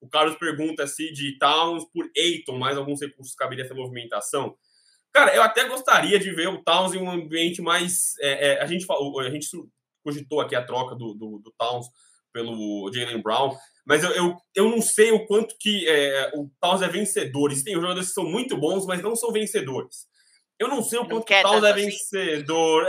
O 0.00 0.08
Carlos 0.08 0.36
pergunta 0.36 0.86
se 0.86 1.12
de 1.12 1.38
Towns 1.38 1.84
por 1.92 2.08
Eiton, 2.14 2.58
mais 2.58 2.76
alguns 2.76 3.00
recursos 3.00 3.34
caberia 3.34 3.64
essa 3.64 3.74
movimentação. 3.74 4.56
Cara, 5.16 5.34
eu 5.34 5.42
até 5.42 5.66
gostaria 5.66 6.18
de 6.18 6.30
ver 6.30 6.46
o 6.48 6.62
Towns 6.62 6.92
em 6.92 6.98
um 6.98 7.10
ambiente 7.10 7.62
mais. 7.62 8.12
é, 8.20 8.48
é, 8.48 8.62
a, 8.62 8.66
gente 8.66 8.84
falou, 8.84 9.18
a 9.18 9.30
gente 9.30 9.48
cogitou 10.04 10.42
aqui 10.42 10.54
a 10.54 10.62
troca 10.62 10.94
do, 10.94 11.14
do, 11.14 11.38
do 11.38 11.54
Towns 11.58 11.86
pelo 12.34 12.92
Jalen 12.92 13.22
Brown, 13.22 13.56
mas 13.86 14.04
eu, 14.04 14.10
eu, 14.10 14.36
eu 14.54 14.68
não 14.68 14.82
sei 14.82 15.12
o 15.12 15.24
quanto 15.24 15.56
que 15.58 15.88
é, 15.88 16.32
o 16.34 16.50
Towns 16.60 16.82
é 16.82 16.88
vencedor. 16.88 17.50
Existem 17.50 17.72
jogadores 17.72 18.08
que 18.08 18.14
são 18.14 18.24
muito 18.24 18.58
bons, 18.58 18.84
mas 18.84 19.00
não 19.00 19.16
são 19.16 19.32
vencedores. 19.32 20.06
Eu 20.58 20.68
não 20.68 20.82
sei 20.82 20.98
o 20.98 21.08
quanto 21.08 21.32
o 21.32 21.42
Towns 21.42 21.64
é 21.64 21.70
assim? 21.70 21.86
vencedor. 21.86 22.86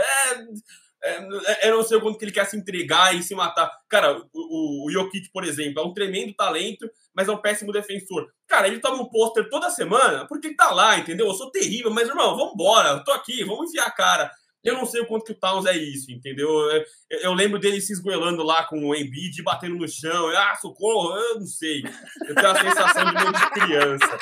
É, 1.02 1.66
é, 1.66 1.70
eu 1.70 1.76
não 1.76 1.84
sei 1.84 1.96
o 1.96 2.00
quanto 2.00 2.18
que 2.18 2.24
ele 2.24 2.32
quer 2.32 2.44
se 2.46 2.56
entregar 2.56 3.14
e 3.14 3.22
se 3.22 3.34
matar. 3.34 3.70
Cara, 3.88 4.20
o, 4.32 4.86
o, 4.86 4.90
Jokic, 4.90 5.30
por 5.32 5.44
exemplo, 5.44 5.80
é 5.80 5.86
um 5.86 5.94
tremendo 5.94 6.34
talento, 6.34 6.90
mas 7.14 7.28
é 7.28 7.32
um 7.32 7.40
péssimo 7.40 7.72
defensor. 7.72 8.26
Cara, 8.46 8.66
ele 8.66 8.80
toma 8.80 9.02
um 9.02 9.08
pôster 9.08 9.48
toda 9.48 9.70
semana 9.70 10.26
porque 10.26 10.48
ele 10.48 10.56
tá 10.56 10.70
lá, 10.70 10.98
entendeu? 10.98 11.26
Eu 11.26 11.34
sou 11.34 11.50
terrível, 11.50 11.90
mas, 11.90 12.08
irmão, 12.08 12.36
vambora, 12.36 12.90
eu 12.90 13.04
tô 13.04 13.12
aqui, 13.12 13.44
vamos 13.44 13.70
enfiar 13.70 13.86
a 13.86 13.92
cara. 13.92 14.30
Eu 14.64 14.74
não 14.74 14.84
sei 14.84 15.00
o 15.00 15.06
quanto 15.06 15.24
que 15.24 15.32
o 15.32 15.38
Towns 15.38 15.66
é 15.66 15.76
isso, 15.76 16.10
entendeu? 16.10 16.48
Eu, 16.48 16.84
eu 17.08 17.32
lembro 17.32 17.60
dele 17.60 17.80
se 17.80 17.92
esgoelando 17.92 18.42
lá 18.42 18.64
com 18.64 18.88
o 18.88 18.94
Embiid, 18.94 19.40
batendo 19.42 19.76
no 19.76 19.88
chão. 19.88 20.28
Ah, 20.30 20.56
socorro, 20.56 21.16
eu 21.16 21.38
não 21.38 21.46
sei. 21.46 21.82
Eu 22.26 22.34
tenho 22.34 22.50
a 22.50 22.60
sensação 22.60 23.04
de 23.04 23.14
meio 23.14 23.32
de 23.32 23.50
criança. 23.50 24.18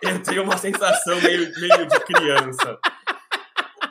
Eu 0.00 0.22
tenho 0.22 0.42
uma 0.44 0.56
sensação 0.56 1.20
meio, 1.20 1.52
meio 1.60 1.86
de 1.86 2.00
criança. 2.00 2.78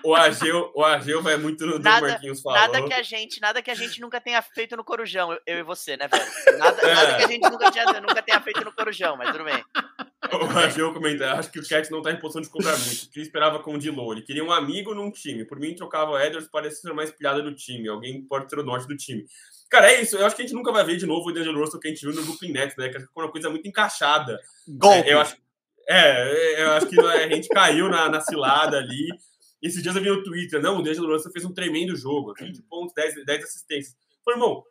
O 0.04 0.16
Ageu, 0.16 0.72
o 0.76 0.84
Ageu 0.84 1.22
vai 1.22 1.38
muito 1.38 1.66
no 1.66 1.78
Nada- 1.80 2.08
Marquinhos 2.08 2.42
falou. 2.42 2.58
Nada 2.60 2.84
que 2.86 2.94
a 2.94 3.04
gente, 3.04 3.40
nada 3.42 3.62
que 3.62 3.70
a 3.72 3.76
gente 3.76 4.00
nunca 4.02 4.20
tenha 4.22 4.42
feito 4.42 4.76
no 4.76 4.84
Corujão, 4.84 5.32
eu, 5.32 5.40
eu 5.46 5.58
e 5.60 5.64
você, 5.64 5.96
né, 5.98 6.08
velho? 6.08 6.58
Nada, 6.58 6.82
É. 6.82 6.96
nada 6.96 7.18
que 7.18 7.24
a 7.24 7.28
gente 7.28 7.50
nunca, 7.50 7.72
tinha, 7.72 7.86
nunca 8.02 8.22
tenha 8.22 8.42
feito 8.42 8.64
no 8.64 8.72
Corujão, 8.74 9.16
mas 9.18 9.32
tudo 9.32 9.44
bem. 9.44 9.64
O 10.34 10.58
Ageu 10.60 10.94
comenta, 10.94 11.34
acho 11.34 11.52
que 11.52 11.60
o 11.60 11.68
Cat 11.68 11.90
não 11.92 12.02
tá 12.02 12.12
em 12.12 12.20
posição 12.20 12.42
de 12.42 12.50
cobrar 12.50 12.78
muito. 12.78 13.04
O 13.04 13.10
que 13.10 13.20
ele 13.20 13.26
esperava 13.26 13.60
com 13.60 13.74
o 13.74 13.78
Dilow? 13.78 14.14
Ele 14.14 14.22
queria 14.22 14.44
um 14.44 14.52
amigo 14.52 14.94
num 14.94 15.12
time. 15.12 15.44
Por 15.46 15.60
mim, 15.60 15.76
trocava 15.76 16.12
o 16.12 16.20
Edwards, 16.20 16.50
parece 16.52 16.82
ser 16.82 16.94
mais 16.94 17.12
pilhada 17.12 17.42
do 17.42 17.54
time. 17.54 17.88
Alguém 17.90 18.22
pode 18.24 18.50
ser 18.50 18.60
o 18.60 18.64
norte 18.64 18.88
do 18.88 18.96
time. 18.96 19.26
Cara, 19.70 19.92
é 19.92 20.02
isso. 20.02 20.18
Eu 20.18 20.26
acho 20.26 20.36
que 20.36 20.42
a 20.42 20.46
gente 20.46 20.56
nunca 20.56 20.72
vai 20.72 20.84
ver 20.84 20.98
de 20.98 21.06
novo 21.06 21.30
o 21.30 21.34
D'Angelo 21.34 21.60
Russell 21.60 21.80
que 21.80 21.88
a 21.88 21.92
gente 21.92 22.06
viu 22.06 22.14
no 22.16 22.24
Brooklyn 22.24 22.52
Nets, 22.52 22.76
né? 22.78 22.90
Que 22.90 23.00
foi 23.00 23.24
uma 23.26 23.32
coisa 23.32 23.50
muito 23.50 23.68
encaixada. 23.68 24.40
Golpe. 24.68 25.10
É, 25.10 25.14
eu 25.14 25.20
acho, 25.20 25.36
é, 25.90 26.64
eu 26.64 26.72
acho 26.74 26.88
que 26.88 27.00
a 27.00 27.28
gente 27.30 27.48
caiu 27.50 27.90
na, 27.90 28.10
na 28.10 28.22
cilada 28.22 28.78
ali. 28.78 29.08
Esses 29.62 29.82
dias 29.82 29.96
eu 29.96 30.02
vi 30.02 30.10
no 30.10 30.24
Twitter, 30.24 30.62
não, 30.62 30.80
o 30.80 30.82
D'Angelo 30.82 31.12
Russell 31.12 31.32
fez 31.32 31.46
um 31.46 31.54
tremendo 31.54 31.96
jogo, 31.96 32.34
20 32.38 32.62
pontos, 32.64 32.94
10, 32.94 33.26
10 33.26 33.44
assistências. 33.44 33.96
Falei, 34.26 34.40
irmão, 34.40 34.64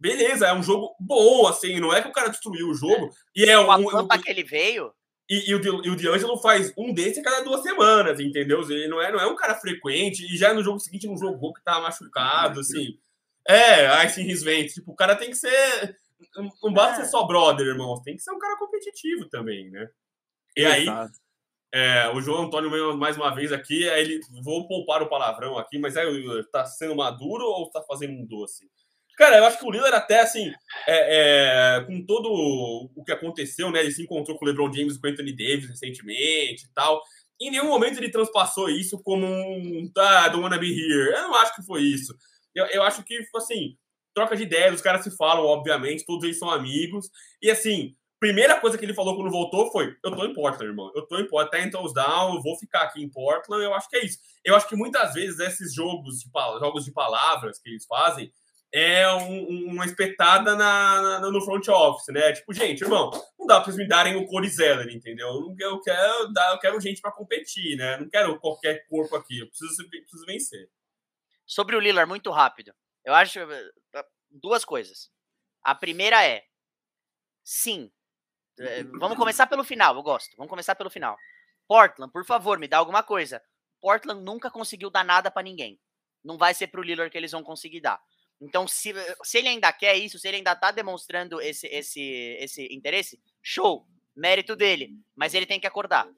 beleza, 0.00 0.46
é 0.46 0.52
um 0.52 0.62
jogo 0.62 0.94
bom, 0.98 1.46
assim, 1.46 1.78
não 1.78 1.92
é 1.92 2.02
que 2.02 2.08
o 2.08 2.12
cara 2.12 2.28
destruiu 2.28 2.68
o 2.68 2.74
jogo, 2.74 3.10
e 3.34 3.44
é 3.44 3.56
Com 3.56 3.70
a 3.70 3.76
um... 3.76 3.84
pampa 3.84 4.18
que 4.18 4.30
ele 4.30 4.42
veio, 4.42 4.92
E, 5.30 5.50
e, 5.50 5.54
o, 5.54 5.84
e 5.84 5.90
o 5.90 5.96
D'Angelo 5.96 6.36
faz 6.38 6.72
um 6.76 6.92
desse 6.92 7.20
a 7.20 7.22
cada 7.22 7.44
duas 7.44 7.62
semanas, 7.62 8.18
entendeu? 8.18 8.60
Ele 8.68 8.88
não 8.88 9.00
é, 9.00 9.12
não 9.12 9.20
é 9.20 9.26
um 9.26 9.36
cara 9.36 9.54
frequente 9.54 10.24
e 10.24 10.36
já 10.36 10.52
no 10.52 10.62
jogo 10.62 10.80
seguinte 10.80 11.06
não 11.06 11.16
jogou 11.16 11.52
que 11.52 11.62
tá 11.62 11.80
machucado, 11.80 12.60
assim. 12.60 12.98
É, 13.46 13.86
aí 13.88 14.08
sim, 14.08 14.22
Risvent. 14.22 14.72
Tipo, 14.72 14.92
o 14.92 14.96
cara 14.96 15.16
tem 15.16 15.30
que 15.30 15.36
ser. 15.36 15.96
Não 16.62 16.72
basta 16.72 17.00
é. 17.00 17.04
ser 17.04 17.10
só 17.10 17.26
brother, 17.26 17.66
irmão. 17.66 18.00
Tem 18.02 18.16
que 18.16 18.22
ser 18.22 18.32
um 18.32 18.38
cara 18.38 18.56
competitivo 18.56 19.28
também, 19.28 19.70
né? 19.70 19.88
E 20.56 20.64
aí, 20.64 20.86
é, 21.74 22.10
o 22.14 22.20
João 22.20 22.44
Antônio 22.44 22.96
mais 22.96 23.16
uma 23.16 23.34
vez 23.34 23.50
aqui, 23.50 23.84
ele 23.84 24.20
vou 24.42 24.68
poupar 24.68 25.02
o 25.02 25.08
palavrão 25.08 25.56
aqui, 25.56 25.78
mas 25.78 25.96
é, 25.96 26.04
tá 26.52 26.66
sendo 26.66 26.94
maduro 26.94 27.44
ou 27.44 27.70
tá 27.70 27.82
fazendo 27.82 28.12
um 28.12 28.26
doce? 28.26 28.66
Cara, 29.16 29.36
eu 29.38 29.44
acho 29.44 29.58
que 29.58 29.66
o 29.66 29.70
Lillard 29.70 29.94
até, 29.94 30.20
assim, 30.20 30.50
é, 30.86 31.78
é, 31.78 31.84
com 31.84 32.04
todo 32.04 32.28
o 32.94 33.04
que 33.04 33.12
aconteceu, 33.12 33.70
né? 33.70 33.80
Ele 33.80 33.90
se 33.90 34.02
encontrou 34.02 34.38
com 34.38 34.44
o 34.44 34.48
LeBron 34.48 34.72
James 34.72 34.96
e 34.96 35.00
com 35.00 35.06
o 35.06 35.10
Anthony 35.10 35.32
Davis 35.32 35.68
recentemente 35.68 36.64
e 36.64 36.74
tal. 36.74 37.02
Em 37.40 37.50
nenhum 37.50 37.68
momento 37.68 37.98
ele 37.98 38.10
transpassou 38.10 38.70
isso 38.70 39.02
como 39.02 39.26
um, 39.26 39.90
tá, 39.94 40.28
don't 40.28 40.42
wanna 40.42 40.58
be 40.58 40.70
here. 40.70 41.12
Eu 41.14 41.22
não 41.22 41.34
acho 41.34 41.54
que 41.54 41.62
foi 41.62 41.82
isso. 41.82 42.14
Eu, 42.54 42.66
eu 42.66 42.82
acho 42.82 43.02
que, 43.04 43.18
assim, 43.36 43.76
troca 44.14 44.36
de 44.36 44.44
ideias, 44.44 44.74
os 44.74 44.82
caras 44.82 45.04
se 45.04 45.16
falam, 45.16 45.44
obviamente, 45.44 46.04
todos 46.06 46.24
eles 46.24 46.38
são 46.38 46.50
amigos. 46.50 47.08
E, 47.42 47.50
assim, 47.50 47.94
primeira 48.22 48.60
coisa 48.60 48.78
que 48.78 48.84
ele 48.84 48.94
falou 48.94 49.16
quando 49.16 49.32
voltou 49.32 49.72
foi: 49.72 49.96
Eu 50.04 50.14
tô 50.14 50.24
em 50.24 50.32
Portland, 50.32 50.70
irmão. 50.70 50.92
Eu 50.94 51.04
tô 51.04 51.18
em 51.18 51.26
Portland, 51.26 51.50
tá 51.50 51.58
em 51.58 51.92
down, 51.92 52.36
eu 52.36 52.40
vou 52.40 52.56
ficar 52.56 52.82
aqui 52.82 53.02
em 53.02 53.10
Portland. 53.10 53.64
Eu 53.64 53.74
acho 53.74 53.88
que 53.88 53.96
é 53.96 54.04
isso. 54.04 54.20
Eu 54.44 54.54
acho 54.54 54.68
que 54.68 54.76
muitas 54.76 55.12
vezes 55.12 55.40
esses 55.40 55.74
jogos 55.74 56.20
de, 56.20 56.30
jogos 56.60 56.84
de 56.84 56.92
palavras 56.92 57.58
que 57.58 57.68
eles 57.68 57.84
fazem 57.84 58.32
é 58.72 59.12
um, 59.12 59.66
uma 59.72 59.84
espetada 59.84 60.54
na, 60.54 61.18
na, 61.20 61.30
no 61.32 61.44
front 61.44 61.66
office, 61.68 62.14
né? 62.14 62.32
Tipo, 62.32 62.54
gente, 62.54 62.82
irmão, 62.82 63.10
não 63.36 63.44
dá 63.44 63.56
pra 63.56 63.64
vocês 63.64 63.76
me 63.76 63.88
darem 63.88 64.14
o 64.14 64.26
Corey 64.26 64.48
Zeller, 64.48 64.88
entendeu? 64.94 65.26
Eu, 65.26 65.56
eu 65.58 65.80
quero, 65.80 66.32
eu 66.52 66.58
quero 66.60 66.80
gente 66.80 67.00
para 67.00 67.10
competir, 67.10 67.76
né? 67.76 67.98
Não 67.98 68.08
quero 68.08 68.38
qualquer 68.38 68.86
corpo 68.86 69.16
aqui, 69.16 69.40
eu 69.40 69.48
preciso, 69.48 69.88
preciso 69.90 70.24
vencer. 70.24 70.70
Sobre 71.44 71.74
o 71.74 71.80
Lillard, 71.80 72.08
muito 72.08 72.30
rápido. 72.30 72.72
Eu 73.04 73.14
acho 73.14 73.40
eh, 73.40 73.70
duas 74.30 74.64
coisas. 74.64 75.10
A 75.62 75.74
primeira 75.74 76.24
é, 76.24 76.44
sim, 77.44 77.90
vamos 78.98 79.16
começar 79.16 79.46
pelo 79.46 79.64
final, 79.64 79.94
eu 79.96 80.02
gosto. 80.02 80.36
Vamos 80.36 80.50
começar 80.50 80.74
pelo 80.74 80.90
final. 80.90 81.16
Portland, 81.66 82.12
por 82.12 82.24
favor, 82.24 82.58
me 82.58 82.68
dá 82.68 82.78
alguma 82.78 83.02
coisa. 83.02 83.42
Portland 83.80 84.22
nunca 84.22 84.50
conseguiu 84.50 84.90
dar 84.90 85.04
nada 85.04 85.30
para 85.30 85.42
ninguém. 85.42 85.78
Não 86.24 86.38
vai 86.38 86.54
ser 86.54 86.68
pro 86.68 86.82
Lillard 86.82 87.10
que 87.10 87.18
eles 87.18 87.32
vão 87.32 87.42
conseguir 87.42 87.80
dar. 87.80 88.00
Então, 88.40 88.66
se, 88.66 88.92
se 89.22 89.38
ele 89.38 89.48
ainda 89.48 89.72
quer 89.72 89.96
isso, 89.96 90.18
se 90.18 90.26
ele 90.26 90.38
ainda 90.38 90.54
tá 90.54 90.70
demonstrando 90.70 91.40
esse, 91.40 91.66
esse, 91.68 92.00
esse 92.40 92.74
interesse, 92.74 93.20
show, 93.40 93.86
mérito 94.14 94.56
dele. 94.56 94.90
Mas 95.14 95.34
ele 95.34 95.46
tem 95.46 95.60
que 95.60 95.66
acordar. 95.66 96.08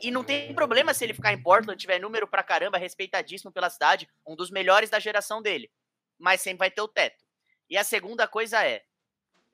E 0.00 0.10
não 0.10 0.24
tem 0.24 0.54
problema 0.54 0.92
se 0.92 1.04
ele 1.04 1.14
ficar 1.14 1.32
em 1.32 1.42
Portland, 1.42 1.80
tiver 1.80 1.98
número 2.00 2.26
pra 2.26 2.42
caramba, 2.42 2.78
respeitadíssimo 2.78 3.52
pela 3.52 3.70
cidade, 3.70 4.08
um 4.26 4.34
dos 4.34 4.50
melhores 4.50 4.90
da 4.90 4.98
geração 4.98 5.40
dele. 5.40 5.70
Mas 6.18 6.40
sempre 6.40 6.58
vai 6.58 6.70
ter 6.70 6.82
o 6.82 6.88
teto. 6.88 7.24
E 7.70 7.76
a 7.76 7.84
segunda 7.84 8.26
coisa 8.26 8.64
é, 8.66 8.82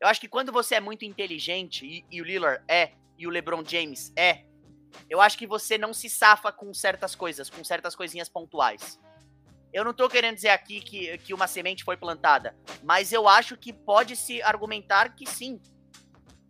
eu 0.00 0.08
acho 0.08 0.20
que 0.20 0.28
quando 0.28 0.52
você 0.52 0.76
é 0.76 0.80
muito 0.80 1.04
inteligente, 1.04 1.84
e, 1.84 2.04
e 2.10 2.20
o 2.20 2.24
Lillard 2.24 2.62
é, 2.68 2.92
e 3.16 3.26
o 3.26 3.30
LeBron 3.30 3.64
James 3.64 4.12
é, 4.16 4.44
eu 5.08 5.20
acho 5.20 5.36
que 5.36 5.46
você 5.46 5.76
não 5.76 5.92
se 5.92 6.08
safa 6.08 6.52
com 6.52 6.72
certas 6.72 7.14
coisas, 7.14 7.50
com 7.50 7.62
certas 7.64 7.94
coisinhas 7.94 8.28
pontuais. 8.28 8.98
Eu 9.72 9.84
não 9.84 9.92
tô 9.92 10.08
querendo 10.08 10.36
dizer 10.36 10.48
aqui 10.48 10.80
que, 10.80 11.18
que 11.18 11.34
uma 11.34 11.46
semente 11.46 11.84
foi 11.84 11.96
plantada, 11.96 12.56
mas 12.82 13.12
eu 13.12 13.28
acho 13.28 13.56
que 13.56 13.72
pode 13.72 14.16
se 14.16 14.40
argumentar 14.42 15.14
que 15.14 15.26
sim. 15.26 15.60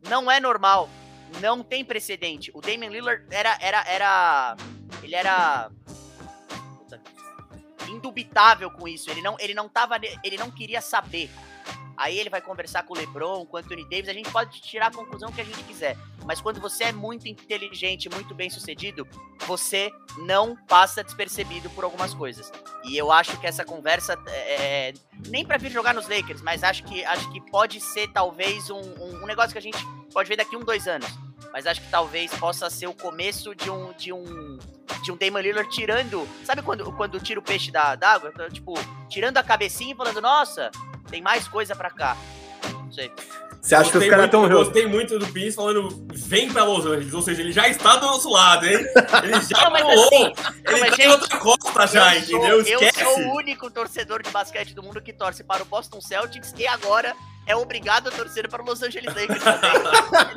Não 0.09 0.31
é 0.31 0.39
normal. 0.39 0.89
Não 1.41 1.63
tem 1.63 1.85
precedente. 1.85 2.51
O 2.55 2.61
Damian 2.61 2.91
Lillard 2.91 3.27
era. 3.31 3.59
era, 3.61 3.85
era 3.87 4.57
ele 5.03 5.15
era. 5.15 5.71
Indubitável 7.89 8.71
com 8.71 8.87
isso. 8.87 9.11
Ele 9.11 9.21
não, 9.21 9.37
ele 9.41 9.55
não 9.55 9.69
tava. 9.69 9.97
Ele 10.23 10.37
não 10.37 10.51
queria 10.51 10.81
saber. 10.81 11.29
Aí 11.99 12.17
ele 12.17 12.31
vai 12.31 12.41
conversar 12.41 12.85
com 12.85 12.95
o 12.95 12.97
LeBron, 12.97 13.45
com 13.45 13.57
o 13.57 13.59
Anthony 13.59 13.83
Davis. 13.83 14.09
A 14.09 14.13
gente 14.13 14.31
pode 14.31 14.61
tirar 14.61 14.87
a 14.87 14.91
conclusão 14.91 15.33
que 15.33 15.41
a 15.41 15.45
gente 15.45 15.63
quiser. 15.65 15.97
Mas 16.25 16.41
quando 16.41 16.61
você 16.61 16.85
é 16.85 16.93
muito 16.93 17.27
inteligente, 17.27 18.09
muito 18.09 18.37
bem 18.37 18.49
sucedido, 18.49 19.07
você 19.47 19.91
não 20.19 20.55
passa 20.55 21.03
despercebido 21.03 21.69
por 21.71 21.83
algumas 21.83 22.15
coisas. 22.15 22.53
E 22.85 22.97
eu 22.97 23.11
acho 23.11 23.37
que 23.41 23.47
essa 23.49 23.65
conversa 23.65 24.17
é, 24.29 24.89
é 24.91 24.95
nem 25.27 25.45
para 25.45 25.59
vir 25.59 25.73
jogar 25.73 25.93
nos 25.93 26.09
Lakers, 26.09 26.41
mas 26.41 26.63
acho 26.63 26.85
que 26.85 27.05
acho 27.05 27.29
que 27.33 27.41
pode 27.51 27.81
ser 27.81 28.07
talvez 28.13 28.71
um, 28.71 28.79
um, 28.79 29.23
um 29.23 29.27
negócio 29.27 29.51
que 29.51 29.59
a 29.59 29.63
gente 29.63 29.79
pode 30.13 30.29
ver 30.29 30.37
daqui 30.37 30.57
um 30.57 30.61
dois 30.61 30.87
anos. 30.87 31.09
Mas 31.53 31.67
acho 31.67 31.81
que 31.81 31.91
talvez 31.91 32.33
possa 32.35 32.71
ser 32.71 32.87
o 32.87 32.95
começo 32.95 33.55
de 33.57 33.71
um 33.71 33.93
de 33.95 34.13
um 34.13 34.59
de 35.03 35.11
um 35.11 35.17
Damon 35.17 35.41
Lillard 35.41 35.71
tirando, 35.71 36.29
sabe 36.45 36.63
quando 36.63 36.93
quando 36.93 37.19
tira 37.19 37.41
o 37.41 37.43
peixe 37.43 37.73
da 37.73 37.99
água, 38.01 38.33
tipo 38.53 38.75
tirando 39.09 39.39
a 39.39 39.43
cabecinha 39.43 39.93
e 39.93 39.97
falando 39.97 40.21
nossa 40.21 40.71
tem 41.09 41.21
mais 41.21 41.49
coisa 41.49 41.75
pra 41.75 41.91
cá. 41.91 42.17
Não 42.73 42.93
sei. 42.93 43.13
Você 43.61 43.75
acha 43.75 43.91
que 43.91 43.99
os 43.99 44.07
caras 44.07 44.27
estão. 44.27 44.45
Eu 44.45 44.65
gostei 44.65 44.87
muito 44.87 45.19
do 45.19 45.27
Pins 45.27 45.55
falando, 45.55 45.89
vem 46.15 46.51
pra 46.51 46.65
Los 46.65 46.87
Angeles. 46.87 47.13
Ou 47.13 47.23
seja, 47.23 47.43
ele 47.43 47.53
já 47.53 47.69
está 47.69 47.97
do 47.97 48.07
nosso 48.07 48.31
lado, 48.31 48.67
hein? 48.67 48.79
Ele 49.23 49.41
já 49.43 49.69
não, 49.69 49.77
pulou. 49.77 50.07
Assim, 50.07 50.33
ele 50.67 50.81
não, 50.81 50.97
tá 50.97 51.03
em 51.03 51.09
outra 51.09 51.39
costa 51.39 51.87
já, 51.87 52.17
eu 52.17 52.21
entendeu? 52.23 52.65
Sou, 52.65 52.73
eu 52.73 52.95
sou 52.95 53.19
o 53.21 53.37
único 53.37 53.71
torcedor 53.71 54.23
de 54.23 54.31
basquete 54.31 54.75
do 54.75 54.83
mundo 54.83 55.03
que 55.03 55.13
torce 55.13 55.43
para 55.43 55.63
o 55.63 55.67
Boston 55.67 56.01
Celtics 56.01 56.55
e 56.57 56.67
agora 56.67 57.15
é 57.49 57.57
obrigado 57.57 58.09
a 58.09 58.11
torcer 58.11 58.47
para 58.49 58.63
o 58.63 58.67
Los 58.67 58.83
Angeles 58.83 59.13
Lakers 59.15 59.43
também. 59.43 59.73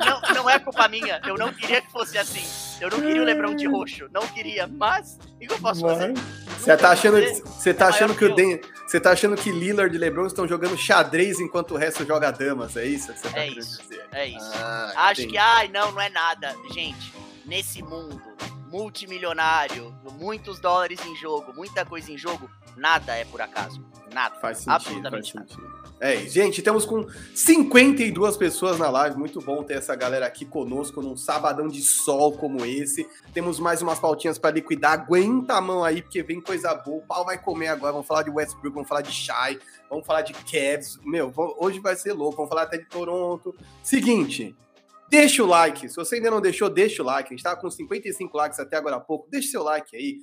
não, 0.00 0.34
não 0.34 0.50
é 0.50 0.58
culpa 0.58 0.88
minha. 0.88 1.20
Eu 1.26 1.36
não 1.36 1.52
queria 1.52 1.82
que 1.82 1.92
fosse 1.92 2.16
assim. 2.16 2.42
Eu 2.80 2.90
não 2.90 3.00
queria 3.00 3.20
o 3.20 3.24
LeBron 3.24 3.54
de 3.54 3.66
roxo. 3.66 4.08
Não 4.10 4.26
queria. 4.28 4.66
Mas, 4.66 5.18
o 5.34 5.38
que 5.38 5.52
eu 5.52 5.58
posso 5.58 5.82
fazer? 5.82 6.14
Você 6.58 6.76
tá 6.76 6.90
achando, 6.90 7.20
você 7.44 7.74
tá 7.74 7.88
achando 7.88 8.14
que 8.14 8.24
o 8.24 8.34
Den, 8.34 8.60
você 8.86 8.98
tá 8.98 9.10
achando 9.10 9.36
que 9.36 9.52
Lillard 9.52 9.94
e 9.94 9.98
LeBron 9.98 10.26
estão 10.26 10.48
jogando 10.48 10.76
xadrez 10.76 11.38
enquanto 11.38 11.72
o 11.72 11.76
resto 11.76 12.06
joga 12.06 12.30
damas, 12.30 12.76
é 12.76 12.86
isso 12.86 13.12
que 13.12 13.18
você 13.18 13.28
tá 13.28 13.40
é 13.40 13.48
isso, 13.48 13.82
dizer? 13.82 14.06
É 14.12 14.26
isso. 14.28 14.50
Ah, 14.54 14.92
Acho 14.96 15.22
entendi. 15.22 15.32
que, 15.34 15.38
ai, 15.38 15.68
não, 15.68 15.92
não 15.92 16.00
é 16.00 16.08
nada. 16.08 16.56
Gente, 16.72 17.12
nesse 17.44 17.82
mundo 17.82 18.22
multimilionário, 18.70 19.94
muitos 20.18 20.58
dólares 20.58 20.98
em 21.04 21.14
jogo, 21.16 21.52
muita 21.54 21.84
coisa 21.84 22.10
em 22.10 22.16
jogo, 22.16 22.48
nada 22.74 23.14
é 23.14 23.24
por 23.24 23.40
acaso. 23.42 23.84
Nada. 24.14 24.34
Faz 24.36 24.58
sentido, 24.58 24.72
Absolutamente 24.72 25.32
faz 25.32 25.48
sentido. 25.50 25.71
É, 26.04 26.16
gente, 26.26 26.58
estamos 26.58 26.84
com 26.84 27.06
52 27.32 28.36
pessoas 28.36 28.76
na 28.76 28.90
live. 28.90 29.16
Muito 29.16 29.40
bom 29.40 29.62
ter 29.62 29.74
essa 29.74 29.94
galera 29.94 30.26
aqui 30.26 30.44
conosco 30.44 31.00
num 31.00 31.16
sabadão 31.16 31.68
de 31.68 31.80
sol 31.80 32.32
como 32.32 32.64
esse. 32.64 33.08
Temos 33.32 33.60
mais 33.60 33.80
umas 33.82 34.00
pautinhas 34.00 34.36
para 34.36 34.56
liquidar. 34.56 34.94
Aguenta 34.94 35.54
a 35.54 35.60
mão 35.60 35.84
aí, 35.84 36.02
porque 36.02 36.20
vem 36.20 36.40
coisa 36.40 36.74
boa. 36.74 36.96
O 36.96 37.06
pau 37.06 37.24
vai 37.24 37.40
comer 37.40 37.68
agora. 37.68 37.92
Vamos 37.92 38.08
falar 38.08 38.24
de 38.24 38.30
Westbrook, 38.30 38.74
vamos 38.74 38.88
falar 38.88 39.02
de 39.02 39.12
Shai, 39.12 39.60
vamos 39.88 40.04
falar 40.04 40.22
de 40.22 40.32
Cavs. 40.32 40.98
Meu, 41.04 41.32
hoje 41.56 41.78
vai 41.78 41.94
ser 41.94 42.14
louco. 42.14 42.34
Vamos 42.34 42.48
falar 42.48 42.62
até 42.62 42.78
de 42.78 42.86
Toronto. 42.86 43.54
Seguinte, 43.80 44.56
Deixa 45.12 45.42
o 45.42 45.46
like. 45.46 45.90
Se 45.90 45.94
você 45.94 46.16
ainda 46.16 46.30
não 46.30 46.40
deixou, 46.40 46.70
deixa 46.70 47.02
o 47.02 47.04
like. 47.04 47.28
A 47.28 47.36
gente 47.36 47.42
tá 47.42 47.54
com 47.54 47.70
55 47.70 48.34
likes 48.34 48.58
até 48.58 48.78
agora 48.78 48.96
há 48.96 49.00
pouco. 49.00 49.28
Deixa 49.28 49.50
seu 49.50 49.62
like 49.62 49.94
aí. 49.94 50.16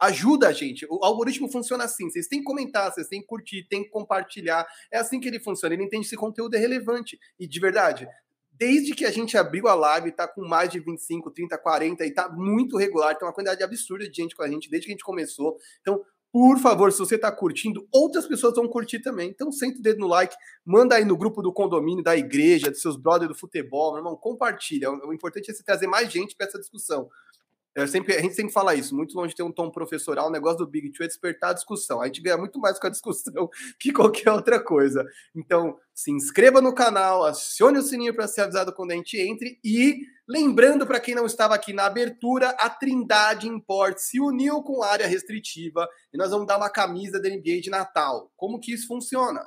Ajuda 0.00 0.46
a 0.46 0.52
gente. 0.52 0.86
O 0.88 1.04
algoritmo 1.04 1.50
funciona 1.50 1.82
assim. 1.82 2.08
Vocês 2.08 2.28
têm 2.28 2.38
que 2.38 2.44
comentar, 2.44 2.92
vocês 2.92 3.08
têm 3.08 3.20
que 3.20 3.26
curtir, 3.26 3.66
têm 3.68 3.82
que 3.82 3.90
compartilhar. 3.90 4.64
É 4.92 4.98
assim 4.98 5.18
que 5.18 5.26
ele 5.26 5.40
funciona. 5.40 5.74
Ele 5.74 5.82
entende 5.82 6.06
se 6.06 6.16
conteúdo 6.16 6.54
é 6.54 6.58
relevante. 6.60 7.18
E 7.36 7.48
de 7.48 7.58
verdade, 7.58 8.08
desde 8.52 8.94
que 8.94 9.04
a 9.04 9.10
gente 9.10 9.36
abriu 9.36 9.66
a 9.66 9.74
live, 9.74 10.12
tá 10.12 10.28
com 10.28 10.46
mais 10.46 10.70
de 10.70 10.78
25, 10.78 11.32
30, 11.32 11.58
40 11.58 12.06
e 12.06 12.14
tá 12.14 12.28
muito 12.28 12.76
regular. 12.76 13.18
Tem 13.18 13.26
uma 13.26 13.34
quantidade 13.34 13.64
absurda 13.64 14.08
de 14.08 14.14
gente 14.14 14.36
com 14.36 14.44
a 14.44 14.48
gente 14.48 14.70
desde 14.70 14.86
que 14.86 14.92
a 14.92 14.94
gente 14.94 15.04
começou. 15.04 15.56
Então, 15.80 16.00
por 16.32 16.58
favor, 16.58 16.92
se 16.92 16.98
você 16.98 17.14
está 17.14 17.32
curtindo, 17.32 17.88
outras 17.92 18.26
pessoas 18.26 18.54
vão 18.54 18.68
curtir 18.68 19.00
também. 19.00 19.30
Então, 19.30 19.50
senta 19.50 19.78
o 19.78 19.82
dedo 19.82 20.00
no 20.00 20.06
like, 20.06 20.36
manda 20.64 20.94
aí 20.94 21.04
no 21.04 21.16
grupo 21.16 21.40
do 21.40 21.52
condomínio, 21.52 22.04
da 22.04 22.16
igreja, 22.16 22.70
dos 22.70 22.82
seus 22.82 22.96
brothers 22.96 23.28
do 23.28 23.34
futebol, 23.34 23.92
meu 23.92 24.00
irmão, 24.00 24.16
compartilha. 24.16 24.90
O 24.90 25.12
importante 25.12 25.50
é 25.50 25.54
você 25.54 25.62
trazer 25.62 25.86
mais 25.86 26.12
gente 26.12 26.36
para 26.36 26.46
essa 26.46 26.58
discussão. 26.58 27.08
Eu 27.78 27.86
sempre, 27.86 28.14
a 28.14 28.20
gente 28.20 28.34
sempre 28.34 28.52
fala 28.52 28.74
isso, 28.74 28.94
muito 28.96 29.14
longe 29.14 29.30
de 29.30 29.36
ter 29.36 29.44
um 29.44 29.52
tom 29.52 29.70
professoral, 29.70 30.26
o 30.26 30.32
negócio 30.32 30.58
do 30.58 30.66
Big 30.66 30.90
Two 30.90 31.04
é 31.04 31.06
despertar 31.06 31.50
a 31.50 31.54
discussão. 31.54 32.00
A 32.00 32.06
gente 32.06 32.20
ganha 32.20 32.36
muito 32.36 32.58
mais 32.58 32.78
com 32.78 32.88
a 32.88 32.90
discussão 32.90 33.48
que 33.78 33.92
qualquer 33.92 34.32
outra 34.32 34.62
coisa. 34.62 35.04
Então, 35.34 35.76
se 35.94 36.10
inscreva 36.10 36.60
no 36.60 36.74
canal, 36.74 37.24
acione 37.24 37.78
o 37.78 37.82
sininho 37.82 38.14
para 38.14 38.26
ser 38.26 38.40
avisado 38.40 38.72
quando 38.72 38.90
a 38.90 38.94
gente 38.94 39.16
entre 39.16 39.60
e 39.64 39.98
lembrando 40.28 40.86
para 40.86 41.00
quem 41.00 41.14
não 41.14 41.24
estava 41.24 41.54
aqui 41.54 41.72
na 41.72 41.86
abertura, 41.86 42.50
a 42.58 42.68
Trindade 42.68 43.48
Import 43.48 43.96
se 43.98 44.20
uniu 44.20 44.62
com 44.62 44.82
a 44.82 44.88
área 44.88 45.06
restritiva 45.06 45.88
e 46.12 46.18
nós 46.18 46.30
vamos 46.30 46.46
dar 46.46 46.56
uma 46.56 46.70
camisa 46.70 47.20
da 47.20 47.28
NBA 47.28 47.60
de 47.62 47.70
Natal. 47.70 48.30
Como 48.36 48.58
que 48.58 48.72
isso 48.72 48.88
funciona? 48.88 49.40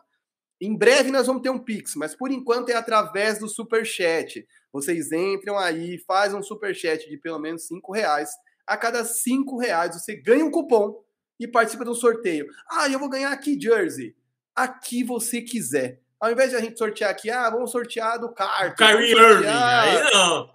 Em 0.62 0.78
breve 0.78 1.10
nós 1.10 1.26
vamos 1.26 1.42
ter 1.42 1.50
um 1.50 1.58
Pix, 1.58 1.96
mas 1.96 2.14
por 2.14 2.32
enquanto 2.32 2.70
é 2.70 2.76
através 2.76 3.40
do 3.40 3.50
Super 3.50 3.84
Chat. 3.84 4.48
Vocês 4.72 5.12
entram 5.12 5.58
aí, 5.58 5.98
fazem 5.98 6.38
um 6.38 6.44
Super 6.44 6.76
Chat 6.76 7.10
de 7.10 7.18
pelo 7.18 7.40
menos 7.40 7.66
cinco 7.66 7.92
reais. 7.92 8.30
A 8.68 8.78
cada 8.78 9.04
cinco 9.04 9.58
reais 9.58 9.96
você 9.96 10.16
ganha 10.16 10.46
um 10.46 10.52
cupom 10.52 11.04
e 11.40 11.48
participa 11.48 11.90
um 11.90 11.96
sorteio. 11.96 12.46
Ah, 12.70 12.88
eu 12.88 13.00
vou 13.00 13.10
ganhar 13.10 13.32
aqui 13.32 13.60
jersey. 13.60 14.16
Aqui 14.56 15.04
você 15.04 15.42
quiser. 15.42 16.00
ao 16.20 16.32
invés 16.32 16.52
de 16.52 16.56
a 16.56 16.60
gente 16.60 16.78
sortear 16.78 17.10
aqui, 17.10 17.32
ah, 17.32 17.50
vamos 17.50 17.72
sortear 17.72 18.20
do 18.20 18.32
Carter. 18.32 18.76
Kyrie 18.76 19.12
Irving, 19.12 19.48
aí 19.48 20.14
não. 20.14 20.52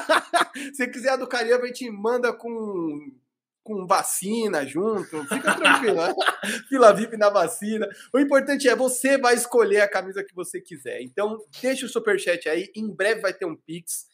Se 0.72 0.88
quiser 0.88 1.10
a 1.10 1.16
do 1.16 1.28
Kyrie 1.28 1.52
Irving, 1.52 1.64
a 1.64 1.66
gente 1.66 1.90
manda 1.90 2.32
com 2.32 3.12
com 3.62 3.86
vacina 3.86 4.66
junto, 4.66 5.22
fica 5.24 5.54
tranquilo. 5.54 5.96
Né? 5.96 6.14
Fila 6.68 6.92
VIP 6.92 7.16
na 7.16 7.30
vacina. 7.30 7.88
O 8.12 8.18
importante 8.18 8.68
é 8.68 8.74
você 8.74 9.16
vai 9.16 9.34
escolher 9.34 9.80
a 9.80 9.88
camisa 9.88 10.24
que 10.24 10.34
você 10.34 10.60
quiser. 10.60 11.00
Então, 11.02 11.38
deixa 11.60 11.86
o 11.86 11.88
superchat 11.88 12.48
aí. 12.48 12.70
Em 12.74 12.92
breve 12.92 13.20
vai 13.20 13.32
ter 13.32 13.44
um 13.44 13.56
Pix. 13.56 14.10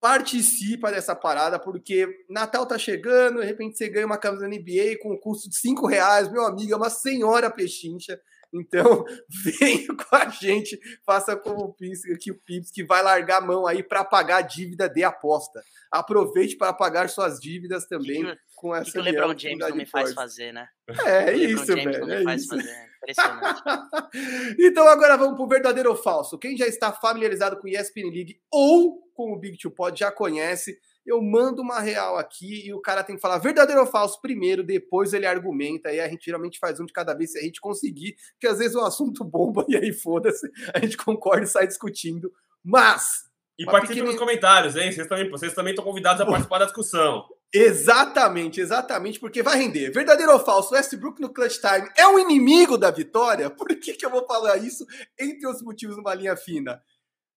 Participa 0.00 0.90
dessa 0.90 1.14
parada, 1.14 1.60
porque 1.60 2.08
Natal 2.28 2.66
tá 2.66 2.76
chegando, 2.76 3.40
de 3.40 3.46
repente 3.46 3.78
você 3.78 3.88
ganha 3.88 4.06
uma 4.06 4.18
camisa 4.18 4.48
NBA 4.48 4.98
com 5.00 5.12
o 5.12 5.18
custo 5.18 5.48
de 5.48 5.56
5 5.56 5.86
reais. 5.86 6.30
Meu 6.30 6.44
amigo, 6.44 6.72
é 6.72 6.76
uma 6.76 6.90
senhora 6.90 7.50
pechincha. 7.50 8.20
Então, 8.52 9.04
venha 9.60 9.86
com 9.88 10.16
a 10.16 10.28
gente, 10.28 10.78
faça 11.04 11.36
como 11.36 11.64
o 11.64 11.72
Pips, 11.72 12.02
que 12.20 12.30
o 12.30 12.38
Pips 12.38 12.70
que 12.70 12.84
vai 12.84 13.02
largar 13.02 13.38
a 13.38 13.46
mão 13.46 13.66
aí 13.66 13.82
para 13.82 14.04
pagar 14.04 14.38
a 14.38 14.42
dívida 14.42 14.88
de 14.88 15.02
aposta. 15.02 15.62
Aproveite 15.90 16.56
para 16.56 16.72
pagar 16.72 17.08
suas 17.08 17.38
dívidas 17.38 17.86
também 17.86 18.24
que, 18.24 18.38
com 18.56 18.74
essa 18.74 18.84
que, 18.84 18.92
que 18.92 18.98
o 18.98 19.02
LeBron 19.02 19.38
James 19.38 19.58
não 19.58 19.76
me 19.76 19.86
faz 19.86 20.12
fazer, 20.12 20.52
né? 20.52 20.66
É, 21.06 21.30
é 21.30 21.36
isso, 21.36 21.66
James 21.66 21.84
velho. 21.84 22.12
É 22.12 22.22
faz 22.22 22.42
isso. 22.42 22.54
fazer. 22.54 22.92
Impressionante. 23.02 23.62
então 24.60 24.86
agora 24.86 25.16
vamos 25.16 25.34
para 25.34 25.44
o 25.44 25.48
verdadeiro 25.48 25.90
ou 25.90 25.96
falso. 25.96 26.38
Quem 26.38 26.56
já 26.56 26.66
está 26.66 26.92
familiarizado 26.92 27.56
com 27.58 27.66
o 27.66 27.70
ESPN 27.70 28.10
League 28.10 28.40
ou 28.50 29.02
com 29.14 29.32
o 29.32 29.38
Big 29.38 29.58
Two 29.58 29.70
Pod 29.70 29.98
já 29.98 30.10
conhece 30.12 30.78
eu 31.06 31.20
mando 31.20 31.62
uma 31.62 31.80
real 31.80 32.16
aqui 32.16 32.66
e 32.66 32.72
o 32.72 32.80
cara 32.80 33.02
tem 33.02 33.16
que 33.16 33.22
falar 33.22 33.38
verdadeiro 33.38 33.80
ou 33.80 33.86
falso 33.86 34.20
primeiro, 34.20 34.62
depois 34.62 35.12
ele 35.12 35.26
argumenta, 35.26 35.88
aí 35.88 36.00
a 36.00 36.08
gente 36.08 36.24
geralmente 36.24 36.58
faz 36.58 36.78
um 36.80 36.86
de 36.86 36.92
cada 36.92 37.14
vez 37.14 37.32
se 37.32 37.38
a 37.38 37.42
gente 37.42 37.60
conseguir, 37.60 38.16
que 38.40 38.46
às 38.46 38.58
vezes 38.58 38.74
o 38.74 38.80
assunto 38.80 39.24
bomba 39.24 39.64
e 39.68 39.76
aí 39.76 39.92
foda-se, 39.92 40.48
a 40.74 40.78
gente 40.78 40.96
concorda 40.96 41.44
e 41.44 41.48
sai 41.48 41.66
discutindo. 41.66 42.32
Mas. 42.64 43.30
E 43.58 43.64
participe 43.64 44.00
pequena... 44.00 44.10
nos 44.10 44.18
comentários, 44.18 44.76
hein? 44.76 44.92
Vocês 44.92 45.06
também, 45.06 45.30
vocês 45.30 45.54
também 45.54 45.72
estão 45.72 45.84
convidados 45.84 46.20
a 46.20 46.26
participar 46.26 46.58
da 46.58 46.64
discussão. 46.64 47.24
Exatamente, 47.54 48.60
exatamente, 48.60 49.20
porque 49.20 49.42
vai 49.42 49.58
render. 49.58 49.90
Verdadeiro 49.90 50.32
ou 50.32 50.40
falso, 50.40 50.72
Westbrook 50.72 51.20
no 51.20 51.32
clutch 51.32 51.58
time 51.58 51.86
é 51.98 52.06
um 52.06 52.18
inimigo 52.18 52.78
da 52.78 52.90
vitória? 52.90 53.50
Por 53.50 53.68
que, 53.78 53.92
que 53.92 54.06
eu 54.06 54.10
vou 54.10 54.24
falar 54.26 54.56
isso? 54.56 54.86
Entre 55.20 55.46
os 55.46 55.60
motivos, 55.60 55.96
numa 55.96 56.14
linha 56.14 56.34
fina. 56.34 56.82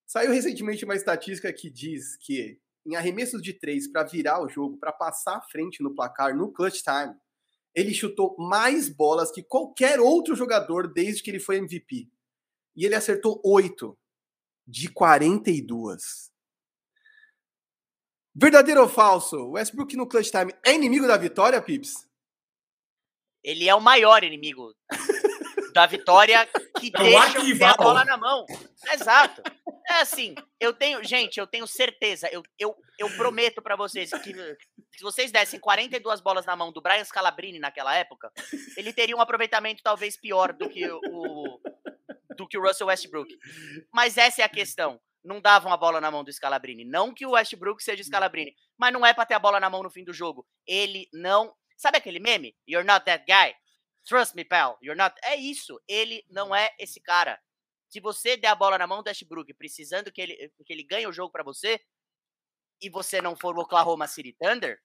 Saiu 0.06 0.32
recentemente 0.32 0.84
uma 0.84 0.94
estatística 0.94 1.52
que 1.52 1.68
diz 1.68 2.16
que 2.16 2.58
em 2.86 2.94
arremessos 2.94 3.42
de 3.42 3.52
três 3.52 3.90
para 3.90 4.04
virar 4.04 4.42
o 4.42 4.48
jogo, 4.48 4.78
para 4.78 4.92
passar 4.92 5.36
à 5.36 5.42
frente 5.42 5.82
no 5.82 5.94
placar 5.94 6.36
no 6.36 6.52
clutch 6.52 6.82
time, 6.82 7.14
ele 7.74 7.92
chutou 7.92 8.36
mais 8.38 8.88
bolas 8.88 9.30
que 9.30 9.42
qualquer 9.42 10.00
outro 10.00 10.34
jogador 10.34 10.92
desde 10.92 11.22
que 11.22 11.30
ele 11.30 11.40
foi 11.40 11.56
MVP. 11.58 12.08
E 12.74 12.84
ele 12.84 12.94
acertou 12.94 13.40
oito 13.44 13.98
de 14.66 14.88
42. 14.88 16.30
Verdadeiro 18.34 18.82
ou 18.82 18.88
falso? 18.88 19.50
Westbrook 19.50 19.96
no 19.96 20.06
clutch 20.06 20.30
time 20.30 20.54
é 20.64 20.74
inimigo 20.74 21.06
da 21.06 21.16
vitória, 21.16 21.60
Pips? 21.60 22.06
Ele 23.42 23.68
é 23.68 23.74
o 23.74 23.80
maior 23.80 24.22
inimigo 24.24 24.74
da 25.76 25.84
vitória 25.84 26.48
que 26.80 26.88
é 26.96 27.02
deixa 27.02 27.70
a 27.70 27.76
bola 27.76 28.02
na 28.02 28.16
mão. 28.16 28.46
Exato. 28.90 29.42
É 29.86 30.00
assim, 30.00 30.34
eu 30.58 30.72
tenho, 30.72 31.04
gente, 31.04 31.38
eu 31.38 31.46
tenho 31.46 31.66
certeza, 31.66 32.28
eu, 32.32 32.42
eu, 32.58 32.74
eu 32.98 33.08
prometo 33.16 33.60
para 33.60 33.76
vocês 33.76 34.10
que 34.10 34.32
se 34.32 35.02
vocês 35.02 35.30
dessem 35.30 35.60
42 35.60 36.20
bolas 36.22 36.46
na 36.46 36.56
mão 36.56 36.72
do 36.72 36.80
Brian 36.80 37.04
Scalabrini 37.04 37.58
naquela 37.58 37.94
época, 37.94 38.32
ele 38.76 38.90
teria 38.90 39.14
um 39.14 39.20
aproveitamento 39.20 39.82
talvez 39.82 40.18
pior 40.18 40.54
do 40.54 40.68
que 40.68 40.88
o 40.90 41.60
do 42.36 42.48
que 42.48 42.58
o 42.58 42.62
Russell 42.62 42.88
Westbrook. 42.88 43.34
Mas 43.92 44.16
essa 44.16 44.42
é 44.42 44.44
a 44.44 44.48
questão. 44.48 45.00
Não 45.22 45.40
davam 45.40 45.72
a 45.72 45.76
bola 45.76 46.00
na 46.00 46.10
mão 46.10 46.24
do 46.24 46.32
Scalabrini. 46.32 46.84
Não 46.84 47.12
que 47.12 47.26
o 47.26 47.32
Westbrook 47.32 47.82
seja 47.82 48.02
Scalabrini, 48.02 48.54
mas 48.78 48.92
não 48.92 49.04
é 49.04 49.12
para 49.12 49.26
ter 49.26 49.34
a 49.34 49.38
bola 49.38 49.60
na 49.60 49.70
mão 49.70 49.82
no 49.82 49.90
fim 49.90 50.04
do 50.04 50.12
jogo. 50.12 50.46
Ele 50.66 51.08
não. 51.12 51.52
Sabe 51.76 51.98
aquele 51.98 52.18
meme? 52.18 52.54
You're 52.66 52.86
not 52.86 53.04
that 53.04 53.24
guy. 53.26 53.54
Trust 54.06 54.36
me, 54.36 54.44
pal. 54.44 54.78
You're 54.80 54.96
not. 54.96 55.14
É 55.22 55.36
isso. 55.36 55.80
Ele 55.88 56.24
não 56.30 56.54
é 56.54 56.74
esse 56.78 57.00
cara. 57.00 57.40
Se 57.88 58.00
você 58.00 58.36
der 58.36 58.48
a 58.48 58.54
bola 58.54 58.78
na 58.78 58.86
mão 58.86 59.02
do 59.02 59.08
Westbrook, 59.08 59.52
precisando 59.54 60.12
que 60.12 60.20
ele, 60.20 60.52
que 60.64 60.72
ele 60.72 60.84
ganhe 60.84 61.06
o 61.06 61.12
jogo 61.12 61.32
para 61.32 61.42
você, 61.42 61.80
e 62.80 62.88
você 62.88 63.20
não 63.20 63.36
for 63.36 63.56
o 63.56 63.60
Oklahoma 63.60 64.06
City 64.06 64.32
Thunder, 64.32 64.80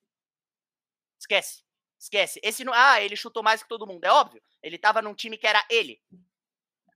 esquece. 1.20 1.64
Esquece. 2.00 2.40
Esse 2.44 2.64
não, 2.64 2.74
ah, 2.74 3.02
ele 3.02 3.16
chutou 3.16 3.44
mais 3.44 3.62
que 3.62 3.70
todo 3.70 3.86
mundo. 3.86 4.04
É 4.06 4.12
óbvio. 4.12 4.42
Ele 4.64 4.78
tava 4.78 5.02
num 5.02 5.14
time 5.14 5.38
que 5.38 5.46
era 5.46 5.64
ele. 5.70 6.02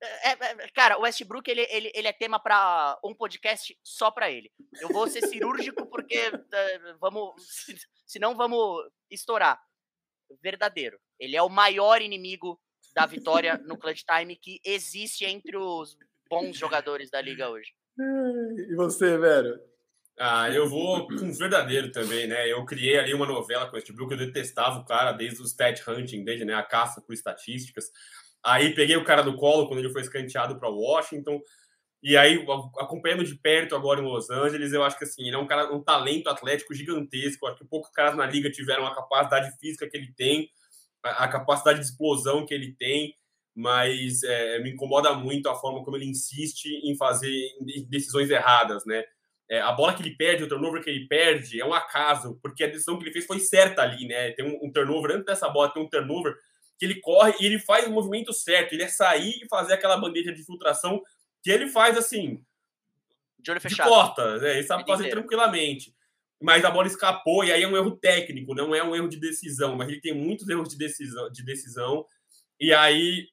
É, 0.01 0.29
é, 0.29 0.35
é 0.63 0.69
cara, 0.69 0.97
o 0.97 1.01
Westbrook 1.01 1.49
ele, 1.49 1.61
ele, 1.69 1.91
ele 1.93 2.07
é 2.07 2.13
tema 2.13 2.39
para 2.39 2.99
um 3.03 3.13
podcast 3.13 3.77
só 3.83 4.09
para 4.09 4.31
ele. 4.31 4.51
Eu 4.81 4.89
vou 4.89 5.07
ser 5.07 5.27
cirúrgico 5.27 5.85
porque 5.87 6.29
uh, 6.29 6.97
vamos, 6.99 7.35
senão 8.05 8.35
vamos 8.35 8.83
estourar. 9.09 9.61
Verdadeiro. 10.41 10.99
Ele 11.19 11.35
é 11.35 11.41
o 11.41 11.49
maior 11.49 12.01
inimigo 12.01 12.59
da 12.93 13.05
vitória 13.05 13.57
no 13.65 13.77
clutch 13.77 14.03
time 14.03 14.35
que 14.35 14.59
existe 14.63 15.25
entre 15.25 15.57
os 15.57 15.97
bons 16.29 16.57
jogadores 16.57 17.09
da 17.09 17.21
liga 17.21 17.49
hoje. 17.49 17.73
E 17.97 18.75
você, 18.75 19.17
velho? 19.17 19.59
Ah, 20.17 20.49
eu 20.49 20.69
vou 20.69 21.07
com 21.07 21.33
verdadeiro 21.33 21.91
também, 21.91 22.25
né? 22.25 22.49
Eu 22.49 22.63
criei 22.65 22.97
ali 22.97 23.13
uma 23.13 23.25
novela 23.25 23.65
com 23.65 23.73
o 23.73 23.75
Westbrook, 23.75 24.13
eu 24.13 24.17
detestava 24.17 24.79
o 24.79 24.85
cara 24.85 25.11
desde 25.11 25.41
o 25.41 25.45
stat 25.45 25.81
hunting 25.89 26.23
dele, 26.23 26.45
né? 26.45 26.53
A 26.53 26.63
caça 26.63 27.01
por 27.01 27.13
estatísticas. 27.13 27.91
Aí 28.41 28.73
peguei 28.73 28.95
o 28.95 29.03
cara 29.03 29.21
do 29.21 29.35
colo 29.35 29.67
quando 29.67 29.79
ele 29.79 29.91
foi 29.91 30.01
escanteado 30.01 30.57
para 30.57 30.69
Washington. 30.69 31.41
E 32.01 32.15
aí, 32.15 32.45
acompanhando 32.77 33.25
de 33.25 33.35
perto 33.35 33.75
agora 33.75 33.99
em 33.99 34.03
Los 34.03 34.29
Angeles, 34.29 34.71
eu 34.71 34.83
acho 34.83 34.97
que 34.97 35.03
assim, 35.03 35.25
ele 35.25 35.35
é 35.35 35.39
um 35.39 35.47
cara, 35.47 35.73
um 35.73 35.83
talento 35.83 36.29
atlético 36.29 36.73
gigantesco. 36.73 37.45
Eu 37.45 37.49
acho 37.49 37.57
que 37.57 37.67
poucos 37.67 37.91
caras 37.91 38.15
na 38.15 38.25
liga 38.25 38.49
tiveram 38.49 38.85
a 38.85 38.95
capacidade 38.95 39.57
física 39.57 39.89
que 39.89 39.97
ele 39.97 40.13
tem 40.15 40.49
a, 41.09 41.27
capacidade 41.27 41.79
de 41.79 41.85
explosão 41.85 42.45
que 42.45 42.53
ele 42.53 42.73
tem, 42.73 43.15
mas 43.55 44.23
é, 44.23 44.59
me 44.59 44.71
incomoda 44.71 45.13
muito 45.13 45.47
a 45.47 45.55
forma 45.55 45.83
como 45.83 45.95
ele 45.95 46.05
insiste 46.05 46.65
em 46.83 46.95
fazer 46.95 47.31
decisões 47.87 48.29
erradas, 48.29 48.85
né? 48.85 49.03
É, 49.49 49.61
a 49.61 49.71
bola 49.71 49.93
que 49.93 50.01
ele 50.01 50.15
perde, 50.15 50.43
o 50.43 50.47
turnover 50.47 50.83
que 50.83 50.89
ele 50.89 51.07
perde, 51.07 51.61
é 51.61 51.65
um 51.65 51.73
acaso, 51.73 52.39
porque 52.41 52.63
a 52.63 52.67
decisão 52.67 52.97
que 52.97 53.03
ele 53.03 53.13
fez 53.13 53.25
foi 53.25 53.39
certa 53.39 53.83
ali, 53.83 54.07
né? 54.07 54.31
Tem 54.31 54.45
um, 54.45 54.59
um 54.65 54.71
turnover, 54.71 55.11
antes 55.11 55.25
dessa 55.25 55.47
bola 55.47 55.71
tem 55.71 55.81
um 55.81 55.89
turnover 55.89 56.35
que 56.77 56.85
ele 56.85 56.99
corre 56.99 57.33
e 57.39 57.45
ele 57.45 57.59
faz 57.59 57.87
o 57.87 57.91
movimento 57.91 58.33
certo, 58.33 58.73
ele 58.73 58.83
é 58.83 58.87
sair 58.87 59.39
e 59.41 59.47
fazer 59.47 59.73
aquela 59.73 59.97
bandeja 59.97 60.33
de 60.33 60.43
filtração 60.43 61.01
que 61.41 61.51
ele 61.51 61.69
faz 61.69 61.97
assim, 61.97 62.43
de 63.39 63.51
olho 63.51 63.61
fechado. 63.61 63.87
De 63.87 63.95
porta, 63.95 64.37
né? 64.39 64.51
ele 64.55 64.63
sabe 64.63 64.83
fazer 64.85 65.03
inteiro. 65.03 65.21
tranquilamente 65.21 65.94
mas 66.41 66.65
a 66.65 66.71
bola 66.71 66.87
escapou, 66.87 67.43
e 67.43 67.51
aí 67.51 67.63
é 67.63 67.67
um 67.67 67.77
erro 67.77 67.95
técnico, 67.97 68.53
não 68.53 68.75
é 68.75 68.83
um 68.83 68.95
erro 68.95 69.07
de 69.07 69.17
decisão, 69.17 69.75
mas 69.75 69.87
ele 69.87 70.01
tem 70.01 70.13
muitos 70.13 70.47
erros 70.49 70.69
de 70.69 70.77
decisão, 70.77 71.31
de 71.31 71.43
decisão 71.43 72.05
e 72.59 72.73
aí 72.73 73.27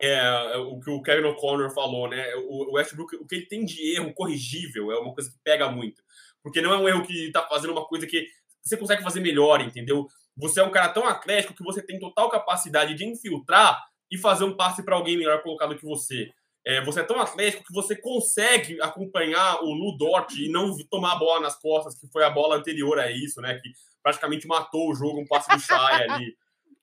é, 0.00 0.56
o 0.56 0.80
que 0.80 0.90
o 0.90 1.02
Kevin 1.02 1.28
O'Connor 1.28 1.70
falou, 1.70 2.08
né? 2.08 2.34
O 2.48 2.72
Westbrook, 2.72 3.16
o 3.16 3.26
que 3.26 3.36
ele 3.36 3.46
tem 3.46 3.64
de 3.64 3.94
erro 3.94 4.12
corrigível 4.12 4.90
é 4.90 4.98
uma 4.98 5.14
coisa 5.14 5.30
que 5.30 5.38
pega 5.44 5.70
muito, 5.70 6.02
porque 6.42 6.60
não 6.60 6.72
é 6.72 6.76
um 6.76 6.88
erro 6.88 7.06
que 7.06 7.30
tá 7.30 7.46
fazendo 7.48 7.72
uma 7.72 7.86
coisa 7.86 8.06
que 8.06 8.26
você 8.62 8.76
consegue 8.76 9.02
fazer 9.02 9.20
melhor, 9.20 9.60
entendeu? 9.60 10.08
Você 10.36 10.60
é 10.60 10.64
um 10.64 10.70
cara 10.70 10.88
tão 10.88 11.06
atlético 11.06 11.54
que 11.54 11.62
você 11.62 11.82
tem 11.82 11.98
total 11.98 12.28
capacidade 12.30 12.94
de 12.94 13.04
infiltrar 13.04 13.80
e 14.10 14.18
fazer 14.18 14.44
um 14.44 14.56
passe 14.56 14.82
para 14.82 14.96
alguém 14.96 15.16
melhor 15.16 15.42
colocado 15.42 15.76
que 15.76 15.84
você. 15.84 16.30
É, 16.64 16.80
você 16.84 17.00
é 17.00 17.04
tão 17.04 17.20
atlético 17.20 17.64
que 17.64 17.72
você 17.72 17.96
consegue 17.96 18.80
acompanhar 18.80 19.62
o 19.62 19.72
Lu 19.72 19.96
Dort 19.96 20.32
e 20.36 20.48
não 20.48 20.76
tomar 20.90 21.12
a 21.12 21.18
bola 21.18 21.40
nas 21.40 21.58
costas, 21.58 21.98
que 21.98 22.06
foi 22.06 22.24
a 22.24 22.30
bola 22.30 22.56
anterior 22.56 22.98
a 22.98 23.10
isso, 23.10 23.40
né? 23.40 23.58
Que 23.60 23.70
praticamente 24.02 24.46
matou 24.46 24.90
o 24.90 24.94
jogo, 24.94 25.20
um 25.20 25.26
passe 25.26 25.48
do 25.48 25.60
Shai 25.60 26.04
ali. 26.08 26.36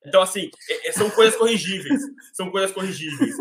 Então, 0.05 0.21
assim, 0.21 0.49
é, 0.69 0.89
é, 0.89 0.91
são 0.91 1.09
coisas 1.09 1.35
corrigíveis. 1.35 2.01
São 2.33 2.49
coisas 2.51 2.71
corrigíveis. 2.71 3.35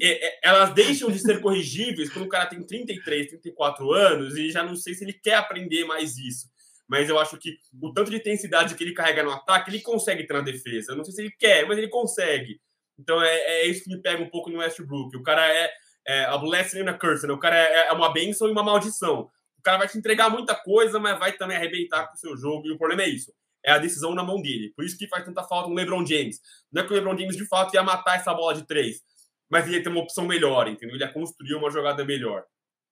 É, 0.00 0.38
elas 0.48 0.72
deixam 0.74 1.10
de 1.10 1.18
ser 1.18 1.40
corrigíveis 1.40 2.10
quando 2.10 2.26
o 2.26 2.28
cara 2.28 2.46
tem 2.46 2.62
33, 2.62 3.28
34 3.28 3.92
anos 3.92 4.36
e 4.36 4.50
já 4.50 4.62
não 4.62 4.76
sei 4.76 4.94
se 4.94 5.04
ele 5.04 5.12
quer 5.12 5.34
aprender 5.34 5.84
mais 5.84 6.16
isso. 6.18 6.50
Mas 6.88 7.08
eu 7.08 7.18
acho 7.18 7.38
que 7.38 7.56
o 7.80 7.92
tanto 7.92 8.10
de 8.10 8.16
intensidade 8.16 8.74
que 8.74 8.84
ele 8.84 8.92
carrega 8.92 9.22
no 9.22 9.30
ataque, 9.30 9.70
ele 9.70 9.80
consegue 9.80 10.26
ter 10.26 10.34
na 10.34 10.42
defesa. 10.42 10.92
Eu 10.92 10.96
não 10.96 11.04
sei 11.04 11.14
se 11.14 11.20
ele 11.22 11.34
quer, 11.38 11.66
mas 11.66 11.78
ele 11.78 11.88
consegue. 11.88 12.60
Então 12.98 13.22
é, 13.22 13.34
é 13.34 13.66
isso 13.66 13.84
que 13.84 13.90
me 13.90 14.02
pega 14.02 14.22
um 14.22 14.28
pouco 14.28 14.50
no 14.50 14.58
Westbrook. 14.58 15.16
O 15.16 15.22
cara 15.22 15.46
é 15.46 15.72
é, 16.06 16.24
a 16.24 16.36
blessing 16.38 16.80
and 16.80 16.90
a 16.90 16.94
curse, 16.94 17.26
né? 17.26 17.32
O 17.32 17.38
cara 17.38 17.56
é, 17.56 17.88
é 17.88 17.92
uma 17.92 18.12
benção 18.12 18.48
e 18.48 18.52
uma 18.52 18.62
maldição. 18.62 19.30
O 19.58 19.62
cara 19.62 19.78
vai 19.78 19.88
te 19.88 19.96
entregar 19.96 20.28
muita 20.28 20.54
coisa, 20.54 20.98
mas 20.98 21.18
vai 21.18 21.32
também 21.32 21.56
arrebentar 21.56 22.08
com 22.08 22.14
o 22.14 22.18
seu 22.18 22.36
jogo. 22.36 22.66
E 22.66 22.72
o 22.72 22.78
problema 22.78 23.02
é 23.02 23.08
isso. 23.08 23.32
É 23.64 23.72
a 23.72 23.78
decisão 23.78 24.14
na 24.14 24.24
mão 24.24 24.42
dele. 24.42 24.72
Por 24.74 24.84
isso 24.84 24.98
que 24.98 25.06
faz 25.06 25.24
tanta 25.24 25.44
falta 25.44 25.68
no 25.68 25.74
LeBron 25.74 26.04
James. 26.04 26.40
Não 26.72 26.82
é 26.82 26.86
que 26.86 26.92
o 26.92 26.96
LeBron 26.96 27.16
James, 27.16 27.36
de 27.36 27.46
fato, 27.46 27.72
ia 27.74 27.82
matar 27.82 28.16
essa 28.16 28.34
bola 28.34 28.54
de 28.54 28.66
três. 28.66 29.00
Mas 29.48 29.68
ia 29.68 29.82
ter 29.82 29.88
uma 29.88 30.00
opção 30.00 30.26
melhor, 30.26 30.66
entendeu? 30.66 30.96
Ele 30.96 31.04
ia 31.04 31.12
construir 31.12 31.54
uma 31.54 31.70
jogada 31.70 32.04
melhor. 32.04 32.44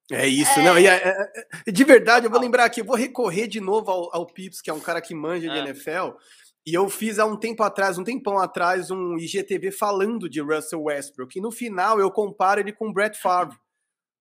É 0.09 0.27
isso, 0.27 0.59
é... 0.59 0.63
não. 0.63 0.79
E 0.79 0.87
é, 0.87 1.31
é, 1.65 1.71
de 1.71 1.83
verdade, 1.83 2.25
eu 2.25 2.31
vou 2.31 2.39
lembrar 2.39 2.65
aqui, 2.65 2.81
eu 2.81 2.85
vou 2.85 2.95
recorrer 2.95 3.47
de 3.47 3.59
novo 3.59 3.91
ao, 3.91 4.15
ao 4.15 4.25
Pips, 4.25 4.61
que 4.61 4.69
é 4.69 4.73
um 4.73 4.79
cara 4.79 5.01
que 5.01 5.13
manja 5.13 5.49
de 5.49 5.57
NFL. 5.57 6.11
E 6.65 6.73
eu 6.73 6.87
fiz 6.89 7.17
há 7.17 7.25
um 7.25 7.35
tempo 7.35 7.63
atrás, 7.63 7.97
um 7.97 8.03
tempão 8.03 8.37
atrás, 8.37 8.91
um 8.91 9.17
IGTV 9.17 9.71
falando 9.71 10.29
de 10.29 10.41
Russell 10.41 10.83
Westbrook. 10.83 11.37
E 11.37 11.41
no 11.41 11.51
final 11.51 11.99
eu 11.99 12.11
comparo 12.11 12.59
ele 12.59 12.71
com 12.71 12.89
o 12.89 12.93
Brett 12.93 13.19
Favre, 13.19 13.57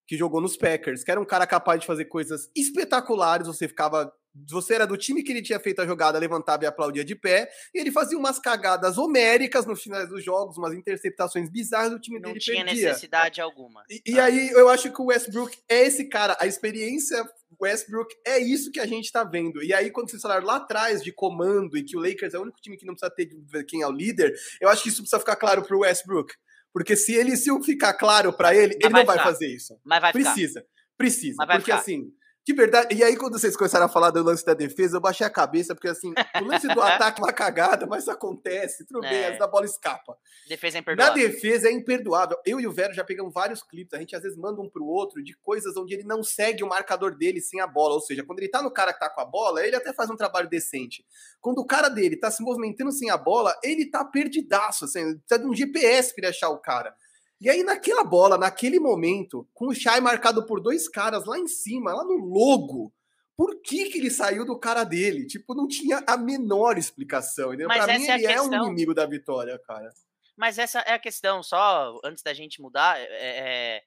que 0.07 0.17
jogou 0.17 0.41
nos 0.41 0.57
Packers, 0.57 1.05
que 1.05 1.11
era 1.11 1.21
um 1.21 1.25
cara 1.25 1.47
capaz 1.47 1.81
de 1.81 1.87
fazer 1.87 2.07
coisas 2.07 2.51
espetaculares. 2.57 3.47
Você 3.47 3.69
ficava 3.69 4.13
você 4.49 4.75
era 4.75 4.87
do 4.87 4.97
time 4.97 5.23
que 5.23 5.33
ele 5.33 5.43
tinha 5.43 5.59
feito 5.59 5.83
a 5.83 5.87
jogada, 5.87 6.19
levantava 6.19 6.65
e 6.65 6.67
aplaudia 6.67 7.05
de 7.05 7.17
pé, 7.17 7.51
e 7.75 7.81
ele 7.81 7.91
fazia 7.91 8.17
umas 8.17 8.39
cagadas 8.39 8.97
homéricas 8.97 9.67
no 9.67 9.75
final 9.75 10.07
dos 10.07 10.25
jogos, 10.25 10.57
umas 10.57 10.73
interceptações 10.73 11.51
bizarras, 11.51 11.93
o 11.93 11.99
time 11.99 12.21
Não 12.21 12.29
dele 12.29 12.41
tinha 12.41 12.65
perdia. 12.65 12.89
necessidade 12.89 13.41
alguma. 13.41 13.83
E, 13.91 14.03
e 14.07 14.21
aí 14.21 14.51
eu 14.51 14.69
acho 14.69 14.93
que 14.93 15.03
o 15.03 15.07
Westbrook 15.07 15.59
é 15.69 15.83
esse 15.85 16.09
cara, 16.09 16.37
a 16.41 16.47
experiência 16.47 17.29
Westbrook 17.61 18.15
é 18.27 18.39
isso 18.39 18.71
que 18.71 18.81
a 18.81 18.87
gente 18.87 19.11
tá 19.11 19.25
vendo. 19.25 19.63
E 19.63 19.73
aí, 19.73 19.91
quando 19.91 20.11
vocês 20.11 20.23
falaram 20.23 20.47
lá 20.47 20.57
atrás 20.57 21.03
de 21.03 21.13
comando 21.13 21.77
e 21.77 21.83
que 21.83 21.97
o 21.97 22.01
Lakers 22.01 22.35
é 22.35 22.39
o 22.39 22.43
único 22.43 22.61
time 22.61 22.77
que 22.77 22.85
não 22.87 22.95
precisa 22.95 23.11
ter 23.15 23.29
quem 23.65 23.83
é 23.83 23.87
o 23.87 23.93
líder, 23.93 24.35
eu 24.61 24.69
acho 24.69 24.83
que 24.83 24.89
isso 24.89 25.03
precisa 25.03 25.19
ficar 25.19 25.37
claro 25.37 25.63
pro 25.63 25.81
Westbrook. 25.81 26.35
Porque 26.73 26.95
se 26.95 27.13
ele 27.15 27.37
se 27.37 27.51
ficar 27.63 27.95
claro 27.95 28.33
para 28.33 28.55
ele, 28.55 28.75
Mas 28.75 28.85
ele 28.85 28.93
vai 28.93 29.01
não 29.03 29.07
vai 29.07 29.19
ficar. 29.19 29.29
fazer 29.31 29.47
isso. 29.49 29.81
Mas 29.85 30.01
vai 30.01 30.13
ficar. 30.13 30.33
Precisa, 30.35 30.67
precisa. 30.97 31.35
Mas 31.39 31.47
vai 31.49 31.57
Porque 31.57 31.71
ficar. 31.73 31.81
assim, 31.83 32.13
de 32.51 32.57
verdade. 32.57 32.95
E 32.95 33.03
aí, 33.05 33.17
quando 33.17 33.39
vocês 33.39 33.57
começaram 33.57 33.87
a 33.87 33.89
falar 33.89 34.11
do 34.11 34.23
lance 34.23 34.45
da 34.45 34.55
defesa, 34.55 34.97
eu 34.97 35.01
baixei 35.01 35.27
a 35.27 35.31
cabeça, 35.31 35.75
porque 35.75 35.89
assim, 35.89 36.13
o 36.41 36.45
lance 36.45 36.67
do 36.69 36.81
ataque 36.83 37.21
é 37.21 37.25
uma 37.25 37.33
cagada, 37.33 37.87
mas 37.87 38.09
acontece, 38.09 38.85
tudo 38.87 39.01
bem, 39.01 39.13
É. 39.13 39.43
a 39.43 39.47
bola 39.47 39.65
escapa. 39.65 40.17
Defesa 40.49 40.77
é 40.77 40.79
Na 40.79 40.83
imperdoável. 40.83 41.15
defesa 41.15 41.69
é 41.69 41.73
imperdoável. 41.73 42.39
Eu 42.45 42.61
e 42.61 42.67
o 42.67 42.73
Vero 42.73 42.93
já 42.93 43.05
pegamos 43.05 43.33
vários 43.33 43.63
clipes, 43.63 43.95
a 43.95 43.99
gente 44.01 44.15
às 44.17 44.23
vezes 44.23 44.37
manda 44.37 44.61
um 44.61 44.69
pro 44.69 44.85
outro 44.85 45.23
de 45.23 45.37
coisas 45.39 45.77
onde 45.77 45.95
ele 45.95 46.05
não 46.05 46.23
segue 46.23 46.63
o 46.65 46.69
marcador 46.69 47.17
dele 47.17 47.41
sem 47.41 47.61
a 47.61 47.67
bola. 47.67 47.95
Ou 47.95 48.01
seja, 48.01 48.25
quando 48.25 48.39
ele 48.41 48.49
tá 48.49 48.63
no 48.63 48.71
cara 48.71 48.93
que 48.93 49.01
tá 49.01 49.09
com 49.09 49.21
a 49.21 49.25
bola, 49.25 49.65
ele 49.67 49.77
até 49.77 49.93
faz 49.93 50.11
um 50.11 50.17
trabalho 50.17 50.49
decente. 50.49 51.05
Quando 51.41 51.59
o 51.59 51.67
cara 51.67 51.89
dele 51.89 52.17
tá 52.17 52.31
se 52.31 52.43
movimentando 52.43 52.93
sem 52.93 53.11
a 53.11 53.17
bola, 53.17 53.55
ele 53.63 53.91
tá 53.91 54.05
perdidaço, 54.05 54.85
assim, 54.85 55.17
precisa 55.19 55.39
de 55.39 55.47
um 55.47 55.55
GPS 55.55 56.15
pra 56.15 56.23
ele 56.27 56.31
achar 56.31 56.49
o 56.51 56.59
cara. 56.59 56.95
E 57.41 57.49
aí, 57.49 57.63
naquela 57.63 58.05
bola, 58.05 58.37
naquele 58.37 58.79
momento, 58.79 59.49
com 59.55 59.69
o 59.69 59.75
Shai 59.75 60.01
marcado 60.01 60.45
por 60.45 60.61
dois 60.61 60.89
caras 60.89 61.25
lá 61.25 61.39
em 61.39 61.47
cima, 61.47 61.95
lá 61.95 62.05
no 62.05 62.17
logo, 62.17 62.93
por 63.35 63.63
que, 63.63 63.89
que 63.89 63.99
ele 63.99 64.11
saiu 64.11 64.45
do 64.45 64.59
cara 64.59 64.85
dele? 64.85 65.27
Tipo, 65.27 65.55
não 65.55 65.67
tinha 65.67 66.05
a 66.07 66.19
menor 66.19 66.77
explicação. 66.77 67.49
Entendeu? 67.49 67.69
Mas 67.69 67.85
Pra 67.85 67.99
mim, 67.99 68.07
é 68.07 68.15
ele 68.15 68.27
é 68.27 68.41
um 68.43 68.51
questão. 68.51 68.67
inimigo 68.67 68.93
da 68.93 69.07
vitória, 69.07 69.59
cara. 69.61 69.91
Mas 70.37 70.59
essa 70.59 70.81
é 70.81 70.93
a 70.93 70.99
questão, 70.99 71.43
só 71.43 71.99
antes 72.05 72.23
da 72.23 72.35
gente 72.35 72.61
mudar, 72.61 72.99
é, 72.99 73.05
é, 73.05 73.83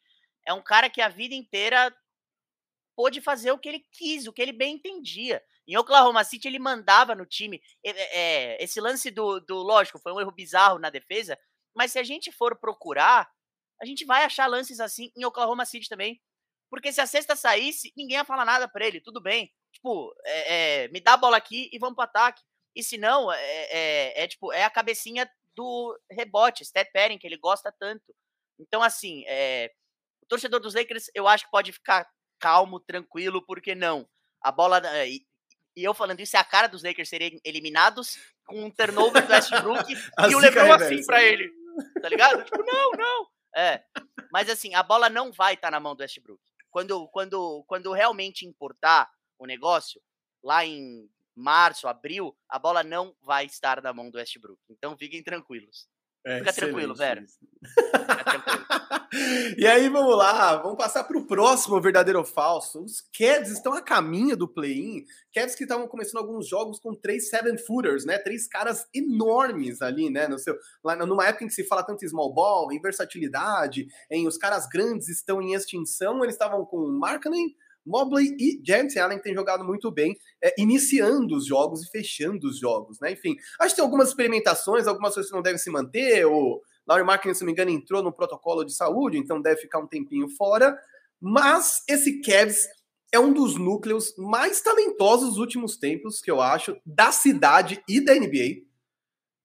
é 0.48 0.54
um 0.54 0.62
cara 0.62 0.90
que 0.90 1.02
a 1.02 1.10
vida 1.10 1.36
inteira 1.36 1.96
pôde 2.96 3.22
fazer 3.22 3.52
o 3.52 3.58
que 3.58 3.70
ele 3.70 3.86
quis, 3.92 4.28
o 4.28 4.34
que 4.34 4.42
ele 4.42 4.54
bem 4.54 4.76
entendia. 4.76 5.44
Em 5.68 5.78
Oklahoma 5.78 6.24
City 6.24 6.48
ele 6.48 6.60
mandava 6.60 7.16
no 7.16 7.26
time. 7.26 7.62
É, 7.84 7.90
é, 7.90 8.18
é, 8.56 8.64
esse 8.64 8.80
lance 8.82 9.10
do, 9.10 9.40
do, 9.40 9.58
lógico, 9.58 10.00
foi 10.00 10.14
um 10.14 10.20
erro 10.20 10.32
bizarro 10.32 10.80
na 10.80 10.90
defesa, 10.90 11.38
mas 11.76 11.92
se 11.92 12.00
a 12.00 12.04
gente 12.04 12.32
for 12.32 12.56
procurar, 12.56 13.30
a 13.84 13.86
gente 13.86 14.06
vai 14.06 14.24
achar 14.24 14.48
lances 14.48 14.80
assim 14.80 15.12
em 15.14 15.26
Oklahoma 15.26 15.66
City 15.66 15.90
também. 15.90 16.22
Porque 16.70 16.94
se 16.94 17.02
a 17.02 17.06
cesta 17.06 17.36
saísse, 17.36 17.92
ninguém 17.98 18.16
ia 18.16 18.24
falar 18.24 18.46
nada 18.46 18.66
pra 18.66 18.88
ele, 18.88 19.02
tudo 19.02 19.22
bem. 19.22 19.52
Tipo, 19.74 20.16
é, 20.24 20.86
é, 20.86 20.88
me 20.88 21.02
dá 21.02 21.14
a 21.14 21.18
bola 21.18 21.36
aqui 21.36 21.70
e 21.72 21.78
vamos 21.78 21.96
pro 21.96 22.06
ataque. 22.06 22.42
E 22.74 22.82
se 22.82 22.98
não, 22.98 23.30
é, 23.30 23.38
é, 23.38 24.24
é, 24.24 24.28
tipo, 24.28 24.54
é 24.54 24.64
a 24.64 24.70
cabecinha 24.70 25.30
do 25.54 26.00
rebote, 26.10 26.64
step 26.64 26.92
pairing, 26.94 27.18
que 27.18 27.28
ele 27.28 27.38
gosta 27.38 27.74
tanto. 27.78 28.16
Então, 28.58 28.82
assim, 28.82 29.26
é, 29.28 29.70
o 30.22 30.26
torcedor 30.28 30.62
dos 30.62 30.74
Lakers, 30.74 31.12
eu 31.14 31.28
acho 31.28 31.44
que 31.44 31.52
pode 31.52 31.74
ficar 31.74 32.10
calmo, 32.40 32.80
tranquilo, 32.80 33.46
porque 33.46 33.76
não. 33.76 34.08
A 34.42 34.50
bola. 34.50 34.82
E, 35.06 35.26
e 35.76 35.84
eu 35.84 35.94
falando 35.94 36.22
isso, 36.22 36.38
é 36.38 36.40
a 36.40 36.46
cara 36.46 36.68
dos 36.68 36.84
Lakers 36.84 37.10
serem 37.10 37.38
eliminados 37.44 38.18
com 38.46 38.64
um 38.64 38.72
turnover 38.72 39.28
do 39.28 39.34
Westbrook 39.34 39.94
A 40.18 40.28
e 40.32 40.36
o 40.36 40.40
LeBron 40.40 40.72
assim 40.72 40.84
reversa. 40.86 41.06
pra 41.06 41.22
ele. 41.22 41.52
Tá 42.02 42.08
ligado? 42.08 42.46
Tipo, 42.46 42.64
não, 42.64 42.92
não. 42.92 43.34
É. 43.56 43.84
Mas 44.32 44.50
assim, 44.50 44.74
a 44.74 44.84
bola 44.84 45.10
não 45.10 45.32
vai 45.32 45.54
estar 45.54 45.72
na 45.72 45.80
mão 45.80 45.96
do 45.96 46.02
Westbrook. 46.02 46.42
Quando, 46.72 47.08
quando, 47.10 47.64
quando 47.68 47.92
realmente 47.92 48.46
importar 48.46 49.12
o 49.38 49.46
negócio, 49.46 50.02
lá 50.44 50.66
em 50.66 51.10
março, 51.36 51.88
abril, 51.88 52.36
a 52.50 52.58
bola 52.58 52.84
não 52.84 53.16
vai 53.22 53.46
estar 53.46 53.82
na 53.82 53.94
mão 53.94 54.10
do 54.10 54.18
Westbrook. 54.18 54.60
Então 54.70 54.98
fiquem 54.98 55.24
tranquilos. 55.24 55.88
É, 56.26 56.40
Fica 56.40 56.54
tranquilo, 56.54 56.94
excelente 56.94 57.26
isso. 57.26 57.40
Fica 57.76 58.24
tranquilo. 58.24 58.66
E 59.58 59.68
aí, 59.68 59.90
vamos 59.90 60.18
lá, 60.18 60.56
vamos 60.58 60.78
passar 60.78 61.04
para 61.04 61.18
o 61.18 61.26
próximo 61.26 61.80
verdadeiro 61.80 62.20
ou 62.20 62.26
falso. 62.26 62.84
Os 62.84 63.02
Cavs 63.16 63.52
estão 63.52 63.74
a 63.74 63.82
caminho 63.82 64.36
do 64.36 64.48
play-in. 64.48 65.06
Cavs 65.34 65.56
que 65.56 65.64
estavam 65.64 65.88
começando 65.88 66.22
alguns 66.22 66.48
jogos 66.48 66.80
com 66.80 66.96
três 66.96 67.30
seven-footers, 67.30 68.06
né? 68.06 68.18
Três 68.18 68.48
caras 68.48 68.88
enormes 68.94 69.82
ali, 69.82 70.10
né? 70.10 70.28
No 70.28 70.40
seu, 70.40 70.56
lá 70.84 70.96
numa 70.96 71.28
época 71.28 71.46
em 71.46 71.48
que 71.48 71.54
se 71.54 71.64
fala 71.64 71.84
tanto 71.84 72.04
em 72.04 72.08
small 72.08 72.34
ball, 72.34 72.72
em 72.72 72.82
versatilidade, 72.82 73.88
em 74.10 74.28
os 74.28 74.38
caras 74.38 74.68
grandes 74.68 75.10
estão 75.10 75.42
em 75.42 75.54
extinção, 75.54 76.24
eles 76.24 76.36
estavam 76.36 76.66
com 76.66 76.88
Markkanen, 76.88 77.56
Mobley 77.86 78.36
e 78.40 78.62
James 78.66 78.96
Allen 78.96 79.20
tem 79.20 79.34
jogado 79.34 79.64
muito 79.64 79.92
bem, 79.92 80.18
é, 80.42 80.54
iniciando 80.58 81.36
os 81.36 81.46
jogos 81.46 81.84
e 81.84 81.90
fechando 81.90 82.48
os 82.48 82.58
jogos, 82.58 83.00
né? 83.00 83.12
Enfim, 83.12 83.36
acho 83.60 83.72
que 83.72 83.76
tem 83.76 83.86
algumas 83.86 84.10
experimentações, 84.10 84.88
algumas 84.88 85.14
coisas 85.14 85.30
que 85.30 85.36
não 85.36 85.44
devem 85.44 85.60
se 85.60 85.70
manter, 85.70 86.26
o 86.26 86.62
Laurie 86.88 87.06
Markkinen, 87.06 87.34
se 87.34 87.42
não 87.42 87.48
me 87.48 87.52
engano, 87.54 87.72
entrou 87.72 88.04
no 88.04 88.12
protocolo 88.12 88.64
de 88.64 88.74
saúde, 88.74 89.18
então 89.18 89.42
deve 89.42 89.62
ficar 89.62 89.80
um 89.80 89.88
tempinho 89.88 90.28
fora. 90.30 90.78
Mas 91.20 91.82
esse 91.88 92.22
Cavs 92.22 92.68
é 93.12 93.20
um 93.20 93.32
dos 93.32 93.56
núcleos 93.58 94.14
mais 94.18 94.62
talentosos 94.62 95.30
dos 95.30 95.38
últimos 95.38 95.78
tempos, 95.78 96.20
que 96.20 96.30
eu 96.30 96.42
acho, 96.42 96.76
da 96.86 97.12
cidade 97.12 97.82
e 97.88 98.04
da 98.04 98.14
NBA. 98.14 98.66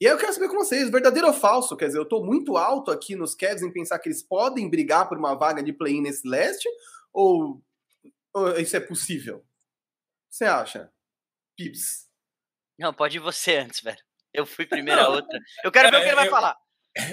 E 0.01 0.07
aí 0.07 0.13
eu 0.13 0.19
quero 0.19 0.33
saber 0.33 0.49
com 0.49 0.57
vocês, 0.57 0.91
verdadeiro 0.91 1.27
ou 1.29 1.35
falso? 1.35 1.77
Quer 1.77 1.87
dizer, 1.87 1.99
eu 1.99 2.05
tô 2.09 2.25
muito 2.25 2.57
alto 2.57 2.91
aqui 2.91 3.15
nos 3.17 3.35
Cavs 3.35 3.63
em 3.63 3.73
pensar 3.73 3.99
que 3.99 4.09
eles 4.09 4.23
podem 4.23 4.69
brigar 4.69 5.09
por 5.09 5.19
uma 5.19 5.35
vaga 5.35 5.63
de 5.63 5.73
play-in 5.73 6.01
nesse 6.03 6.27
leste? 6.27 6.69
Ou, 7.13 7.61
ou 8.33 8.59
isso 8.59 8.77
é 8.77 8.81
possível? 8.81 9.39
O 9.39 9.41
que 10.31 10.37
você 10.37 10.45
acha? 10.45 10.93
Pips. 11.57 12.09
Não, 12.79 12.95
pode 12.95 13.17
ir 13.17 13.21
você 13.21 13.57
antes, 13.57 13.81
velho. 13.81 13.99
Eu 14.33 14.47
fui 14.47 14.67
primeiro 14.67 15.01
a 15.01 15.09
outra. 15.09 15.39
Eu 15.65 15.73
quero 15.73 15.91
ver 15.91 15.97
o 15.97 16.01
que 16.01 16.07
ele 16.09 16.15
vai 16.15 16.27
eu- 16.29 16.31
falar. 16.31 16.57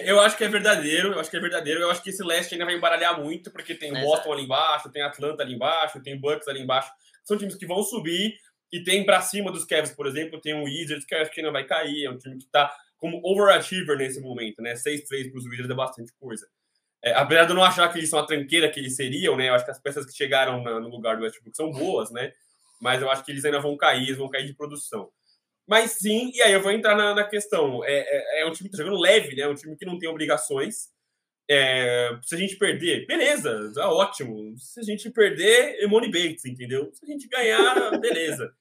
Eu 0.03 0.19
acho 0.19 0.37
que 0.37 0.43
é 0.43 0.47
verdadeiro, 0.47 1.13
eu 1.13 1.19
acho 1.19 1.29
que 1.29 1.37
é 1.37 1.39
verdadeiro. 1.39 1.81
Eu 1.81 1.91
acho 1.91 2.01
que 2.01 2.09
esse 2.09 2.23
leste 2.23 2.53
ainda 2.53 2.65
vai 2.65 2.75
embaralhar 2.75 3.19
muito, 3.21 3.51
porque 3.51 3.75
tem 3.75 3.91
o 3.91 3.95
Exato. 3.97 4.07
Boston 4.07 4.33
ali 4.33 4.43
embaixo, 4.43 4.89
tem 4.91 5.01
Atlanta 5.01 5.43
ali 5.43 5.53
embaixo, 5.53 6.01
tem 6.01 6.19
Bucks 6.19 6.47
ali 6.47 6.61
embaixo. 6.61 6.91
São 7.23 7.37
times 7.37 7.55
que 7.55 7.65
vão 7.65 7.83
subir 7.83 8.35
e 8.71 8.83
tem 8.83 9.05
pra 9.05 9.21
cima 9.21 9.51
dos 9.51 9.63
Cavs, 9.65 9.91
por 9.91 10.07
exemplo, 10.07 10.39
tem 10.41 10.53
o 10.53 10.63
Wizards, 10.63 11.05
que 11.05 11.13
eu 11.13 11.21
acho 11.21 11.31
que 11.31 11.39
ainda 11.39 11.51
vai 11.51 11.65
cair. 11.65 12.05
É 12.05 12.09
um 12.09 12.17
time 12.17 12.37
que 12.37 12.47
tá 12.47 12.73
como 12.97 13.19
overachiever 13.23 13.97
nesse 13.97 14.19
momento, 14.19 14.61
né? 14.61 14.75
6-3 14.75 15.29
pros 15.31 15.45
Wizards 15.45 15.69
é 15.69 15.75
bastante 15.75 16.11
coisa. 16.19 16.47
É, 17.03 17.13
apesar 17.13 17.43
de 17.45 17.51
eu 17.51 17.55
não 17.55 17.63
achar 17.63 17.87
que 17.91 17.99
eles 17.99 18.09
são 18.09 18.17
a 18.19 18.25
tranqueira 18.25 18.69
que 18.69 18.79
eles 18.79 18.95
seriam, 18.95 19.37
né? 19.37 19.49
Eu 19.49 19.53
acho 19.53 19.65
que 19.65 19.71
as 19.71 19.79
peças 19.79 20.05
que 20.05 20.13
chegaram 20.15 20.63
na- 20.63 20.79
no 20.79 20.89
lugar 20.89 21.15
do 21.17 21.23
Westbrook 21.23 21.55
são 21.55 21.71
boas, 21.71 22.09
né? 22.11 22.31
Mas 22.81 23.01
eu 23.01 23.09
acho 23.11 23.23
que 23.23 23.31
eles 23.31 23.45
ainda 23.45 23.59
vão 23.59 23.77
cair, 23.77 24.03
eles 24.03 24.17
vão 24.17 24.27
cair 24.29 24.47
de 24.47 24.53
produção. 24.55 25.09
Mas 25.67 25.91
sim, 25.93 26.31
e 26.33 26.41
aí 26.41 26.53
eu 26.53 26.61
vou 26.61 26.71
entrar 26.71 26.95
na, 26.95 27.15
na 27.15 27.23
questão. 27.23 27.83
É, 27.83 27.93
é, 27.93 28.41
é 28.41 28.45
um 28.45 28.51
time 28.51 28.69
que 28.69 28.77
tá 28.77 28.83
jogando 28.83 29.01
leve, 29.01 29.35
né? 29.35 29.43
É 29.43 29.47
um 29.47 29.55
time 29.55 29.75
que 29.75 29.85
não 29.85 29.97
tem 29.97 30.07
obrigações. 30.07 30.89
É, 31.49 32.17
se 32.23 32.35
a 32.35 32.37
gente 32.37 32.55
perder, 32.57 33.05
beleza, 33.07 33.71
tá 33.73 33.91
ótimo. 33.91 34.57
Se 34.57 34.79
a 34.79 34.83
gente 34.83 35.09
perder, 35.11 35.83
é 35.83 35.87
money 35.87 36.11
Bates, 36.11 36.45
entendeu? 36.45 36.91
Se 36.93 37.05
a 37.05 37.07
gente 37.07 37.27
ganhar, 37.27 37.91
beleza. 37.99 38.53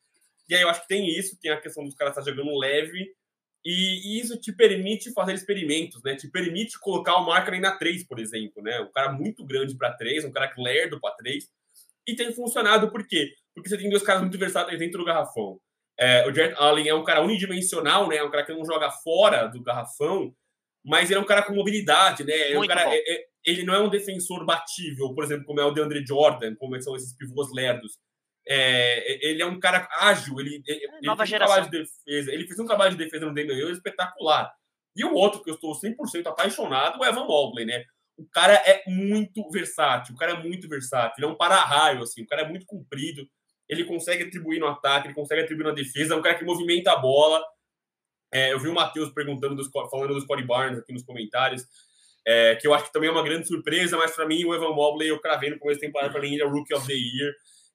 E 0.49 0.55
aí 0.55 0.63
eu 0.63 0.69
acho 0.69 0.83
que 0.83 0.89
tem 0.89 1.09
isso, 1.09 1.39
tem 1.41 1.51
a 1.51 1.61
questão 1.61 1.85
dos 1.85 1.95
caras 1.95 2.17
estar 2.17 2.31
jogando 2.31 2.57
leve. 2.59 3.15
E, 3.65 4.19
e 4.19 4.21
isso 4.21 4.39
te 4.39 4.53
permite 4.53 5.11
fazer 5.13 5.33
experimentos, 5.33 6.03
né? 6.03 6.17
Te 6.17 6.29
permite 6.29 6.79
colocar 6.79 7.17
o 7.17 7.27
Markkinen 7.27 7.61
na 7.61 7.77
3, 7.77 8.07
por 8.07 8.19
exemplo, 8.19 8.63
né? 8.63 8.81
Um 8.81 8.93
cara 8.93 9.13
muito 9.13 9.45
grande 9.45 9.75
para 9.77 9.93
3, 9.95 10.25
um 10.25 10.33
cara 10.33 10.49
que 10.49 10.61
lerdo 10.61 11.01
para 11.01 11.15
3. 11.17 11.49
E 12.07 12.15
tem 12.15 12.33
funcionado, 12.33 12.91
por 12.91 13.07
quê? 13.07 13.33
Porque 13.55 13.71
você 13.71 13.79
tem 13.79 13.89
dois 13.89 14.03
caras 14.03 14.21
muito 14.21 14.39
versáteis 14.39 14.79
dentro 14.79 14.99
do 14.99 15.05
garrafão. 15.07 15.59
É, 15.99 16.27
o 16.29 16.35
Jarrett 16.35 16.57
Allen 16.59 16.89
é 16.89 16.95
um 16.95 17.05
cara 17.05 17.23
unidimensional, 17.23 18.09
né? 18.09 18.17
É 18.17 18.25
um 18.25 18.31
cara 18.31 18.45
que 18.45 18.53
não 18.53 18.65
joga 18.65 18.91
fora 18.91 19.47
do 19.47 19.63
garrafão, 19.63 20.35
mas 20.85 21.11
ele 21.11 21.19
é 21.19 21.23
um 21.23 21.27
cara 21.27 21.43
com 21.43 21.55
mobilidade, 21.55 22.25
né? 22.25 22.53
É 22.53 22.59
um 22.59 22.67
cara, 22.67 22.95
é- 22.95 23.13
é- 23.15 23.25
ele 23.45 23.63
não 23.63 23.75
é 23.75 23.81
um 23.81 23.89
defensor 23.89 24.45
batível, 24.45 25.15
por 25.15 25.23
exemplo, 25.25 25.45
como 25.45 25.61
é 25.61 25.65
o 25.65 25.71
DeAndre 25.71 26.05
Jordan, 26.07 26.55
como 26.57 26.81
são 26.83 26.97
esses 26.97 27.17
pivôs 27.17 27.53
lerdos. 27.53 27.99
É, 28.47 29.27
ele 29.27 29.43
é 29.43 29.47
um 29.47 29.59
cara 29.59 29.89
ágil, 29.99 30.39
ele, 30.39 30.63
ele, 30.67 30.85
ele 30.85 31.07
nova 31.07 31.25
fez 31.25 31.33
um 31.33 31.37
trabalho 31.39 31.65
geração. 31.65 31.71
de 31.71 31.79
defesa, 32.07 32.33
ele 32.33 32.47
fez 32.47 32.59
um 32.59 32.67
trabalho 32.67 32.91
de 32.91 33.03
defesa 33.05 33.25
no 33.25 33.35
Damian 33.35 33.55
Lillard 33.55 33.77
espetacular. 33.77 34.53
E 34.97 35.05
o 35.05 35.15
outro 35.15 35.43
que 35.43 35.51
eu 35.51 35.55
estou 35.55 35.75
100% 35.75 36.27
apaixonado 36.27 37.03
é 37.03 37.09
o 37.09 37.11
Evan 37.11 37.25
Mobley, 37.27 37.65
né? 37.65 37.85
O 38.17 38.27
cara 38.29 38.55
é 38.55 38.83
muito 38.87 39.49
versátil, 39.51 40.15
o 40.15 40.19
cara 40.19 40.33
é 40.33 40.43
muito 40.43 40.69
versátil, 40.69 41.15
ele 41.19 41.27
é 41.27 41.35
um 41.35 41.37
para-raio, 41.37 42.03
assim, 42.03 42.23
o 42.23 42.27
cara 42.27 42.43
é 42.43 42.49
muito 42.49 42.65
comprido, 42.67 43.27
ele 43.69 43.85
consegue 43.85 44.25
atribuir 44.25 44.59
no 44.59 44.67
ataque, 44.67 45.09
ele 45.09 45.15
consegue 45.15 45.43
atribuir 45.43 45.65
na 45.65 45.73
defesa, 45.73 46.15
é 46.15 46.17
um 46.17 46.23
cara 46.23 46.37
que 46.37 46.45
movimenta 46.45 46.93
a 46.93 46.97
bola. 46.97 47.43
É, 48.33 48.53
eu 48.53 48.59
vi 48.59 48.69
o 48.69 48.75
Matheus 48.75 49.11
perguntando, 49.11 49.55
dos, 49.55 49.71
falando 49.91 50.15
dos 50.15 50.25
Scottie 50.25 50.45
Barnes 50.45 50.79
aqui 50.79 50.93
nos 50.93 51.05
comentários, 51.05 51.65
é, 52.27 52.57
que 52.57 52.67
eu 52.67 52.75
acho 52.75 52.87
que 52.87 52.93
também 52.93 53.09
é 53.09 53.13
uma 53.13 53.23
grande 53.23 53.47
surpresa, 53.47 53.97
mas 53.97 54.15
para 54.15 54.27
mim 54.27 54.45
o 54.45 54.55
Evan 54.55 54.75
Mobley 54.75 55.09
eu 55.09 55.21
cravei 55.21 55.51
no 55.51 55.59
começo 55.59 55.81
da 55.81 55.87
temporada 55.87 56.13
para 56.13 56.23
mim 56.23 56.35
ele 56.35 56.43
é 56.43 56.47
Rookie 56.47 56.75
of 56.75 56.87
the 56.87 56.95
Year. 56.95 57.33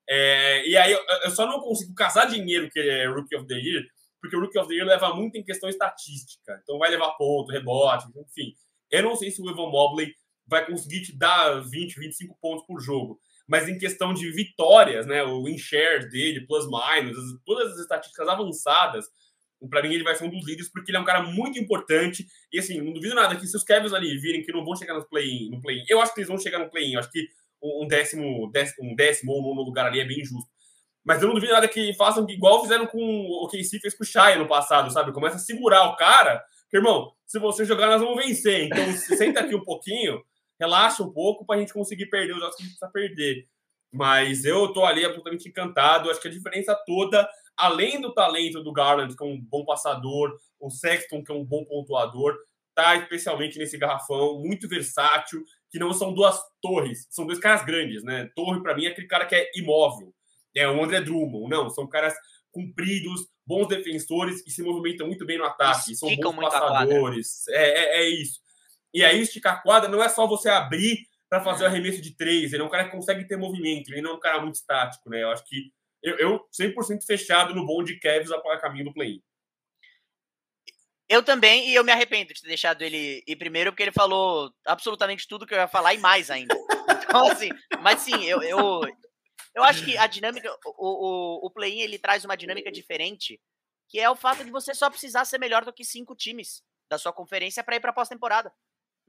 É, 0.09 0.67
e 0.67 0.75
aí 0.75 0.91
eu, 0.91 0.99
eu 1.23 1.31
só 1.31 1.45
não 1.45 1.59
consigo 1.59 1.93
casar 1.93 2.25
dinheiro 2.25 2.69
que 2.69 2.79
ele 2.79 2.89
é 2.89 3.07
Rookie 3.07 3.35
of 3.35 3.47
the 3.47 3.53
Year, 3.53 3.83
porque 4.19 4.35
o 4.35 4.39
Rookie 4.39 4.59
of 4.59 4.67
the 4.67 4.75
Year 4.75 4.87
leva 4.87 5.13
muito 5.13 5.37
em 5.37 5.43
questão 5.43 5.69
estatística. 5.69 6.59
Então 6.63 6.77
vai 6.77 6.89
levar 6.89 7.11
ponto, 7.11 7.51
rebote, 7.51 8.07
enfim. 8.17 8.53
Eu 8.91 9.03
não 9.03 9.15
sei 9.15 9.29
se 9.31 9.41
o 9.41 9.49
Evan 9.49 9.69
Mobley 9.69 10.13
vai 10.47 10.65
conseguir 10.65 11.03
te 11.03 11.17
dar 11.17 11.61
20, 11.61 11.99
25 11.99 12.37
pontos 12.41 12.65
por 12.65 12.81
jogo. 12.81 13.19
Mas 13.49 13.67
em 13.67 13.79
questão 13.79 14.13
de 14.13 14.31
vitórias, 14.31 15.07
né, 15.07 15.23
o 15.23 15.49
in 15.49 15.57
share 15.57 16.07
dele, 16.07 16.45
plus 16.45 16.67
minus, 16.67 17.17
todas 17.43 17.73
as 17.73 17.79
estatísticas 17.79 18.27
avançadas, 18.27 19.05
para 19.67 19.81
mim 19.81 19.91
ele 19.91 20.03
vai 20.03 20.13
ser 20.15 20.25
um 20.25 20.29
dos 20.29 20.45
líderes 20.45 20.71
porque 20.71 20.91
ele 20.91 20.97
é 20.97 21.01
um 21.01 21.05
cara 21.05 21.23
muito 21.23 21.57
importante. 21.57 22.27
E 22.53 22.59
assim, 22.59 22.79
não 22.79 22.93
duvido 22.93 23.15
nada 23.15 23.35
que 23.35 23.47
se 23.47 23.57
os 23.57 23.63
Cavs 23.63 23.91
ali 23.91 24.15
virem 24.19 24.43
que 24.43 24.51
não 24.51 24.63
vão 24.63 24.75
chegar 24.75 24.93
no 24.93 25.03
play-in, 25.09 25.49
no 25.49 25.59
play 25.59 25.83
eu 25.89 25.99
acho 25.99 26.13
que 26.13 26.19
eles 26.19 26.29
vão 26.29 26.37
chegar 26.37 26.59
no 26.59 26.69
play-in. 26.69 26.95
Acho 26.95 27.11
que 27.11 27.27
um 27.61 27.87
décimo, 27.87 28.51
décimo, 28.51 28.91
um 28.91 28.95
décimo 28.95 29.31
ou 29.31 29.41
nono 29.41 29.63
lugar 29.63 29.87
ali 29.87 29.99
é 29.99 30.05
bem 30.05 30.23
justo. 30.23 30.47
Mas 31.03 31.19
eu 31.21 31.27
não 31.27 31.33
duvido 31.33 31.53
nada 31.53 31.67
que 31.67 31.91
façam 31.95 32.29
igual 32.29 32.61
fizeram 32.61 32.85
com 32.85 32.99
o 32.99 33.47
KC 33.47 33.79
fez 33.79 33.95
com 33.95 34.03
o 34.03 34.07
Shai 34.07 34.37
no 34.37 34.47
passado, 34.47 34.91
sabe? 34.93 35.11
Começa 35.11 35.37
a 35.37 35.39
segurar 35.39 35.85
o 35.85 35.95
cara. 35.95 36.43
Porque, 36.63 36.77
irmão, 36.77 37.11
se 37.25 37.39
você 37.39 37.65
jogar, 37.65 37.87
nós 37.87 37.99
vamos 37.99 38.23
vencer. 38.23 38.65
Então, 38.65 38.85
senta 39.17 39.39
aqui 39.39 39.55
um 39.55 39.63
pouquinho, 39.63 40.21
relaxa 40.59 41.03
um 41.03 41.11
pouco 41.11 41.45
para 41.45 41.57
a 41.57 41.59
gente 41.59 41.73
conseguir 41.73 42.07
perder 42.07 42.33
os 42.33 42.39
jogos 42.39 42.55
que 42.55 42.63
a 42.63 42.65
gente 42.65 42.77
precisa 42.77 42.91
perder. 42.91 43.47
Mas 43.91 44.45
eu 44.45 44.71
tô 44.71 44.85
ali 44.85 45.03
absolutamente 45.03 45.47
encantado. 45.47 46.09
Acho 46.09 46.21
que 46.21 46.27
a 46.27 46.31
diferença 46.31 46.75
toda, 46.85 47.27
além 47.57 47.99
do 47.99 48.13
talento 48.13 48.63
do 48.63 48.71
Garland, 48.71 49.15
que 49.15 49.23
é 49.23 49.27
um 49.27 49.39
bom 49.39 49.65
passador, 49.65 50.37
o 50.59 50.69
Sexton, 50.69 51.23
que 51.23 51.31
é 51.31 51.35
um 51.35 51.43
bom 51.43 51.65
pontuador, 51.65 52.37
tá 52.75 52.95
especialmente 52.95 53.57
nesse 53.57 53.77
garrafão, 53.77 54.39
muito 54.39 54.67
versátil, 54.67 55.43
que 55.71 55.79
não 55.79 55.93
são 55.93 56.13
duas 56.13 56.39
torres, 56.61 57.07
são 57.09 57.25
dois 57.25 57.39
caras 57.39 57.65
grandes, 57.65 58.03
né? 58.03 58.29
Torre, 58.35 58.61
para 58.61 58.75
mim, 58.75 58.85
é 58.85 58.89
aquele 58.89 59.07
cara 59.07 59.25
que 59.25 59.35
é 59.35 59.49
imóvel. 59.55 60.13
É 60.55 60.67
o 60.67 60.83
André 60.83 61.01
Drummond, 61.01 61.49
não, 61.49 61.69
são 61.69 61.87
caras 61.87 62.13
compridos, 62.51 63.27
bons 63.45 63.67
defensores 63.67 64.45
e 64.45 64.51
se 64.51 64.63
movimentam 64.63 65.07
muito 65.07 65.25
bem 65.25 65.37
no 65.37 65.45
ataque, 65.45 65.95
são 65.95 66.09
bons 66.15 66.35
passadores. 66.35 67.47
É, 67.49 67.99
é, 67.99 68.03
é 68.03 68.09
isso. 68.09 68.39
E 68.93 69.03
aí, 69.03 69.21
esticar 69.21 69.55
a 69.55 69.61
quadra 69.61 69.89
não 69.89 70.03
é 70.03 70.09
só 70.09 70.25
você 70.27 70.49
abrir 70.49 71.07
para 71.29 71.43
fazer 71.43 71.63
o 71.63 71.67
arremesso 71.67 72.01
de 72.01 72.15
três. 72.15 72.51
Ele 72.51 72.63
é 72.63 72.65
um 72.65 72.69
cara 72.69 72.85
que 72.85 72.95
consegue 72.95 73.27
ter 73.27 73.37
movimento, 73.37 73.89
ele 73.89 74.01
não 74.01 74.11
é 74.11 74.13
um 74.15 74.19
cara 74.19 74.41
muito 74.41 74.55
estático, 74.55 75.09
né? 75.09 75.23
Eu 75.23 75.29
acho 75.29 75.45
que 75.45 75.71
eu, 76.01 76.17
eu 76.17 76.49
100% 76.51 77.05
fechado 77.05 77.53
no 77.53 77.65
bom 77.65 77.83
de 77.83 77.99
Kevs 77.99 78.31
a 78.31 78.57
caminho 78.57 78.85
do 78.85 78.93
play-in. 78.93 79.21
Eu 81.07 81.23
também, 81.23 81.69
e 81.69 81.75
eu 81.75 81.83
me 81.83 81.91
arrependo 81.91 82.33
de 82.33 82.41
ter 82.41 82.47
deixado 82.47 82.83
ele 82.83 83.23
ir 83.25 83.35
primeiro, 83.35 83.71
porque 83.71 83.81
ele 83.81 83.91
falou 83.91 84.53
absolutamente 84.65 85.27
tudo 85.27 85.45
que 85.45 85.53
eu 85.53 85.57
ia 85.57 85.67
falar 85.67 85.93
e 85.93 85.97
mais 85.97 86.29
ainda. 86.29 86.55
Então, 87.09 87.25
assim, 87.27 87.49
mas 87.81 88.01
sim, 88.01 88.23
eu, 88.23 88.39
eu, 88.43 88.81
eu 89.55 89.63
acho 89.63 89.83
que 89.83 89.97
a 89.97 90.05
dinâmica, 90.05 90.47
o, 90.63 91.39
o, 91.41 91.47
o 91.47 91.49
play-in, 91.49 91.79
ele 91.79 91.97
traz 91.97 92.23
uma 92.23 92.37
dinâmica 92.37 92.71
diferente, 92.71 93.41
que 93.89 93.99
é 93.99 94.07
o 94.07 94.15
fato 94.15 94.45
de 94.45 94.51
você 94.51 94.75
só 94.75 94.91
precisar 94.91 95.25
ser 95.25 95.39
melhor 95.39 95.65
do 95.65 95.73
que 95.73 95.83
cinco 95.83 96.15
times 96.15 96.61
da 96.87 96.99
sua 96.99 97.11
conferência 97.11 97.63
para 97.63 97.77
ir 97.77 97.79
para 97.79 97.91
pós-temporada, 97.91 98.53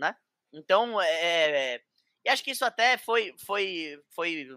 né? 0.01 0.16
Então, 0.52 1.01
é, 1.01 1.74
é 1.74 1.82
e 2.24 2.28
acho 2.28 2.44
que 2.44 2.51
isso 2.51 2.64
até 2.64 2.98
foi, 2.98 3.35
foi, 3.47 4.02
foi 4.10 4.48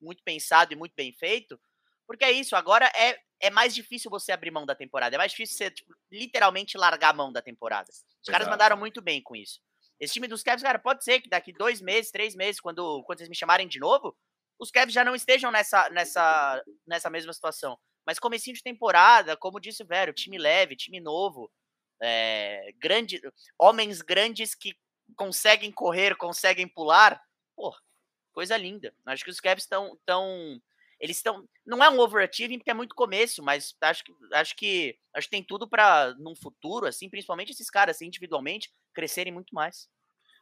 muito 0.00 0.22
pensado 0.22 0.72
e 0.72 0.76
muito 0.76 0.94
bem 0.96 1.12
feito, 1.12 1.60
porque 2.06 2.24
é 2.24 2.32
isso, 2.32 2.56
agora 2.56 2.90
é, 2.94 3.18
é 3.40 3.50
mais 3.50 3.74
difícil 3.74 4.10
você 4.10 4.32
abrir 4.32 4.50
mão 4.50 4.66
da 4.66 4.74
temporada, 4.74 5.14
é 5.14 5.18
mais 5.18 5.32
difícil 5.32 5.56
você, 5.56 5.70
tipo, 5.70 5.94
literalmente 6.10 6.78
largar 6.78 7.10
a 7.10 7.16
mão 7.16 7.32
da 7.32 7.42
temporada. 7.42 7.90
Os 7.90 7.98
Exato. 7.98 8.32
caras 8.32 8.48
mandaram 8.48 8.76
muito 8.76 9.02
bem 9.02 9.22
com 9.22 9.36
isso. 9.36 9.60
Esse 9.98 10.14
time 10.14 10.28
dos 10.28 10.42
Cavs, 10.42 10.62
cara, 10.62 10.78
pode 10.78 11.04
ser 11.04 11.20
que 11.20 11.28
daqui 11.28 11.52
dois 11.52 11.80
meses, 11.80 12.10
três 12.10 12.34
meses, 12.34 12.60
quando, 12.60 13.02
quando 13.04 13.18
vocês 13.18 13.28
me 13.28 13.36
chamarem 13.36 13.66
de 13.66 13.78
novo, 13.78 14.16
os 14.58 14.70
Cavs 14.70 14.92
já 14.92 15.04
não 15.04 15.14
estejam 15.14 15.50
nessa, 15.50 15.88
nessa, 15.90 16.62
nessa 16.86 17.10
mesma 17.10 17.32
situação. 17.32 17.78
Mas 18.06 18.18
comecinho 18.18 18.54
de 18.54 18.62
temporada, 18.62 19.36
como 19.36 19.60
disse 19.60 19.82
o 19.82 19.86
Vero, 19.86 20.12
time 20.12 20.38
leve, 20.38 20.76
time 20.76 21.00
novo, 21.00 21.50
é, 22.02 22.72
grande, 22.78 23.20
homens 23.58 24.02
grandes 24.02 24.54
que 24.54 24.74
conseguem 25.16 25.70
correr, 25.70 26.16
conseguem 26.16 26.68
pular, 26.68 27.20
pô, 27.54 27.74
coisa 28.32 28.56
linda. 28.56 28.94
Acho 29.06 29.24
que 29.24 29.30
os 29.30 29.40
Cavs 29.40 29.64
estão 29.64 29.98
tão 30.04 30.60
eles 30.98 31.16
estão 31.16 31.46
não 31.66 31.84
é 31.84 31.90
um 31.90 31.98
overachieving 31.98 32.58
porque 32.58 32.70
é 32.70 32.74
muito 32.74 32.94
começo, 32.94 33.42
mas 33.42 33.74
acho 33.80 34.04
que 34.04 34.12
acho 34.32 34.56
que 34.56 34.98
acho 35.14 35.26
que 35.26 35.36
tem 35.36 35.44
tudo 35.44 35.68
para 35.68 36.14
num 36.18 36.34
futuro 36.34 36.86
assim, 36.86 37.08
principalmente 37.08 37.52
esses 37.52 37.68
caras 37.68 37.96
assim, 37.96 38.06
individualmente 38.06 38.72
crescerem 38.94 39.32
muito 39.32 39.54
mais. 39.54 39.88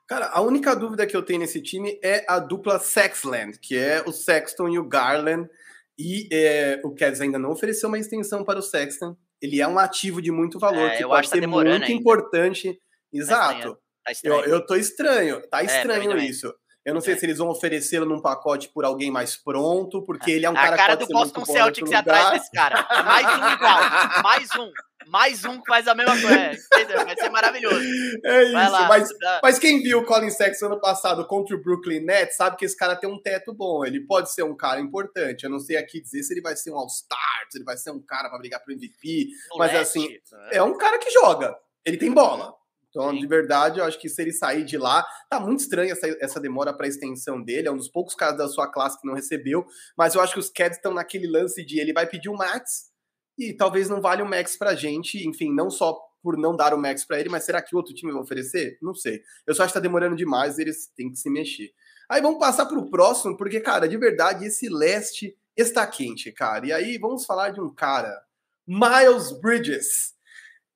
Cara, 0.06 0.28
a 0.28 0.40
única 0.42 0.76
dúvida 0.76 1.06
que 1.06 1.16
eu 1.16 1.24
tenho 1.24 1.40
nesse 1.40 1.62
time 1.62 1.98
é 2.02 2.24
a 2.28 2.38
dupla 2.38 2.78
Sexland, 2.78 3.58
que 3.58 3.76
é 3.76 4.02
o 4.02 4.12
Sexton 4.12 4.68
e 4.68 4.78
o 4.78 4.86
Garland. 4.86 5.48
E 5.96 6.28
é, 6.30 6.80
o 6.84 6.94
Cavs 6.94 7.20
ainda 7.20 7.38
não 7.38 7.50
ofereceu 7.50 7.88
uma 7.88 7.98
extensão 7.98 8.44
para 8.44 8.58
o 8.58 8.62
Sexton. 8.62 9.16
Ele 9.44 9.60
é 9.60 9.68
um 9.68 9.78
ativo 9.78 10.22
de 10.22 10.32
muito 10.32 10.58
valor, 10.58 10.88
é, 10.88 10.96
que 10.96 11.02
pode 11.04 11.28
tá 11.28 11.36
ser 11.36 11.46
muito 11.46 11.70
ainda. 11.70 11.92
importante. 11.92 12.72
Tá 12.72 12.78
Exato. 13.12 13.78
Tá 14.02 14.12
eu, 14.22 14.40
eu 14.44 14.64
tô 14.64 14.74
estranho, 14.74 15.46
tá 15.48 15.60
é, 15.60 15.66
estranho 15.66 16.16
isso. 16.16 16.54
Eu 16.84 16.92
não 16.92 17.00
sei 17.00 17.14
é. 17.14 17.16
se 17.16 17.24
eles 17.24 17.38
vão 17.38 17.48
oferecê-lo 17.48 18.04
num 18.04 18.20
pacote 18.20 18.68
por 18.68 18.84
alguém 18.84 19.10
mais 19.10 19.36
pronto, 19.36 20.02
porque 20.02 20.30
ele 20.30 20.44
é 20.44 20.50
um 20.50 20.54
cara, 20.54 20.74
a 20.74 20.76
cara 20.76 20.96
que 20.96 21.06
pode 21.06 21.32
do 21.32 21.40
Boston 21.40 21.52
Celtics 21.52 21.90
é 21.90 21.96
atrás 21.96 22.30
desse 22.32 22.50
cara. 22.50 22.86
É 22.90 23.02
mais 23.02 23.26
um 23.26 23.52
igual. 23.54 24.22
Mais 24.22 24.48
um. 24.58 24.70
Mais 25.06 25.44
um 25.44 25.60
que 25.60 25.66
faz 25.66 25.86
a 25.86 25.94
mesma 25.94 26.12
coisa. 26.12 27.04
Vai 27.04 27.16
ser 27.16 27.28
maravilhoso. 27.30 27.84
É 28.24 28.42
isso. 28.44 28.52
Lá, 28.52 28.88
mas, 28.88 29.08
mas, 29.42 29.58
quem 29.58 29.82
viu 29.82 29.98
o 29.98 30.04
Colin 30.04 30.30
Sexton 30.30 30.66
ano 30.66 30.80
passado 30.80 31.26
contra 31.26 31.54
o 31.54 31.62
Brooklyn 31.62 32.00
Nets 32.00 32.36
sabe 32.36 32.56
que 32.56 32.64
esse 32.64 32.76
cara 32.76 32.96
tem 32.96 33.08
um 33.08 33.20
teto 33.20 33.52
bom. 33.52 33.84
Ele 33.84 34.00
pode 34.00 34.32
ser 34.32 34.42
um 34.42 34.56
cara 34.56 34.80
importante. 34.80 35.44
Eu 35.44 35.50
não 35.50 35.58
sei 35.58 35.76
aqui 35.76 36.00
dizer 36.00 36.22
se 36.22 36.32
ele 36.32 36.40
vai 36.40 36.56
ser 36.56 36.70
um 36.70 36.76
All-Star, 36.76 37.46
se 37.50 37.58
ele 37.58 37.64
vai 37.64 37.76
ser 37.76 37.90
um 37.90 38.00
cara 38.00 38.28
para 38.28 38.38
brigar 38.38 38.62
pro 38.62 38.72
MVP. 38.72 39.28
Mas 39.56 39.74
assim, 39.74 40.08
né? 40.08 40.18
é 40.52 40.62
um 40.62 40.76
cara 40.76 40.98
que 40.98 41.10
joga. 41.10 41.54
Ele 41.84 41.96
tem 41.96 42.12
bola. 42.12 42.54
Então, 42.94 43.10
Sim. 43.10 43.18
de 43.18 43.26
verdade, 43.26 43.80
eu 43.80 43.84
acho 43.84 44.00
que 44.00 44.08
se 44.08 44.22
ele 44.22 44.32
sair 44.32 44.64
de 44.64 44.78
lá, 44.78 45.04
tá 45.28 45.40
muito 45.40 45.60
estranha 45.60 45.92
essa, 45.92 46.06
essa 46.20 46.40
demora 46.40 46.72
para 46.72 46.86
extensão 46.86 47.42
dele. 47.42 47.66
É 47.66 47.72
um 47.72 47.76
dos 47.76 47.88
poucos 47.88 48.14
casos 48.14 48.38
da 48.38 48.46
sua 48.46 48.70
classe 48.70 49.00
que 49.00 49.06
não 49.06 49.14
recebeu. 49.14 49.66
Mas 49.98 50.14
eu 50.14 50.20
acho 50.20 50.34
que 50.34 50.38
os 50.38 50.48
Cavs 50.48 50.76
estão 50.76 50.94
naquele 50.94 51.26
lance 51.26 51.64
de 51.64 51.80
ele 51.80 51.92
vai 51.92 52.06
pedir 52.06 52.28
o 52.28 52.36
Max 52.36 52.92
e 53.36 53.52
talvez 53.52 53.88
não 53.88 54.00
valha 54.00 54.24
o 54.24 54.28
Max 54.28 54.56
pra 54.56 54.76
gente. 54.76 55.28
Enfim, 55.28 55.52
não 55.52 55.70
só 55.70 55.98
por 56.22 56.38
não 56.38 56.56
dar 56.56 56.72
o 56.72 56.78
Max 56.78 57.04
para 57.04 57.18
ele, 57.18 57.28
mas 57.28 57.42
será 57.42 57.60
que 57.60 57.74
outro 57.74 57.92
time 57.92 58.12
vai 58.12 58.22
oferecer? 58.22 58.78
Não 58.80 58.94
sei. 58.94 59.20
Eu 59.44 59.54
só 59.54 59.64
acho 59.64 59.72
que 59.72 59.78
tá 59.78 59.82
demorando 59.82 60.14
demais, 60.14 60.58
eles 60.58 60.86
têm 60.96 61.10
que 61.10 61.18
se 61.18 61.28
mexer. 61.28 61.72
Aí 62.08 62.22
vamos 62.22 62.38
passar 62.38 62.66
para 62.66 62.78
o 62.78 62.88
próximo, 62.88 63.36
porque, 63.36 63.60
cara, 63.60 63.88
de 63.88 63.96
verdade, 63.96 64.46
esse 64.46 64.68
leste 64.68 65.36
está 65.56 65.84
quente, 65.86 66.30
cara. 66.30 66.64
E 66.66 66.72
aí 66.72 66.96
vamos 66.96 67.26
falar 67.26 67.50
de 67.50 67.60
um 67.60 67.74
cara, 67.74 68.22
Miles 68.66 69.32
Bridges. 69.40 70.14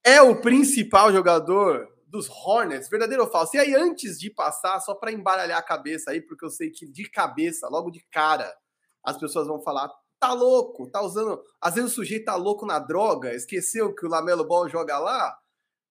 É 0.04 0.20
o 0.20 0.40
principal 0.40 1.12
jogador 1.12 1.88
dos 2.08 2.28
Hornets, 2.28 2.88
verdadeiro 2.88 3.24
ou 3.24 3.30
falso? 3.30 3.56
E 3.56 3.60
aí, 3.60 3.74
antes 3.74 4.18
de 4.18 4.30
passar, 4.30 4.80
só 4.80 4.94
para 4.94 5.12
embaralhar 5.12 5.58
a 5.58 5.62
cabeça 5.62 6.10
aí, 6.10 6.20
porque 6.20 6.44
eu 6.44 6.50
sei 6.50 6.70
que 6.70 6.86
de 6.86 7.08
cabeça, 7.10 7.68
logo 7.68 7.90
de 7.90 8.00
cara, 8.10 8.52
as 9.04 9.16
pessoas 9.16 9.46
vão 9.46 9.60
falar: 9.60 9.90
tá 10.18 10.32
louco, 10.32 10.90
tá 10.90 11.02
usando. 11.02 11.42
Às 11.60 11.74
vezes 11.74 11.92
o 11.92 11.94
sujeito 11.94 12.24
tá 12.24 12.34
louco 12.34 12.66
na 12.66 12.78
droga, 12.78 13.34
esqueceu 13.34 13.94
que 13.94 14.06
o 14.06 14.08
Lamelo 14.08 14.46
Ball 14.46 14.68
joga 14.68 14.98
lá. 14.98 15.36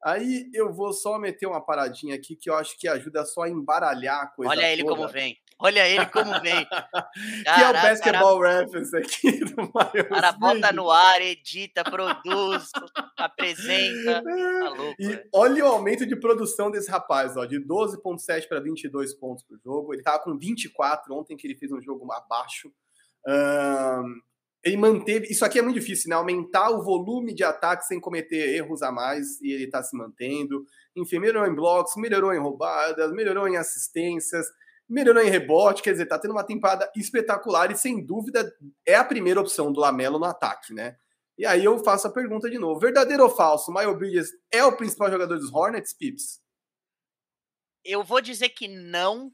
Aí 0.03 0.49
eu 0.53 0.71
vou 0.71 0.93
só 0.93 1.17
meter 1.17 1.47
uma 1.47 1.63
paradinha 1.63 2.15
aqui 2.15 2.35
que 2.35 2.49
eu 2.49 2.55
acho 2.55 2.77
que 2.79 2.87
ajuda 2.87 3.25
só 3.25 3.43
a 3.43 3.49
embaralhar 3.49 4.21
a 4.21 4.27
coisa. 4.27 4.51
Olha 4.51 4.71
ele 4.71 4.83
toda. 4.83 4.95
como 4.95 5.07
vem. 5.07 5.37
Olha 5.59 5.87
ele 5.87 6.05
como 6.07 6.39
vem. 6.39 6.65
que 7.43 7.61
é 7.61 7.69
o 7.69 7.73
basketball 7.73 8.39
cara, 8.39 8.59
reference 8.59 8.95
aqui 8.95 9.39
do 9.39 9.55
Miles. 9.55 10.07
cara 10.07 10.31
bota 10.33 10.71
no 10.71 10.91
ar, 10.91 11.19
edita, 11.21 11.83
produz, 11.83 12.69
apresenta. 13.17 14.23
Tá 14.57 14.69
louco, 14.69 14.95
e 14.99 15.29
olha 15.33 15.65
o 15.65 15.67
aumento 15.67 16.05
de 16.05 16.15
produção 16.15 16.69
desse 16.69 16.89
rapaz, 16.89 17.37
ó, 17.37 17.45
de 17.45 17.59
12,7 17.59 18.47
para 18.47 18.59
22 18.59 19.13
pontos 19.13 19.43
por 19.43 19.57
jogo. 19.63 19.93
Ele 19.93 20.03
tava 20.03 20.19
com 20.19 20.37
24 20.37 21.13
ontem, 21.13 21.37
que 21.37 21.47
ele 21.47 21.55
fez 21.55 21.71
um 21.71 21.81
jogo 21.81 22.11
abaixo. 22.11 22.71
Um, 23.27 24.21
ele 24.63 24.77
manteve. 24.77 25.27
Isso 25.27 25.45
aqui 25.45 25.59
é 25.59 25.61
muito 25.61 25.79
difícil, 25.79 26.09
né? 26.09 26.15
Aumentar 26.15 26.69
o 26.71 26.83
volume 26.83 27.33
de 27.33 27.43
ataque 27.43 27.85
sem 27.85 27.99
cometer 27.99 28.55
erros 28.55 28.81
a 28.81 28.91
mais 28.91 29.39
e 29.41 29.51
ele 29.51 29.65
está 29.65 29.81
se 29.83 29.95
mantendo. 29.95 30.65
Enfim, 30.95 31.19
melhorou 31.19 31.47
em 31.47 31.55
blocos, 31.55 31.95
melhorou 31.95 32.33
em 32.33 32.39
roubadas, 32.39 33.11
melhorou 33.11 33.47
em 33.47 33.57
assistências, 33.57 34.47
melhorou 34.89 35.23
em 35.23 35.29
rebote. 35.29 35.81
Quer 35.81 35.91
dizer, 35.91 36.03
está 36.03 36.19
tendo 36.19 36.31
uma 36.31 36.45
temporada 36.45 36.91
espetacular 36.95 37.71
e 37.71 37.77
sem 37.77 38.05
dúvida 38.05 38.51
é 38.85 38.95
a 38.95 39.03
primeira 39.03 39.39
opção 39.39 39.71
do 39.71 39.79
Lamelo 39.79 40.19
no 40.19 40.25
ataque, 40.25 40.73
né? 40.73 40.97
E 41.37 41.45
aí 41.45 41.63
eu 41.63 41.77
faço 41.83 42.07
a 42.07 42.11
pergunta 42.11 42.49
de 42.49 42.57
novo: 42.57 42.79
verdadeiro 42.79 43.23
ou 43.23 43.29
falso? 43.29 43.71
Miles 43.71 43.97
Bridges 43.97 44.29
é 44.51 44.63
o 44.63 44.75
principal 44.75 45.11
jogador 45.11 45.37
dos 45.37 45.53
Hornets, 45.53 45.93
Pips? 45.93 46.41
Eu 47.85 48.03
vou 48.03 48.19
dizer 48.19 48.49
que 48.49 48.67
não, 48.67 49.31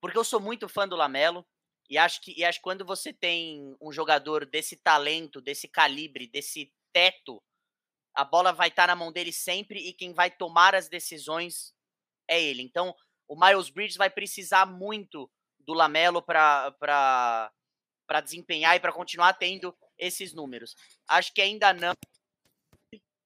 porque 0.00 0.18
eu 0.18 0.24
sou 0.24 0.40
muito 0.40 0.68
fã 0.68 0.88
do 0.88 0.96
Lamelo. 0.96 1.46
E 1.88 1.98
acho 1.98 2.20
que, 2.20 2.38
e 2.38 2.44
acho 2.44 2.58
que 2.58 2.64
quando 2.64 2.84
você 2.84 3.12
tem 3.12 3.76
um 3.80 3.92
jogador 3.92 4.44
desse 4.44 4.76
talento, 4.76 5.40
desse 5.40 5.68
calibre, 5.68 6.26
desse 6.26 6.72
teto, 6.92 7.42
a 8.14 8.24
bola 8.24 8.52
vai 8.52 8.68
estar 8.68 8.84
tá 8.84 8.86
na 8.88 8.96
mão 8.96 9.12
dele 9.12 9.32
sempre 9.32 9.78
e 9.78 9.92
quem 9.92 10.12
vai 10.12 10.30
tomar 10.30 10.74
as 10.74 10.88
decisões 10.88 11.74
é 12.28 12.42
ele. 12.42 12.62
Então, 12.62 12.94
o 13.28 13.38
Miles 13.38 13.68
Bridges 13.68 13.96
vai 13.96 14.10
precisar 14.10 14.66
muito 14.66 15.30
do 15.60 15.74
Lamelo 15.74 16.22
para 16.22 17.52
desempenhar 18.24 18.76
e 18.76 18.80
para 18.80 18.92
continuar 18.92 19.34
tendo 19.34 19.76
esses 19.98 20.32
números. 20.32 20.74
Acho 21.08 21.32
que 21.34 21.42
ainda 21.42 21.72
não, 21.72 21.92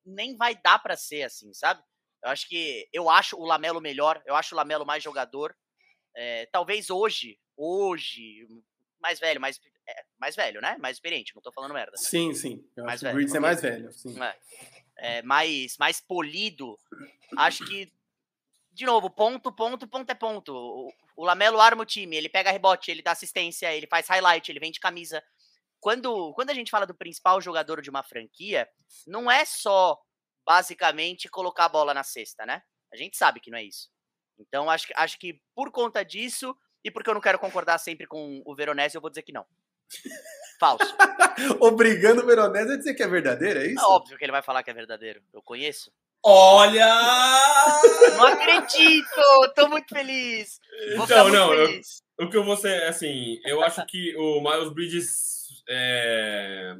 nem 0.04 0.36
vai 0.36 0.54
dar 0.54 0.78
para 0.78 0.96
ser 0.96 1.22
assim, 1.22 1.52
sabe? 1.52 1.82
Eu 2.22 2.30
acho 2.30 2.48
que 2.48 2.88
eu 2.92 3.08
acho 3.08 3.36
o 3.36 3.44
Lamelo 3.44 3.80
melhor, 3.80 4.22
eu 4.26 4.34
acho 4.34 4.54
o 4.54 4.58
Lamelo 4.58 4.84
mais 4.84 5.02
jogador. 5.02 5.56
É, 6.16 6.46
talvez 6.46 6.90
hoje, 6.90 7.38
hoje, 7.60 8.48
mais 8.98 9.20
velho, 9.20 9.40
mais, 9.40 9.60
é, 9.86 10.04
mais 10.18 10.34
velho, 10.34 10.60
né? 10.60 10.76
Mais 10.78 10.96
experiente, 10.96 11.34
não 11.34 11.42
tô 11.42 11.52
falando 11.52 11.74
merda. 11.74 11.96
Sim, 11.96 12.32
sim. 12.32 12.64
Eu 12.74 12.84
mais 12.84 12.96
acho 12.96 13.04
velho, 13.04 13.12
que 13.12 13.16
o 13.16 13.18
Bridges 13.18 13.34
é 13.34 13.40
mais 13.40 13.60
velho, 13.60 13.92
sim. 13.92 14.22
É, 14.22 14.38
é, 14.96 15.22
mais, 15.22 15.76
mais 15.78 16.00
polido. 16.00 16.78
Acho 17.36 17.64
que, 17.66 17.92
de 18.72 18.86
novo, 18.86 19.10
ponto, 19.10 19.52
ponto, 19.52 19.86
ponto 19.86 20.10
é 20.10 20.14
ponto. 20.14 20.54
O, 20.54 20.92
o 21.16 21.24
Lamelo 21.24 21.60
arma 21.60 21.82
o 21.82 21.86
time, 21.86 22.16
ele 22.16 22.28
pega 22.30 22.50
rebote, 22.50 22.90
ele 22.90 23.02
dá 23.02 23.12
assistência, 23.12 23.72
ele 23.74 23.86
faz 23.86 24.08
highlight, 24.08 24.50
ele 24.50 24.60
vende 24.60 24.80
camisa. 24.80 25.22
Quando, 25.78 26.32
quando 26.34 26.50
a 26.50 26.54
gente 26.54 26.70
fala 26.70 26.86
do 26.86 26.94
principal 26.94 27.40
jogador 27.40 27.82
de 27.82 27.90
uma 27.90 28.02
franquia, 28.02 28.68
não 29.06 29.30
é 29.30 29.44
só 29.44 29.98
basicamente 30.46 31.28
colocar 31.28 31.66
a 31.66 31.70
bola 31.70 31.94
na 31.94 32.02
cesta, 32.02 32.44
né? 32.46 32.62
A 32.92 32.96
gente 32.96 33.16
sabe 33.16 33.40
que 33.40 33.50
não 33.50 33.58
é 33.58 33.64
isso. 33.64 33.88
Então, 34.38 34.70
acho, 34.70 34.88
acho 34.96 35.18
que 35.18 35.40
por 35.54 35.70
conta 35.70 36.02
disso, 36.02 36.56
e 36.84 36.90
porque 36.90 37.10
eu 37.10 37.14
não 37.14 37.20
quero 37.20 37.38
concordar 37.38 37.78
sempre 37.78 38.06
com 38.06 38.42
o 38.44 38.54
Veronese, 38.54 38.96
eu 38.96 39.00
vou 39.00 39.10
dizer 39.10 39.22
que 39.22 39.32
não. 39.32 39.44
Falso. 40.58 40.84
Obrigando 41.60 42.22
o 42.22 42.26
Veronese 42.26 42.72
a 42.72 42.76
dizer 42.76 42.94
que 42.94 43.02
é 43.02 43.08
verdadeiro, 43.08 43.60
é 43.60 43.66
isso? 43.66 43.80
É 43.80 43.86
óbvio 43.86 44.18
que 44.18 44.24
ele 44.24 44.32
vai 44.32 44.42
falar 44.42 44.62
que 44.62 44.70
é 44.70 44.74
verdadeiro. 44.74 45.22
Eu 45.32 45.42
conheço. 45.42 45.90
Olha! 46.22 46.86
Não 48.16 48.26
acredito! 48.26 49.52
Tô 49.54 49.68
muito 49.68 49.88
feliz! 49.88 50.60
Vou 50.96 51.06
então, 51.06 51.22
muito 51.24 51.36
não, 51.36 51.48
feliz. 51.48 52.02
Eu, 52.18 52.26
o 52.26 52.30
que 52.30 52.36
eu 52.36 52.44
vou 52.44 52.56
ser, 52.56 52.82
assim, 52.84 53.40
eu 53.44 53.62
acho 53.64 53.84
que 53.86 54.14
o 54.16 54.40
Miles 54.40 54.72
Bridges. 54.72 55.64
É, 55.68 56.74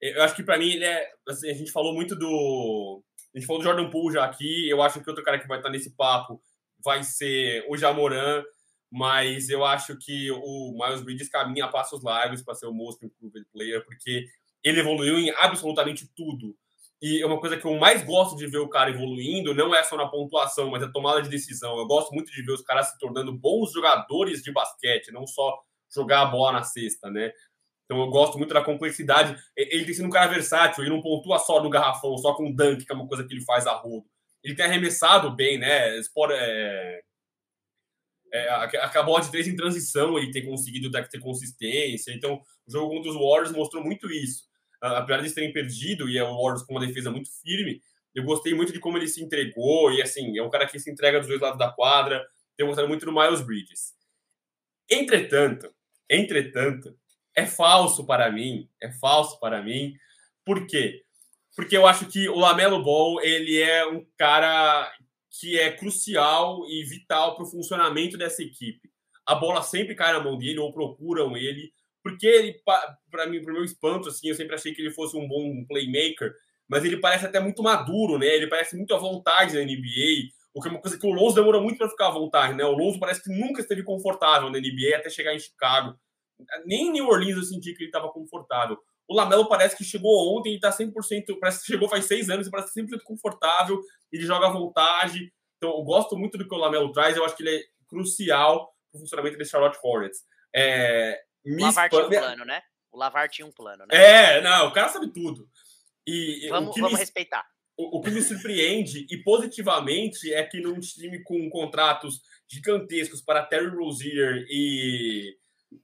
eu 0.00 0.22
acho 0.22 0.36
que 0.36 0.44
para 0.44 0.58
mim 0.58 0.70
ele 0.70 0.84
é. 0.84 1.10
Assim, 1.28 1.50
a 1.50 1.54
gente 1.54 1.72
falou 1.72 1.92
muito 1.92 2.14
do. 2.14 3.02
A 3.34 3.38
gente 3.38 3.46
falou 3.46 3.60
do 3.60 3.64
Jordan 3.64 3.90
Poole 3.90 4.14
já 4.14 4.24
aqui. 4.24 4.68
Eu 4.68 4.80
acho 4.80 5.02
que 5.02 5.10
outro 5.10 5.24
cara 5.24 5.38
que 5.38 5.48
vai 5.48 5.58
estar 5.58 5.70
nesse 5.70 5.94
papo 5.96 6.40
vai 6.82 7.02
ser 7.02 7.64
o 7.68 7.76
Jamoran. 7.76 8.44
Mas 8.90 9.48
eu 9.50 9.64
acho 9.64 9.96
que 9.98 10.30
o 10.30 10.72
Miles 10.72 11.02
Bridges 11.02 11.28
caminha 11.28 11.66
a 11.66 11.68
passos 11.68 12.02
largos 12.02 12.42
para 12.42 12.54
ser 12.54 12.66
o 12.66 12.72
most 12.72 13.04
improved 13.04 13.46
player, 13.52 13.84
porque 13.84 14.26
ele 14.64 14.80
evoluiu 14.80 15.18
em 15.18 15.30
absolutamente 15.30 16.08
tudo. 16.16 16.56
E 17.00 17.22
é 17.22 17.26
uma 17.26 17.38
coisa 17.38 17.56
que 17.56 17.64
eu 17.64 17.76
mais 17.78 18.02
gosto 18.02 18.36
de 18.36 18.46
ver 18.48 18.58
o 18.58 18.68
cara 18.68 18.90
evoluindo, 18.90 19.54
não 19.54 19.74
é 19.74 19.84
só 19.84 19.96
na 19.96 20.08
pontuação, 20.08 20.70
mas 20.70 20.82
a 20.82 20.90
tomada 20.90 21.22
de 21.22 21.28
decisão. 21.28 21.78
Eu 21.78 21.86
gosto 21.86 22.12
muito 22.12 22.32
de 22.32 22.42
ver 22.42 22.52
os 22.52 22.62
caras 22.62 22.88
se 22.88 22.98
tornando 22.98 23.32
bons 23.32 23.72
jogadores 23.72 24.42
de 24.42 24.50
basquete, 24.50 25.12
não 25.12 25.26
só 25.26 25.60
jogar 25.94 26.22
a 26.22 26.26
bola 26.26 26.52
na 26.52 26.62
cesta, 26.64 27.08
né? 27.10 27.32
Então 27.84 28.00
eu 28.00 28.10
gosto 28.10 28.36
muito 28.36 28.52
da 28.52 28.62
complexidade. 28.62 29.36
Ele 29.56 29.84
tem 29.84 29.94
sido 29.94 30.06
um 30.06 30.10
cara 30.10 30.26
versátil, 30.26 30.82
ele 30.82 30.90
não 30.90 31.00
pontua 31.00 31.38
só 31.38 31.62
no 31.62 31.70
garrafão, 31.70 32.18
só 32.18 32.34
com 32.34 32.52
dunk, 32.52 32.84
que 32.84 32.92
é 32.92 32.94
uma 32.94 33.06
coisa 33.06 33.24
que 33.24 33.32
ele 33.32 33.44
faz 33.44 33.66
a 33.66 33.72
rodo. 33.72 34.06
Ele 34.42 34.54
tem 34.54 34.66
arremessado 34.66 35.30
bem, 35.34 35.56
né? 35.56 35.96
Sport, 35.98 36.32
é... 36.34 37.00
É, 38.32 38.48
acabou 38.50 39.18
de 39.20 39.30
três 39.30 39.48
em 39.48 39.56
transição, 39.56 40.18
ele 40.18 40.30
tem 40.30 40.44
conseguido 40.44 40.90
ter 40.90 41.20
consistência. 41.20 42.12
Então, 42.12 42.40
o 42.66 42.70
jogo 42.70 42.94
contra 42.94 43.10
os 43.10 43.16
Warriors 43.16 43.52
mostrou 43.52 43.82
muito 43.82 44.10
isso. 44.10 44.44
Apesar 44.80 45.22
de 45.22 45.34
terem 45.34 45.52
perdido, 45.52 46.08
e 46.08 46.18
é 46.18 46.22
o 46.22 46.36
Warriors 46.36 46.62
com 46.62 46.74
uma 46.74 46.86
defesa 46.86 47.10
muito 47.10 47.30
firme, 47.42 47.80
eu 48.14 48.24
gostei 48.24 48.54
muito 48.54 48.72
de 48.72 48.80
como 48.80 48.98
ele 48.98 49.08
se 49.08 49.22
entregou. 49.22 49.92
E 49.92 50.02
assim, 50.02 50.38
é 50.38 50.42
um 50.42 50.50
cara 50.50 50.66
que 50.66 50.78
se 50.78 50.90
entrega 50.90 51.18
dos 51.18 51.28
dois 51.28 51.40
lados 51.40 51.58
da 51.58 51.70
quadra. 51.70 52.24
Tenho 52.56 52.68
gostado 52.68 52.88
muito 52.88 53.04
do 53.04 53.12
Miles 53.12 53.40
Bridges. 53.40 53.94
Entretanto, 54.90 55.72
entretanto, 56.08 56.96
é 57.36 57.46
falso 57.46 58.06
para 58.06 58.30
mim, 58.32 58.68
é 58.80 58.90
falso 58.90 59.38
para 59.38 59.62
mim. 59.62 59.94
Por 60.44 60.66
quê? 60.66 61.04
Porque 61.54 61.76
eu 61.76 61.86
acho 61.86 62.06
que 62.06 62.28
o 62.28 62.38
Lamelo 62.38 62.82
Ball, 62.82 63.20
ele 63.22 63.60
é 63.60 63.86
um 63.86 64.04
cara 64.16 64.92
que 65.30 65.58
é 65.58 65.70
crucial 65.72 66.64
e 66.68 66.84
vital 66.84 67.34
para 67.34 67.44
o 67.44 67.50
funcionamento 67.50 68.16
dessa 68.16 68.42
equipe. 68.42 68.90
A 69.26 69.34
bola 69.34 69.62
sempre 69.62 69.94
cai 69.94 70.12
na 70.12 70.20
mão 70.20 70.38
dele 70.38 70.58
ou 70.58 70.72
procuram 70.72 71.36
ele, 71.36 71.72
porque 72.02 72.26
ele, 72.26 72.60
para 73.10 73.26
mim, 73.26 73.42
para 73.42 73.50
o 73.50 73.54
meu 73.54 73.64
espanto, 73.64 74.08
assim, 74.08 74.28
eu 74.28 74.34
sempre 74.34 74.54
achei 74.54 74.72
que 74.72 74.80
ele 74.80 74.90
fosse 74.90 75.16
um 75.16 75.28
bom 75.28 75.64
playmaker, 75.66 76.34
mas 76.66 76.84
ele 76.84 76.98
parece 76.98 77.26
até 77.26 77.40
muito 77.40 77.62
maduro, 77.62 78.18
né? 78.18 78.26
Ele 78.26 78.46
parece 78.46 78.76
muito 78.76 78.94
à 78.94 78.98
vontade 78.98 79.54
na 79.54 79.60
NBA, 79.60 80.30
o 80.54 80.60
que 80.60 80.68
é 80.68 80.70
uma 80.70 80.80
coisa 80.80 80.98
que 80.98 81.06
o 81.06 81.12
Lonzo 81.12 81.36
demora 81.36 81.60
muito 81.60 81.78
para 81.78 81.88
ficar 81.88 82.08
à 82.08 82.10
vontade, 82.10 82.54
né? 82.54 82.64
O 82.64 82.72
Lonzo 82.72 82.98
parece 82.98 83.22
que 83.22 83.30
nunca 83.30 83.60
esteve 83.60 83.82
confortável 83.82 84.50
na 84.50 84.58
NBA 84.58 84.96
até 84.96 85.10
chegar 85.10 85.34
em 85.34 85.38
Chicago. 85.38 85.98
Nem 86.64 86.88
em 86.88 86.92
New 86.92 87.08
Orleans 87.08 87.36
eu 87.36 87.42
senti 87.42 87.74
que 87.74 87.82
ele 87.82 87.88
estava 87.88 88.10
confortável. 88.10 88.78
O 89.08 89.14
Lamelo 89.14 89.48
parece 89.48 89.76
que 89.76 89.82
chegou 89.82 90.36
ontem 90.36 90.52
e 90.52 90.56
está 90.56 90.70
100%, 90.70 90.92
parece 91.40 91.60
que 91.60 91.66
chegou 91.72 91.88
faz 91.88 92.04
seis 92.04 92.28
anos 92.28 92.46
e 92.46 92.50
parece 92.50 92.78
100% 92.78 93.00
confortável, 93.02 93.80
ele 94.12 94.26
joga 94.26 94.48
à 94.48 94.50
vontade. 94.50 95.32
Então, 95.56 95.70
eu 95.70 95.82
gosto 95.82 96.16
muito 96.16 96.36
do 96.36 96.46
que 96.46 96.54
o 96.54 96.58
Lamelo 96.58 96.92
traz, 96.92 97.16
eu 97.16 97.24
acho 97.24 97.34
que 97.34 97.42
ele 97.42 97.56
é 97.56 97.62
crucial 97.88 98.72
para 98.90 98.98
o 98.98 99.00
funcionamento 99.00 99.38
desse 99.38 99.50
Charlotte 99.50 99.78
Hornets. 99.82 100.20
É, 100.54 101.20
o 101.44 101.60
Lavar 101.60 101.88
tinha 101.88 102.04
um 102.04 102.08
plano, 102.08 102.44
né? 102.44 102.62
O 102.92 102.98
Lavar 102.98 103.28
tinha 103.28 103.46
um 103.46 103.52
plano, 103.52 103.84
né? 103.86 103.96
É, 103.96 104.40
não, 104.42 104.68
o 104.68 104.72
cara 104.72 104.88
sabe 104.88 105.10
tudo. 105.12 105.48
E, 106.06 106.48
vamos 106.48 106.74
vamos 106.76 106.92
me, 106.92 106.98
respeitar. 106.98 107.46
O, 107.76 107.98
o, 107.98 108.00
que 108.02 108.10
me 108.10 108.20
surpreende, 108.22 109.06
e 109.10 109.22
positivamente, 109.22 110.32
é 110.32 110.42
que 110.42 110.60
num 110.60 110.78
time 110.80 111.22
com 111.22 111.48
contratos 111.50 112.20
gigantescos 112.48 113.20
para 113.20 113.44
Terry 113.44 113.68
Rozier 113.68 114.46
e 114.48 115.36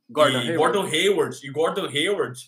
Gordon, 0.09 0.39
e 0.39 0.51
Hayward. 0.51 0.57
Gordon 0.57 0.87
Hayward 0.87 1.47
e 1.47 1.51
Gordon 1.51 1.87
Hayward, 1.87 2.41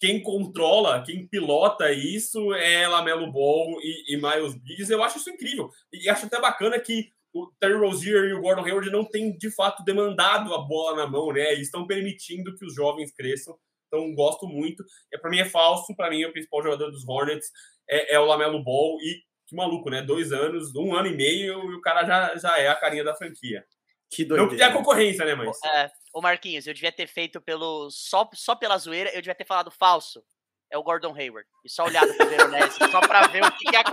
quem 0.00 0.22
controla, 0.22 1.02
quem 1.02 1.26
pilota 1.26 1.92
isso 1.92 2.54
é 2.54 2.86
Lamelo 2.86 3.30
Ball 3.32 3.80
e, 3.80 4.14
e 4.14 4.16
Miles 4.16 4.54
Bridges. 4.54 4.90
Eu 4.90 5.02
acho 5.02 5.18
isso 5.18 5.30
incrível. 5.30 5.70
E 5.92 6.08
acho 6.08 6.26
até 6.26 6.40
bacana 6.40 6.78
que 6.78 7.10
o 7.32 7.46
Terry 7.60 7.74
Rozier 7.74 8.24
e 8.24 8.32
o 8.32 8.40
Gordon 8.40 8.64
Hayward 8.64 8.90
não 8.90 9.04
têm, 9.04 9.36
de 9.36 9.50
fato, 9.50 9.84
demandado 9.84 10.54
a 10.54 10.58
bola 10.58 10.96
na 10.96 11.06
mão, 11.06 11.32
né? 11.32 11.52
Eles 11.52 11.66
estão 11.66 11.86
permitindo 11.86 12.56
que 12.56 12.64
os 12.64 12.74
jovens 12.74 13.12
cresçam. 13.12 13.58
Então, 13.86 14.14
gosto 14.14 14.46
muito. 14.46 14.84
É, 15.12 15.18
para 15.18 15.30
mim 15.30 15.40
é 15.40 15.44
falso. 15.44 15.94
Para 15.96 16.10
mim, 16.10 16.24
o 16.24 16.32
principal 16.32 16.62
jogador 16.62 16.90
dos 16.90 17.06
Hornets 17.06 17.50
é, 17.88 18.14
é, 18.14 18.20
o 18.20 18.24
Lamelo 18.24 18.62
Ball. 18.62 18.98
E 19.00 19.22
que 19.46 19.56
maluco, 19.56 19.90
né? 19.90 20.02
Dois 20.02 20.30
anos, 20.30 20.74
um 20.76 20.94
ano 20.94 21.08
e 21.08 21.16
meio, 21.16 21.70
e 21.70 21.74
o 21.74 21.80
cara 21.80 22.04
já, 22.04 22.36
já 22.36 22.58
é 22.58 22.68
a 22.68 22.74
carinha 22.74 23.02
da 23.02 23.14
franquia. 23.14 23.64
Que 24.10 24.24
doideira. 24.24 24.42
Não 24.42 24.50
que 24.50 24.56
tem 24.56 24.66
a 24.66 24.72
concorrência, 24.72 25.24
né, 25.24 25.34
mas... 25.34 25.58
É, 25.64 25.90
Ô 26.18 26.20
Marquinhos, 26.20 26.66
eu 26.66 26.74
devia 26.74 26.90
ter 26.90 27.06
feito 27.06 27.40
pelo 27.40 27.92
só, 27.92 28.28
só 28.34 28.56
pela 28.56 28.76
zoeira, 28.76 29.08
eu 29.10 29.22
devia 29.22 29.36
ter 29.36 29.46
falado 29.46 29.70
falso. 29.70 30.20
É 30.68 30.76
o 30.76 30.82
Gordon 30.82 31.14
Hayward. 31.14 31.48
E 31.64 31.70
só 31.70 31.84
olhado 31.84 32.12
pro 32.16 32.28
Veronese, 32.28 32.76
só 32.90 33.00
pra 33.00 33.28
ver 33.28 33.44
o 33.44 33.52
que, 33.52 33.64
que 33.64 33.76
ia, 33.76 33.84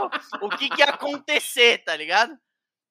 o 0.41 0.49
que, 0.49 0.69
que 0.69 0.81
ia 0.81 0.89
acontecer, 0.89 1.84
tá 1.84 1.95
ligado? 1.95 2.35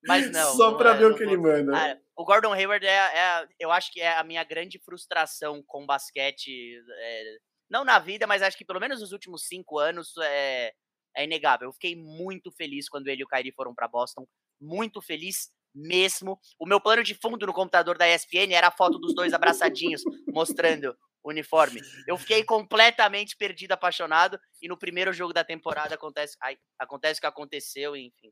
Mas 0.07 0.31
não. 0.31 0.55
Só 0.55 0.71
não 0.71 0.79
pra 0.79 0.95
é, 0.95 0.99
ver 0.99 1.07
o 1.07 1.17
que 1.17 1.25
ele 1.25 1.37
manda. 1.37 1.77
Ah, 1.77 1.99
o 2.17 2.25
Gordon 2.25 2.53
Hayward 2.53 2.87
é, 2.87 2.93
é, 2.93 3.49
eu 3.59 3.73
acho 3.73 3.93
que 3.93 4.01
é 4.01 4.17
a 4.17 4.23
minha 4.23 4.45
grande 4.45 4.79
frustração 4.79 5.65
com 5.67 5.85
basquete. 5.85 6.81
É, 6.97 7.39
não 7.69 7.85
na 7.85 7.99
vida, 7.99 8.29
mas 8.29 8.41
acho 8.41 8.57
que 8.57 8.65
pelo 8.65 8.79
menos 8.79 9.01
nos 9.01 9.11
últimos 9.11 9.49
cinco 9.49 9.81
anos 9.81 10.17
é, 10.19 10.73
é 11.17 11.25
inegável. 11.25 11.71
Eu 11.71 11.73
fiquei 11.73 11.97
muito 11.97 12.53
feliz 12.53 12.89
quando 12.89 13.09
ele 13.09 13.23
e 13.23 13.25
o 13.25 13.29
Kyrie 13.29 13.51
foram 13.51 13.75
para 13.75 13.89
Boston. 13.89 14.29
Muito 14.61 15.03
feliz 15.03 15.51
mesmo. 15.75 16.39
O 16.59 16.67
meu 16.67 16.81
plano 16.81 17.03
de 17.03 17.15
fundo 17.15 17.47
no 17.47 17.53
computador 17.53 17.99
da 17.99 18.09
ESPN 18.09 18.53
era 18.53 18.69
a 18.69 18.71
foto 18.71 18.99
dos 18.99 19.15
dois 19.15 19.33
abraçadinhos, 19.33 20.03
mostrando 20.29 20.97
o 21.23 21.31
uniforme. 21.31 21.81
Eu 22.07 22.17
fiquei 22.17 22.45
completamente 22.45 23.37
perdido, 23.37 23.73
apaixonado, 23.73 24.39
e 24.61 24.69
no 24.69 24.79
primeiro 24.79 25.13
jogo 25.13 25.33
da 25.33 25.43
temporada 25.43 25.95
acontece, 25.95 26.37
ai, 26.43 26.57
acontece 26.79 27.19
o 27.19 27.21
que 27.23 27.27
aconteceu, 27.27 27.97
enfim. 27.97 28.31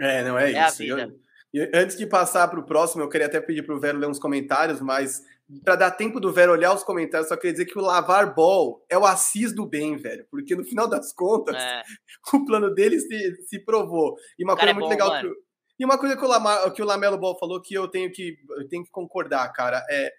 É, 0.00 0.24
não 0.24 0.38
é, 0.38 0.52
é 0.52 0.68
isso. 0.68 0.82
Eu, 0.82 1.70
antes 1.72 1.96
de 1.96 2.06
passar 2.06 2.48
para 2.48 2.58
o 2.58 2.66
próximo, 2.66 3.02
eu 3.02 3.08
queria 3.08 3.28
até 3.28 3.40
pedir 3.40 3.62
para 3.62 3.76
o 3.76 3.78
Vero 3.78 3.98
ler 3.98 4.08
uns 4.08 4.18
comentários, 4.18 4.80
mas 4.80 5.22
para 5.62 5.76
dar 5.76 5.90
tempo 5.92 6.18
do 6.18 6.32
Vero 6.32 6.50
olhar 6.50 6.74
os 6.74 6.82
comentários, 6.82 7.28
só 7.28 7.36
queria 7.36 7.52
dizer 7.52 7.66
que 7.66 7.78
o 7.78 7.82
Lavar 7.82 8.34
Ball 8.34 8.84
é 8.88 8.98
o 8.98 9.04
Assis 9.04 9.54
do 9.54 9.64
bem, 9.64 9.96
velho, 9.96 10.26
porque 10.30 10.56
no 10.56 10.64
final 10.64 10.88
das 10.88 11.12
contas, 11.12 11.54
é. 11.54 11.82
o 12.34 12.44
plano 12.44 12.74
dele 12.74 12.98
se, 12.98 13.36
se 13.46 13.58
provou. 13.60 14.16
E 14.38 14.42
uma 14.42 14.56
coisa 14.56 14.70
é 14.70 14.72
muito 14.72 14.86
bom, 14.86 14.90
legal 14.90 15.08
mano. 15.10 15.30
que 15.30 15.43
e 15.78 15.84
uma 15.84 15.98
coisa 15.98 16.16
que 16.16 16.24
o, 16.24 16.70
que 16.70 16.82
o 16.82 16.86
Lamelo 16.86 17.18
Ball 17.18 17.38
falou 17.38 17.60
que 17.60 17.74
eu 17.74 17.88
tenho 17.88 18.10
que, 18.10 18.36
eu 18.50 18.68
tenho 18.68 18.84
que 18.84 18.90
concordar, 18.90 19.48
cara, 19.52 19.84
é, 19.90 20.12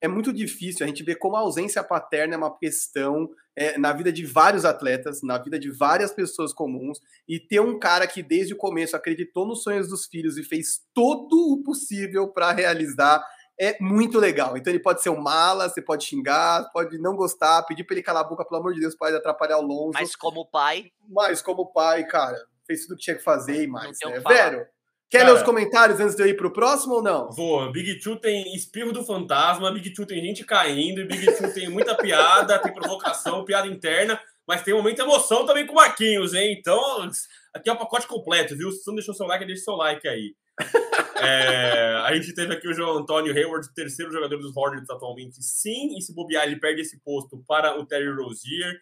é 0.00 0.08
muito 0.08 0.32
difícil 0.32 0.84
a 0.84 0.88
gente 0.88 1.02
ver 1.02 1.16
como 1.16 1.36
a 1.36 1.40
ausência 1.40 1.82
paterna 1.84 2.34
é 2.34 2.38
uma 2.38 2.56
questão 2.56 3.28
é, 3.56 3.76
na 3.76 3.92
vida 3.92 4.10
de 4.12 4.24
vários 4.24 4.64
atletas, 4.64 5.22
na 5.22 5.36
vida 5.36 5.58
de 5.58 5.70
várias 5.70 6.12
pessoas 6.12 6.52
comuns, 6.52 6.98
e 7.28 7.38
ter 7.38 7.60
um 7.60 7.78
cara 7.78 8.06
que 8.06 8.22
desde 8.22 8.54
o 8.54 8.56
começo 8.56 8.96
acreditou 8.96 9.46
nos 9.46 9.62
sonhos 9.62 9.88
dos 9.88 10.06
filhos 10.06 10.38
e 10.38 10.42
fez 10.42 10.80
todo 10.94 11.52
o 11.52 11.62
possível 11.62 12.28
para 12.28 12.52
realizar 12.52 13.22
é 13.60 13.76
muito 13.78 14.18
legal. 14.18 14.56
Então 14.56 14.72
ele 14.72 14.80
pode 14.80 15.02
ser 15.02 15.10
um 15.10 15.20
mala, 15.20 15.68
você 15.68 15.82
pode 15.82 16.04
xingar, 16.04 16.70
pode 16.72 16.96
não 16.98 17.14
gostar, 17.14 17.62
pedir 17.64 17.84
para 17.84 17.94
ele 17.94 18.02
calar 18.02 18.24
a 18.24 18.26
boca, 18.26 18.42
pelo 18.42 18.58
amor 18.58 18.72
de 18.72 18.80
Deus, 18.80 18.96
pode 18.96 19.14
atrapalhar 19.14 19.58
o 19.58 19.62
Lonzo. 19.62 19.92
Mas 19.92 20.16
como 20.16 20.46
pai. 20.46 20.90
Mas 21.06 21.42
como 21.42 21.70
pai, 21.70 22.06
cara, 22.06 22.38
fez 22.66 22.82
tudo 22.82 22.94
o 22.94 22.96
que 22.96 23.02
tinha 23.02 23.16
que 23.16 23.22
fazer 23.22 23.62
e 23.62 23.66
mais. 23.66 23.98
Né? 24.02 24.20
Vero, 24.20 24.66
Quer 25.10 25.22
Cara, 25.22 25.32
ler 25.32 25.38
os 25.38 25.42
comentários 25.42 25.98
antes 25.98 26.14
de 26.14 26.22
eu 26.22 26.26
ir 26.28 26.36
pro 26.36 26.52
próximo 26.52 26.94
ou 26.94 27.02
não? 27.02 27.32
Vou. 27.32 27.72
Big 27.72 27.98
Two 27.98 28.14
tem 28.14 28.54
espirro 28.54 28.92
do 28.92 29.04
fantasma, 29.04 29.72
Big 29.72 29.92
Two 29.92 30.06
tem 30.06 30.22
gente 30.22 30.44
caindo, 30.44 31.04
Big 31.04 31.26
Two 31.36 31.52
tem 31.52 31.68
muita 31.68 31.96
piada, 31.96 32.56
tem 32.60 32.72
provocação, 32.72 33.44
piada 33.44 33.66
interna, 33.66 34.20
mas 34.46 34.62
tem 34.62 34.72
um 34.72 34.76
momento 34.76 34.96
de 34.96 35.02
emoção 35.02 35.44
também 35.44 35.66
com 35.66 35.72
o 35.72 35.76
Marquinhos, 35.76 36.32
hein? 36.32 36.56
Então, 36.56 37.10
aqui 37.52 37.68
é 37.68 37.72
o 37.72 37.76
pacote 37.76 38.06
completo, 38.06 38.56
viu? 38.56 38.70
Se 38.70 38.84
você 38.84 38.90
não 38.90 38.94
deixou 38.94 39.12
seu 39.12 39.26
like, 39.26 39.44
deixa 39.44 39.64
seu 39.64 39.74
like 39.74 40.06
aí. 40.06 40.32
é, 41.20 42.02
a 42.04 42.14
gente 42.14 42.32
teve 42.32 42.54
aqui 42.54 42.68
o 42.68 42.72
João 42.72 42.98
Antônio 42.98 43.34
Hayward, 43.34 43.68
terceiro 43.74 44.12
jogador 44.12 44.36
dos 44.36 44.56
Hornets 44.56 44.88
atualmente. 44.88 45.42
Sim, 45.42 45.98
e 45.98 46.02
se 46.02 46.14
bobear, 46.14 46.46
ele 46.46 46.60
perde 46.60 46.82
esse 46.82 47.00
posto 47.00 47.42
para 47.48 47.76
o 47.76 47.84
Terry 47.84 48.12
Rozier. 48.12 48.80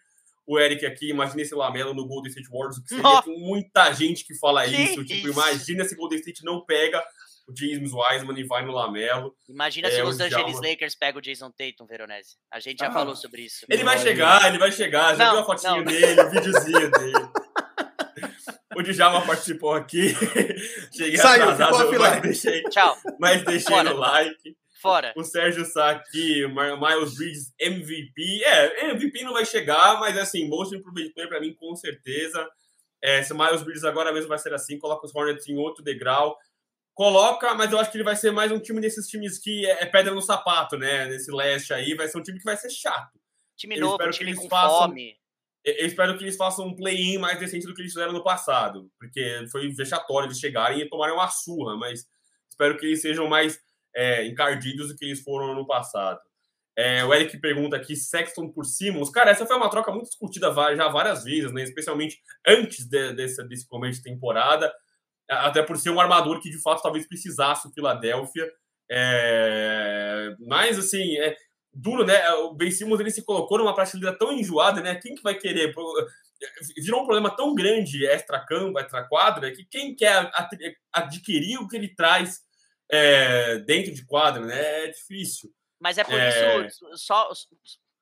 O 0.49 0.57
Eric 0.57 0.83
aqui, 0.83 1.11
imagina 1.11 1.43
esse 1.43 1.53
Lamelo 1.53 1.93
no 1.93 2.07
Golden 2.07 2.31
State 2.31 2.49
Warriors, 2.49 2.79
que 2.79 2.89
seria 2.89 3.21
com 3.21 3.37
muita 3.37 3.93
gente 3.93 4.25
que 4.25 4.33
fala 4.33 4.67
que 4.67 4.75
isso. 4.75 5.05
Tipo, 5.05 5.27
isso? 5.27 5.29
imagina 5.29 5.85
se 5.85 5.93
o 5.93 5.97
Golden 5.97 6.17
State 6.17 6.43
não 6.43 6.65
pega 6.65 7.05
o 7.47 7.55
James 7.55 7.91
Wiseman 7.93 8.39
e 8.39 8.43
vai 8.43 8.65
no 8.65 8.71
Lamelo. 8.71 9.35
Imagina 9.47 9.89
é, 9.89 9.91
se 9.91 10.01
os 10.01 10.19
Angeles 10.19 10.55
Jama... 10.55 10.67
Lakers 10.67 10.95
pegam 10.95 11.19
o 11.19 11.21
Jason 11.21 11.51
Tatum, 11.51 11.85
Veronese. 11.85 12.37
A 12.51 12.59
gente 12.59 12.79
já 12.79 12.87
ah, 12.87 12.91
falou 12.91 13.15
sobre 13.15 13.43
isso. 13.43 13.63
Ele 13.69 13.83
vai 13.83 13.99
chegar, 13.99 14.47
ele 14.47 14.57
vai 14.57 14.71
chegar. 14.71 15.15
Já 15.15 15.25
não, 15.25 15.33
viu 15.33 15.41
a 15.41 15.45
fotinho 15.45 15.75
não. 15.77 15.83
dele, 15.83 16.19
o 16.19 16.29
videozinho 16.31 16.89
dele. 16.97 17.29
o 18.75 18.81
Djalma 18.81 19.21
participou 19.27 19.73
aqui. 19.73 20.15
Cheguei 20.91 21.17
Saiu, 21.17 21.43
atrasado, 21.43 21.91
mas 21.99 22.21
deixei, 22.23 22.63
Tchau. 22.63 22.97
mas 23.19 23.43
deixei 23.43 23.75
Fora. 23.75 23.93
no 23.93 23.99
like. 23.99 24.57
Fora. 24.81 25.13
O 25.15 25.23
Sérgio 25.23 25.65
Sá 25.65 25.91
aqui, 25.91 26.45
Miles 26.47 27.15
Bridges 27.15 27.53
MVP. 27.59 28.43
É, 28.43 28.89
MVP 28.91 29.23
não 29.23 29.33
vai 29.33 29.45
chegar, 29.45 29.99
mas 29.99 30.17
assim, 30.17 30.47
Most 30.47 30.75
Improvement 30.75 31.11
Player 31.13 31.29
pra 31.29 31.39
mim, 31.39 31.53
com 31.53 31.75
certeza. 31.75 32.47
É, 33.01 33.23
se 33.23 33.33
o 33.33 33.37
Miles 33.37 33.63
Bridges 33.63 33.83
agora 33.83 34.11
mesmo 34.11 34.29
vai 34.29 34.37
ser 34.37 34.53
assim, 34.53 34.77
coloca 34.77 35.05
os 35.05 35.15
Hornets 35.15 35.47
em 35.47 35.57
outro 35.57 35.83
degrau 35.83 36.37
coloca, 36.99 37.55
mas 37.55 37.71
eu 37.71 37.79
acho 37.79 37.89
que 37.89 37.95
ele 37.95 38.03
vai 38.03 38.17
ser 38.17 38.29
mais 38.29 38.51
um 38.51 38.59
time 38.59 38.81
desses 38.81 39.07
times 39.07 39.39
que 39.39 39.65
é, 39.65 39.83
é 39.83 39.85
pedra 39.85 40.13
no 40.13 40.21
sapato, 40.21 40.77
né? 40.77 41.05
Nesse 41.05 41.31
leste 41.31 41.73
aí, 41.73 41.95
vai 41.95 42.09
ser 42.09 42.17
um 42.17 42.21
time 42.21 42.37
que 42.37 42.43
vai 42.43 42.57
ser 42.57 42.69
chato. 42.69 43.17
Time 43.55 43.77
eu 43.77 43.79
novo, 43.79 44.09
time 44.09 44.35
com 44.35 44.49
façam, 44.49 44.89
fome. 44.89 45.15
Eu 45.63 45.85
espero 45.87 46.17
que 46.17 46.25
eles 46.25 46.35
façam 46.35 46.67
um 46.67 46.75
play-in 46.75 47.17
mais 47.17 47.39
decente 47.39 47.65
do 47.65 47.73
que 47.73 47.81
eles 47.81 47.93
fizeram 47.93 48.11
no 48.11 48.21
passado, 48.21 48.91
porque 48.99 49.45
foi 49.49 49.69
vexatório 49.69 50.27
eles 50.27 50.39
chegarem 50.39 50.81
e 50.81 50.89
tomarem 50.89 51.15
uma 51.15 51.29
surra, 51.29 51.77
mas 51.77 52.05
espero 52.49 52.77
que 52.77 52.85
eles 52.85 53.01
sejam 53.01 53.29
mais 53.29 53.57
é, 53.95 54.25
encardidos 54.25 54.89
do 54.89 54.95
que 54.95 55.05
eles 55.05 55.21
foram 55.21 55.53
no 55.55 55.65
passado. 55.65 56.19
É, 56.77 57.03
o 57.03 57.13
Eric 57.13 57.37
pergunta 57.39 57.75
aqui, 57.75 57.95
Sexton 57.95 58.49
por 58.49 58.65
Simmons. 58.65 59.09
Cara, 59.09 59.31
essa 59.31 59.45
foi 59.45 59.55
uma 59.57 59.69
troca 59.69 59.91
muito 59.91 60.07
discutida 60.07 60.53
já 60.75 60.87
várias 60.87 61.23
vezes, 61.23 61.51
né? 61.51 61.63
Especialmente 61.63 62.21
antes 62.47 62.85
de, 62.87 63.13
desse, 63.13 63.43
desse 63.47 63.67
começo 63.67 63.97
de 63.97 64.09
temporada 64.09 64.73
até 65.29 65.61
por 65.61 65.77
ser 65.77 65.91
um 65.91 65.99
armador 65.99 66.41
que 66.41 66.49
de 66.49 66.59
fato 66.61 66.81
talvez 66.81 67.07
precisasse 67.07 67.67
o 67.67 67.71
Philadelphia. 67.71 68.49
É... 68.89 70.35
Mas 70.39 70.79
assim, 70.79 71.17
é 71.17 71.35
duro, 71.71 72.05
né? 72.05 72.27
O 72.33 72.53
Ben 72.53 72.71
Simmons 72.71 72.99
ele 72.99 73.11
se 73.11 73.23
colocou 73.23 73.57
numa 73.57 73.75
prateleira 73.75 74.17
tão 74.17 74.31
enjoada, 74.31 74.81
né? 74.81 74.95
Quem 74.95 75.15
que 75.15 75.21
vai 75.21 75.35
querer? 75.35 75.73
Virou 76.77 77.01
um 77.01 77.05
problema 77.05 77.35
tão 77.35 77.53
grande 77.53 78.05
extra-campo, 78.05 78.79
extra-quadra, 78.79 79.51
que 79.51 79.65
quem 79.65 79.95
quer 79.95 80.31
adquirir 80.91 81.59
o 81.59 81.67
que 81.67 81.75
ele 81.75 81.93
traz 81.93 82.39
é, 82.91 83.59
dentro 83.59 83.93
de 83.93 84.05
quadra, 84.05 84.45
né? 84.45 84.85
É 84.85 84.87
difícil. 84.87 85.53
Mas 85.79 85.97
é 85.97 86.03
por 86.03 86.19
é... 86.19 86.67
isso, 86.67 86.85
só, 86.97 87.31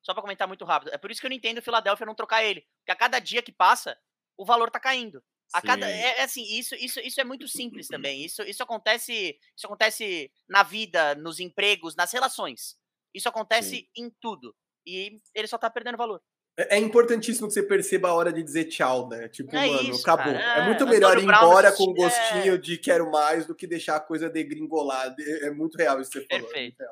só 0.01 0.14
para 0.14 0.22
comentar 0.22 0.47
muito 0.47 0.65
rápido, 0.65 0.91
é 0.93 0.97
por 0.97 1.11
isso 1.11 1.22
que 1.22 1.27
eu 1.27 1.30
não 1.30 1.38
entendo 1.38 1.59
o 1.59 1.61
Philadelphia 1.61 2.05
não 2.05 2.15
trocar 2.15 2.43
ele. 2.43 2.61
Porque 2.80 2.91
a 2.91 2.95
cada 2.95 3.19
dia 3.19 3.41
que 3.41 3.51
passa, 3.51 3.97
o 4.38 4.45
valor 4.45 4.72
tá 4.72 4.80
caindo. 4.80 5.23
A 5.53 5.61
cada, 5.61 5.89
é, 5.89 6.19
é, 6.19 6.23
assim, 6.23 6.43
isso, 6.43 6.76
isso, 6.76 6.99
isso 6.99 7.22
é 7.22 7.23
muito 7.23 7.47
simples 7.47 7.88
também. 7.88 8.23
Isso, 8.23 8.41
isso 8.43 8.61
acontece, 8.61 9.39
isso 9.55 9.65
acontece 9.65 10.31
na 10.47 10.61
vida, 10.61 11.15
nos 11.15 11.39
empregos, 11.39 11.95
nas 11.95 12.11
relações. 12.11 12.77
Isso 13.14 13.30
acontece 13.30 13.77
Sim. 13.77 13.88
em 13.95 14.09
tudo. 14.19 14.55
E 14.85 15.22
ele 15.34 15.47
só 15.47 15.57
tá 15.57 15.69
perdendo 15.69 15.97
valor. 15.97 16.22
É, 16.57 16.77
é 16.77 16.79
importantíssimo 16.79 17.47
que 17.47 17.53
você 17.53 17.63
perceba 17.63 18.09
a 18.09 18.13
hora 18.13 18.34
de 18.34 18.41
dizer 18.41 18.65
tchau, 18.65 19.07
né? 19.07 19.27
Tipo, 19.27 19.55
é 19.55 19.67
mano, 19.67 19.91
isso, 19.91 20.01
acabou. 20.01 20.34
É, 20.34 20.59
é, 20.59 20.65
muito 20.65 20.88
melhor 20.88 21.17
ir 21.17 21.23
embora 21.23 21.71
com 21.71 21.93
gostinho 21.93 22.55
é. 22.55 22.57
de 22.57 22.77
quero 22.77 23.11
mais 23.11 23.45
do 23.45 23.53
que 23.53 23.67
deixar 23.67 23.97
a 23.97 23.99
coisa 23.99 24.29
degringolar. 24.29 25.15
É, 25.19 25.51
muito 25.51 25.77
real 25.77 26.01
isso 26.01 26.11
que 26.11 26.19
você 26.19 26.25
falou. 26.25 26.45
Perfeito. 26.45 26.84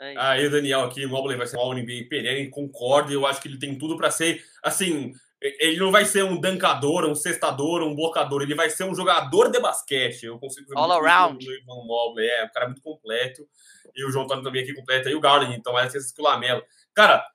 É 0.00 0.14
Aí 0.16 0.44
o 0.44 0.50
Daniel 0.50 0.80
aqui, 0.80 1.06
o 1.06 1.08
Mobley 1.08 1.36
vai 1.36 1.46
ser 1.46 1.56
um 1.56 1.60
All-NBA 1.60 2.08
perene, 2.10 2.50
concordo, 2.50 3.12
eu 3.12 3.24
acho 3.24 3.40
que 3.40 3.46
ele 3.46 3.58
tem 3.58 3.78
tudo 3.78 3.96
para 3.96 4.10
ser, 4.10 4.42
assim, 4.60 5.12
ele 5.40 5.78
não 5.78 5.92
vai 5.92 6.04
ser 6.04 6.24
um 6.24 6.40
dancador, 6.40 7.04
um 7.04 7.14
cestador, 7.14 7.82
um 7.82 7.94
blocador. 7.94 8.42
Ele 8.42 8.54
vai 8.54 8.70
ser 8.70 8.84
um 8.84 8.94
jogador 8.94 9.50
de 9.50 9.60
basquete. 9.60 10.24
Eu 10.24 10.38
consigo 10.38 10.68
ver 10.68 10.78
All 10.78 10.92
around. 10.92 11.44
O 11.44 11.52
Ivan 11.52 11.84
Mobley. 11.84 12.28
É, 12.28 12.44
um 12.44 12.48
cara 12.48 12.66
muito 12.66 12.80
completo. 12.80 13.46
E 13.94 14.04
o 14.04 14.10
João 14.10 14.24
Antônio 14.24 14.44
também 14.44 14.62
aqui 14.62 14.72
completo. 14.72 15.08
E 15.08 15.14
o 15.14 15.20
Garland, 15.20 15.54
então, 15.56 15.76
é 15.76 15.86
esse 15.86 16.14
que 16.14 16.20
o 16.20 16.24
Lamelo. 16.24 16.62
Cara, 16.94 17.26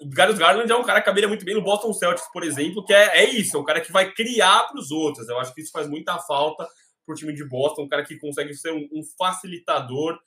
o 0.00 0.08
Darius 0.08 0.38
Garland 0.38 0.70
é 0.70 0.76
um 0.76 0.84
cara 0.84 1.00
que 1.00 1.06
caberia 1.06 1.28
muito 1.28 1.44
bem 1.44 1.54
no 1.54 1.62
Boston 1.62 1.92
Celtics, 1.92 2.30
por 2.32 2.42
exemplo, 2.42 2.84
que 2.84 2.92
é, 2.92 3.24
é 3.24 3.30
isso, 3.30 3.56
é 3.56 3.60
um 3.60 3.64
cara 3.64 3.80
que 3.80 3.92
vai 3.92 4.12
criar 4.12 4.68
para 4.68 4.78
os 4.78 4.90
outros. 4.90 5.28
Eu 5.28 5.38
acho 5.38 5.54
que 5.54 5.60
isso 5.60 5.72
faz 5.72 5.88
muita 5.88 6.18
falta 6.18 6.66
para 7.06 7.12
o 7.12 7.16
time 7.16 7.32
de 7.32 7.44
Boston, 7.44 7.82
um 7.82 7.88
cara 7.88 8.04
que 8.04 8.18
consegue 8.18 8.54
ser 8.54 8.72
um, 8.72 8.88
um 8.92 9.02
facilitador 9.18 10.18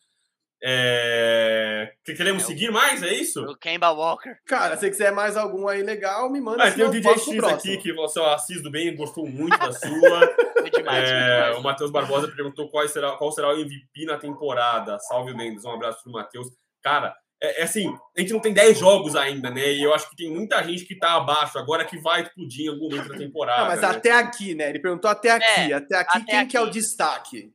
é... 0.66 1.92
Que 2.06 2.14
queremos 2.14 2.44
é 2.44 2.46
seguir 2.46 2.72
mais, 2.72 3.04
é 3.04 3.14
isso? 3.14 3.44
O 3.44 3.58
Kemba 3.58 3.92
Walker. 3.92 4.38
Cara, 4.46 4.78
se 4.78 4.90
quiser 4.90 5.12
mais 5.12 5.36
algum 5.36 5.68
aí 5.68 5.84
legal, 5.84 6.30
me 6.30 6.40
manda. 6.40 6.64
Ah, 6.64 6.72
tem 6.72 6.86
o 6.86 6.90
DJ 6.90 7.18
X 7.18 7.44
aqui, 7.44 7.78
que 7.78 7.92
você 7.92 8.18
assiste 8.22 8.70
bem, 8.70 8.96
gostou 8.96 9.28
muito 9.28 9.58
da 9.58 9.74
sua. 9.74 10.36
demais, 10.74 11.10
é, 11.10 11.52
o 11.58 11.62
Matheus 11.62 11.92
Barbosa 11.92 12.30
perguntou 12.30 12.70
qual 12.70 12.88
será, 12.88 13.12
qual 13.18 13.30
será 13.34 13.50
o 13.50 13.60
MVP 13.60 14.06
na 14.06 14.18
temporada. 14.18 14.98
Salve, 15.00 15.34
Mendes. 15.34 15.66
Um 15.66 15.72
abraço 15.72 16.02
pro 16.02 16.14
Matheus. 16.14 16.48
Cara, 16.82 17.14
é, 17.44 17.60
é, 17.60 17.64
assim, 17.64 17.94
a 18.18 18.22
gente 18.22 18.32
não 18.32 18.40
tem 18.40 18.54
10 18.54 18.80
jogos 18.80 19.18
ainda, 19.18 19.50
né? 19.50 19.70
E 19.70 19.84
eu 19.84 19.94
acho 19.94 20.10
que 20.10 20.16
tem 20.16 20.32
muita 20.32 20.64
gente 20.64 20.86
que 20.86 20.96
tá 20.96 21.18
abaixo 21.18 21.60
agora 21.60 21.84
que 21.84 21.98
vai 21.98 22.22
explodir 22.22 22.66
em 22.66 22.70
algum 22.70 22.90
momento 22.90 23.10
da 23.10 23.18
temporada. 23.18 23.62
Não, 23.64 23.68
mas 23.68 23.82
né? 23.82 23.88
até 23.88 24.12
aqui, 24.14 24.56
né? 24.56 24.70
Ele 24.70 24.80
perguntou 24.80 25.12
até 25.12 25.32
aqui. 25.32 25.72
É, 25.72 25.74
até 25.74 25.98
aqui, 25.98 26.18
até 26.20 26.26
quem 26.26 26.40
aqui. 26.40 26.52
que 26.52 26.58
é 26.58 26.62
o 26.62 26.70
destaque? 26.70 27.54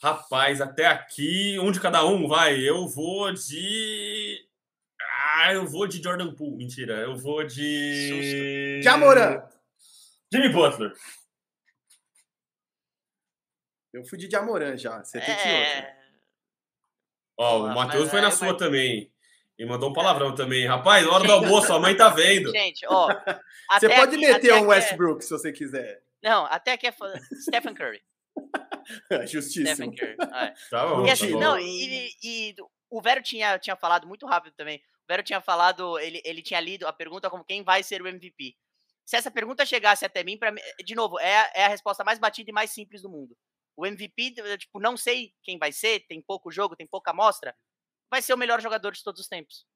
Rapaz, 0.00 0.60
até 0.60 0.86
aqui, 0.86 1.58
um 1.58 1.72
de 1.72 1.80
cada 1.80 2.06
um, 2.06 2.28
vai. 2.28 2.60
Eu 2.60 2.86
vou 2.86 3.34
de. 3.34 4.38
Ah, 5.34 5.54
eu 5.54 5.66
vou 5.66 5.88
de 5.88 6.00
Jordan 6.00 6.32
Poole. 6.32 6.56
Mentira, 6.56 6.94
eu 6.98 7.16
vou 7.16 7.42
de. 7.42 8.80
Jamoran. 8.80 9.42
Jimmy 10.32 10.50
Butler. 10.50 10.92
Eu 13.92 14.04
fui 14.04 14.16
de 14.16 14.30
Jamoran 14.30 14.76
já. 14.76 15.02
Você 15.02 15.18
tem 15.18 15.34
que 15.34 15.48
é... 15.48 15.99
Ó, 17.36 17.64
o 17.64 17.74
Matheus 17.74 18.10
foi 18.10 18.20
na 18.20 18.30
sua 18.30 18.56
também. 18.56 19.10
E 19.58 19.66
mandou 19.66 19.90
um 19.90 19.92
palavrão 19.92 20.34
também. 20.34 20.66
Rapaz, 20.66 21.06
hora 21.06 21.24
do 21.24 21.32
almoço, 21.32 21.72
a 21.72 21.78
mãe 21.78 21.94
tá 21.94 22.08
vendo. 22.08 22.50
Gente, 22.52 22.86
ó. 22.88 23.08
você 23.78 23.88
pode 23.88 24.16
aqui, 24.16 24.26
meter 24.26 24.54
um 24.54 24.64
é 24.64 24.68
Westbrook 24.68 25.18
é... 25.18 25.22
se 25.22 25.30
você 25.30 25.52
quiser. 25.52 26.02
Não, 26.22 26.46
até 26.46 26.72
aqui 26.72 26.86
é 26.86 26.94
Stephen 27.42 27.74
Curry. 27.74 28.02
Justíssimo. 29.26 29.94
É. 29.98 30.54
Tá 30.70 30.86
bom, 30.86 31.06
e, 31.06 31.10
assim, 31.10 31.26
tá 31.26 31.32
bom. 31.32 31.40
Não, 31.40 31.58
e, 31.58 32.10
e, 32.22 32.54
o 32.88 33.02
Vero 33.02 33.22
tinha, 33.22 33.58
tinha 33.58 33.76
falado 33.76 34.06
muito 34.06 34.26
rápido 34.26 34.54
também. 34.54 34.78
O 34.78 35.06
Vero 35.08 35.22
tinha 35.22 35.40
falado, 35.40 35.98
ele, 35.98 36.22
ele 36.24 36.42
tinha 36.42 36.60
lido 36.60 36.86
a 36.86 36.92
pergunta 36.92 37.28
como 37.28 37.44
quem 37.44 37.62
vai 37.62 37.82
ser 37.82 38.00
o 38.02 38.08
MVP. 38.08 38.54
Se 39.04 39.16
essa 39.16 39.30
pergunta 39.30 39.66
chegasse 39.66 40.04
até 40.04 40.22
mim, 40.22 40.38
para 40.38 40.54
de 40.84 40.94
novo, 40.94 41.18
é, 41.18 41.50
é 41.54 41.64
a 41.64 41.68
resposta 41.68 42.04
mais 42.04 42.18
batida 42.18 42.50
e 42.50 42.52
mais 42.52 42.70
simples 42.70 43.02
do 43.02 43.10
mundo. 43.10 43.36
O 43.80 43.86
MVP, 43.86 44.34
tipo, 44.58 44.78
não 44.78 44.94
sei 44.94 45.32
quem 45.42 45.58
vai 45.58 45.72
ser, 45.72 46.00
tem 46.00 46.20
pouco 46.20 46.50
jogo, 46.50 46.76
tem 46.76 46.86
pouca 46.86 47.12
amostra, 47.12 47.56
vai 48.10 48.20
ser 48.20 48.34
o 48.34 48.36
melhor 48.36 48.60
jogador 48.60 48.92
de 48.92 49.02
todos 49.02 49.22
os 49.22 49.26
tempos. 49.26 49.66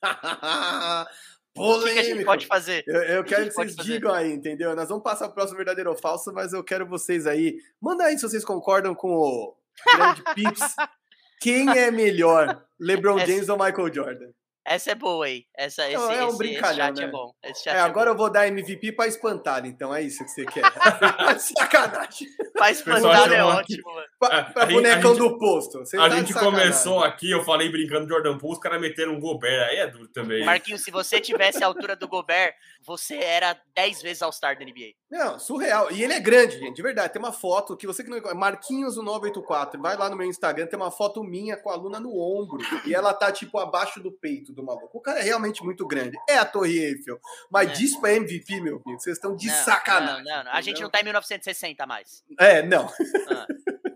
Polêmico. 0.00 1.14
O 1.56 1.84
que, 1.84 1.98
a 2.00 2.02
gente 2.02 2.24
pode 2.24 2.46
fazer? 2.48 2.82
Eu, 2.84 3.02
eu 3.02 3.24
quero 3.24 3.44
que, 3.44 3.50
que 3.50 3.54
vocês 3.54 3.76
digam 3.76 4.12
aí, 4.12 4.32
entendeu? 4.32 4.74
Nós 4.74 4.88
vamos 4.88 5.04
passar 5.04 5.28
o 5.28 5.32
próximo 5.32 5.56
verdadeiro 5.56 5.88
ou 5.88 5.96
falso, 5.96 6.32
mas 6.32 6.52
eu 6.52 6.64
quero 6.64 6.84
vocês 6.84 7.28
aí. 7.28 7.60
Manda 7.80 8.06
aí 8.06 8.18
se 8.18 8.28
vocês 8.28 8.44
concordam 8.44 8.92
com 8.92 9.12
o 9.12 9.56
grande 9.94 10.24
Pips. 10.34 10.74
Quem 11.40 11.70
é 11.78 11.92
melhor, 11.92 12.66
LeBron 12.80 13.20
James 13.20 13.48
ou 13.48 13.56
Michael 13.56 13.94
Jordan? 13.94 14.32
Essa 14.66 14.92
é 14.92 14.94
boa 14.94 15.26
aí. 15.26 15.44
Essa, 15.54 15.86
esse, 15.86 15.94
Não, 15.94 16.10
é 16.10 16.24
um 16.24 16.28
esse, 16.28 16.38
brincalhão, 16.38 16.86
esse 16.88 16.96
chat 16.96 16.98
é 16.98 17.02
né? 17.02 17.06
é 17.06 17.10
bom. 17.10 17.34
Esse 17.42 17.64
chat 17.64 17.76
é, 17.76 17.80
agora 17.80 18.10
é 18.10 18.12
eu 18.12 18.16
vou 18.16 18.30
dar 18.30 18.48
MVP 18.48 18.92
pra 18.92 19.06
espantalho, 19.06 19.66
então 19.66 19.94
é 19.94 20.00
isso 20.00 20.24
que 20.24 20.30
você 20.30 20.46
quer. 20.46 20.64
sacanagem. 21.38 22.28
Pra 22.54 22.70
espantalho 22.70 23.34
é 23.34 23.44
ótimo, 23.44 23.92
mano. 23.92 24.06
Pra, 24.18 24.44
pra 24.44 24.66
bonecão 24.66 25.14
gente, 25.14 25.28
do 25.28 25.38
posto. 25.38 25.80
Você 25.80 25.98
a 25.98 26.08
tá 26.08 26.16
gente 26.16 26.32
começou 26.32 27.04
aqui, 27.04 27.30
eu 27.30 27.44
falei 27.44 27.68
brincando 27.68 28.06
de 28.06 28.12
Jordan 28.12 28.38
Poole, 28.38 28.54
os 28.54 28.58
caras 28.58 28.80
meteram 28.80 29.12
um 29.12 29.20
Gobert, 29.20 29.68
aí 29.68 29.76
é 29.76 29.86
duro 29.86 30.08
também. 30.08 30.44
Marquinhos, 30.46 30.82
se 30.82 30.90
você 30.90 31.20
tivesse 31.20 31.62
a 31.62 31.66
altura 31.66 31.94
do 31.94 32.08
Gobert, 32.08 32.54
você 32.86 33.16
era 33.16 33.58
10 33.74 34.00
vezes 34.00 34.22
All-Star 34.22 34.58
da 34.58 34.64
NBA. 34.64 34.94
Não, 35.10 35.38
surreal. 35.38 35.92
E 35.92 36.02
ele 36.02 36.14
é 36.14 36.20
grande, 36.20 36.58
gente, 36.58 36.74
de 36.74 36.82
verdade. 36.82 37.12
Tem 37.12 37.20
uma 37.20 37.32
foto 37.32 37.76
que 37.76 37.86
você 37.86 38.02
que 38.02 38.08
não 38.08 38.34
Marquinhos, 38.34 38.96
o 38.96 39.02
984, 39.02 39.80
vai 39.80 39.96
lá 39.96 40.08
no 40.08 40.16
meu 40.16 40.26
Instagram, 40.26 40.66
tem 40.66 40.78
uma 40.78 40.90
foto 40.90 41.22
minha 41.22 41.56
com 41.56 41.70
a 41.70 41.76
Luna 41.76 42.00
no 42.00 42.18
ombro. 42.18 42.58
E 42.86 42.94
ela 42.94 43.12
tá, 43.12 43.30
tipo, 43.30 43.58
abaixo 43.58 44.00
do 44.00 44.10
peito 44.10 44.53
do 44.54 44.62
maluco. 44.62 44.96
O 44.96 45.00
cara 45.00 45.20
é 45.20 45.22
realmente 45.22 45.62
muito 45.64 45.86
grande. 45.86 46.16
É 46.28 46.38
a 46.38 46.44
Torre 46.44 46.78
Eiffel. 46.78 47.18
Mas 47.50 47.70
é. 47.70 47.72
diz 47.72 47.96
pra 47.96 48.12
MVP, 48.14 48.60
meu 48.60 48.80
filho, 48.80 48.98
vocês 48.98 49.16
estão 49.16 49.34
de 49.34 49.46
não, 49.46 49.54
sacanagem. 49.54 50.24
Não, 50.24 50.36
não, 50.36 50.44
não. 50.44 50.52
A 50.52 50.60
gente 50.60 50.80
não 50.80 50.90
tá 50.90 51.00
em 51.00 51.04
1960 51.04 51.86
mais. 51.86 52.24
É, 52.38 52.62
não. 52.62 52.88
Ah, 53.28 53.46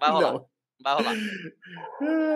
vai 0.01 0.11
rolar. 0.11 0.33
Não. 0.39 0.59
Vai 0.81 0.95
rolar. 0.95 1.15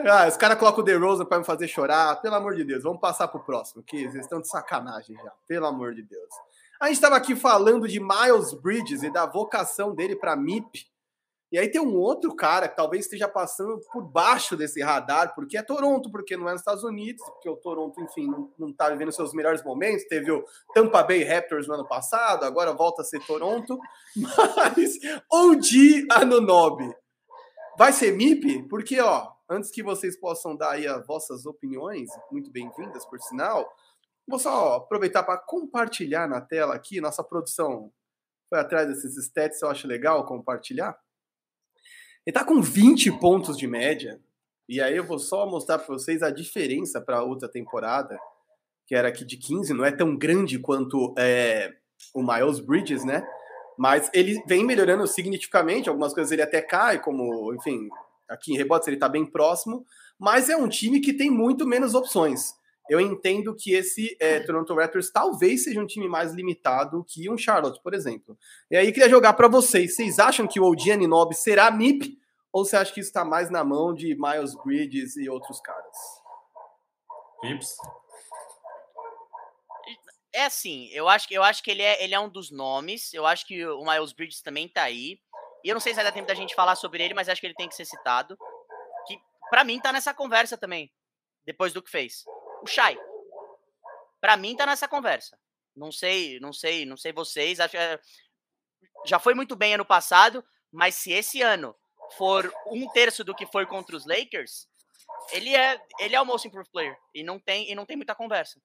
Ah, 0.05 0.27
os 0.27 0.36
caras 0.36 0.59
colocam 0.59 0.82
o 0.82 0.85
The 0.85 0.94
Rosa 0.97 1.24
para 1.24 1.39
me 1.39 1.44
fazer 1.44 1.69
chorar. 1.69 2.20
Pelo 2.20 2.35
amor 2.35 2.57
de 2.57 2.65
Deus, 2.65 2.82
vamos 2.82 3.01
passar 3.01 3.28
pro 3.28 3.44
próximo, 3.44 3.85
que 3.85 3.99
eles 3.99 4.16
estão 4.16 4.40
de 4.40 4.49
sacanagem 4.49 5.16
já. 5.16 5.32
Pelo 5.47 5.66
amor 5.66 5.94
de 5.94 6.03
Deus. 6.03 6.28
A 6.81 6.86
gente 6.86 6.97
estava 6.97 7.15
aqui 7.15 7.36
falando 7.36 7.86
de 7.86 8.01
Miles 8.01 8.53
Bridges 8.55 9.05
e 9.05 9.12
da 9.12 9.24
vocação 9.24 9.94
dele 9.94 10.16
para 10.16 10.35
MIP. 10.35 10.91
E 11.53 11.59
aí 11.59 11.70
tem 11.70 11.83
um 11.83 11.95
outro 11.99 12.35
cara 12.35 12.66
que 12.66 12.74
talvez 12.74 13.05
esteja 13.05 13.29
passando 13.29 13.79
por 13.93 14.03
baixo 14.03 14.57
desse 14.57 14.81
radar, 14.83 15.35
porque 15.35 15.59
é 15.59 15.62
Toronto, 15.62 16.11
porque 16.11 16.35
não 16.35 16.49
é 16.49 16.53
nos 16.53 16.62
Estados 16.62 16.83
Unidos, 16.83 17.23
porque 17.27 17.47
o 17.47 17.57
Toronto, 17.57 18.01
enfim, 18.01 18.27
não, 18.27 18.51
não 18.59 18.73
tá 18.73 18.89
vivendo 18.89 19.12
seus 19.12 19.35
melhores 19.35 19.62
momentos. 19.62 20.07
Teve 20.09 20.33
o 20.33 20.43
Tampa 20.73 21.03
Bay 21.03 21.23
Raptors 21.23 21.69
no 21.69 21.74
ano 21.74 21.87
passado, 21.87 22.45
agora 22.45 22.73
volta 22.73 23.03
a 23.03 23.05
ser 23.05 23.20
Toronto. 23.27 23.79
Mas 24.16 24.99
OG 25.31 26.07
Anunobi 26.11 26.91
vai 27.77 27.93
ser 27.93 28.12
MIP? 28.12 28.66
Porque, 28.69 28.99
ó, 28.99 29.31
antes 29.47 29.70
que 29.70 29.83
vocês 29.83 30.19
possam 30.19 30.57
dar 30.57 30.70
aí 30.70 30.87
as 30.87 31.07
vossas 31.07 31.45
opiniões, 31.45 32.09
muito 32.31 32.51
bem-vindas, 32.51 33.05
por 33.05 33.20
sinal, 33.20 33.70
vou 34.27 34.39
só 34.39 34.77
aproveitar 34.77 35.23
para 35.23 35.37
compartilhar 35.37 36.27
na 36.27 36.41
tela 36.41 36.74
aqui, 36.74 36.99
nossa 36.99 37.23
produção 37.23 37.93
foi 38.49 38.59
atrás 38.59 38.89
desses 38.89 39.16
stats, 39.19 39.61
eu 39.61 39.69
acho 39.69 39.87
legal 39.87 40.24
compartilhar. 40.24 40.99
Ele 42.27 42.35
tá 42.35 42.44
com 42.44 42.61
20 42.61 43.11
pontos 43.19 43.57
de 43.57 43.66
média. 43.66 44.20
E 44.69 44.81
aí 44.81 44.97
eu 44.97 45.05
vou 45.05 45.19
só 45.19 45.44
mostrar 45.47 45.78
para 45.78 45.93
vocês 45.93 46.23
a 46.23 46.31
diferença 46.31 47.01
para 47.01 47.19
a 47.19 47.23
outra 47.23 47.49
temporada, 47.49 48.19
que 48.86 48.94
era 48.94 49.09
aqui 49.09 49.24
de 49.24 49.36
15, 49.36 49.74
não 49.74 49.85
é 49.85 49.90
tão 49.90 50.16
grande 50.16 50.59
quanto 50.59 51.15
é, 51.19 51.73
o 52.15 52.23
Miles 52.23 52.61
Bridges, 52.61 53.05
né? 53.05 53.27
Mas 53.77 54.11
ele 54.15 54.43
vem 54.47 54.65
melhorando 54.65 55.07
significativamente, 55.07 55.89
algumas 55.89 56.15
coisas 56.15 56.31
ele 56.31 56.43
até 56.43 56.61
cai, 56.61 57.01
como, 57.01 57.53
enfim, 57.55 57.89
aqui 58.28 58.53
em 58.53 58.57
rebotes 58.57 58.86
ele 58.86 58.97
tá 58.97 59.09
bem 59.09 59.27
próximo, 59.27 59.85
mas 60.19 60.49
é 60.49 60.57
um 60.57 60.69
time 60.69 61.01
que 61.01 61.12
tem 61.12 61.31
muito 61.31 61.66
menos 61.66 61.94
opções. 61.94 62.55
Eu 62.91 63.01
entendo 63.01 63.55
que 63.55 63.73
esse 63.75 64.17
é, 64.21 64.41
Toronto 64.41 64.75
Raptors 64.75 65.11
talvez 65.11 65.65
seja 65.65 65.81
um 65.81 65.87
time 65.87 66.09
mais 66.09 66.33
limitado 66.33 67.05
que 67.09 67.31
um 67.31 67.39
Charlotte, 67.39 67.81
por 67.83 67.95
exemplo. 67.95 68.37
E 68.71 68.77
aí 68.77 68.93
queria 68.93 69.09
jogar 69.09 69.33
para 69.35 69.49
vocês. 69.49 69.95
Vocês 69.95 70.19
acham 70.19 70.47
que 70.47 70.61
o 70.61 70.65
OG 70.65 70.93
Aninobi 70.93 71.35
será 71.35 71.71
MIP? 71.71 72.19
Ou 72.53 72.65
você 72.65 72.77
acha 72.77 72.93
que 72.93 73.01
isso 73.01 73.09
está 73.09 73.25
mais 73.25 73.51
na 73.51 73.65
mão 73.65 73.95
de 73.95 74.15
Miles 74.15 74.55
Bridges 74.63 75.17
e 75.17 75.29
outros 75.29 75.61
caras? 75.61 75.97
Pips? 77.41 77.77
É 80.35 80.45
assim, 80.45 80.89
eu 80.93 81.09
acho 81.09 81.29
que 81.29 81.35
eu 81.35 81.43
acho 81.43 81.63
que 81.63 81.71
ele 81.71 81.83
é, 81.83 82.03
ele 82.03 82.15
é 82.15 82.21
um 82.21 82.29
dos 82.29 82.51
nomes. 82.51 83.13
Eu 83.15 83.27
acho 83.27 83.47
que 83.47 83.65
o 83.67 83.85
Miles 83.85 84.13
Bridges 84.13 84.43
também 84.43 84.69
tá 84.69 84.83
aí. 84.83 85.19
E 85.65 85.69
eu 85.69 85.75
não 85.75 85.81
sei 85.81 85.93
se 85.93 85.97
vai 85.97 86.05
dar 86.05 86.13
tempo 86.13 86.27
da 86.27 86.35
gente 86.35 86.55
falar 86.55 86.75
sobre 86.75 87.03
ele, 87.03 87.15
mas 87.15 87.29
acho 87.29 87.41
que 87.41 87.47
ele 87.47 87.55
tem 87.55 87.69
que 87.69 87.75
ser 87.75 87.85
citado. 87.85 88.37
Que 89.07 89.19
para 89.51 89.65
mim 89.65 89.81
tá 89.81 89.93
nessa 89.93 90.13
conversa 90.13 90.57
também, 90.57 90.91
depois 91.47 91.73
do 91.73 91.83
que 91.83 91.91
fez. 91.91 92.25
O 92.63 92.67
Shai. 92.67 92.99
Para 94.21 94.37
mim 94.37 94.57
tá 94.57 94.65
nessa 94.65 94.87
conversa. 94.89 95.39
Não 95.75 95.91
sei, 95.91 96.39
não 96.41 96.53
sei, 96.53 96.85
não 96.85 96.97
sei 96.97 97.13
vocês, 97.13 97.59
acho 97.59 97.73
que 97.73 98.01
já 99.07 99.19
foi 99.19 99.35
muito 99.35 99.57
bem 99.57 99.75
ano 99.75 99.85
passado, 99.85 100.45
mas 100.71 100.95
se 100.95 101.13
esse 101.13 101.43
ano 101.43 101.75
for 102.17 102.53
um 102.67 102.89
terço 102.89 103.25
do 103.25 103.35
que 103.35 103.47
foi 103.47 103.67
contra 103.67 103.97
os 103.97 104.07
Lakers, 104.07 104.69
ele 105.33 105.55
é, 105.55 105.81
ele 105.99 106.15
é 106.15 106.21
o 106.21 106.27
most 106.27 106.47
improved 106.47 106.71
player 106.71 106.97
e 107.15 107.23
não 107.23 107.39
tem 107.39 107.71
e 107.71 107.75
não 107.75 107.87
tem 107.87 107.97
muita 107.97 108.15
conversa. 108.15 108.61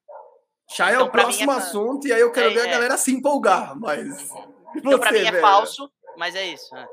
Já 0.75 0.89
então, 0.89 1.01
é 1.01 1.03
o 1.03 1.11
próximo 1.11 1.51
é 1.51 1.55
assunto, 1.55 2.07
e 2.07 2.13
aí 2.13 2.19
eu 2.19 2.31
quero 2.31 2.51
é, 2.51 2.53
ver 2.53 2.61
a 2.61 2.67
é. 2.67 2.71
galera 2.71 2.97
se 2.97 3.11
empolgar, 3.11 3.77
mas. 3.79 4.29
Então, 4.75 4.99
pra 4.99 5.13
mim 5.13 5.19
é 5.19 5.31
velho? 5.31 5.41
falso, 5.41 5.89
mas 6.17 6.35
é 6.35 6.45
isso. 6.45 6.75
Né? 6.75 6.87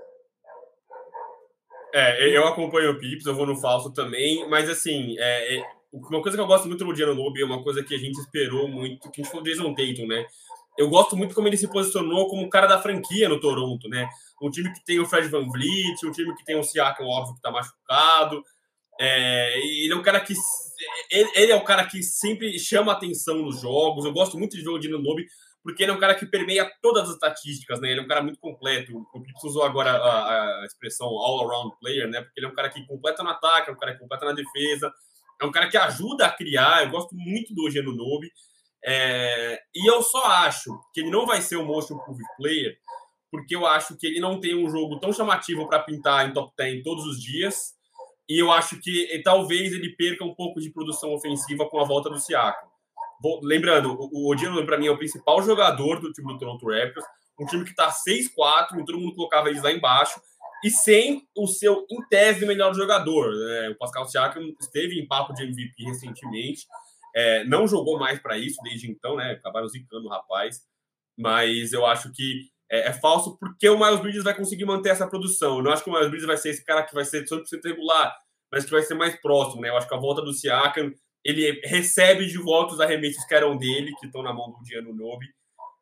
É, 1.93 2.29
eu 2.29 2.47
acompanho 2.47 2.93
o 2.93 2.99
Pips, 2.99 3.27
eu 3.27 3.35
vou 3.35 3.45
no 3.45 3.57
falso 3.57 3.93
também, 3.93 4.49
mas 4.49 4.71
assim, 4.71 5.17
é, 5.19 5.57
é, 5.57 5.73
uma 5.95 6.23
coisa 6.23 6.37
que 6.37 6.43
eu 6.43 6.47
gosto 6.47 6.67
muito 6.67 6.85
do 6.85 6.93
Diano 6.93 7.13
Lobby 7.13 7.43
é 7.43 7.45
uma 7.45 7.63
coisa 7.63 7.83
que 7.83 7.95
a 7.95 7.99
gente 7.99 8.19
esperou 8.19 8.69
muito, 8.69 9.11
que 9.11 9.21
a 9.21 9.25
gente 9.25 9.31
falou 9.31 9.45
do 9.45 9.51
Jason 9.51 9.75
Tatum, 9.75 10.07
né? 10.07 10.27
Eu 10.77 10.89
gosto 10.89 11.17
muito 11.17 11.35
como 11.35 11.47
ele 11.47 11.57
se 11.57 11.69
posicionou 11.69 12.29
como 12.29 12.49
cara 12.51 12.67
da 12.67 12.83
franquia 12.83 13.29
no 13.29 13.39
Toronto, 13.39 13.89
né? 13.89 14.09
Um 14.43 14.51
time 14.51 14.73
que 14.73 14.85
tem 14.85 14.99
o 14.99 15.07
Fred 15.07 15.29
Van 15.29 15.49
Vliet, 15.49 16.05
um 16.05 16.11
time 16.11 16.35
que 16.35 16.45
tem 16.45 16.59
o 16.59 16.65
Siakam, 16.65 17.07
óbvio, 17.07 17.37
que 17.37 17.41
tá 17.41 17.51
machucado, 17.51 18.43
é, 19.01 19.59
ele 19.59 19.93
é 19.93 19.97
um 19.97 20.03
cara 20.03 20.21
que. 20.21 20.35
Ele, 21.11 21.31
ele, 21.35 21.53
é 21.53 21.57
um 21.57 21.65
cara 21.65 21.87
que 21.87 22.03
sempre 22.03 22.59
chama 22.59 22.93
atenção 22.93 23.37
nos 23.39 23.61
jogos. 23.61 24.05
Eu 24.05 24.13
gosto 24.13 24.39
muito 24.39 24.57
de 24.57 24.63
ver 24.63 24.71
o 24.71 24.79
Dino 24.79 24.99
Nobe, 24.99 25.27
porque 25.63 25.83
ele 25.83 25.93
é 25.93 25.95
um 25.95 25.99
cara 25.99 26.15
que 26.15 26.27
permeia 26.27 26.71
todas 26.83 27.09
as 27.09 27.15
estatísticas, 27.15 27.81
né? 27.81 27.91
Ele 27.91 28.01
é 28.01 28.03
um 28.03 28.09
cara 28.09 28.23
muito 28.23 28.39
completo. 28.39 28.93
O 29.13 29.21
Pips 29.21 29.45
usou 29.45 29.65
agora 29.65 29.93
a, 29.93 30.61
a, 30.63 30.67
expressão 30.67 31.09
all-around 31.09 31.77
player, 31.81 32.09
né? 32.09 32.23
Porque 32.23 32.39
ele 32.39 32.47
é 32.47 32.51
um 32.51 32.55
cara 32.55 32.71
que 32.71 32.87
completa 32.87 33.23
no 33.23 33.31
ataque, 33.31 33.71
é 33.71 33.73
um 33.73 33.79
cara 33.79 33.95
que 33.95 34.01
completa 34.01 34.27
na 34.27 34.33
defesa, 34.33 34.93
é 35.41 35.47
um 35.47 35.53
cara 35.53 35.69
que 35.69 35.77
ajuda 35.77 36.27
a 36.27 36.33
criar. 36.33 36.85
Eu 36.85 36.91
gosto 36.91 37.15
muito 37.15 37.55
do 37.55 37.71
Geno 37.71 37.95
Nobe. 37.95 38.31
É, 38.87 39.59
e 39.75 39.91
eu 39.91 40.03
só 40.03 40.25
acho 40.27 40.71
que 40.93 41.01
ele 41.01 41.11
não 41.11 41.25
vai 41.25 41.41
ser 41.41 41.57
um 41.57 41.65
motion 41.65 41.97
proof 41.99 42.19
player, 42.37 42.77
porque 43.31 43.57
eu 43.57 43.67
acho 43.67 43.97
que 43.97 44.07
ele 44.07 44.21
não 44.21 44.39
tem 44.39 44.55
um 44.55 44.69
jogo 44.69 45.01
tão 45.01 45.11
chamativo 45.11 45.67
para 45.67 45.83
pintar 45.83 46.29
em 46.29 46.35
top 46.35 46.53
10 46.57 46.83
todos 46.83 47.07
os 47.07 47.21
dias. 47.21 47.75
E 48.29 48.41
eu 48.41 48.51
acho 48.53 48.81
que 48.81 49.15
e, 49.15 49.23
talvez 49.23 49.73
ele 49.73 49.95
perca 49.97 50.25
um 50.25 50.35
pouco 50.35 50.61
de 50.61 50.71
produção 50.71 51.13
ofensiva 51.15 51.69
com 51.69 51.81
a 51.81 51.85
volta 51.85 52.11
do 52.11 52.21
Siakam. 52.21 52.69
Lembrando, 53.43 53.97
o 53.99 54.31
Odino, 54.31 54.65
para 54.67 54.77
mim, 54.77 54.87
é 54.87 54.91
o 54.91 54.99
principal 54.99 55.43
jogador 55.43 56.01
do 56.01 56.13
time 56.13 56.33
do 56.33 56.39
Toronto 56.39 56.67
Raptors. 56.67 57.07
Um 57.41 57.47
time 57.47 57.65
que 57.65 57.71
está 57.71 57.91
6-4, 57.91 58.81
e 58.81 58.85
todo 58.85 58.99
mundo 58.99 59.15
colocava 59.15 59.49
eles 59.49 59.63
lá 59.63 59.73
embaixo. 59.73 60.21
E 60.65 60.71
sem 60.71 61.23
o 61.37 61.47
seu, 61.47 61.87
em 61.91 62.01
tese, 62.09 62.47
melhor 62.47 62.75
jogador. 62.75 63.31
Né? 63.35 63.69
O 63.69 63.77
Pascal 63.77 64.07
Siakam 64.07 64.43
esteve 64.59 64.99
em 64.99 65.07
papo 65.07 65.35
de 65.35 65.45
MVP 65.45 65.85
recentemente. 65.85 66.67
É, 67.15 67.45
não 67.45 67.69
jogou 67.69 67.99
mais 67.99 68.19
para 68.19 68.39
isso 68.39 68.57
desde 68.65 68.91
então, 68.91 69.15
né? 69.15 69.33
Acabaram 69.33 69.69
zicando 69.69 70.07
o 70.07 70.11
rapaz. 70.11 70.63
Mas 71.19 71.75
eu 71.75 71.85
acho 71.85 72.11
que 72.13 72.49
é, 72.71 72.89
é, 72.89 72.93
falso 72.95 73.37
porque 73.39 73.69
o 73.69 73.79
Miles 73.79 74.01
Bridges 74.01 74.25
vai 74.25 74.35
conseguir 74.35 74.65
manter 74.65 74.89
essa 74.89 75.07
produção. 75.07 75.59
Eu 75.59 75.63
não 75.63 75.71
acho 75.71 75.85
que 75.85 75.91
o 75.91 75.93
Miles 75.93 76.09
Bridges 76.09 76.27
vai 76.27 76.39
ser 76.39 76.49
esse 76.49 76.65
cara 76.65 76.83
que 76.83 76.95
vai 76.95 77.05
ser 77.05 77.25
100% 77.25 77.45
regular, 77.63 78.17
mas 78.51 78.65
que 78.65 78.71
vai 78.71 78.83
ser 78.83 78.95
mais 78.95 79.15
próximo, 79.21 79.61
né? 79.61 79.69
Eu 79.69 79.77
acho 79.77 79.87
que 79.87 79.95
a 79.95 79.99
volta 79.99 80.23
do 80.23 80.33
Siakam, 80.33 80.93
ele 81.23 81.61
recebe 81.63 82.27
de 82.27 82.39
volta 82.39 82.73
os 82.73 82.81
arremessos 82.81 83.25
que 83.27 83.35
eram 83.35 83.57
dele, 83.57 83.95
que 84.01 84.07
estão 84.07 84.23
na 84.23 84.33
mão 84.33 84.51
do 84.51 84.63
Diano 84.65 84.95
Nobe. 84.95 85.27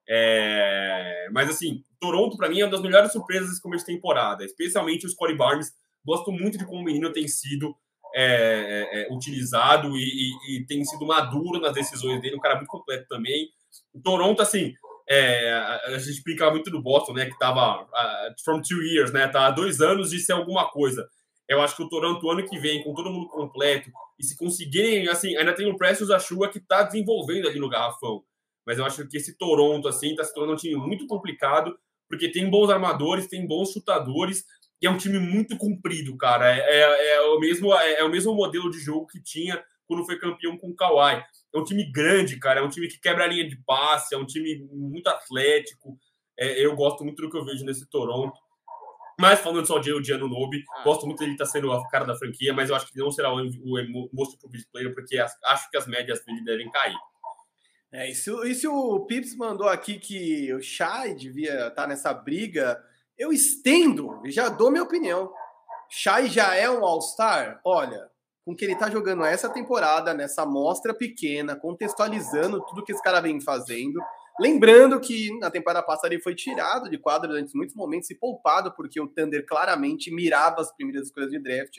É... 0.09 1.29
Mas, 1.33 1.49
assim, 1.49 1.85
Toronto, 2.03 2.37
para 2.37 2.49
mim, 2.49 2.61
é 2.61 2.65
uma 2.65 2.73
das 2.73 2.83
melhores 2.83 3.13
surpresas 3.13 3.49
desse 3.49 3.63
começo 3.63 3.87
de 3.87 3.95
temporada, 3.95 4.45
especialmente 4.45 5.07
os 5.07 5.15
Corey 5.15 5.37
Barnes. 5.37 5.73
Gosto 6.05 6.33
muito 6.33 6.59
de 6.59 6.67
como 6.67 6.81
o 6.81 6.85
menino 6.85 7.13
tem 7.13 7.29
sido 7.29 7.77
é, 8.13 8.25
é, 8.25 9.03
é, 9.03 9.15
utilizado 9.15 9.97
e, 9.97 10.03
e, 10.03 10.57
e, 10.57 10.67
tem 10.67 10.85
sido 10.85 11.07
maduro 11.07 11.61
nas 11.61 11.73
decisões 11.73 12.21
dele, 12.21 12.35
um 12.35 12.41
cara 12.41 12.57
muito 12.57 12.69
completo 12.69 13.07
também. 13.09 13.49
O 13.95 14.03
Toronto, 14.03 14.43
assim, 14.43 14.75
é, 15.09 15.53
a 15.87 15.99
gente 15.99 16.11
explica 16.11 16.51
muito 16.51 16.71
do 16.73 16.83
Boston, 16.83 17.13
né? 17.13 17.27
Que 17.27 17.39
tava 17.39 17.83
uh, 17.83 18.35
from 18.45 18.61
two 18.61 18.83
years, 18.83 19.13
né? 19.13 19.29
Tá 19.29 19.47
há 19.47 19.51
dois 19.51 19.81
anos 19.81 20.11
de 20.11 20.19
ser 20.19 20.33
alguma 20.33 20.69
coisa. 20.71 21.09
Eu 21.49 21.61
acho 21.61 21.77
que 21.77 21.83
o 21.85 21.89
Toronto, 21.89 22.31
ano 22.31 22.45
que 22.45 22.59
vem, 22.59 22.83
com 22.83 22.95
todo 22.95 23.11
mundo 23.11 23.29
completo, 23.29 23.91
e 24.19 24.25
se 24.25 24.37
conseguirem, 24.37 25.09
assim, 25.09 25.37
ainda 25.37 25.55
tem 25.55 25.71
o 25.71 25.77
Precious 25.77 26.11
Achua 26.11 26.49
que 26.49 26.61
tá 26.61 26.83
desenvolvendo 26.83 27.49
ali 27.49 27.61
no 27.61 27.69
garrafão. 27.69 28.25
Mas 28.67 28.79
eu 28.79 28.85
acho 28.85 29.07
que 29.09 29.17
esse 29.17 29.37
Toronto, 29.37 29.89
assim, 29.89 30.15
tá 30.15 30.25
se 30.25 30.33
tornando 30.33 30.55
um 30.55 30.57
time 30.61 30.77
muito 30.77 31.07
complicado, 31.07 31.77
porque 32.13 32.31
tem 32.31 32.51
bons 32.51 32.69
armadores, 32.69 33.27
tem 33.27 33.47
bons 33.47 33.73
chutadores, 33.73 34.45
e 34.83 34.87
é 34.87 34.91
um 34.91 34.99
time 34.99 35.19
muito 35.19 35.57
comprido, 35.57 36.15
cara. 36.15 36.55
É, 36.55 36.61
é, 36.61 37.15
é 37.15 37.21
o, 37.23 37.41
mesmo, 37.41 37.73
é, 37.75 38.01
é 38.01 38.05
o 38.05 38.11
mesmo 38.11 38.35
modelo 38.35 38.71
de 38.71 38.79
jogo 38.81 39.07
que 39.07 39.19
tinha 39.19 39.65
quando 39.87 40.05
foi 40.05 40.19
campeão 40.19 40.59
com 40.59 40.69
o 40.69 40.77
Kawhi. 40.77 41.25
É 41.55 41.59
um 41.59 41.65
time 41.65 41.91
grande, 41.91 42.39
cara. 42.39 42.61
É 42.61 42.63
um 42.63 42.69
time 42.69 42.87
que 42.87 43.01
quebra 43.01 43.25
a 43.25 43.27
linha 43.27 43.49
de 43.49 43.57
passe, 43.65 44.15
é 44.15 44.19
um 44.19 44.27
time 44.27 44.63
muito 44.71 45.09
atlético. 45.09 45.99
É, 46.39 46.63
eu 46.63 46.77
gosto 46.77 47.03
muito 47.03 47.23
do 47.23 47.31
que 47.31 47.37
eu 47.39 47.47
vejo 47.47 47.65
nesse 47.65 47.89
Toronto. 47.89 48.39
Mas 49.19 49.41
falando 49.41 49.65
só 49.65 49.79
de 49.79 49.91
Giano 50.05 50.29
Nobe, 50.29 50.63
ah. 50.77 50.83
gosto 50.85 51.07
muito 51.07 51.21
dele 51.21 51.33
estar 51.33 51.47
tá 51.47 51.51
sendo 51.51 51.73
a 51.73 51.89
cara 51.89 52.05
da 52.05 52.15
franquia, 52.15 52.53
mas 52.53 52.69
eu 52.69 52.77
acho 52.77 52.93
que 52.93 52.99
não 52.99 53.11
será 53.11 53.33
o, 53.33 53.39
o 53.39 54.11
Most 54.13 54.37
Improved 54.37 54.67
Player, 54.71 54.95
porque 54.95 55.17
as, 55.17 55.35
acho 55.45 55.71
que 55.71 55.79
as 55.79 55.87
médias 55.87 56.23
dele 56.27 56.45
devem 56.45 56.71
cair. 56.71 56.97
É, 57.93 58.11
e 58.11 58.15
se, 58.15 58.31
e 58.49 58.55
se 58.55 58.67
o 58.67 59.01
Pips 59.01 59.37
mandou 59.37 59.69
aqui 59.69 59.99
que 59.99 60.53
o 60.55 60.63
Shai 60.63 61.15
devia 61.15 61.69
estar 61.69 61.71
tá 61.71 61.87
nessa 61.87 62.13
briga, 62.15 62.83
eu 63.19 63.31
estendo 63.31 64.21
e 64.25 64.31
já 64.31 64.49
dou 64.49 64.71
minha 64.71 64.83
opinião. 64.83 65.31
Shai 65.91 66.27
já 66.27 66.55
é 66.55 66.71
um 66.71 66.83
All-Star? 66.85 67.61
Olha, 67.63 68.11
com 68.47 68.57
que 68.57 68.65
ele 68.65 68.75
tá 68.75 68.89
jogando 68.89 69.25
essa 69.25 69.49
temporada, 69.51 70.15
nessa 70.15 70.43
amostra 70.43 70.95
pequena, 70.95 71.55
contextualizando 71.55 72.65
tudo 72.65 72.83
que 72.83 72.93
esse 72.93 73.03
cara 73.03 73.21
vem 73.21 73.39
fazendo. 73.43 74.01
Lembrando 74.41 74.99
que 74.99 75.39
na 75.39 75.51
temporada 75.51 75.85
passada 75.85 76.15
ele 76.15 76.23
foi 76.23 76.35
tirado 76.35 76.89
de 76.89 76.97
quadro 76.97 77.29
durante 77.29 77.55
muitos 77.55 77.77
momentos 77.77 78.09
e 78.09 78.15
poupado, 78.15 78.73
porque 78.75 78.99
o 78.99 79.07
Thunder 79.07 79.45
claramente 79.47 80.11
mirava 80.11 80.63
as 80.63 80.75
primeiras 80.75 81.09
escolhas 81.09 81.31
de 81.31 81.39
draft. 81.39 81.79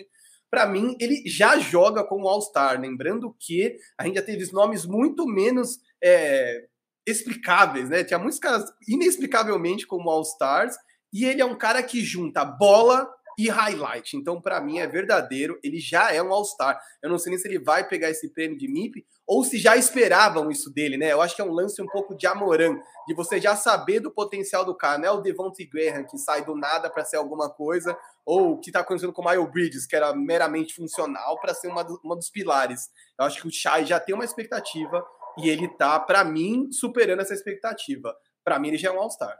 Para 0.53 0.67
mim, 0.67 0.95
ele 0.99 1.23
já 1.25 1.57
joga 1.57 2.03
como 2.03 2.27
All-Star. 2.27 2.79
Lembrando 2.79 3.35
que 3.39 3.75
a 3.97 4.05
gente 4.05 4.17
já 4.17 4.21
teve 4.21 4.47
nomes 4.51 4.85
muito 4.85 5.25
menos 5.25 5.79
é, 5.99 6.67
explicáveis, 7.07 7.89
né? 7.89 8.03
Tinha 8.03 8.19
muitos 8.19 8.37
caras 8.37 8.71
inexplicavelmente 8.87 9.87
como 9.87 10.11
All-Stars, 10.11 10.75
e 11.11 11.25
ele 11.25 11.41
é 11.41 11.45
um 11.45 11.57
cara 11.57 11.81
que 11.81 12.01
junta 12.01 12.45
bola 12.45 13.11
e 13.35 13.49
highlight. 13.49 14.15
Então, 14.15 14.39
para 14.39 14.61
mim, 14.61 14.77
é 14.77 14.85
verdadeiro. 14.85 15.59
Ele 15.63 15.79
já 15.79 16.13
é 16.13 16.21
um 16.21 16.31
All-Star. 16.31 16.79
Eu 17.01 17.09
não 17.09 17.17
sei 17.17 17.31
nem 17.31 17.39
se 17.39 17.47
ele 17.47 17.57
vai 17.57 17.87
pegar 17.87 18.11
esse 18.11 18.29
prêmio 18.29 18.55
de 18.55 18.67
MIP 18.67 19.03
ou 19.25 19.43
se 19.43 19.57
já 19.57 19.75
esperavam 19.75 20.51
isso 20.51 20.71
dele, 20.71 20.97
né? 20.97 21.13
Eu 21.13 21.21
acho 21.21 21.35
que 21.35 21.41
é 21.41 21.45
um 21.45 21.51
lance 21.51 21.81
um 21.81 21.87
pouco 21.87 22.15
de 22.15 22.27
Amoran, 22.27 22.77
de 23.07 23.15
você 23.15 23.39
já 23.39 23.55
saber 23.55 23.99
do 23.99 24.11
potencial 24.11 24.65
do 24.65 24.75
cara. 24.75 24.99
Não 24.99 25.07
é 25.07 25.11
o 25.11 25.21
Devontae 25.21 25.65
Graham 25.65 26.03
que 26.03 26.17
sai 26.17 26.45
do 26.45 26.55
nada 26.55 26.89
para 26.89 27.05
ser 27.05 27.17
alguma 27.17 27.49
coisa, 27.49 27.97
ou 28.25 28.53
o 28.53 28.59
que 28.59 28.69
está 28.69 28.79
acontecendo 28.79 29.13
com 29.13 29.21
o 29.21 29.29
Miles 29.29 29.51
Bridges, 29.51 29.85
que 29.85 29.95
era 29.95 30.13
meramente 30.13 30.73
funcional 30.73 31.39
para 31.39 31.53
ser 31.53 31.67
uma, 31.67 31.83
do, 31.83 31.99
uma 32.03 32.15
dos 32.15 32.29
pilares. 32.29 32.89
Eu 33.19 33.25
acho 33.25 33.41
que 33.41 33.47
o 33.47 33.51
Shai 33.51 33.85
já 33.85 33.99
tem 33.99 34.15
uma 34.15 34.25
expectativa 34.25 35.05
e 35.37 35.49
ele 35.49 35.67
tá, 35.67 35.99
para 35.99 36.23
mim, 36.23 36.71
superando 36.71 37.21
essa 37.21 37.33
expectativa. 37.33 38.15
Para 38.43 38.59
mim, 38.59 38.69
ele 38.69 38.77
já 38.77 38.89
é 38.89 38.91
um 38.91 38.99
All-Star. 38.99 39.37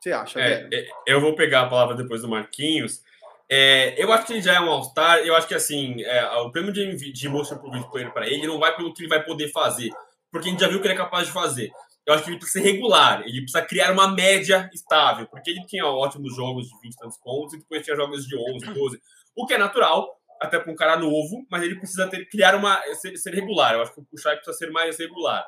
Você 0.00 0.12
acha, 0.12 0.40
é, 0.40 0.68
é, 0.72 0.86
Eu 1.06 1.20
vou 1.20 1.34
pegar 1.34 1.62
a 1.62 1.68
palavra 1.68 1.96
depois 1.96 2.22
do 2.22 2.28
Marquinhos. 2.28 3.02
É, 3.50 4.02
eu 4.02 4.12
acho 4.12 4.26
que 4.26 4.34
ele 4.34 4.42
já 4.42 4.54
é 4.54 4.60
um 4.60 4.70
All-Star. 4.70 5.18
Eu 5.18 5.34
acho 5.34 5.48
que 5.48 5.54
assim, 5.54 6.02
é, 6.02 6.24
o 6.38 6.50
prêmio 6.50 6.72
de, 6.72 7.12
de 7.12 7.28
Most 7.28 7.54
Improved 7.54 7.90
Player 7.90 8.12
para 8.12 8.26
ele 8.26 8.46
não 8.46 8.58
vai 8.58 8.76
pelo 8.76 8.94
que 8.94 9.02
ele 9.02 9.08
vai 9.08 9.24
poder 9.24 9.50
fazer, 9.50 9.90
porque 10.30 10.48
a 10.48 10.50
gente 10.52 10.60
já 10.60 10.68
viu 10.68 10.78
o 10.78 10.80
que 10.80 10.86
ele 10.86 10.94
é 10.94 10.98
capaz 10.98 11.26
de 11.26 11.32
fazer. 11.32 11.70
Eu 12.08 12.14
acho 12.14 12.24
que 12.24 12.30
ele 12.30 12.38
precisa 12.38 12.64
ser 12.64 12.72
regular, 12.72 13.20
ele 13.26 13.42
precisa 13.42 13.60
criar 13.60 13.92
uma 13.92 14.08
média 14.08 14.70
estável, 14.72 15.26
porque 15.26 15.50
ele 15.50 15.66
tinha 15.66 15.84
ótimos 15.84 16.34
jogos 16.34 16.66
de 16.66 16.80
20 16.80 16.96
tantos 16.96 17.18
pontos 17.18 17.52
e 17.52 17.58
depois 17.58 17.84
tinha 17.84 17.94
jogos 17.94 18.26
de 18.26 18.34
11, 18.34 18.72
12, 18.72 19.02
o 19.36 19.44
que 19.44 19.52
é 19.52 19.58
natural, 19.58 20.18
até 20.40 20.58
para 20.58 20.72
um 20.72 20.74
cara 20.74 20.96
novo, 20.96 21.44
mas 21.50 21.62
ele 21.62 21.76
precisa 21.76 22.08
ter, 22.08 22.26
criar 22.30 22.54
uma 22.54 22.80
ser, 22.94 23.14
ser 23.18 23.34
regular. 23.34 23.74
Eu 23.74 23.82
acho 23.82 23.92
que 23.92 24.00
o 24.00 24.18
Shai 24.18 24.36
precisa 24.36 24.56
ser 24.56 24.70
mais 24.70 24.98
regular. 24.98 25.44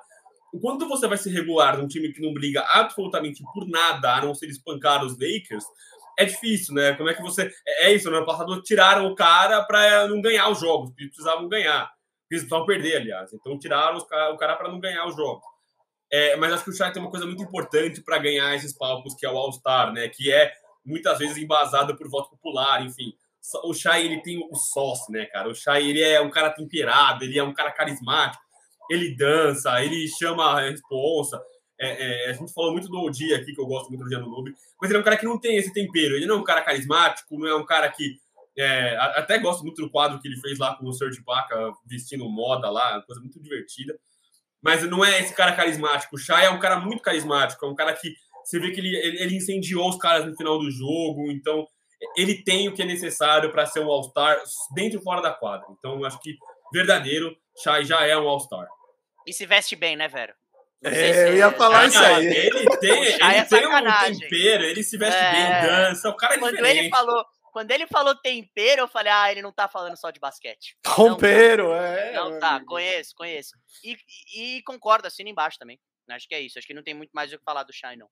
Enquanto 0.53 0.87
você 0.87 1.09
vai 1.09 1.17
ser 1.17 1.31
regular 1.31 1.79
num 1.79 1.89
time 1.89 2.13
que 2.13 2.21
não 2.21 2.35
briga 2.35 2.61
absolutamente 2.61 3.43
por 3.55 3.67
nada, 3.67 4.17
a 4.17 4.21
não 4.21 4.35
ser 4.35 4.51
espancar 4.51 5.03
os 5.03 5.13
Lakers, 5.13 5.65
é 6.19 6.27
difícil, 6.27 6.75
né? 6.75 6.93
Como 6.93 7.09
é 7.09 7.15
que 7.15 7.23
você. 7.23 7.51
É, 7.67 7.87
é 7.87 7.95
isso, 7.95 8.11
no 8.11 8.19
ano 8.19 8.27
passado 8.27 8.61
tiraram 8.61 9.07
o 9.07 9.15
cara 9.15 9.63
para 9.65 10.07
não 10.09 10.21
ganhar 10.21 10.51
os 10.51 10.61
jogos, 10.61 10.93
eles 10.99 11.11
precisavam 11.11 11.49
ganhar. 11.49 11.91
Eles 12.31 12.43
precisavam 12.43 12.67
perder, 12.67 12.97
aliás. 12.99 13.33
Então 13.33 13.59
tiraram 13.59 13.97
o 13.97 14.37
cara 14.37 14.57
para 14.57 14.69
não 14.69 14.79
ganhar 14.79 15.07
os 15.07 15.17
jogos. 15.17 15.50
É, 16.13 16.37
mas 16.37 16.53
acho 16.53 16.65
que 16.65 16.71
o 16.71 16.73
Shai 16.73 16.93
tem 16.93 17.01
uma 17.01 17.11
coisa 17.11 17.27
muito 17.27 17.43
importante 17.43 18.01
para 18.03 18.19
ganhar 18.19 18.55
esses 18.55 18.73
palcos, 18.73 19.15
que 19.15 19.25
é 19.25 19.31
o 19.31 19.37
All-Star, 19.37 19.93
né? 19.93 20.09
Que 20.09 20.33
é 20.33 20.53
muitas 20.85 21.19
vezes 21.19 21.37
embasado 21.37 21.97
por 21.97 22.09
voto 22.09 22.31
popular, 22.31 22.85
enfim. 22.85 23.13
O 23.65 23.73
Shai, 23.73 24.05
ele 24.05 24.21
tem 24.21 24.47
o 24.51 24.55
sócio, 24.55 25.13
né, 25.13 25.27
cara? 25.27 25.49
O 25.49 25.55
Shai, 25.55 25.89
ele 25.89 26.03
é 26.03 26.21
um 26.21 26.31
cara 26.31 26.51
temperado, 26.51 27.25
ele 27.25 27.39
é 27.39 27.43
um 27.43 27.55
cara 27.55 27.71
carismático 27.71 28.43
ele 28.91 29.15
dança, 29.15 29.83
ele 29.83 30.09
chama 30.09 30.45
a 30.45 30.61
responsa. 30.69 31.41
É, 31.79 32.27
é, 32.27 32.31
a 32.31 32.33
gente 32.33 32.53
falou 32.53 32.73
muito 32.73 32.89
do 32.89 33.01
Odi 33.01 33.33
aqui, 33.33 33.55
que 33.55 33.61
eu 33.61 33.67
gosto 33.67 33.89
muito 33.89 34.03
do 34.03 34.11
Gianno 34.11 34.29
Nube, 34.29 34.55
mas 34.79 34.91
ele 34.91 34.99
é 34.99 35.01
um 35.01 35.05
cara 35.05 35.17
que 35.17 35.25
não 35.25 35.39
tem 35.39 35.57
esse 35.57 35.73
tempero. 35.73 36.17
Ele 36.17 36.27
não 36.27 36.37
é 36.37 36.39
um 36.39 36.45
cara 36.45 36.61
carismático, 36.61 37.39
não 37.39 37.47
é 37.47 37.55
um 37.55 37.65
cara 37.65 37.89
que. 37.91 38.19
É, 38.59 38.97
até 38.99 39.39
gosto 39.39 39.63
muito 39.63 39.81
do 39.81 39.89
quadro 39.89 40.21
que 40.21 40.27
ele 40.27 40.39
fez 40.39 40.59
lá 40.59 40.75
com 40.75 40.85
o 40.85 40.93
Serge 40.93 41.23
Baca 41.23 41.73
vestindo 41.87 42.29
moda 42.29 42.69
lá, 42.69 43.01
coisa 43.03 43.21
muito 43.21 43.41
divertida. 43.41 43.97
Mas 44.63 44.83
não 44.89 45.05
é 45.05 45.21
esse 45.21 45.35
cara 45.35 45.53
carismático. 45.53 46.17
O 46.17 46.19
Shai 46.19 46.47
é 46.47 46.51
um 46.51 46.59
cara 46.59 46.79
muito 46.79 47.03
carismático, 47.03 47.65
é 47.65 47.69
um 47.69 47.75
cara 47.75 47.93
que 47.95 48.15
você 48.45 48.59
vê 48.59 48.71
que 48.71 48.81
ele, 48.81 48.97
ele, 48.97 49.37
incendiou 49.37 49.89
os 49.89 49.97
caras 49.97 50.27
no 50.27 50.37
final 50.37 50.59
do 50.59 50.71
jogo, 50.71 51.31
então 51.31 51.67
ele 52.17 52.43
tem 52.43 52.69
o 52.69 52.75
que 52.75 52.83
é 52.83 52.87
necessário 52.87 53.51
para 53.53 53.67
ser 53.67 53.81
um 53.81 53.91
All-Star 53.91 54.41
dentro 54.75 54.99
e 54.99 55.03
fora 55.03 55.21
da 55.21 55.33
quadra. 55.33 55.67
Então, 55.79 56.05
acho 56.05 56.21
que 56.21 56.37
verdadeiro, 56.73 57.37
Shai 57.63 57.85
já 57.85 58.05
é 58.05 58.17
um 58.17 58.29
All-Star. 58.29 58.67
E 59.27 59.33
se 59.33 59.47
veste 59.47 59.77
bem, 59.77 59.97
né, 59.97 60.09
Vero? 60.09 60.33
É, 60.83 61.29
eu 61.29 61.37
ia 61.37 61.51
falar 61.53 61.87
isso 61.87 61.99
aí. 61.99 62.27
Ele 62.27 62.77
tem, 62.79 63.05
ele 63.05 63.23
é 63.23 63.45
tem 63.45 63.67
um 63.67 64.19
tempero, 64.19 64.65
ele 64.65 64.83
se 64.83 64.97
veste 64.97 65.21
é... 65.21 65.33
bem, 65.33 65.71
dança, 65.71 66.09
o 66.09 66.17
cara 66.17 66.35
é 66.35 66.39
quando 66.39 66.53
diferente. 66.53 66.79
Ele 66.79 66.91
falou, 66.91 67.25
quando 67.53 67.71
ele 67.71 67.87
falou 67.87 68.15
tempero, 68.15 68.83
eu 68.83 68.89
falei, 68.89 69.13
ah, 69.13 69.31
ele 69.31 69.43
não 69.43 69.53
tá 69.53 69.69
falando 69.69 69.97
só 69.97 70.11
de 70.11 70.21
basquete. 70.21 70.77
Tempero, 70.83 71.69
não, 71.69 71.75
é. 71.75 72.13
Não 72.13 72.39
tá, 72.39 72.65
conheço, 72.65 73.15
conheço. 73.15 73.57
E, 73.85 73.97
e, 74.35 74.63
concordo, 74.63 75.07
assino 75.07 75.29
embaixo 75.29 75.59
também. 75.59 75.79
Acho 76.09 76.29
que 76.29 76.35
é 76.35 76.41
isso, 76.41 76.59
acho 76.59 76.67
que 76.67 76.75
não 76.75 76.83
tem 76.83 76.95
muito 76.95 77.13
mais 77.13 77.33
o 77.33 77.39
que 77.39 77.45
falar 77.45 77.63
do 77.63 77.73
Shai, 77.73 77.97
não. 77.97 78.09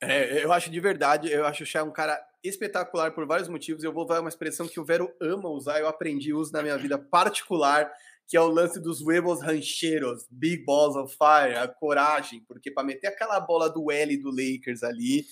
É, 0.00 0.44
eu 0.44 0.52
acho 0.52 0.70
de 0.70 0.80
verdade, 0.80 1.30
eu 1.30 1.44
acho 1.44 1.64
o 1.64 1.66
Shai 1.66 1.82
um 1.82 1.92
cara 1.92 2.24
espetacular 2.42 3.12
por 3.12 3.26
vários 3.26 3.48
motivos. 3.48 3.82
Eu 3.82 3.92
vou 3.92 4.04
usar 4.04 4.20
uma 4.20 4.28
expressão 4.28 4.68
que 4.68 4.78
o 4.78 4.84
Vero 4.84 5.14
ama 5.20 5.48
usar, 5.48 5.80
eu 5.80 5.88
aprendi 5.88 6.32
uso 6.32 6.52
na 6.52 6.62
minha 6.62 6.78
vida 6.78 6.96
particular 6.96 7.92
que 8.28 8.36
é 8.36 8.40
o 8.40 8.46
lance 8.46 8.78
dos 8.78 9.00
huevos 9.00 9.40
rancheiros, 9.42 10.26
Big 10.30 10.62
Balls 10.62 10.94
of 10.94 11.16
Fire, 11.16 11.56
a 11.56 11.66
coragem, 11.66 12.44
porque 12.46 12.70
para 12.70 12.84
meter 12.84 13.06
aquela 13.06 13.40
bola 13.40 13.70
do 13.70 13.90
L 13.90 14.16
do 14.18 14.28
Lakers 14.28 14.82
ali, 14.82 15.24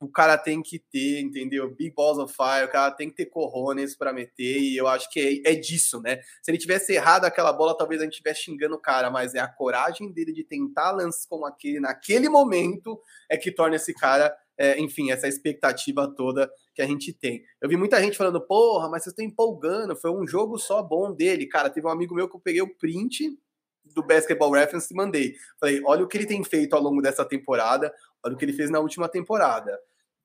o 0.00 0.08
cara 0.08 0.38
tem 0.38 0.62
que 0.62 0.78
ter, 0.78 1.20
entendeu? 1.20 1.70
Big 1.74 1.94
Balls 1.94 2.18
of 2.18 2.34
Fire, 2.34 2.64
o 2.64 2.70
cara 2.70 2.90
tem 2.90 3.10
que 3.10 3.16
ter 3.16 3.26
corrones 3.26 3.94
para 3.94 4.12
meter, 4.12 4.58
e 4.58 4.76
eu 4.76 4.88
acho 4.88 5.10
que 5.10 5.42
é, 5.44 5.52
é, 5.52 5.54
disso, 5.54 6.00
né? 6.00 6.20
Se 6.42 6.50
ele 6.50 6.56
tivesse 6.56 6.94
errado 6.94 7.26
aquela 7.26 7.52
bola, 7.52 7.76
talvez 7.76 8.00
a 8.00 8.04
gente 8.04 8.14
estivesse 8.14 8.44
xingando 8.44 8.74
o 8.74 8.80
cara, 8.80 9.10
mas 9.10 9.34
é 9.34 9.40
a 9.40 9.46
coragem 9.46 10.10
dele 10.10 10.32
de 10.32 10.42
tentar 10.42 10.90
lances 10.92 11.26
como 11.26 11.44
aquele, 11.44 11.80
naquele 11.80 12.30
momento, 12.30 12.98
é 13.28 13.36
que 13.36 13.52
torna 13.52 13.76
esse 13.76 13.92
cara 13.92 14.34
é, 14.60 14.78
enfim, 14.78 15.10
essa 15.10 15.26
expectativa 15.26 16.06
toda 16.06 16.50
que 16.74 16.82
a 16.82 16.86
gente 16.86 17.14
tem. 17.14 17.42
Eu 17.62 17.68
vi 17.68 17.78
muita 17.78 17.98
gente 17.98 18.18
falando, 18.18 18.40
porra, 18.42 18.90
mas 18.90 19.02
vocês 19.02 19.12
estão 19.12 19.24
empolgando, 19.24 19.96
foi 19.96 20.10
um 20.10 20.26
jogo 20.26 20.58
só 20.58 20.82
bom 20.82 21.14
dele. 21.14 21.46
Cara, 21.46 21.70
teve 21.70 21.86
um 21.86 21.90
amigo 21.90 22.14
meu 22.14 22.28
que 22.28 22.36
eu 22.36 22.40
peguei 22.40 22.60
o 22.60 22.76
print 22.76 23.38
do 23.94 24.02
Basketball 24.02 24.52
Reference 24.52 24.92
e 24.92 24.96
mandei. 24.96 25.34
Falei, 25.58 25.80
olha 25.86 26.04
o 26.04 26.06
que 26.06 26.18
ele 26.18 26.26
tem 26.26 26.44
feito 26.44 26.74
ao 26.74 26.82
longo 26.82 27.00
dessa 27.00 27.24
temporada, 27.24 27.90
olha 28.22 28.34
o 28.34 28.36
que 28.36 28.44
ele 28.44 28.52
fez 28.52 28.68
na 28.68 28.80
última 28.80 29.08
temporada. 29.08 29.80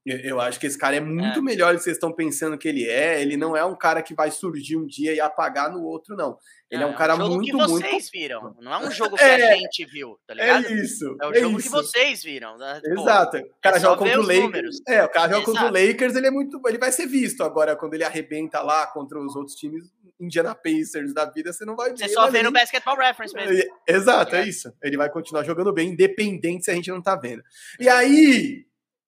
Eu 0.05 0.39
acho 0.39 0.59
que 0.59 0.67
esse 0.67 0.77
cara 0.77 0.95
é 0.95 0.99
muito 0.99 1.39
é. 1.39 1.41
melhor 1.41 1.73
do 1.73 1.77
que 1.77 1.83
vocês 1.83 1.95
estão 1.95 2.13
pensando 2.13 2.57
que 2.59 2.67
ele 2.67 2.87
é. 2.87 3.19
Ele 3.19 3.35
não 3.35 3.57
é 3.57 3.65
um 3.65 3.75
cara 3.75 4.03
que 4.03 4.13
vai 4.13 4.29
surgir 4.29 4.77
um 4.77 4.85
dia 4.85 5.11
e 5.13 5.19
apagar 5.19 5.71
no 5.71 5.83
outro, 5.83 6.15
não. 6.15 6.37
Ele 6.69 6.83
é, 6.83 6.85
é 6.85 6.89
um 6.89 6.95
cara 6.95 7.13
é 7.13 7.15
um 7.15 7.19
jogo 7.19 7.35
muito, 7.35 7.45
que 7.45 7.57
vocês 7.57 7.91
muito... 7.91 8.11
viram. 8.11 8.55
Não 8.61 8.73
é 8.73 8.87
um 8.87 8.91
jogo 8.91 9.15
que 9.15 9.23
é, 9.23 9.53
a 9.53 9.55
gente 9.55 9.83
viu, 9.85 10.19
tá 10.27 10.33
é 10.33 10.37
ligado? 10.37 10.65
É 10.67 10.73
isso. 10.73 11.17
É 11.19 11.27
o 11.27 11.31
é 11.31 11.39
jogo 11.39 11.59
isso. 11.59 11.67
que 11.67 11.75
vocês 11.75 12.23
viram. 12.23 12.55
Né? 12.55 12.81
Exato. 12.85 13.37
o 13.37 13.61
cara 13.61 13.79
joga 13.79 13.97
contra 13.97 14.19
o 14.19 14.21
Lakers. 14.21 14.43
Números. 14.43 14.81
É, 14.87 15.03
o 15.03 15.09
cara 15.09 15.33
joga 15.33 15.45
contra 15.45 15.65
o 15.65 15.71
Lakers, 15.71 16.15
ele 16.15 16.27
é 16.27 16.31
muito. 16.31 16.61
Ele 16.67 16.77
vai 16.77 16.91
ser 16.91 17.07
visto 17.07 17.43
agora 17.43 17.75
quando 17.75 17.95
ele 17.95 18.03
arrebenta 18.03 18.61
lá 18.61 18.85
contra 18.85 19.19
os 19.19 19.35
outros 19.35 19.55
times. 19.55 19.85
Indiana 20.19 20.55
Pacers 20.55 21.13
da 21.13 21.25
vida, 21.25 21.51
você 21.51 21.65
não 21.65 21.75
vai 21.75 21.89
ver. 21.89 21.97
Você 21.97 22.09
só 22.09 22.29
vê 22.29 22.41
no 22.41 22.51
Basketball 22.51 22.95
Reference 22.95 23.35
mesmo. 23.35 23.69
Exato, 23.87 24.35
é 24.35 24.47
isso. 24.47 24.71
Ele 24.81 24.95
vai 24.95 25.09
continuar 25.09 25.43
jogando 25.43 25.73
bem, 25.73 25.89
independente 25.89 26.63
se 26.63 26.71
a 26.71 26.73
gente 26.73 26.89
não 26.89 27.01
tá 27.01 27.15
vendo. 27.15 27.43
E 27.79 27.89
aí, 27.89 28.65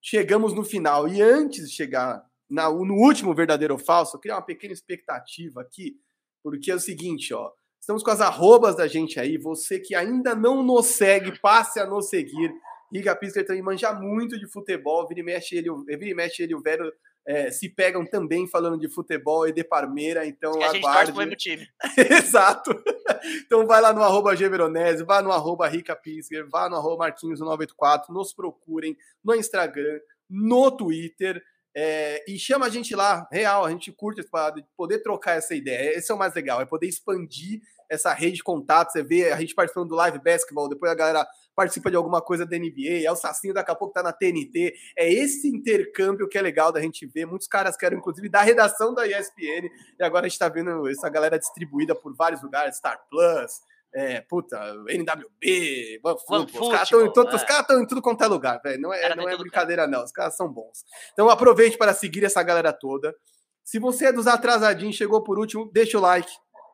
chegamos 0.08 0.54
no 0.54 0.64
final. 0.64 1.06
E 1.10 1.22
antes 1.22 1.68
de 1.68 1.76
chegar 1.76 2.24
na, 2.50 2.70
no 2.70 2.94
último 2.94 3.36
verdadeiro 3.36 3.74
ou 3.74 3.80
falso, 3.80 4.16
eu 4.16 4.22
queria 4.22 4.36
uma 4.36 4.42
pequena 4.42 4.72
expectativa 4.72 5.60
aqui, 5.60 5.98
porque 6.42 6.72
é 6.72 6.76
o 6.76 6.80
seguinte, 6.80 7.34
ó. 7.34 7.52
Estamos 7.80 8.04
com 8.04 8.12
as 8.12 8.22
arrobas 8.22 8.76
da 8.76 8.88
gente 8.88 9.20
aí. 9.20 9.38
Você 9.38 9.80
que 9.80 9.94
ainda 9.94 10.34
não 10.34 10.64
nos 10.64 10.88
segue, 10.88 11.38
passe 11.40 11.80
a 11.80 11.86
nos 11.86 12.10
seguir. 12.10 12.54
Riga 12.92 13.16
Pisker 13.16 13.46
também 13.46 13.62
manja 13.62 13.94
muito 13.94 14.40
de 14.40 14.48
futebol. 14.48 15.06
Vira 15.08 15.20
e 15.20 15.24
mexe 15.24 15.56
ele, 15.58 15.70
vira 15.86 16.06
e 16.06 16.14
mexe 16.14 16.44
ele 16.44 16.56
o 16.56 16.62
Vero 16.62 16.92
é, 17.28 17.52
se 17.52 17.68
pegam 17.68 18.06
também 18.06 18.48
falando 18.48 18.80
de 18.80 18.88
futebol 18.88 19.46
e 19.46 19.52
de 19.52 19.62
Parmeira, 19.62 20.26
então 20.26 20.64
a 20.64 20.72
gente 20.72 20.82
torce 20.82 21.12
pro 21.12 21.18
mesmo 21.18 21.36
time. 21.36 21.68
Exato. 21.98 22.72
Então 23.46 23.68
vai 23.68 23.82
lá 23.82 23.92
no 23.92 24.02
arroba 24.02 24.34
Veronese, 24.34 25.04
vá 25.04 25.22
no 25.22 25.34
arroba 25.34 25.68
Rica 25.68 25.94
Pisker, 25.94 26.48
vá 26.50 26.70
no 26.70 26.78
arroba 26.78 27.06
Marquinhos984, 27.10 28.10
nos 28.10 28.34
procurem 28.34 28.96
no 29.22 29.36
Instagram, 29.36 30.00
no 30.30 30.72
Twitter. 30.72 31.44
É, 31.76 32.24
e 32.32 32.40
chama 32.40 32.66
a 32.66 32.70
gente 32.70 32.96
lá, 32.96 33.28
real, 33.30 33.66
a 33.66 33.72
gente 33.72 33.92
curte 33.92 34.22
de 34.22 34.66
poder 34.78 35.00
trocar 35.00 35.38
essa 35.38 35.54
ideia. 35.54 35.98
Esse 35.98 36.10
é 36.12 36.16
o 36.16 36.18
mais 36.18 36.34
legal, 36.34 36.62
é 36.62 36.66
poder 36.66 36.88
expandir 36.88 37.60
essa 37.90 38.14
rede 38.14 38.38
de 38.38 38.44
contatos. 38.44 38.94
Você 38.94 39.04
vê 39.04 39.34
a 39.34 39.40
gente 39.40 39.54
participando 39.54 39.90
do 39.90 39.96
live 39.96 40.20
basketball, 40.20 40.70
depois 40.70 40.90
a 40.90 40.96
galera 40.96 41.28
participa 41.58 41.90
de 41.90 41.98
alguma 41.98 42.22
coisa 42.22 42.46
da 42.46 42.56
NBA, 42.56 43.04
é 43.04 43.12
o 43.12 43.16
Sacinho 43.16 43.52
daqui 43.52 43.72
a 43.72 43.76
pouco 43.76 43.92
tá 43.92 44.04
na 44.04 44.14
TNT. 44.14 44.76
É 44.96 45.12
esse 45.12 45.48
intercâmbio 45.48 46.30
que 46.30 46.38
é 46.38 46.42
legal 46.42 46.72
da 46.72 46.80
gente 46.80 47.08
ver. 47.08 47.26
Muitos 47.26 47.48
caras 47.48 47.76
querem, 47.76 47.98
inclusive, 47.98 48.30
da 48.30 48.44
redação 48.44 48.94
da 48.94 49.08
ESPN, 49.08 49.68
e 50.00 50.04
agora 50.04 50.28
a 50.28 50.30
gente 50.30 50.38
tá 50.38 50.48
vendo 50.48 50.88
essa 50.88 51.10
galera 51.10 51.40
distribuída 51.40 51.96
por 51.96 52.16
vários 52.16 52.44
lugares, 52.44 52.78
Star 52.78 53.02
Plus, 53.10 53.52
é, 53.92 54.22
puta, 54.22 54.56
NWB, 54.90 56.02
OneFootball, 56.04 56.62
os 56.62 56.70
caras 56.70 57.62
estão 57.62 57.80
é. 57.80 57.82
em 57.82 57.88
tudo 57.88 58.02
quanto 58.04 58.24
é 58.24 58.28
lugar, 58.28 58.62
velho. 58.62 58.80
Não 58.80 58.94
é, 58.94 59.16
não 59.16 59.28
é 59.28 59.36
brincadeira, 59.36 59.84
cara. 59.84 59.98
não. 59.98 60.04
Os 60.04 60.12
caras 60.12 60.36
são 60.36 60.48
bons. 60.48 60.86
Então 61.14 61.28
aproveite 61.30 61.78
para 61.78 61.92
seguir 61.94 62.24
essa 62.24 62.44
galera 62.44 62.72
toda. 62.72 63.16
Se 63.64 63.80
você 63.80 64.06
é 64.06 64.14
dos 64.14 64.28
atrasadinhos, 64.28 64.96
chegou 64.96 65.24
por 65.24 65.40
último, 65.40 65.70
deixa 65.74 65.98
o 65.98 66.02
like. 66.02 66.32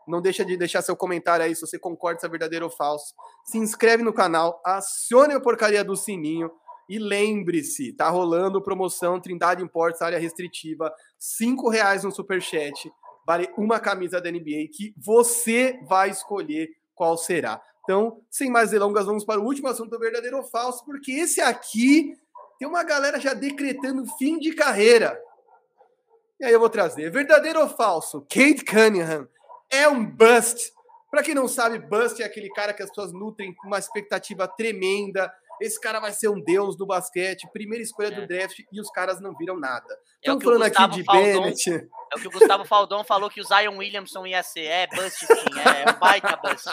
Não 0.08 0.22
deixa 0.22 0.44
de 0.44 0.58
deixar 0.58 0.82
seu 0.82 0.96
comentário 0.96 1.46
aí 1.46 1.56
se 1.56 1.62
você 1.62 1.80
concorda 1.80 2.20
se 2.20 2.26
é 2.26 2.30
verdadeiro 2.30 2.66
ou 2.66 2.72
falso. 2.72 3.14
Se 3.46 3.58
inscreve 3.58 4.04
no 4.04 4.14
canal, 4.14 4.62
acione 4.66 5.34
a 5.34 5.40
porcaria 5.40 5.84
do 5.84 5.96
sininho. 5.96 6.52
E 6.90 7.00
lembre-se, 7.00 7.94
tá 7.94 8.10
rolando 8.10 8.62
promoção 8.62 9.20
Trindade 9.20 9.64
Imports, 9.64 10.02
área 10.02 10.20
restritiva, 10.20 10.94
cinco 11.18 11.70
reais 11.70 12.04
no 12.04 12.12
superchat, 12.12 12.92
vale 13.26 13.50
uma 13.58 13.80
camisa 13.80 14.20
da 14.20 14.30
NBA 14.30 14.68
que 14.72 14.94
você 14.98 15.80
vai 15.88 16.10
escolher 16.10 16.70
qual 16.94 17.18
será. 17.18 17.62
Então, 17.84 18.22
sem 18.30 18.50
mais 18.50 18.72
delongas, 18.72 19.06
vamos 19.06 19.26
para 19.26 19.40
o 19.40 19.46
último 19.46 19.68
assunto 19.68 19.98
verdadeiro 19.98 20.38
ou 20.38 20.44
falso, 20.44 20.84
porque 20.86 21.12
esse 21.12 21.42
aqui 21.42 22.14
tem 22.60 22.68
uma 22.68 22.84
galera 22.84 23.20
já 23.20 23.34
decretando 23.34 24.06
fim 24.18 24.38
de 24.38 24.54
carreira. 24.54 25.20
E 26.40 26.46
aí 26.46 26.54
eu 26.54 26.60
vou 26.60 26.70
trazer. 26.70 27.10
Verdadeiro 27.10 27.62
ou 27.62 27.70
falso? 27.70 28.22
Kate 28.22 28.64
Cunningham 28.66 29.28
é 29.72 29.88
um 29.88 30.06
bust. 30.06 30.72
Para 31.10 31.24
quem 31.24 31.36
não 31.36 31.48
sabe, 31.48 31.80
bust 31.80 32.22
é 32.22 32.26
aquele 32.26 32.50
cara 32.50 32.74
que 32.74 32.82
as 32.82 32.90
pessoas 32.90 33.14
nutrem 33.14 33.54
com 33.54 33.68
uma 33.68 33.78
expectativa 33.78 34.48
tremenda. 34.48 35.32
Esse 35.62 35.80
cara 35.80 36.00
vai 36.00 36.12
ser 36.12 36.28
um 36.28 36.42
deus 36.42 36.76
do 36.76 36.86
basquete, 36.86 37.48
primeira 37.54 37.84
escolha 37.84 38.08
é. 38.08 38.20
do 38.20 38.28
draft, 38.28 38.60
e 38.72 38.82
os 38.82 38.90
caras 38.90 39.22
não 39.22 39.36
viram 39.36 39.60
nada. 39.60 39.88
Estamos 40.18 40.42
é 40.42 40.46
falando 40.46 40.64
aqui 40.64 40.88
de 40.88 41.04
Faldon, 41.04 41.22
Bennett. 41.22 41.70
É 41.70 42.16
o 42.16 42.20
que 42.20 42.28
o 42.28 42.32
Gustavo 42.32 42.66
Faldon 42.66 43.04
falou 43.04 43.30
que 43.30 43.42
o 43.42 43.44
Zion 43.44 43.78
Williamson 43.78 44.26
ia 44.26 44.42
ser. 44.42 44.66
É 44.66 44.88
bust, 44.88 45.26
sim. 45.26 45.60
É, 45.60 45.90
é 45.90 45.94
baita 45.94 46.38
bust. 46.38 46.70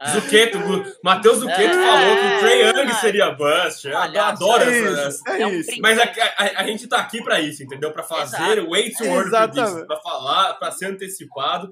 É. 0.00 0.10
Zuqueto, 0.10 0.58
Matheus 1.02 1.38
Zuqueto 1.38 1.60
é, 1.60 1.86
falou 1.86 2.16
que 2.16 2.26
o 2.26 2.38
Trey 2.40 2.62
Young 2.62 2.90
é, 2.90 2.94
seria 2.94 3.30
bust. 3.30 3.88
Eu 3.88 3.98
adoro 3.98 4.62
essa. 4.62 5.32
É 5.32 5.48
isso. 5.50 5.80
Mas 5.80 5.98
a, 5.98 6.04
a, 6.04 6.60
a, 6.60 6.64
gente 6.64 6.86
tá 6.86 6.98
aqui 6.98 7.22
para 7.22 7.40
isso, 7.40 7.62
entendeu? 7.62 7.92
Para 7.92 8.02
fazer 8.02 8.60
o 8.60 8.70
way 8.70 8.90
to 8.90 9.04
word 9.04 9.30
para 9.86 10.00
falar, 10.00 10.54
para 10.54 10.70
ser 10.70 10.86
antecipado. 10.86 11.70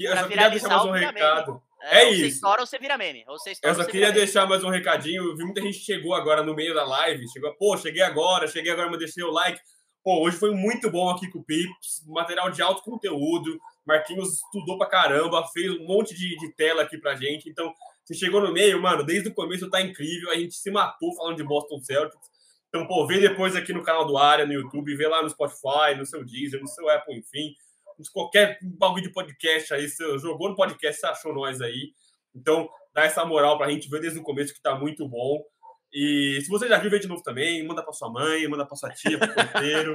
E 0.00 0.04
eu 0.04 0.16
só 0.16 0.26
queria 0.26 0.48
deixar 0.48 0.68
mais 0.68 0.84
um 0.86 0.92
recado. 0.92 1.62
É, 1.82 1.98
é 1.98 2.10
isso. 2.10 2.20
Você 2.20 2.26
estoura 2.28 2.60
ou 2.62 2.66
você 2.66 2.78
vira 2.78 2.96
meme. 2.96 3.22
Ou 3.28 3.38
você 3.38 3.50
estoura, 3.50 3.76
eu 3.76 3.82
só 3.82 3.86
queria 3.86 4.10
deixar 4.10 4.40
meme. 4.40 4.50
mais 4.52 4.64
um 4.64 4.70
recadinho. 4.70 5.24
Eu 5.24 5.36
vi 5.36 5.44
muita 5.44 5.60
gente 5.60 5.76
chegou 5.76 6.14
agora 6.14 6.42
no 6.42 6.54
meio 6.54 6.74
da 6.74 6.84
live. 6.84 7.28
Chegou, 7.30 7.54
pô, 7.56 7.76
cheguei 7.76 8.00
agora, 8.00 8.48
cheguei 8.48 8.72
agora, 8.72 8.88
mas 8.88 8.98
deixei 8.98 9.22
o 9.22 9.30
like. 9.30 9.60
Pô, 10.02 10.22
hoje 10.22 10.38
foi 10.38 10.54
muito 10.54 10.90
bom 10.90 11.10
aqui 11.10 11.30
com 11.30 11.40
o 11.40 11.44
Pips, 11.44 12.02
material 12.06 12.50
de 12.50 12.62
alto 12.62 12.82
conteúdo. 12.82 13.60
Marquinhos 13.86 14.36
estudou 14.36 14.78
pra 14.78 14.88
caramba, 14.88 15.46
fez 15.52 15.70
um 15.72 15.84
monte 15.84 16.14
de, 16.14 16.34
de 16.38 16.50
tela 16.54 16.80
aqui 16.80 16.96
pra 16.96 17.14
gente. 17.14 17.50
Então, 17.50 17.70
você 18.02 18.14
chegou 18.14 18.40
no 18.40 18.50
meio, 18.54 18.80
mano, 18.80 19.04
desde 19.04 19.28
o 19.28 19.34
começo 19.34 19.68
tá 19.68 19.82
incrível. 19.82 20.30
A 20.30 20.34
gente 20.34 20.54
se 20.54 20.70
matou 20.70 21.14
falando 21.14 21.36
de 21.36 21.44
Boston 21.44 21.78
Celtics. 21.78 22.30
Então, 22.70 22.86
pô, 22.86 23.06
vê 23.06 23.20
depois 23.20 23.54
aqui 23.54 23.74
no 23.74 23.82
canal 23.82 24.06
do 24.06 24.16
Área, 24.16 24.46
no 24.46 24.54
YouTube, 24.54 24.96
vê 24.96 25.06
lá 25.06 25.22
no 25.22 25.28
Spotify, 25.28 25.94
no 25.98 26.06
seu 26.06 26.24
Deezer, 26.24 26.58
no 26.58 26.68
seu 26.68 26.88
Apple, 26.88 27.18
enfim. 27.18 27.54
Qualquer 28.08 28.58
bagulho 28.62 29.02
de 29.02 29.12
podcast 29.12 29.74
aí, 29.74 29.88
você 29.88 30.18
jogou 30.18 30.48
no 30.48 30.56
podcast, 30.56 31.00
você 31.00 31.06
achou 31.06 31.34
nós 31.34 31.60
aí. 31.60 31.92
Então, 32.34 32.68
dá 32.94 33.04
essa 33.04 33.24
moral 33.24 33.58
pra 33.58 33.70
gente 33.70 33.88
ver 33.88 34.00
desde 34.00 34.18
o 34.18 34.22
começo 34.22 34.54
que 34.54 34.62
tá 34.62 34.74
muito 34.74 35.08
bom. 35.08 35.42
E 35.92 36.40
se 36.42 36.48
você 36.48 36.68
já 36.68 36.78
viu, 36.78 36.90
vê 36.90 36.98
de 36.98 37.08
novo 37.08 37.22
também. 37.22 37.66
Manda 37.66 37.82
para 37.82 37.92
sua 37.92 38.10
mãe, 38.10 38.46
manda 38.46 38.64
para 38.64 38.76
sua 38.76 38.90
tia, 38.90 39.18
para 39.18 39.30
o 39.30 39.34
porteiro. 39.34 39.94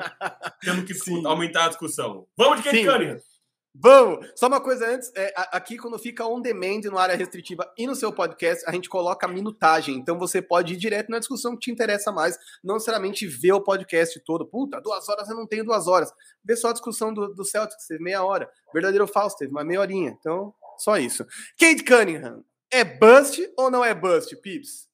Temos 0.61 0.85
que 0.85 0.93
Sim. 0.93 1.25
aumentar 1.25 1.65
a 1.65 1.69
discussão. 1.69 2.27
Vamos 2.37 2.57
de 2.57 2.63
Kate 2.63 2.85
Cunningham! 2.85 3.34
Vamos! 3.77 4.31
Só 4.35 4.47
uma 4.47 4.61
coisa 4.61 4.87
antes, 4.87 5.11
é, 5.15 5.33
aqui 5.51 5.77
quando 5.77 5.99
fica 5.99 6.25
on 6.25 6.41
demand 6.41 6.81
no 6.85 6.97
área 6.97 7.15
restritiva 7.15 7.69
e 7.77 7.85
no 7.85 7.93
seu 7.93 8.11
podcast, 8.11 8.63
a 8.67 8.71
gente 8.71 8.87
coloca 8.87 9.27
minutagem. 9.27 9.95
Então 9.95 10.17
você 10.17 10.41
pode 10.41 10.73
ir 10.73 10.77
direto 10.77 11.09
na 11.09 11.19
discussão 11.19 11.55
que 11.55 11.65
te 11.65 11.71
interessa 11.71 12.09
mais, 12.11 12.37
não 12.63 12.75
necessariamente 12.75 13.27
ver 13.27 13.51
o 13.51 13.61
podcast 13.61 14.17
todo. 14.21 14.45
Puta, 14.45 14.79
duas 14.79 15.09
horas 15.09 15.29
eu 15.29 15.35
não 15.35 15.45
tenho 15.45 15.65
duas 15.65 15.87
horas. 15.87 16.13
Vê 16.43 16.55
só 16.55 16.69
a 16.69 16.73
discussão 16.73 17.13
do, 17.13 17.33
do 17.33 17.43
Celtics, 17.43 17.85
teve 17.85 18.01
meia 18.01 18.23
hora. 18.23 18.49
Verdadeiro 18.73 19.03
ou 19.03 19.11
falso, 19.11 19.37
teve 19.37 19.51
uma 19.51 19.63
meia 19.63 19.81
horinha. 19.81 20.15
Então, 20.17 20.53
só 20.77 20.97
isso. 20.97 21.25
Kate 21.59 21.83
Cunningham, 21.83 22.45
é 22.71 22.83
bust 22.83 23.45
ou 23.57 23.69
não 23.69 23.83
é 23.83 23.93
bust, 23.93 24.35
Pips? 24.37 24.87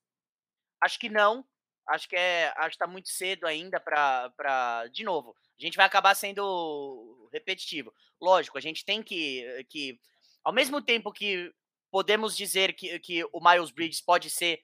Acho 0.81 0.99
que 0.99 1.09
não. 1.09 1.45
Acho 1.87 2.07
que 2.07 2.15
é, 2.15 2.53
acho 2.57 2.71
que 2.71 2.77
tá 2.77 2.87
muito 2.87 3.09
cedo 3.09 3.45
ainda 3.45 3.79
para, 3.79 4.87
de 4.91 5.03
novo. 5.03 5.35
A 5.61 5.65
gente 5.65 5.77
vai 5.77 5.85
acabar 5.85 6.15
sendo 6.15 7.29
repetitivo. 7.31 7.93
Lógico, 8.19 8.57
a 8.57 8.61
gente 8.61 8.83
tem 8.83 9.03
que, 9.03 9.65
que 9.69 9.99
ao 10.43 10.53
mesmo 10.53 10.81
tempo 10.81 11.11
que 11.11 11.53
podemos 11.91 12.35
dizer 12.35 12.73
que, 12.73 12.99
que 12.99 13.23
o 13.31 13.39
Miles 13.41 13.71
Bridges 13.71 14.01
pode 14.01 14.29
ser 14.29 14.63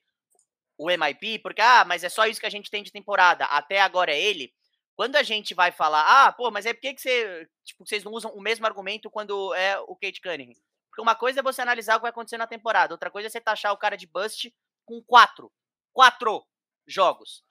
o 0.76 0.88
MIP, 0.88 1.40
porque 1.40 1.60
ah, 1.60 1.84
mas 1.84 2.04
é 2.04 2.08
só 2.08 2.26
isso 2.26 2.40
que 2.40 2.46
a 2.46 2.50
gente 2.50 2.70
tem 2.70 2.82
de 2.82 2.92
temporada. 2.92 3.44
Até 3.46 3.80
agora 3.80 4.12
é 4.12 4.20
ele. 4.20 4.52
Quando 4.96 5.16
a 5.16 5.22
gente 5.22 5.54
vai 5.54 5.70
falar, 5.70 6.26
ah, 6.26 6.32
pô, 6.32 6.50
mas 6.50 6.66
é 6.66 6.74
por 6.74 6.80
que 6.80 6.98
você, 6.98 7.48
tipo, 7.64 7.86
vocês 7.86 8.02
não 8.02 8.12
usam 8.12 8.32
o 8.32 8.40
mesmo 8.40 8.66
argumento 8.66 9.10
quando 9.10 9.54
é 9.54 9.78
o 9.80 9.94
Kate 9.94 10.20
Cunningham? 10.20 10.56
Porque 10.90 11.02
uma 11.02 11.14
coisa 11.14 11.40
é 11.40 11.42
você 11.42 11.62
analisar 11.62 11.94
o 11.94 11.98
que 11.98 12.02
vai 12.02 12.10
acontecer 12.10 12.38
na 12.38 12.46
temporada, 12.46 12.94
outra 12.94 13.10
coisa 13.10 13.28
é 13.28 13.30
você 13.30 13.40
taxar 13.40 13.72
o 13.72 13.76
cara 13.78 13.96
de 13.96 14.06
bust 14.06 14.52
com 14.84 15.02
quatro 15.02 15.52
quatro 15.98 16.46
jogos. 16.86 17.42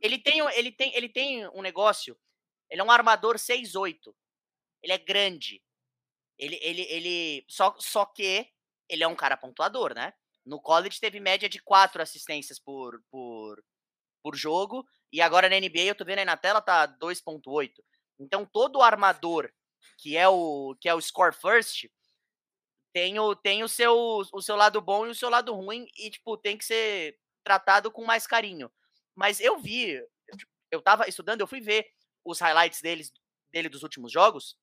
Ele 0.00 0.16
tem, 0.16 0.40
ele 0.56 0.72
tem, 0.72 0.96
ele 0.96 1.08
tem 1.10 1.46
um 1.48 1.60
negócio. 1.60 2.16
Ele 2.70 2.80
é 2.80 2.84
um 2.84 2.90
armador 2.90 3.36
6'8. 3.36 4.14
Ele 4.82 4.92
é 4.92 4.98
grande. 4.98 5.62
Ele, 6.38 6.58
ele, 6.62 6.82
ele. 6.82 7.44
Só, 7.48 7.74
só 7.78 8.06
que 8.06 8.48
ele 8.88 9.02
é 9.02 9.08
um 9.08 9.16
cara 9.16 9.36
pontuador, 9.36 9.94
né? 9.94 10.12
No 10.44 10.60
college 10.60 11.00
teve 11.00 11.20
média 11.20 11.48
de 11.48 11.60
quatro 11.60 12.00
assistências 12.02 12.58
por, 12.58 13.02
por, 13.10 13.62
por 14.22 14.36
jogo. 14.36 14.86
E 15.12 15.20
agora 15.20 15.48
na 15.48 15.58
NBA, 15.58 15.82
eu 15.82 15.94
tô 15.94 16.04
vendo 16.04 16.20
aí 16.20 16.24
na 16.24 16.36
tela, 16.36 16.60
tá 16.60 16.86
2.8. 16.86 17.72
Então 18.18 18.46
todo 18.46 18.82
armador 18.82 19.52
que 19.98 20.16
é 20.16 20.28
o 20.28 20.74
que 20.80 20.88
é 20.88 20.94
o 20.94 21.00
score 21.00 21.34
first 21.34 21.86
tem 22.92 23.18
o, 23.18 23.34
tem 23.36 23.62
o, 23.62 23.68
seu, 23.68 23.94
o 24.32 24.42
seu 24.42 24.56
lado 24.56 24.80
bom 24.80 25.06
e 25.06 25.10
o 25.10 25.14
seu 25.14 25.30
lado 25.30 25.54
ruim. 25.54 25.86
E, 25.96 26.10
tipo, 26.10 26.36
tem 26.36 26.58
que 26.58 26.64
ser 26.64 27.16
tratado 27.44 27.90
com 27.90 28.04
mais 28.04 28.26
carinho. 28.26 28.70
Mas 29.14 29.40
eu 29.40 29.58
vi, 29.58 30.00
eu 30.70 30.82
tava 30.82 31.08
estudando, 31.08 31.40
eu 31.40 31.46
fui 31.46 31.60
ver 31.60 31.86
os 32.24 32.40
highlights 32.40 32.80
deles, 32.80 33.12
dele 33.52 33.68
dos 33.68 33.82
últimos 33.82 34.12
jogos. 34.12 34.56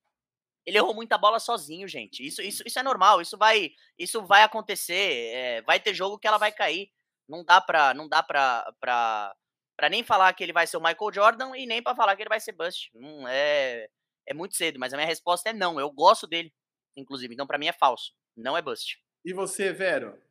Ele 0.65 0.77
errou 0.77 0.93
muita 0.93 1.17
bola 1.17 1.39
sozinho, 1.39 1.87
gente. 1.87 2.25
Isso, 2.25 2.41
isso, 2.41 2.61
isso 2.65 2.77
é 2.77 2.83
normal, 2.83 3.21
isso 3.21 3.37
vai, 3.37 3.71
isso 3.97 4.25
vai 4.25 4.43
acontecer. 4.43 5.33
É, 5.33 5.61
vai 5.61 5.79
ter 5.79 5.93
jogo 5.93 6.19
que 6.19 6.27
ela 6.27 6.37
vai 6.37 6.51
cair. 6.51 6.91
Não 7.27 7.43
dá 7.43 7.61
pra, 7.61 7.93
não 7.93 8.07
dá 8.07 8.21
pra, 8.21 8.73
pra, 8.79 9.35
pra 9.77 9.89
nem 9.89 10.03
falar 10.03 10.33
que 10.33 10.43
ele 10.43 10.53
vai 10.53 10.67
ser 10.67 10.77
o 10.77 10.81
Michael 10.81 11.13
Jordan 11.13 11.55
e 11.55 11.65
nem 11.65 11.81
pra 11.81 11.95
falar 11.95 12.15
que 12.15 12.21
ele 12.21 12.29
vai 12.29 12.39
ser 12.39 12.51
bust. 12.51 12.89
Não 12.93 13.27
é, 13.27 13.87
é 14.25 14.33
muito 14.33 14.55
cedo, 14.55 14.79
mas 14.79 14.93
a 14.93 14.97
minha 14.97 15.07
resposta 15.07 15.49
é 15.49 15.53
não. 15.53 15.79
Eu 15.79 15.89
gosto 15.89 16.27
dele, 16.27 16.53
inclusive. 16.95 17.33
Então, 17.33 17.47
para 17.47 17.57
mim 17.57 17.67
é 17.67 17.73
falso. 17.73 18.13
Não 18.35 18.57
é 18.57 18.61
bust. 18.61 18.97
E 19.23 19.33
você, 19.33 19.71
Vero? 19.71 20.21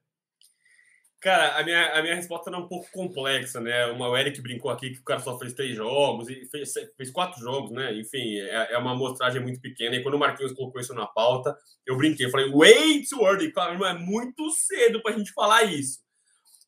Cara, 1.20 1.58
a 1.58 1.64
minha, 1.64 1.92
a 1.94 2.02
minha 2.02 2.14
resposta 2.14 2.50
é 2.50 2.56
um 2.56 2.68
pouco 2.68 2.90
complexa, 2.92 3.58
né? 3.60 3.86
Uma, 3.86 4.08
o 4.08 4.16
Eric 4.16 4.40
brincou 4.40 4.70
aqui 4.70 4.90
que 4.90 5.00
o 5.00 5.04
cara 5.04 5.18
só 5.20 5.38
fez 5.38 5.54
três 5.54 5.74
jogos, 5.74 6.28
e 6.28 6.46
fez, 6.46 6.74
fez 6.96 7.10
quatro 7.10 7.40
jogos, 7.40 7.70
né? 7.70 7.94
Enfim, 7.94 8.36
é, 8.38 8.74
é 8.74 8.78
uma 8.78 8.92
amostragem 8.92 9.40
muito 9.42 9.60
pequena. 9.60 9.96
E 9.96 10.02
quando 10.02 10.14
o 10.14 10.18
Marquinhos 10.18 10.52
colocou 10.52 10.80
isso 10.80 10.94
na 10.94 11.06
pauta, 11.06 11.56
eu 11.86 11.96
brinquei. 11.96 12.26
Eu 12.26 12.30
falei, 12.30 12.50
wait 12.50 13.08
too 13.08 13.26
early. 13.26 13.50
Claro, 13.50 13.78
não 13.78 13.86
é 13.86 13.94
muito 13.94 14.50
cedo 14.50 15.02
pra 15.02 15.12
gente 15.12 15.32
falar 15.32 15.64
isso. 15.64 16.00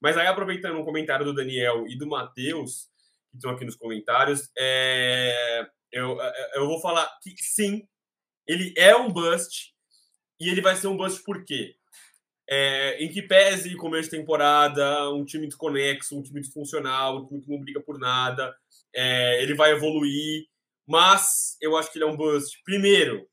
Mas 0.00 0.16
aí, 0.16 0.26
aproveitando 0.26 0.78
um 0.78 0.84
comentário 0.84 1.26
do 1.26 1.34
Daniel 1.34 1.86
e 1.86 1.96
do 1.96 2.06
Matheus, 2.06 2.88
que 3.30 3.36
estão 3.36 3.50
aqui 3.50 3.64
nos 3.64 3.76
comentários, 3.76 4.48
é, 4.56 5.66
eu, 5.92 6.20
é, 6.20 6.58
eu 6.58 6.66
vou 6.66 6.80
falar 6.80 7.06
que 7.22 7.34
sim, 7.38 7.86
ele 8.46 8.72
é 8.76 8.96
um 8.96 9.12
bust, 9.12 9.74
e 10.40 10.48
ele 10.48 10.60
vai 10.60 10.76
ser 10.76 10.86
um 10.86 10.96
bust 10.96 11.22
por 11.22 11.44
quê? 11.44 11.74
É, 12.50 13.04
em 13.04 13.10
que 13.10 13.20
pese 13.20 13.76
começo 13.76 14.10
de 14.10 14.16
temporada, 14.16 15.10
um 15.12 15.24
time 15.24 15.46
desconexo, 15.46 16.18
um 16.18 16.22
time 16.22 16.40
disfuncional, 16.40 17.18
um 17.18 17.26
time 17.26 17.42
que 17.42 17.50
não 17.50 17.60
briga 17.60 17.80
por 17.80 17.98
nada, 17.98 18.56
é, 18.94 19.42
ele 19.42 19.54
vai 19.54 19.72
evoluir, 19.72 20.46
mas 20.88 21.58
eu 21.60 21.76
acho 21.76 21.92
que 21.92 21.98
ele 21.98 22.06
é 22.06 22.08
um 22.08 22.16
bust. 22.16 22.58
Primeiro, 22.64 23.28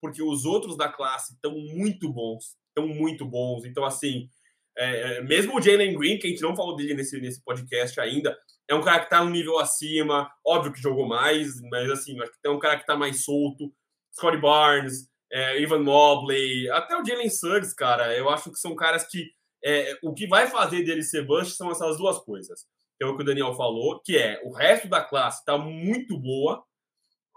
porque 0.00 0.22
os 0.22 0.44
outros 0.44 0.76
da 0.76 0.88
classe 0.88 1.34
estão 1.34 1.52
muito 1.52 2.10
bons, 2.10 2.56
estão 2.68 2.88
muito 2.88 3.26
bons. 3.26 3.66
Então, 3.66 3.84
assim, 3.84 4.28
é, 4.76 5.16
é, 5.16 5.22
mesmo 5.22 5.56
o 5.56 5.60
Jalen 5.60 5.96
Green, 5.96 6.18
que 6.18 6.26
a 6.26 6.30
gente 6.30 6.42
não 6.42 6.56
falou 6.56 6.74
dele 6.74 6.94
nesse, 6.94 7.20
nesse 7.20 7.42
podcast 7.44 8.00
ainda, 8.00 8.36
é 8.68 8.74
um 8.74 8.82
cara 8.82 9.00
que 9.00 9.04
está 9.04 9.22
um 9.22 9.30
nível 9.30 9.58
acima, 9.58 10.30
óbvio 10.44 10.72
que 10.72 10.80
jogou 10.80 11.06
mais, 11.06 11.60
mas 11.70 11.90
assim, 11.90 12.18
acho 12.20 12.32
que 12.32 12.38
é 12.44 12.50
um 12.50 12.58
cara 12.58 12.76
que 12.76 12.82
está 12.82 12.96
mais 12.96 13.24
solto. 13.24 13.72
Scottie 14.14 14.40
Barnes, 14.40 15.08
é, 15.34 15.60
Ivan 15.60 15.80
Mobley, 15.80 16.70
até 16.70 16.96
o 16.96 17.04
Jalen 17.04 17.28
Suggs, 17.28 17.74
cara, 17.74 18.16
eu 18.16 18.30
acho 18.30 18.52
que 18.52 18.58
são 18.58 18.76
caras 18.76 19.04
que 19.04 19.32
é, 19.64 19.98
o 20.00 20.14
que 20.14 20.28
vai 20.28 20.46
fazer 20.46 20.84
dele 20.84 21.02
ser 21.02 21.26
bust 21.26 21.56
são 21.56 21.72
essas 21.72 21.98
duas 21.98 22.20
coisas. 22.20 22.66
Que 22.96 23.04
é 23.04 23.06
o 23.08 23.16
que 23.16 23.22
o 23.22 23.26
Daniel 23.26 23.52
falou, 23.54 24.00
que 24.00 24.16
é 24.16 24.40
o 24.44 24.52
resto 24.52 24.86
da 24.88 25.02
classe 25.02 25.40
está 25.40 25.58
muito 25.58 26.16
boa, 26.16 26.62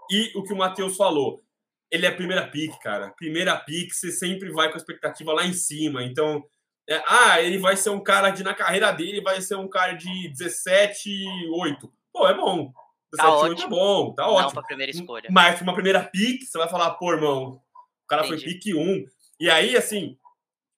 e 0.08 0.30
o 0.36 0.44
que 0.44 0.52
o 0.52 0.56
Matheus 0.56 0.96
falou, 0.96 1.42
ele 1.90 2.06
é 2.06 2.10
primeira 2.12 2.46
pick, 2.46 2.78
cara. 2.80 3.10
Primeira 3.16 3.56
pick, 3.56 3.92
você 3.92 4.12
sempre 4.12 4.52
vai 4.52 4.68
com 4.68 4.74
a 4.74 4.78
expectativa 4.78 5.32
lá 5.32 5.44
em 5.44 5.52
cima. 5.52 6.04
Então, 6.04 6.44
é, 6.88 7.02
ah, 7.04 7.42
ele 7.42 7.58
vai 7.58 7.76
ser 7.76 7.90
um 7.90 8.00
cara 8.00 8.30
de, 8.30 8.44
na 8.44 8.54
carreira 8.54 8.92
dele, 8.92 9.20
vai 9.20 9.40
ser 9.40 9.56
um 9.56 9.68
cara 9.68 9.94
de 9.94 10.28
17, 10.28 11.10
8. 11.50 11.92
Pô, 12.12 12.28
é 12.28 12.34
bom. 12.34 12.72
17, 13.12 13.16
tá 13.16 13.38
8 13.38 13.52
ótimo. 13.52 13.66
é 13.66 13.68
bom, 13.68 14.14
tá 14.14 14.28
ótimo. 14.28 14.60
Não, 14.60 14.66
primeira 14.68 14.92
escolha. 14.92 15.28
Mas 15.32 15.60
uma 15.60 15.74
primeira 15.74 16.04
pick, 16.04 16.44
você 16.44 16.58
vai 16.58 16.68
falar, 16.68 16.92
pô, 16.92 17.12
irmão, 17.12 17.60
cara 18.08 18.26
Entendi. 18.26 18.44
foi 18.44 18.54
pick 18.54 18.76
1. 18.76 19.04
E 19.40 19.50
aí, 19.50 19.76
assim, 19.76 20.16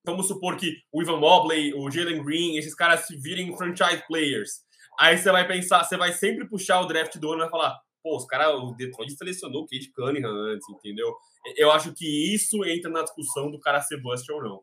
vamos 0.05 0.29
supor 0.29 0.57
que 0.57 0.77
o 0.93 1.03
Ivan 1.03 1.19
Mobley, 1.19 1.73
o 1.75 1.91
Jalen 1.91 2.23
Green, 2.23 2.57
esses 2.57 2.75
caras 2.75 3.07
se 3.07 3.17
virem 3.17 3.57
franchise 3.57 4.05
players. 4.07 4.61
Aí 4.99 5.17
você 5.17 5.31
vai 5.33 5.47
pensar, 5.47 5.85
você 5.85 5.97
vai 5.97 6.13
sempre 6.13 6.49
puxar 6.49 6.81
o 6.81 6.87
draft 6.87 7.17
do 7.17 7.33
ano 7.33 7.41
e 7.41 7.45
vai 7.45 7.51
falar, 7.51 7.81
pô, 8.03 8.17
os 8.17 8.27
caras, 8.27 8.55
o 8.55 8.75
Detroit 8.75 9.13
selecionou 9.13 9.63
o 9.63 9.67
Kate 9.67 9.91
Cunningham 9.93 10.31
antes, 10.31 10.69
entendeu? 10.69 11.15
Eu 11.57 11.71
acho 11.71 11.95
que 11.95 12.35
isso 12.35 12.65
entra 12.67 12.91
na 12.91 13.03
discussão 13.03 13.51
do 13.51 13.59
cara 13.59 13.81
ser 13.81 14.01
bust 14.03 14.31
ou 14.31 14.43
não. 14.43 14.63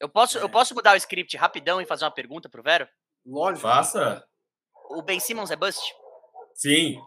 Eu 0.00 0.08
posso, 0.08 0.38
é. 0.38 0.42
eu 0.42 0.48
posso 0.48 0.74
mudar 0.74 0.94
o 0.94 0.96
script 0.96 1.36
rapidão 1.36 1.80
e 1.80 1.86
fazer 1.86 2.04
uma 2.04 2.10
pergunta 2.10 2.48
pro 2.48 2.62
Vero? 2.62 2.88
Lógico. 3.24 3.60
Faça. 3.60 4.24
O 4.90 5.02
Ben 5.02 5.20
Simmons 5.20 5.50
é 5.50 5.56
bust? 5.56 5.80
Sim. 6.54 6.98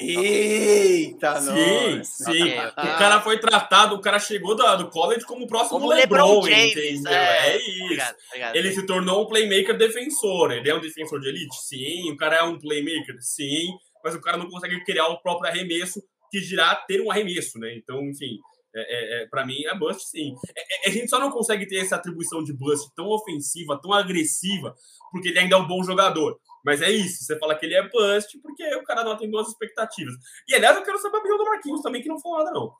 Eita, 0.00 1.40
sim, 1.40 1.96
nossa. 1.96 2.24
sim. 2.24 2.42
Okay, 2.42 2.58
okay. 2.58 2.84
O 2.84 2.98
cara 2.98 3.20
foi 3.20 3.38
tratado, 3.38 3.94
o 3.94 4.00
cara 4.00 4.18
chegou 4.18 4.54
do, 4.54 4.76
do 4.76 4.90
college 4.90 5.24
como 5.24 5.44
o 5.44 5.48
próximo 5.48 5.80
como 5.80 5.92
LeBron, 5.92 6.40
LeBron 6.40 6.46
James, 6.48 6.76
entendeu? 6.76 7.12
É, 7.12 7.48
é 7.48 7.56
isso. 7.56 7.84
Obrigado, 7.84 8.16
obrigado, 8.28 8.56
ele 8.56 8.72
se 8.72 8.86
tornou 8.86 9.24
um 9.24 9.26
playmaker 9.26 9.76
defensor. 9.76 10.52
Ele 10.52 10.70
é 10.70 10.74
um 10.74 10.80
defensor 10.80 11.20
de 11.20 11.28
elite? 11.28 11.56
Sim. 11.62 12.12
O 12.12 12.16
cara 12.16 12.36
é 12.36 12.42
um 12.42 12.58
playmaker? 12.58 13.16
Sim. 13.20 13.68
Mas 14.04 14.14
o 14.14 14.20
cara 14.20 14.36
não 14.36 14.48
consegue 14.48 14.82
criar 14.84 15.08
o 15.08 15.20
próprio 15.20 15.50
arremesso 15.50 16.00
que 16.30 16.40
dirá 16.40 16.74
ter 16.74 17.00
um 17.00 17.10
arremesso, 17.10 17.58
né? 17.58 17.74
Então, 17.74 18.00
enfim, 18.02 18.38
é, 18.74 18.80
é, 18.80 19.22
é 19.22 19.26
para 19.26 19.46
mim 19.46 19.64
é 19.64 19.74
bust 19.74 20.08
sim. 20.10 20.34
É, 20.56 20.88
é, 20.88 20.90
a 20.90 20.92
gente 20.92 21.08
só 21.08 21.18
não 21.18 21.30
consegue 21.30 21.66
ter 21.66 21.78
essa 21.78 21.96
atribuição 21.96 22.42
de 22.42 22.52
bust 22.52 22.88
tão 22.94 23.06
ofensiva, 23.06 23.80
tão 23.80 23.92
agressiva, 23.92 24.74
porque 25.10 25.28
ele 25.28 25.38
ainda 25.38 25.56
é 25.56 25.58
um 25.58 25.66
bom 25.66 25.82
jogador. 25.82 26.38
Mas 26.68 26.82
é 26.82 26.90
isso, 26.90 27.24
você 27.24 27.38
fala 27.38 27.54
que 27.54 27.64
ele 27.64 27.74
é 27.74 27.88
bust 27.88 28.38
porque 28.42 28.62
o 28.74 28.84
cara 28.84 29.02
não 29.02 29.12
atendeu 29.12 29.40
as 29.40 29.48
expectativas. 29.48 30.14
E 30.46 30.54
aliás, 30.54 30.76
eu 30.76 30.82
quero 30.82 30.98
saber 30.98 31.16
a 31.16 31.20
opinião 31.20 31.38
do 31.38 31.46
Marquinhos 31.46 31.80
também, 31.80 32.02
que 32.02 32.08
não 32.10 32.20
falou 32.20 32.44
nada, 32.44 32.50
não. 32.50 32.70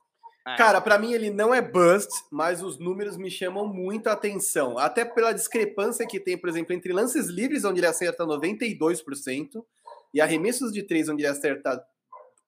É. 0.46 0.56
Cara, 0.56 0.78
para 0.78 0.98
mim 0.98 1.14
ele 1.14 1.30
não 1.30 1.54
é 1.54 1.62
bust, 1.62 2.10
mas 2.30 2.62
os 2.62 2.78
números 2.78 3.16
me 3.16 3.30
chamam 3.30 3.66
muito 3.66 4.08
a 4.08 4.12
atenção. 4.12 4.78
Até 4.78 5.06
pela 5.06 5.32
discrepância 5.32 6.06
que 6.06 6.20
tem, 6.20 6.36
por 6.36 6.50
exemplo, 6.50 6.74
entre 6.74 6.92
lances 6.92 7.28
livres, 7.28 7.64
onde 7.64 7.80
ele 7.80 7.86
acerta 7.86 8.26
92%, 8.26 9.64
e 10.12 10.20
arremessos 10.20 10.70
de 10.70 10.82
três, 10.82 11.08
onde 11.08 11.22
ele 11.22 11.30
acerta 11.30 11.82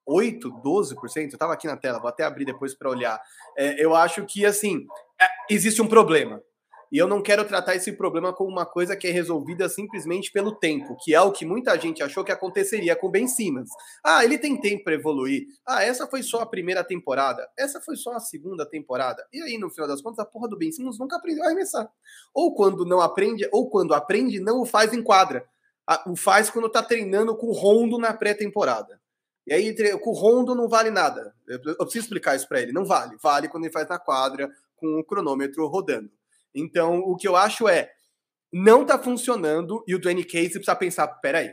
8, 0.07 0.47
12%. 0.63 1.33
Eu 1.33 1.39
tava 1.39 1.55
aqui 1.55 1.67
na 1.67 1.77
tela, 1.79 1.99
vou 1.99 2.09
até 2.09 2.23
abrir 2.25 2.45
depois 2.45 2.75
para 2.75 2.91
olhar. 2.91 3.19
É, 3.57 3.83
eu 3.83 3.95
acho 3.95 4.27
que, 4.27 4.45
assim, 4.45 4.87
é, 5.19 5.27
existe 5.49 5.81
um 5.81 5.89
problema. 5.89 6.43
E 6.91 6.99
eu 6.99 7.07
não 7.07 7.23
quero 7.23 7.45
tratar 7.45 7.77
esse 7.77 7.93
problema 7.93 8.33
como 8.33 8.51
uma 8.51 8.67
coisa 8.67 8.97
que 8.97 9.07
é 9.07 9.11
resolvida 9.13 9.69
simplesmente 9.69 10.33
pelo 10.33 10.53
tempo, 10.53 10.97
que 11.01 11.15
é 11.15 11.21
o 11.21 11.31
que 11.31 11.47
muita 11.47 11.79
gente 11.79 12.03
achou 12.03 12.25
que 12.25 12.33
aconteceria 12.33 12.97
com 12.97 13.07
o 13.07 13.11
Ben 13.11 13.29
Simmons. 13.29 13.69
Ah, 14.05 14.25
ele 14.25 14.37
tem 14.37 14.61
tempo 14.61 14.83
para 14.83 14.95
evoluir. 14.95 15.47
Ah, 15.65 15.85
essa 15.85 16.09
foi 16.09 16.23
só 16.23 16.41
a 16.41 16.47
primeira 16.47 16.83
temporada. 16.83 17.49
Essa 17.57 17.81
foi 17.81 17.95
só 17.95 18.15
a 18.15 18.21
segunda 18.21 18.67
temporada. 18.67 19.25
E 19.33 19.41
aí, 19.41 19.57
no 19.57 19.71
final 19.71 19.87
das 19.87 20.03
contas, 20.03 20.19
a 20.19 20.25
porra 20.25 20.49
do 20.49 20.59
Ben 20.59 20.73
Simmons 20.73 20.99
nunca 20.99 21.17
aprendeu 21.17 21.45
a 21.45 21.47
arremessar. 21.47 21.89
Ou 22.35 22.55
quando 22.55 22.85
não 22.85 23.01
aprende, 23.01 23.49
ou 23.53 23.71
quando 23.71 23.95
aprende, 23.95 24.41
não 24.41 24.61
o 24.61 24.67
faz 24.67 24.93
em 24.93 25.03
quadra. 25.03 25.45
O 26.07 26.17
faz 26.17 26.51
quando 26.51 26.69
tá 26.69 26.83
treinando 26.83 27.37
com 27.37 27.47
o 27.47 27.53
Rondo 27.53 27.99
na 27.99 28.13
pré-temporada. 28.13 29.01
E 29.47 29.53
aí, 29.53 29.75
com 29.99 30.11
o 30.11 30.15
Rondo 30.15 30.57
não 30.57 30.69
vale 30.69 30.91
nada. 30.91 31.35
Eu 31.47 31.77
preciso 31.77 32.05
explicar 32.05 32.35
isso 32.35 32.49
para 32.49 32.61
ele. 32.61 32.73
Não 32.73 32.85
vale. 32.85 33.17
Vale 33.23 33.49
quando 33.49 33.65
ele 33.65 33.73
faz 33.73 33.89
na 33.89 33.99
quadra 33.99 34.51
com 34.77 34.99
o 34.99 35.05
cronômetro 35.05 35.67
rodando. 35.67 36.11
Então, 36.55 36.99
o 37.01 37.17
que 37.17 37.29
eu 37.29 37.37
acho 37.37 37.69
é, 37.69 37.91
não 38.53 38.85
tá 38.85 38.99
funcionando 38.99 39.83
e 39.87 39.95
o 39.95 40.01
Dwayne 40.01 40.25
Casey 40.25 40.51
precisa 40.51 40.75
pensar, 40.75 41.07
peraí, 41.07 41.53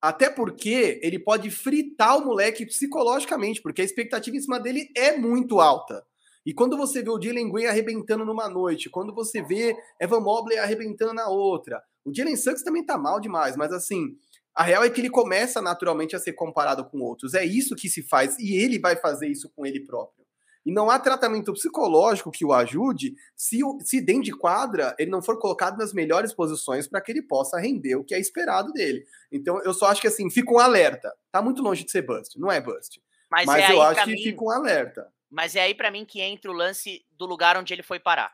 até 0.00 0.28
porque 0.28 1.00
ele 1.02 1.18
pode 1.18 1.50
fritar 1.50 2.18
o 2.18 2.24
moleque 2.24 2.66
psicologicamente, 2.66 3.62
porque 3.62 3.80
a 3.80 3.84
expectativa 3.84 4.36
em 4.36 4.40
cima 4.40 4.60
dele 4.60 4.88
é 4.96 5.16
muito 5.16 5.60
alta. 5.60 6.04
E 6.46 6.52
quando 6.52 6.76
você 6.76 7.02
vê 7.02 7.08
o 7.08 7.20
Jalen 7.20 7.50
Green 7.50 7.66
arrebentando 7.66 8.24
numa 8.24 8.48
noite, 8.48 8.90
quando 8.90 9.14
você 9.14 9.42
vê 9.42 9.74
Evan 9.98 10.20
Mobley 10.20 10.58
arrebentando 10.58 11.14
na 11.14 11.28
outra, 11.28 11.82
o 12.04 12.14
Jalen 12.14 12.36
Suggs 12.36 12.62
também 12.62 12.84
tá 12.84 12.98
mal 12.98 13.18
demais, 13.18 13.56
mas 13.56 13.72
assim, 13.72 14.14
a 14.54 14.62
real 14.62 14.84
é 14.84 14.90
que 14.90 15.00
ele 15.00 15.08
começa 15.08 15.62
naturalmente 15.62 16.14
a 16.14 16.18
ser 16.18 16.34
comparado 16.34 16.84
com 16.84 17.00
outros. 17.00 17.32
É 17.32 17.44
isso 17.44 17.74
que 17.74 17.88
se 17.88 18.02
faz 18.02 18.38
e 18.38 18.56
ele 18.56 18.78
vai 18.78 18.96
fazer 18.96 19.28
isso 19.28 19.50
com 19.56 19.64
ele 19.64 19.80
próprio. 19.80 20.23
E 20.64 20.72
não 20.72 20.88
há 20.88 20.98
tratamento 20.98 21.52
psicológico 21.52 22.30
que 22.30 22.44
o 22.44 22.52
ajude 22.52 23.14
se, 23.36 23.60
se 23.80 24.00
dentro 24.00 24.22
de 24.22 24.32
quadra 24.32 24.94
ele 24.98 25.10
não 25.10 25.20
for 25.20 25.38
colocado 25.38 25.76
nas 25.76 25.92
melhores 25.92 26.32
posições 26.32 26.86
para 26.88 27.00
que 27.02 27.12
ele 27.12 27.22
possa 27.22 27.58
render 27.58 27.96
o 27.96 28.04
que 28.04 28.14
é 28.14 28.18
esperado 28.18 28.72
dele. 28.72 29.04
Então 29.30 29.62
eu 29.62 29.74
só 29.74 29.86
acho 29.86 30.00
que 30.00 30.06
assim, 30.06 30.30
fica 30.30 30.52
um 30.52 30.58
alerta. 30.58 31.14
Tá 31.30 31.42
muito 31.42 31.62
longe 31.62 31.84
de 31.84 31.90
ser 31.90 32.02
bust, 32.02 32.38
não 32.38 32.50
é 32.50 32.60
bust. 32.60 33.02
Mas, 33.30 33.46
mas 33.46 33.64
é 33.64 33.72
eu 33.72 33.82
acho 33.82 34.04
que 34.04 34.10
mim, 34.12 34.22
fica 34.22 34.42
um 34.42 34.50
alerta. 34.50 35.12
Mas 35.30 35.54
é 35.54 35.62
aí 35.62 35.74
para 35.74 35.90
mim 35.90 36.04
que 36.04 36.20
entra 36.20 36.50
o 36.50 36.54
lance 36.54 37.04
do 37.12 37.26
lugar 37.26 37.56
onde 37.56 37.74
ele 37.74 37.82
foi 37.82 38.00
parar. 38.00 38.32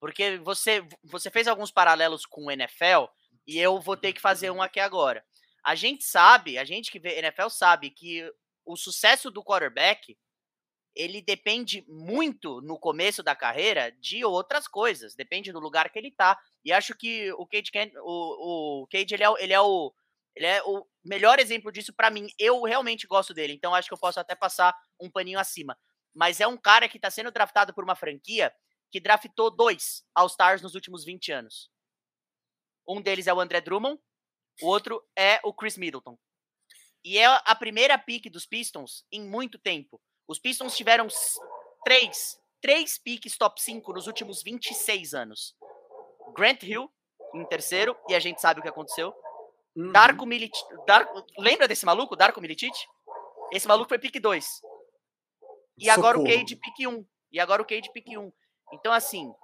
Porque 0.00 0.38
você, 0.38 0.82
você 1.04 1.30
fez 1.30 1.46
alguns 1.46 1.70
paralelos 1.70 2.24
com 2.24 2.46
o 2.46 2.50
NFL 2.50 3.04
e 3.46 3.58
eu 3.58 3.78
vou 3.80 3.96
ter 3.96 4.12
que 4.12 4.20
fazer 4.20 4.50
um 4.50 4.62
aqui 4.62 4.80
agora. 4.80 5.22
A 5.64 5.74
gente 5.74 6.04
sabe, 6.04 6.56
a 6.56 6.64
gente 6.64 6.90
que 6.90 6.98
vê 6.98 7.18
NFL 7.18 7.50
sabe 7.50 7.90
que 7.90 8.28
o 8.64 8.76
sucesso 8.76 9.30
do 9.30 9.44
quarterback 9.44 10.16
ele 10.94 11.22
depende 11.22 11.84
muito 11.88 12.60
no 12.60 12.78
começo 12.78 13.22
da 13.22 13.34
carreira 13.34 13.92
de 13.92 14.24
outras 14.24 14.66
coisas, 14.66 15.14
depende 15.14 15.52
do 15.52 15.60
lugar 15.60 15.90
que 15.90 15.98
ele 15.98 16.10
tá. 16.10 16.38
E 16.64 16.72
acho 16.72 16.94
que 16.96 17.32
o 17.32 17.46
Cade, 17.46 17.70
o, 18.02 18.82
o 18.82 18.88
ele, 18.92 19.24
é, 19.24 19.34
ele, 19.38 19.52
é 19.52 19.60
o, 19.60 19.94
ele 20.34 20.46
é 20.46 20.62
o 20.64 20.86
melhor 21.04 21.38
exemplo 21.38 21.70
disso 21.70 21.92
para 21.94 22.10
mim. 22.10 22.26
Eu 22.38 22.62
realmente 22.62 23.06
gosto 23.06 23.32
dele, 23.32 23.52
então 23.52 23.74
acho 23.74 23.88
que 23.88 23.94
eu 23.94 23.98
posso 23.98 24.18
até 24.18 24.34
passar 24.34 24.76
um 25.00 25.10
paninho 25.10 25.38
acima. 25.38 25.78
Mas 26.14 26.40
é 26.40 26.46
um 26.46 26.56
cara 26.56 26.88
que 26.88 26.98
está 26.98 27.10
sendo 27.10 27.30
draftado 27.30 27.72
por 27.72 27.84
uma 27.84 27.94
franquia 27.94 28.52
que 28.90 29.00
draftou 29.00 29.50
dois 29.50 30.04
All-Stars 30.14 30.60
nos 30.60 30.74
últimos 30.74 31.04
20 31.04 31.30
anos. 31.30 31.70
Um 32.88 33.00
deles 33.00 33.28
é 33.28 33.32
o 33.32 33.40
André 33.40 33.60
Drummond, 33.60 34.00
o 34.60 34.66
outro 34.66 35.00
é 35.16 35.40
o 35.44 35.54
Chris 35.54 35.76
Middleton. 35.76 36.18
E 37.04 37.16
é 37.16 37.26
a 37.26 37.54
primeira 37.54 37.96
pick 37.96 38.28
dos 38.28 38.44
Pistons 38.44 39.06
em 39.10 39.22
muito 39.22 39.58
tempo. 39.58 40.00
Os 40.30 40.38
Pistons 40.38 40.76
tiveram 40.76 41.08
três, 41.84 42.40
três 42.62 42.96
piques 42.96 43.36
top 43.36 43.60
5 43.60 43.92
nos 43.92 44.06
últimos 44.06 44.44
26 44.44 45.12
anos. 45.12 45.56
Grant 46.36 46.62
Hill 46.62 46.88
em 47.34 47.44
terceiro, 47.46 47.96
e 48.08 48.14
a 48.14 48.20
gente 48.20 48.40
sabe 48.40 48.60
o 48.60 48.62
que 48.62 48.68
aconteceu. 48.68 49.12
Uhum. 49.74 49.90
Darko 49.90 50.24
Milicic. 50.24 50.56
Darko, 50.86 51.26
lembra 51.36 51.66
desse 51.66 51.84
maluco, 51.84 52.14
Darko 52.14 52.40
Milicic? 52.40 52.72
Esse 53.52 53.66
maluco 53.66 53.88
foi 53.88 53.98
pique 53.98 54.20
2. 54.20 54.46
E 55.76 55.86
Socorro. 55.86 55.98
agora 55.98 56.20
o 56.20 56.24
Cade 56.24 56.54
pique 56.54 56.86
1. 56.86 56.90
Um. 56.92 57.04
E 57.32 57.40
agora 57.40 57.60
o 57.60 57.66
Cade 57.66 57.90
pique 57.92 58.16
1. 58.16 58.22
Um. 58.22 58.32
Então, 58.72 58.92
assim, 58.92 59.34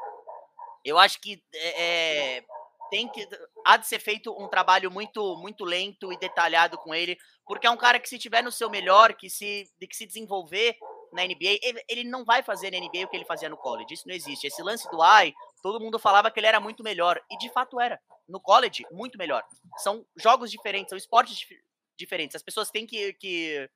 eu 0.85 0.99
acho 0.99 1.21
que 1.21 1.43
é, 1.53 1.83
é, 1.83 2.45
tem 2.91 3.09
que 3.09 3.27
há 3.65 3.77
de 3.77 3.87
ser 3.87 3.99
feito 3.99 4.33
um 4.33 4.49
trabalho 4.49 4.91
muito 4.91 5.37
muito 5.37 5.65
lento 5.65 6.13
e 6.13 6.19
detalhado 6.19 6.79
com 6.79 6.95
ele, 6.95 7.17
porque 7.47 7.67
é 7.67 7.71
um 7.71 7.77
cara 7.77 7.99
que 7.99 8.09
se 8.09 8.19
tiver 8.19 8.43
no 8.43 8.53
seu 8.53 8.71
melhor, 8.71 9.15
que 9.15 9.29
se 9.29 9.69
que 9.79 9.97
se 9.97 10.07
desenvolver 10.07 10.77
na 11.13 11.25
NBA, 11.25 11.59
ele, 11.63 11.85
ele 11.89 12.05
não 12.05 12.25
vai 12.25 12.43
fazer 12.43 12.71
na 12.71 12.79
NBA 12.79 13.05
o 13.05 13.09
que 13.09 13.17
ele 13.17 13.25
fazia 13.25 13.49
no 13.49 13.57
college. 13.57 13.95
Isso 13.95 14.07
não 14.07 14.15
existe. 14.15 14.47
Esse 14.47 14.63
lance 14.63 14.89
do 14.91 15.01
AI, 15.01 15.35
todo 15.63 15.81
mundo 15.81 15.99
falava 15.99 16.31
que 16.31 16.39
ele 16.39 16.47
era 16.47 16.61
muito 16.61 16.83
melhor 16.83 17.21
e 17.31 17.39
de 17.39 17.51
fato 17.51 17.81
era. 17.81 18.01
No 18.29 18.41
college, 18.41 18.85
muito 18.91 19.17
melhor. 19.17 19.43
São 19.79 20.05
jogos 20.17 20.51
diferentes, 20.51 20.91
são 20.91 20.99
esportes 20.99 21.37
dif 21.37 21.57
diferentes. 21.97 22.37
As 22.37 22.43
pessoas 22.43 22.71
têm 22.71 22.87
que, 22.87 23.15
que 23.15 23.71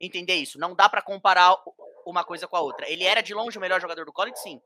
entender 0.00 0.34
isso. 0.34 0.58
Não 0.58 0.74
dá 0.74 0.88
para 0.88 1.02
comparar 1.02 1.56
uma 2.06 2.22
coisa 2.22 2.46
com 2.46 2.56
a 2.56 2.60
outra. 2.60 2.88
Ele 2.88 3.04
era 3.04 3.20
de 3.20 3.34
longe 3.34 3.58
o 3.58 3.60
melhor 3.60 3.80
jogador 3.80 4.04
do 4.04 4.12
college, 4.12 4.38
sim. 4.38 4.60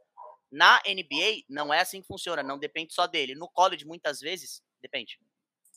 Na 0.53 0.81
NBA, 0.87 1.45
não 1.49 1.75
é 1.75 1.81
assim 1.81 2.03
que 2.03 2.07
funciona, 2.07 2.43
não 2.43 2.59
depende 2.59 2.95
só 2.95 3.07
dele. 3.07 3.35
No 3.35 3.49
college, 3.49 3.87
muitas 3.87 4.21
vezes, 4.21 4.63
depende. 4.83 5.19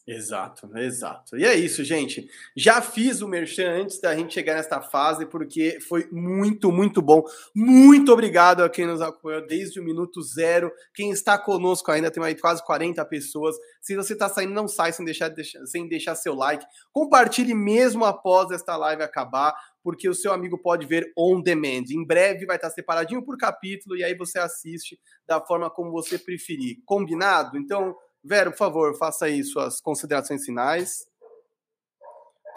Exato, 0.07 0.69
exato. 0.77 1.35
E 1.35 1.43
é 1.45 1.55
isso, 1.55 1.83
gente. 1.83 2.29
Já 2.55 2.79
fiz 2.79 3.21
o 3.21 3.27
merchan 3.27 3.81
antes 3.81 3.99
da 3.99 4.15
gente 4.15 4.35
chegar 4.35 4.53
nesta 4.53 4.79
fase, 4.79 5.25
porque 5.25 5.79
foi 5.79 6.07
muito, 6.11 6.71
muito 6.71 7.01
bom. 7.01 7.23
Muito 7.55 8.13
obrigado 8.13 8.63
a 8.63 8.69
quem 8.69 8.85
nos 8.85 9.01
apoiou 9.01 9.47
desde 9.47 9.79
o 9.79 9.83
minuto 9.83 10.21
zero. 10.21 10.71
Quem 10.93 11.09
está 11.09 11.39
conosco 11.39 11.91
ainda, 11.91 12.11
tem 12.11 12.23
aí 12.23 12.35
quase 12.35 12.63
40 12.63 13.03
pessoas. 13.05 13.55
Se 13.81 13.95
você 13.95 14.13
está 14.13 14.29
saindo, 14.29 14.53
não 14.53 14.67
sai 14.67 14.93
sem 14.93 15.03
deixar, 15.03 15.33
sem 15.65 15.87
deixar 15.87 16.13
seu 16.13 16.35
like. 16.35 16.63
Compartilhe 16.91 17.55
mesmo 17.55 18.05
após 18.05 18.51
esta 18.51 18.77
live 18.77 19.01
acabar 19.01 19.55
porque 19.85 20.09
o 20.09 20.15
seu 20.15 20.33
amigo 20.33 20.57
pode 20.57 20.87
ver 20.87 21.13
on 21.15 21.39
demand. 21.39 21.83
Em 21.91 22.03
breve 22.03 22.47
vai 22.47 22.55
estar 22.55 22.71
separadinho 22.71 23.23
por 23.23 23.37
capítulo 23.37 23.95
e 23.95 24.03
aí 24.03 24.15
você 24.15 24.39
assiste 24.39 24.99
da 25.27 25.39
forma 25.39 25.69
como 25.69 25.91
você 25.91 26.17
preferir. 26.17 26.77
Combinado? 26.87 27.55
Então, 27.55 27.95
Vero, 28.25 28.51
por 28.51 28.57
favor, 28.57 28.97
faça 28.97 29.25
aí 29.25 29.43
suas 29.43 29.79
considerações 29.79 30.43
finais. 30.43 31.05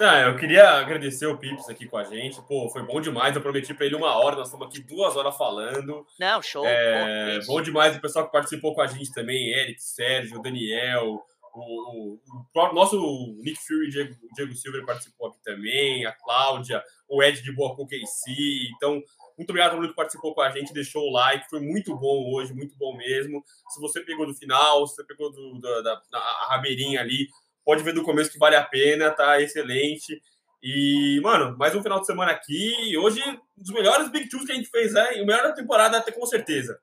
Ah, 0.01 0.21
eu 0.21 0.37
queria 0.37 0.71
agradecer 0.71 1.27
o 1.27 1.37
Pips 1.37 1.69
aqui 1.69 1.87
com 1.87 1.99
a 1.99 2.05
gente. 2.05 2.41
Pô, 2.43 2.71
foi 2.71 2.83
bom 2.83 3.01
demais. 3.01 3.35
Eu 3.35 3.43
prometi 3.43 3.75
para 3.75 3.85
ele 3.85 3.97
uma 3.97 4.17
hora, 4.17 4.37
nós 4.37 4.47
estamos 4.47 4.69
aqui 4.69 4.81
duas 4.81 5.17
horas 5.17 5.37
falando. 5.37 6.07
Não, 6.19 6.41
show. 6.41 6.65
É, 6.65 7.41
bom 7.47 7.61
demais 7.61 7.97
o 7.97 8.01
pessoal 8.01 8.25
que 8.25 8.33
participou 8.33 8.75
com 8.75 8.81
a 8.81 8.87
gente 8.87 9.13
também: 9.13 9.53
Eric, 9.53 9.83
Sérgio, 9.83 10.41
Daniel, 10.41 11.21
o, 11.53 12.15
o, 12.15 12.21
o 12.55 12.73
nosso 12.73 12.97
Nick 13.43 13.59
Fury, 13.67 13.91
Diego, 13.91 14.15
Diego 14.35 14.55
Silver 14.55 14.87
participou 14.87 15.29
aqui 15.29 15.43
também, 15.43 16.07
a 16.07 16.13
Cláudia, 16.13 16.83
o 17.09 17.21
Ed 17.21 17.43
de 17.43 17.53
Boa 17.53 17.77
KC. 17.77 18.31
Então, 18.77 19.03
muito 19.39 19.51
obrigado 19.51 19.69
a 19.69 19.71
todo 19.71 19.81
mundo 19.81 19.91
que 19.91 19.97
participou 19.97 20.35
com 20.35 20.41
a 20.41 20.51
gente, 20.51 20.75
deixou 20.75 21.05
o 21.05 21.13
like, 21.13 21.49
foi 21.49 21.61
muito 21.61 21.97
bom 21.97 22.35
hoje, 22.35 22.53
muito 22.53 22.77
bom 22.77 22.97
mesmo. 22.97 23.45
Se 23.71 23.81
você 23.81 24.01
pegou 24.01 24.27
do 24.27 24.35
final, 24.35 24.85
se 24.85 24.97
você 24.97 25.05
pegou 25.05 25.31
do, 25.31 25.61
da, 25.61 25.81
da, 26.11 26.21
rabeirinha 26.49 27.01
ali, 27.01 27.29
pode 27.65 27.85
ver 27.85 27.95
do 27.95 28.03
começo 28.03 28.33
que 28.33 28.39
vale 28.39 28.57
a 28.57 28.65
pena, 28.65 29.13
tá 29.13 29.41
excelente. 29.41 30.21
E, 30.61 31.21
mano, 31.23 31.57
mais 31.57 31.73
um 31.77 31.83
final 31.83 32.01
de 32.01 32.07
semana 32.07 32.33
aqui. 32.33 32.97
Hoje, 32.99 33.23
um 33.23 33.63
dos 33.63 33.73
melhores 33.73 34.11
Big 34.11 34.29
Twos 34.29 34.45
que 34.45 34.51
a 34.51 34.57
gente 34.57 34.71
fez, 34.71 34.93
né? 34.93 35.23
O 35.23 35.27
melhor 35.27 35.45
da 35.45 35.53
temporada, 35.53 35.99
até 35.99 36.11
com 36.11 36.27
certeza. 36.27 36.77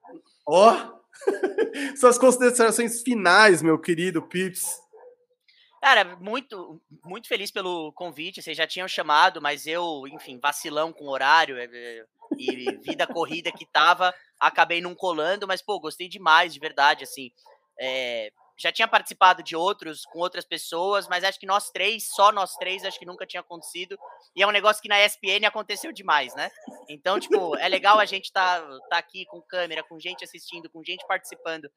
Ó! 0.48 0.74
Oh. 0.74 0.96
Suas 1.98 2.18
considerações 2.18 3.02
finais, 3.02 3.62
meu 3.62 3.78
querido 3.78 4.22
Pips. 4.22 4.85
Cara, 5.86 6.04
muito, 6.20 6.82
muito 7.04 7.28
feliz 7.28 7.52
pelo 7.52 7.94
convite. 7.94 8.42
Vocês 8.42 8.58
já 8.58 8.66
tinham 8.66 8.88
chamado, 8.88 9.40
mas 9.40 9.68
eu, 9.68 10.08
enfim, 10.08 10.40
vacilão 10.40 10.92
com 10.92 11.08
horário 11.08 11.60
é, 11.60 11.66
é, 11.72 12.06
e 12.40 12.76
vida 12.78 13.06
corrida 13.06 13.52
que 13.52 13.68
tava, 13.68 14.12
acabei 14.40 14.82
não 14.82 14.96
colando, 14.96 15.48
mas, 15.48 15.62
pô, 15.62 15.80
gostei 15.80 16.10
demais, 16.10 16.56
de 16.56 16.60
verdade, 16.60 17.04
assim. 17.04 17.32
É, 17.80 18.32
já 18.58 18.72
tinha 18.72 18.88
participado 18.88 19.44
de 19.44 19.56
outros 19.56 20.08
com 20.08 20.18
outras 20.18 20.44
pessoas, 20.44 21.08
mas 21.08 21.24
acho 21.24 21.40
que 21.40 21.46
nós 21.46 21.70
três, 21.70 22.08
só 22.16 22.32
nós 22.32 22.56
três, 22.56 22.84
acho 22.84 22.98
que 22.98 23.06
nunca 23.06 23.28
tinha 23.28 23.42
acontecido. 23.42 23.96
E 24.36 24.42
é 24.42 24.48
um 24.48 24.52
negócio 24.52 24.82
que 24.82 24.90
na 24.90 25.06
ESPN 25.06 25.46
aconteceu 25.46 25.92
demais, 25.92 26.34
né? 26.34 26.50
Então, 26.90 27.20
tipo, 27.20 27.56
é 27.58 27.68
legal 27.70 28.00
a 28.00 28.06
gente 28.06 28.32
tá, 28.32 28.60
tá 28.90 28.98
aqui 28.98 29.24
com 29.28 29.40
câmera, 29.40 29.84
com 29.84 30.00
gente 30.00 30.24
assistindo, 30.24 30.68
com 30.68 30.84
gente 30.84 31.06
participando. 31.06 31.70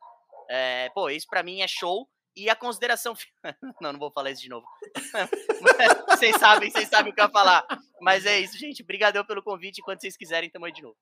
É, 0.49 0.89
pô, 0.95 1.11
isso 1.11 1.27
para 1.29 1.43
mim 1.43 1.61
é 1.61 1.69
show. 1.69 2.09
E 2.37 2.49
a 2.49 2.57
consideração. 2.57 3.15
Não, 3.81 3.93
não 3.93 3.99
vou 3.99 4.13
falar 4.13 4.31
isso 4.31 4.43
de 4.43 4.49
novo. 4.49 4.67
vocês 6.09 6.37
sabem, 6.37 6.71
vocês 6.71 6.89
sabem 6.89 7.11
o 7.11 7.15
que 7.15 7.21
eu 7.21 7.25
ia 7.25 7.31
falar. 7.31 7.67
Mas 8.01 8.27
é 8.27 8.39
isso, 8.39 8.57
gente. 8.57 8.83
Obrigadão 8.83 9.25
pelo 9.25 9.43
convite. 9.43 9.83
Quando 9.83 10.01
vocês 10.01 10.17
quiserem, 10.17 10.51
tamo 10.51 10.67
aí 10.67 10.73
de 10.73 10.83
novo. 10.83 10.97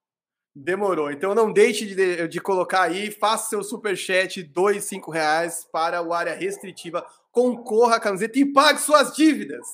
Demorou. 0.59 1.11
Então 1.11 1.35
não 1.35 1.53
deixe 1.53 1.85
de, 1.85 2.29
de 2.29 2.41
colocar 2.41 2.83
aí, 2.83 3.11
faça 3.11 3.51
seu 3.51 3.63
superchat, 3.63 4.43
dois, 4.43 4.85
cinco 4.85 5.11
reais 5.11 5.67
para 5.71 6.01
o 6.01 6.15
área 6.15 6.35
restritiva. 6.35 7.07
Concorra 7.31 7.97
a 7.97 8.01
camiseta 8.01 8.39
e 8.39 8.51
pague 8.51 8.81
suas 8.81 9.15
dívidas. 9.15 9.67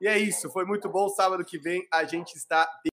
E 0.00 0.08
é 0.08 0.18
isso. 0.18 0.50
Foi 0.50 0.64
muito 0.64 0.88
bom. 0.88 1.08
Sábado 1.08 1.44
que 1.44 1.56
vem 1.56 1.86
a 1.88 2.02
gente 2.02 2.34
está 2.34 2.68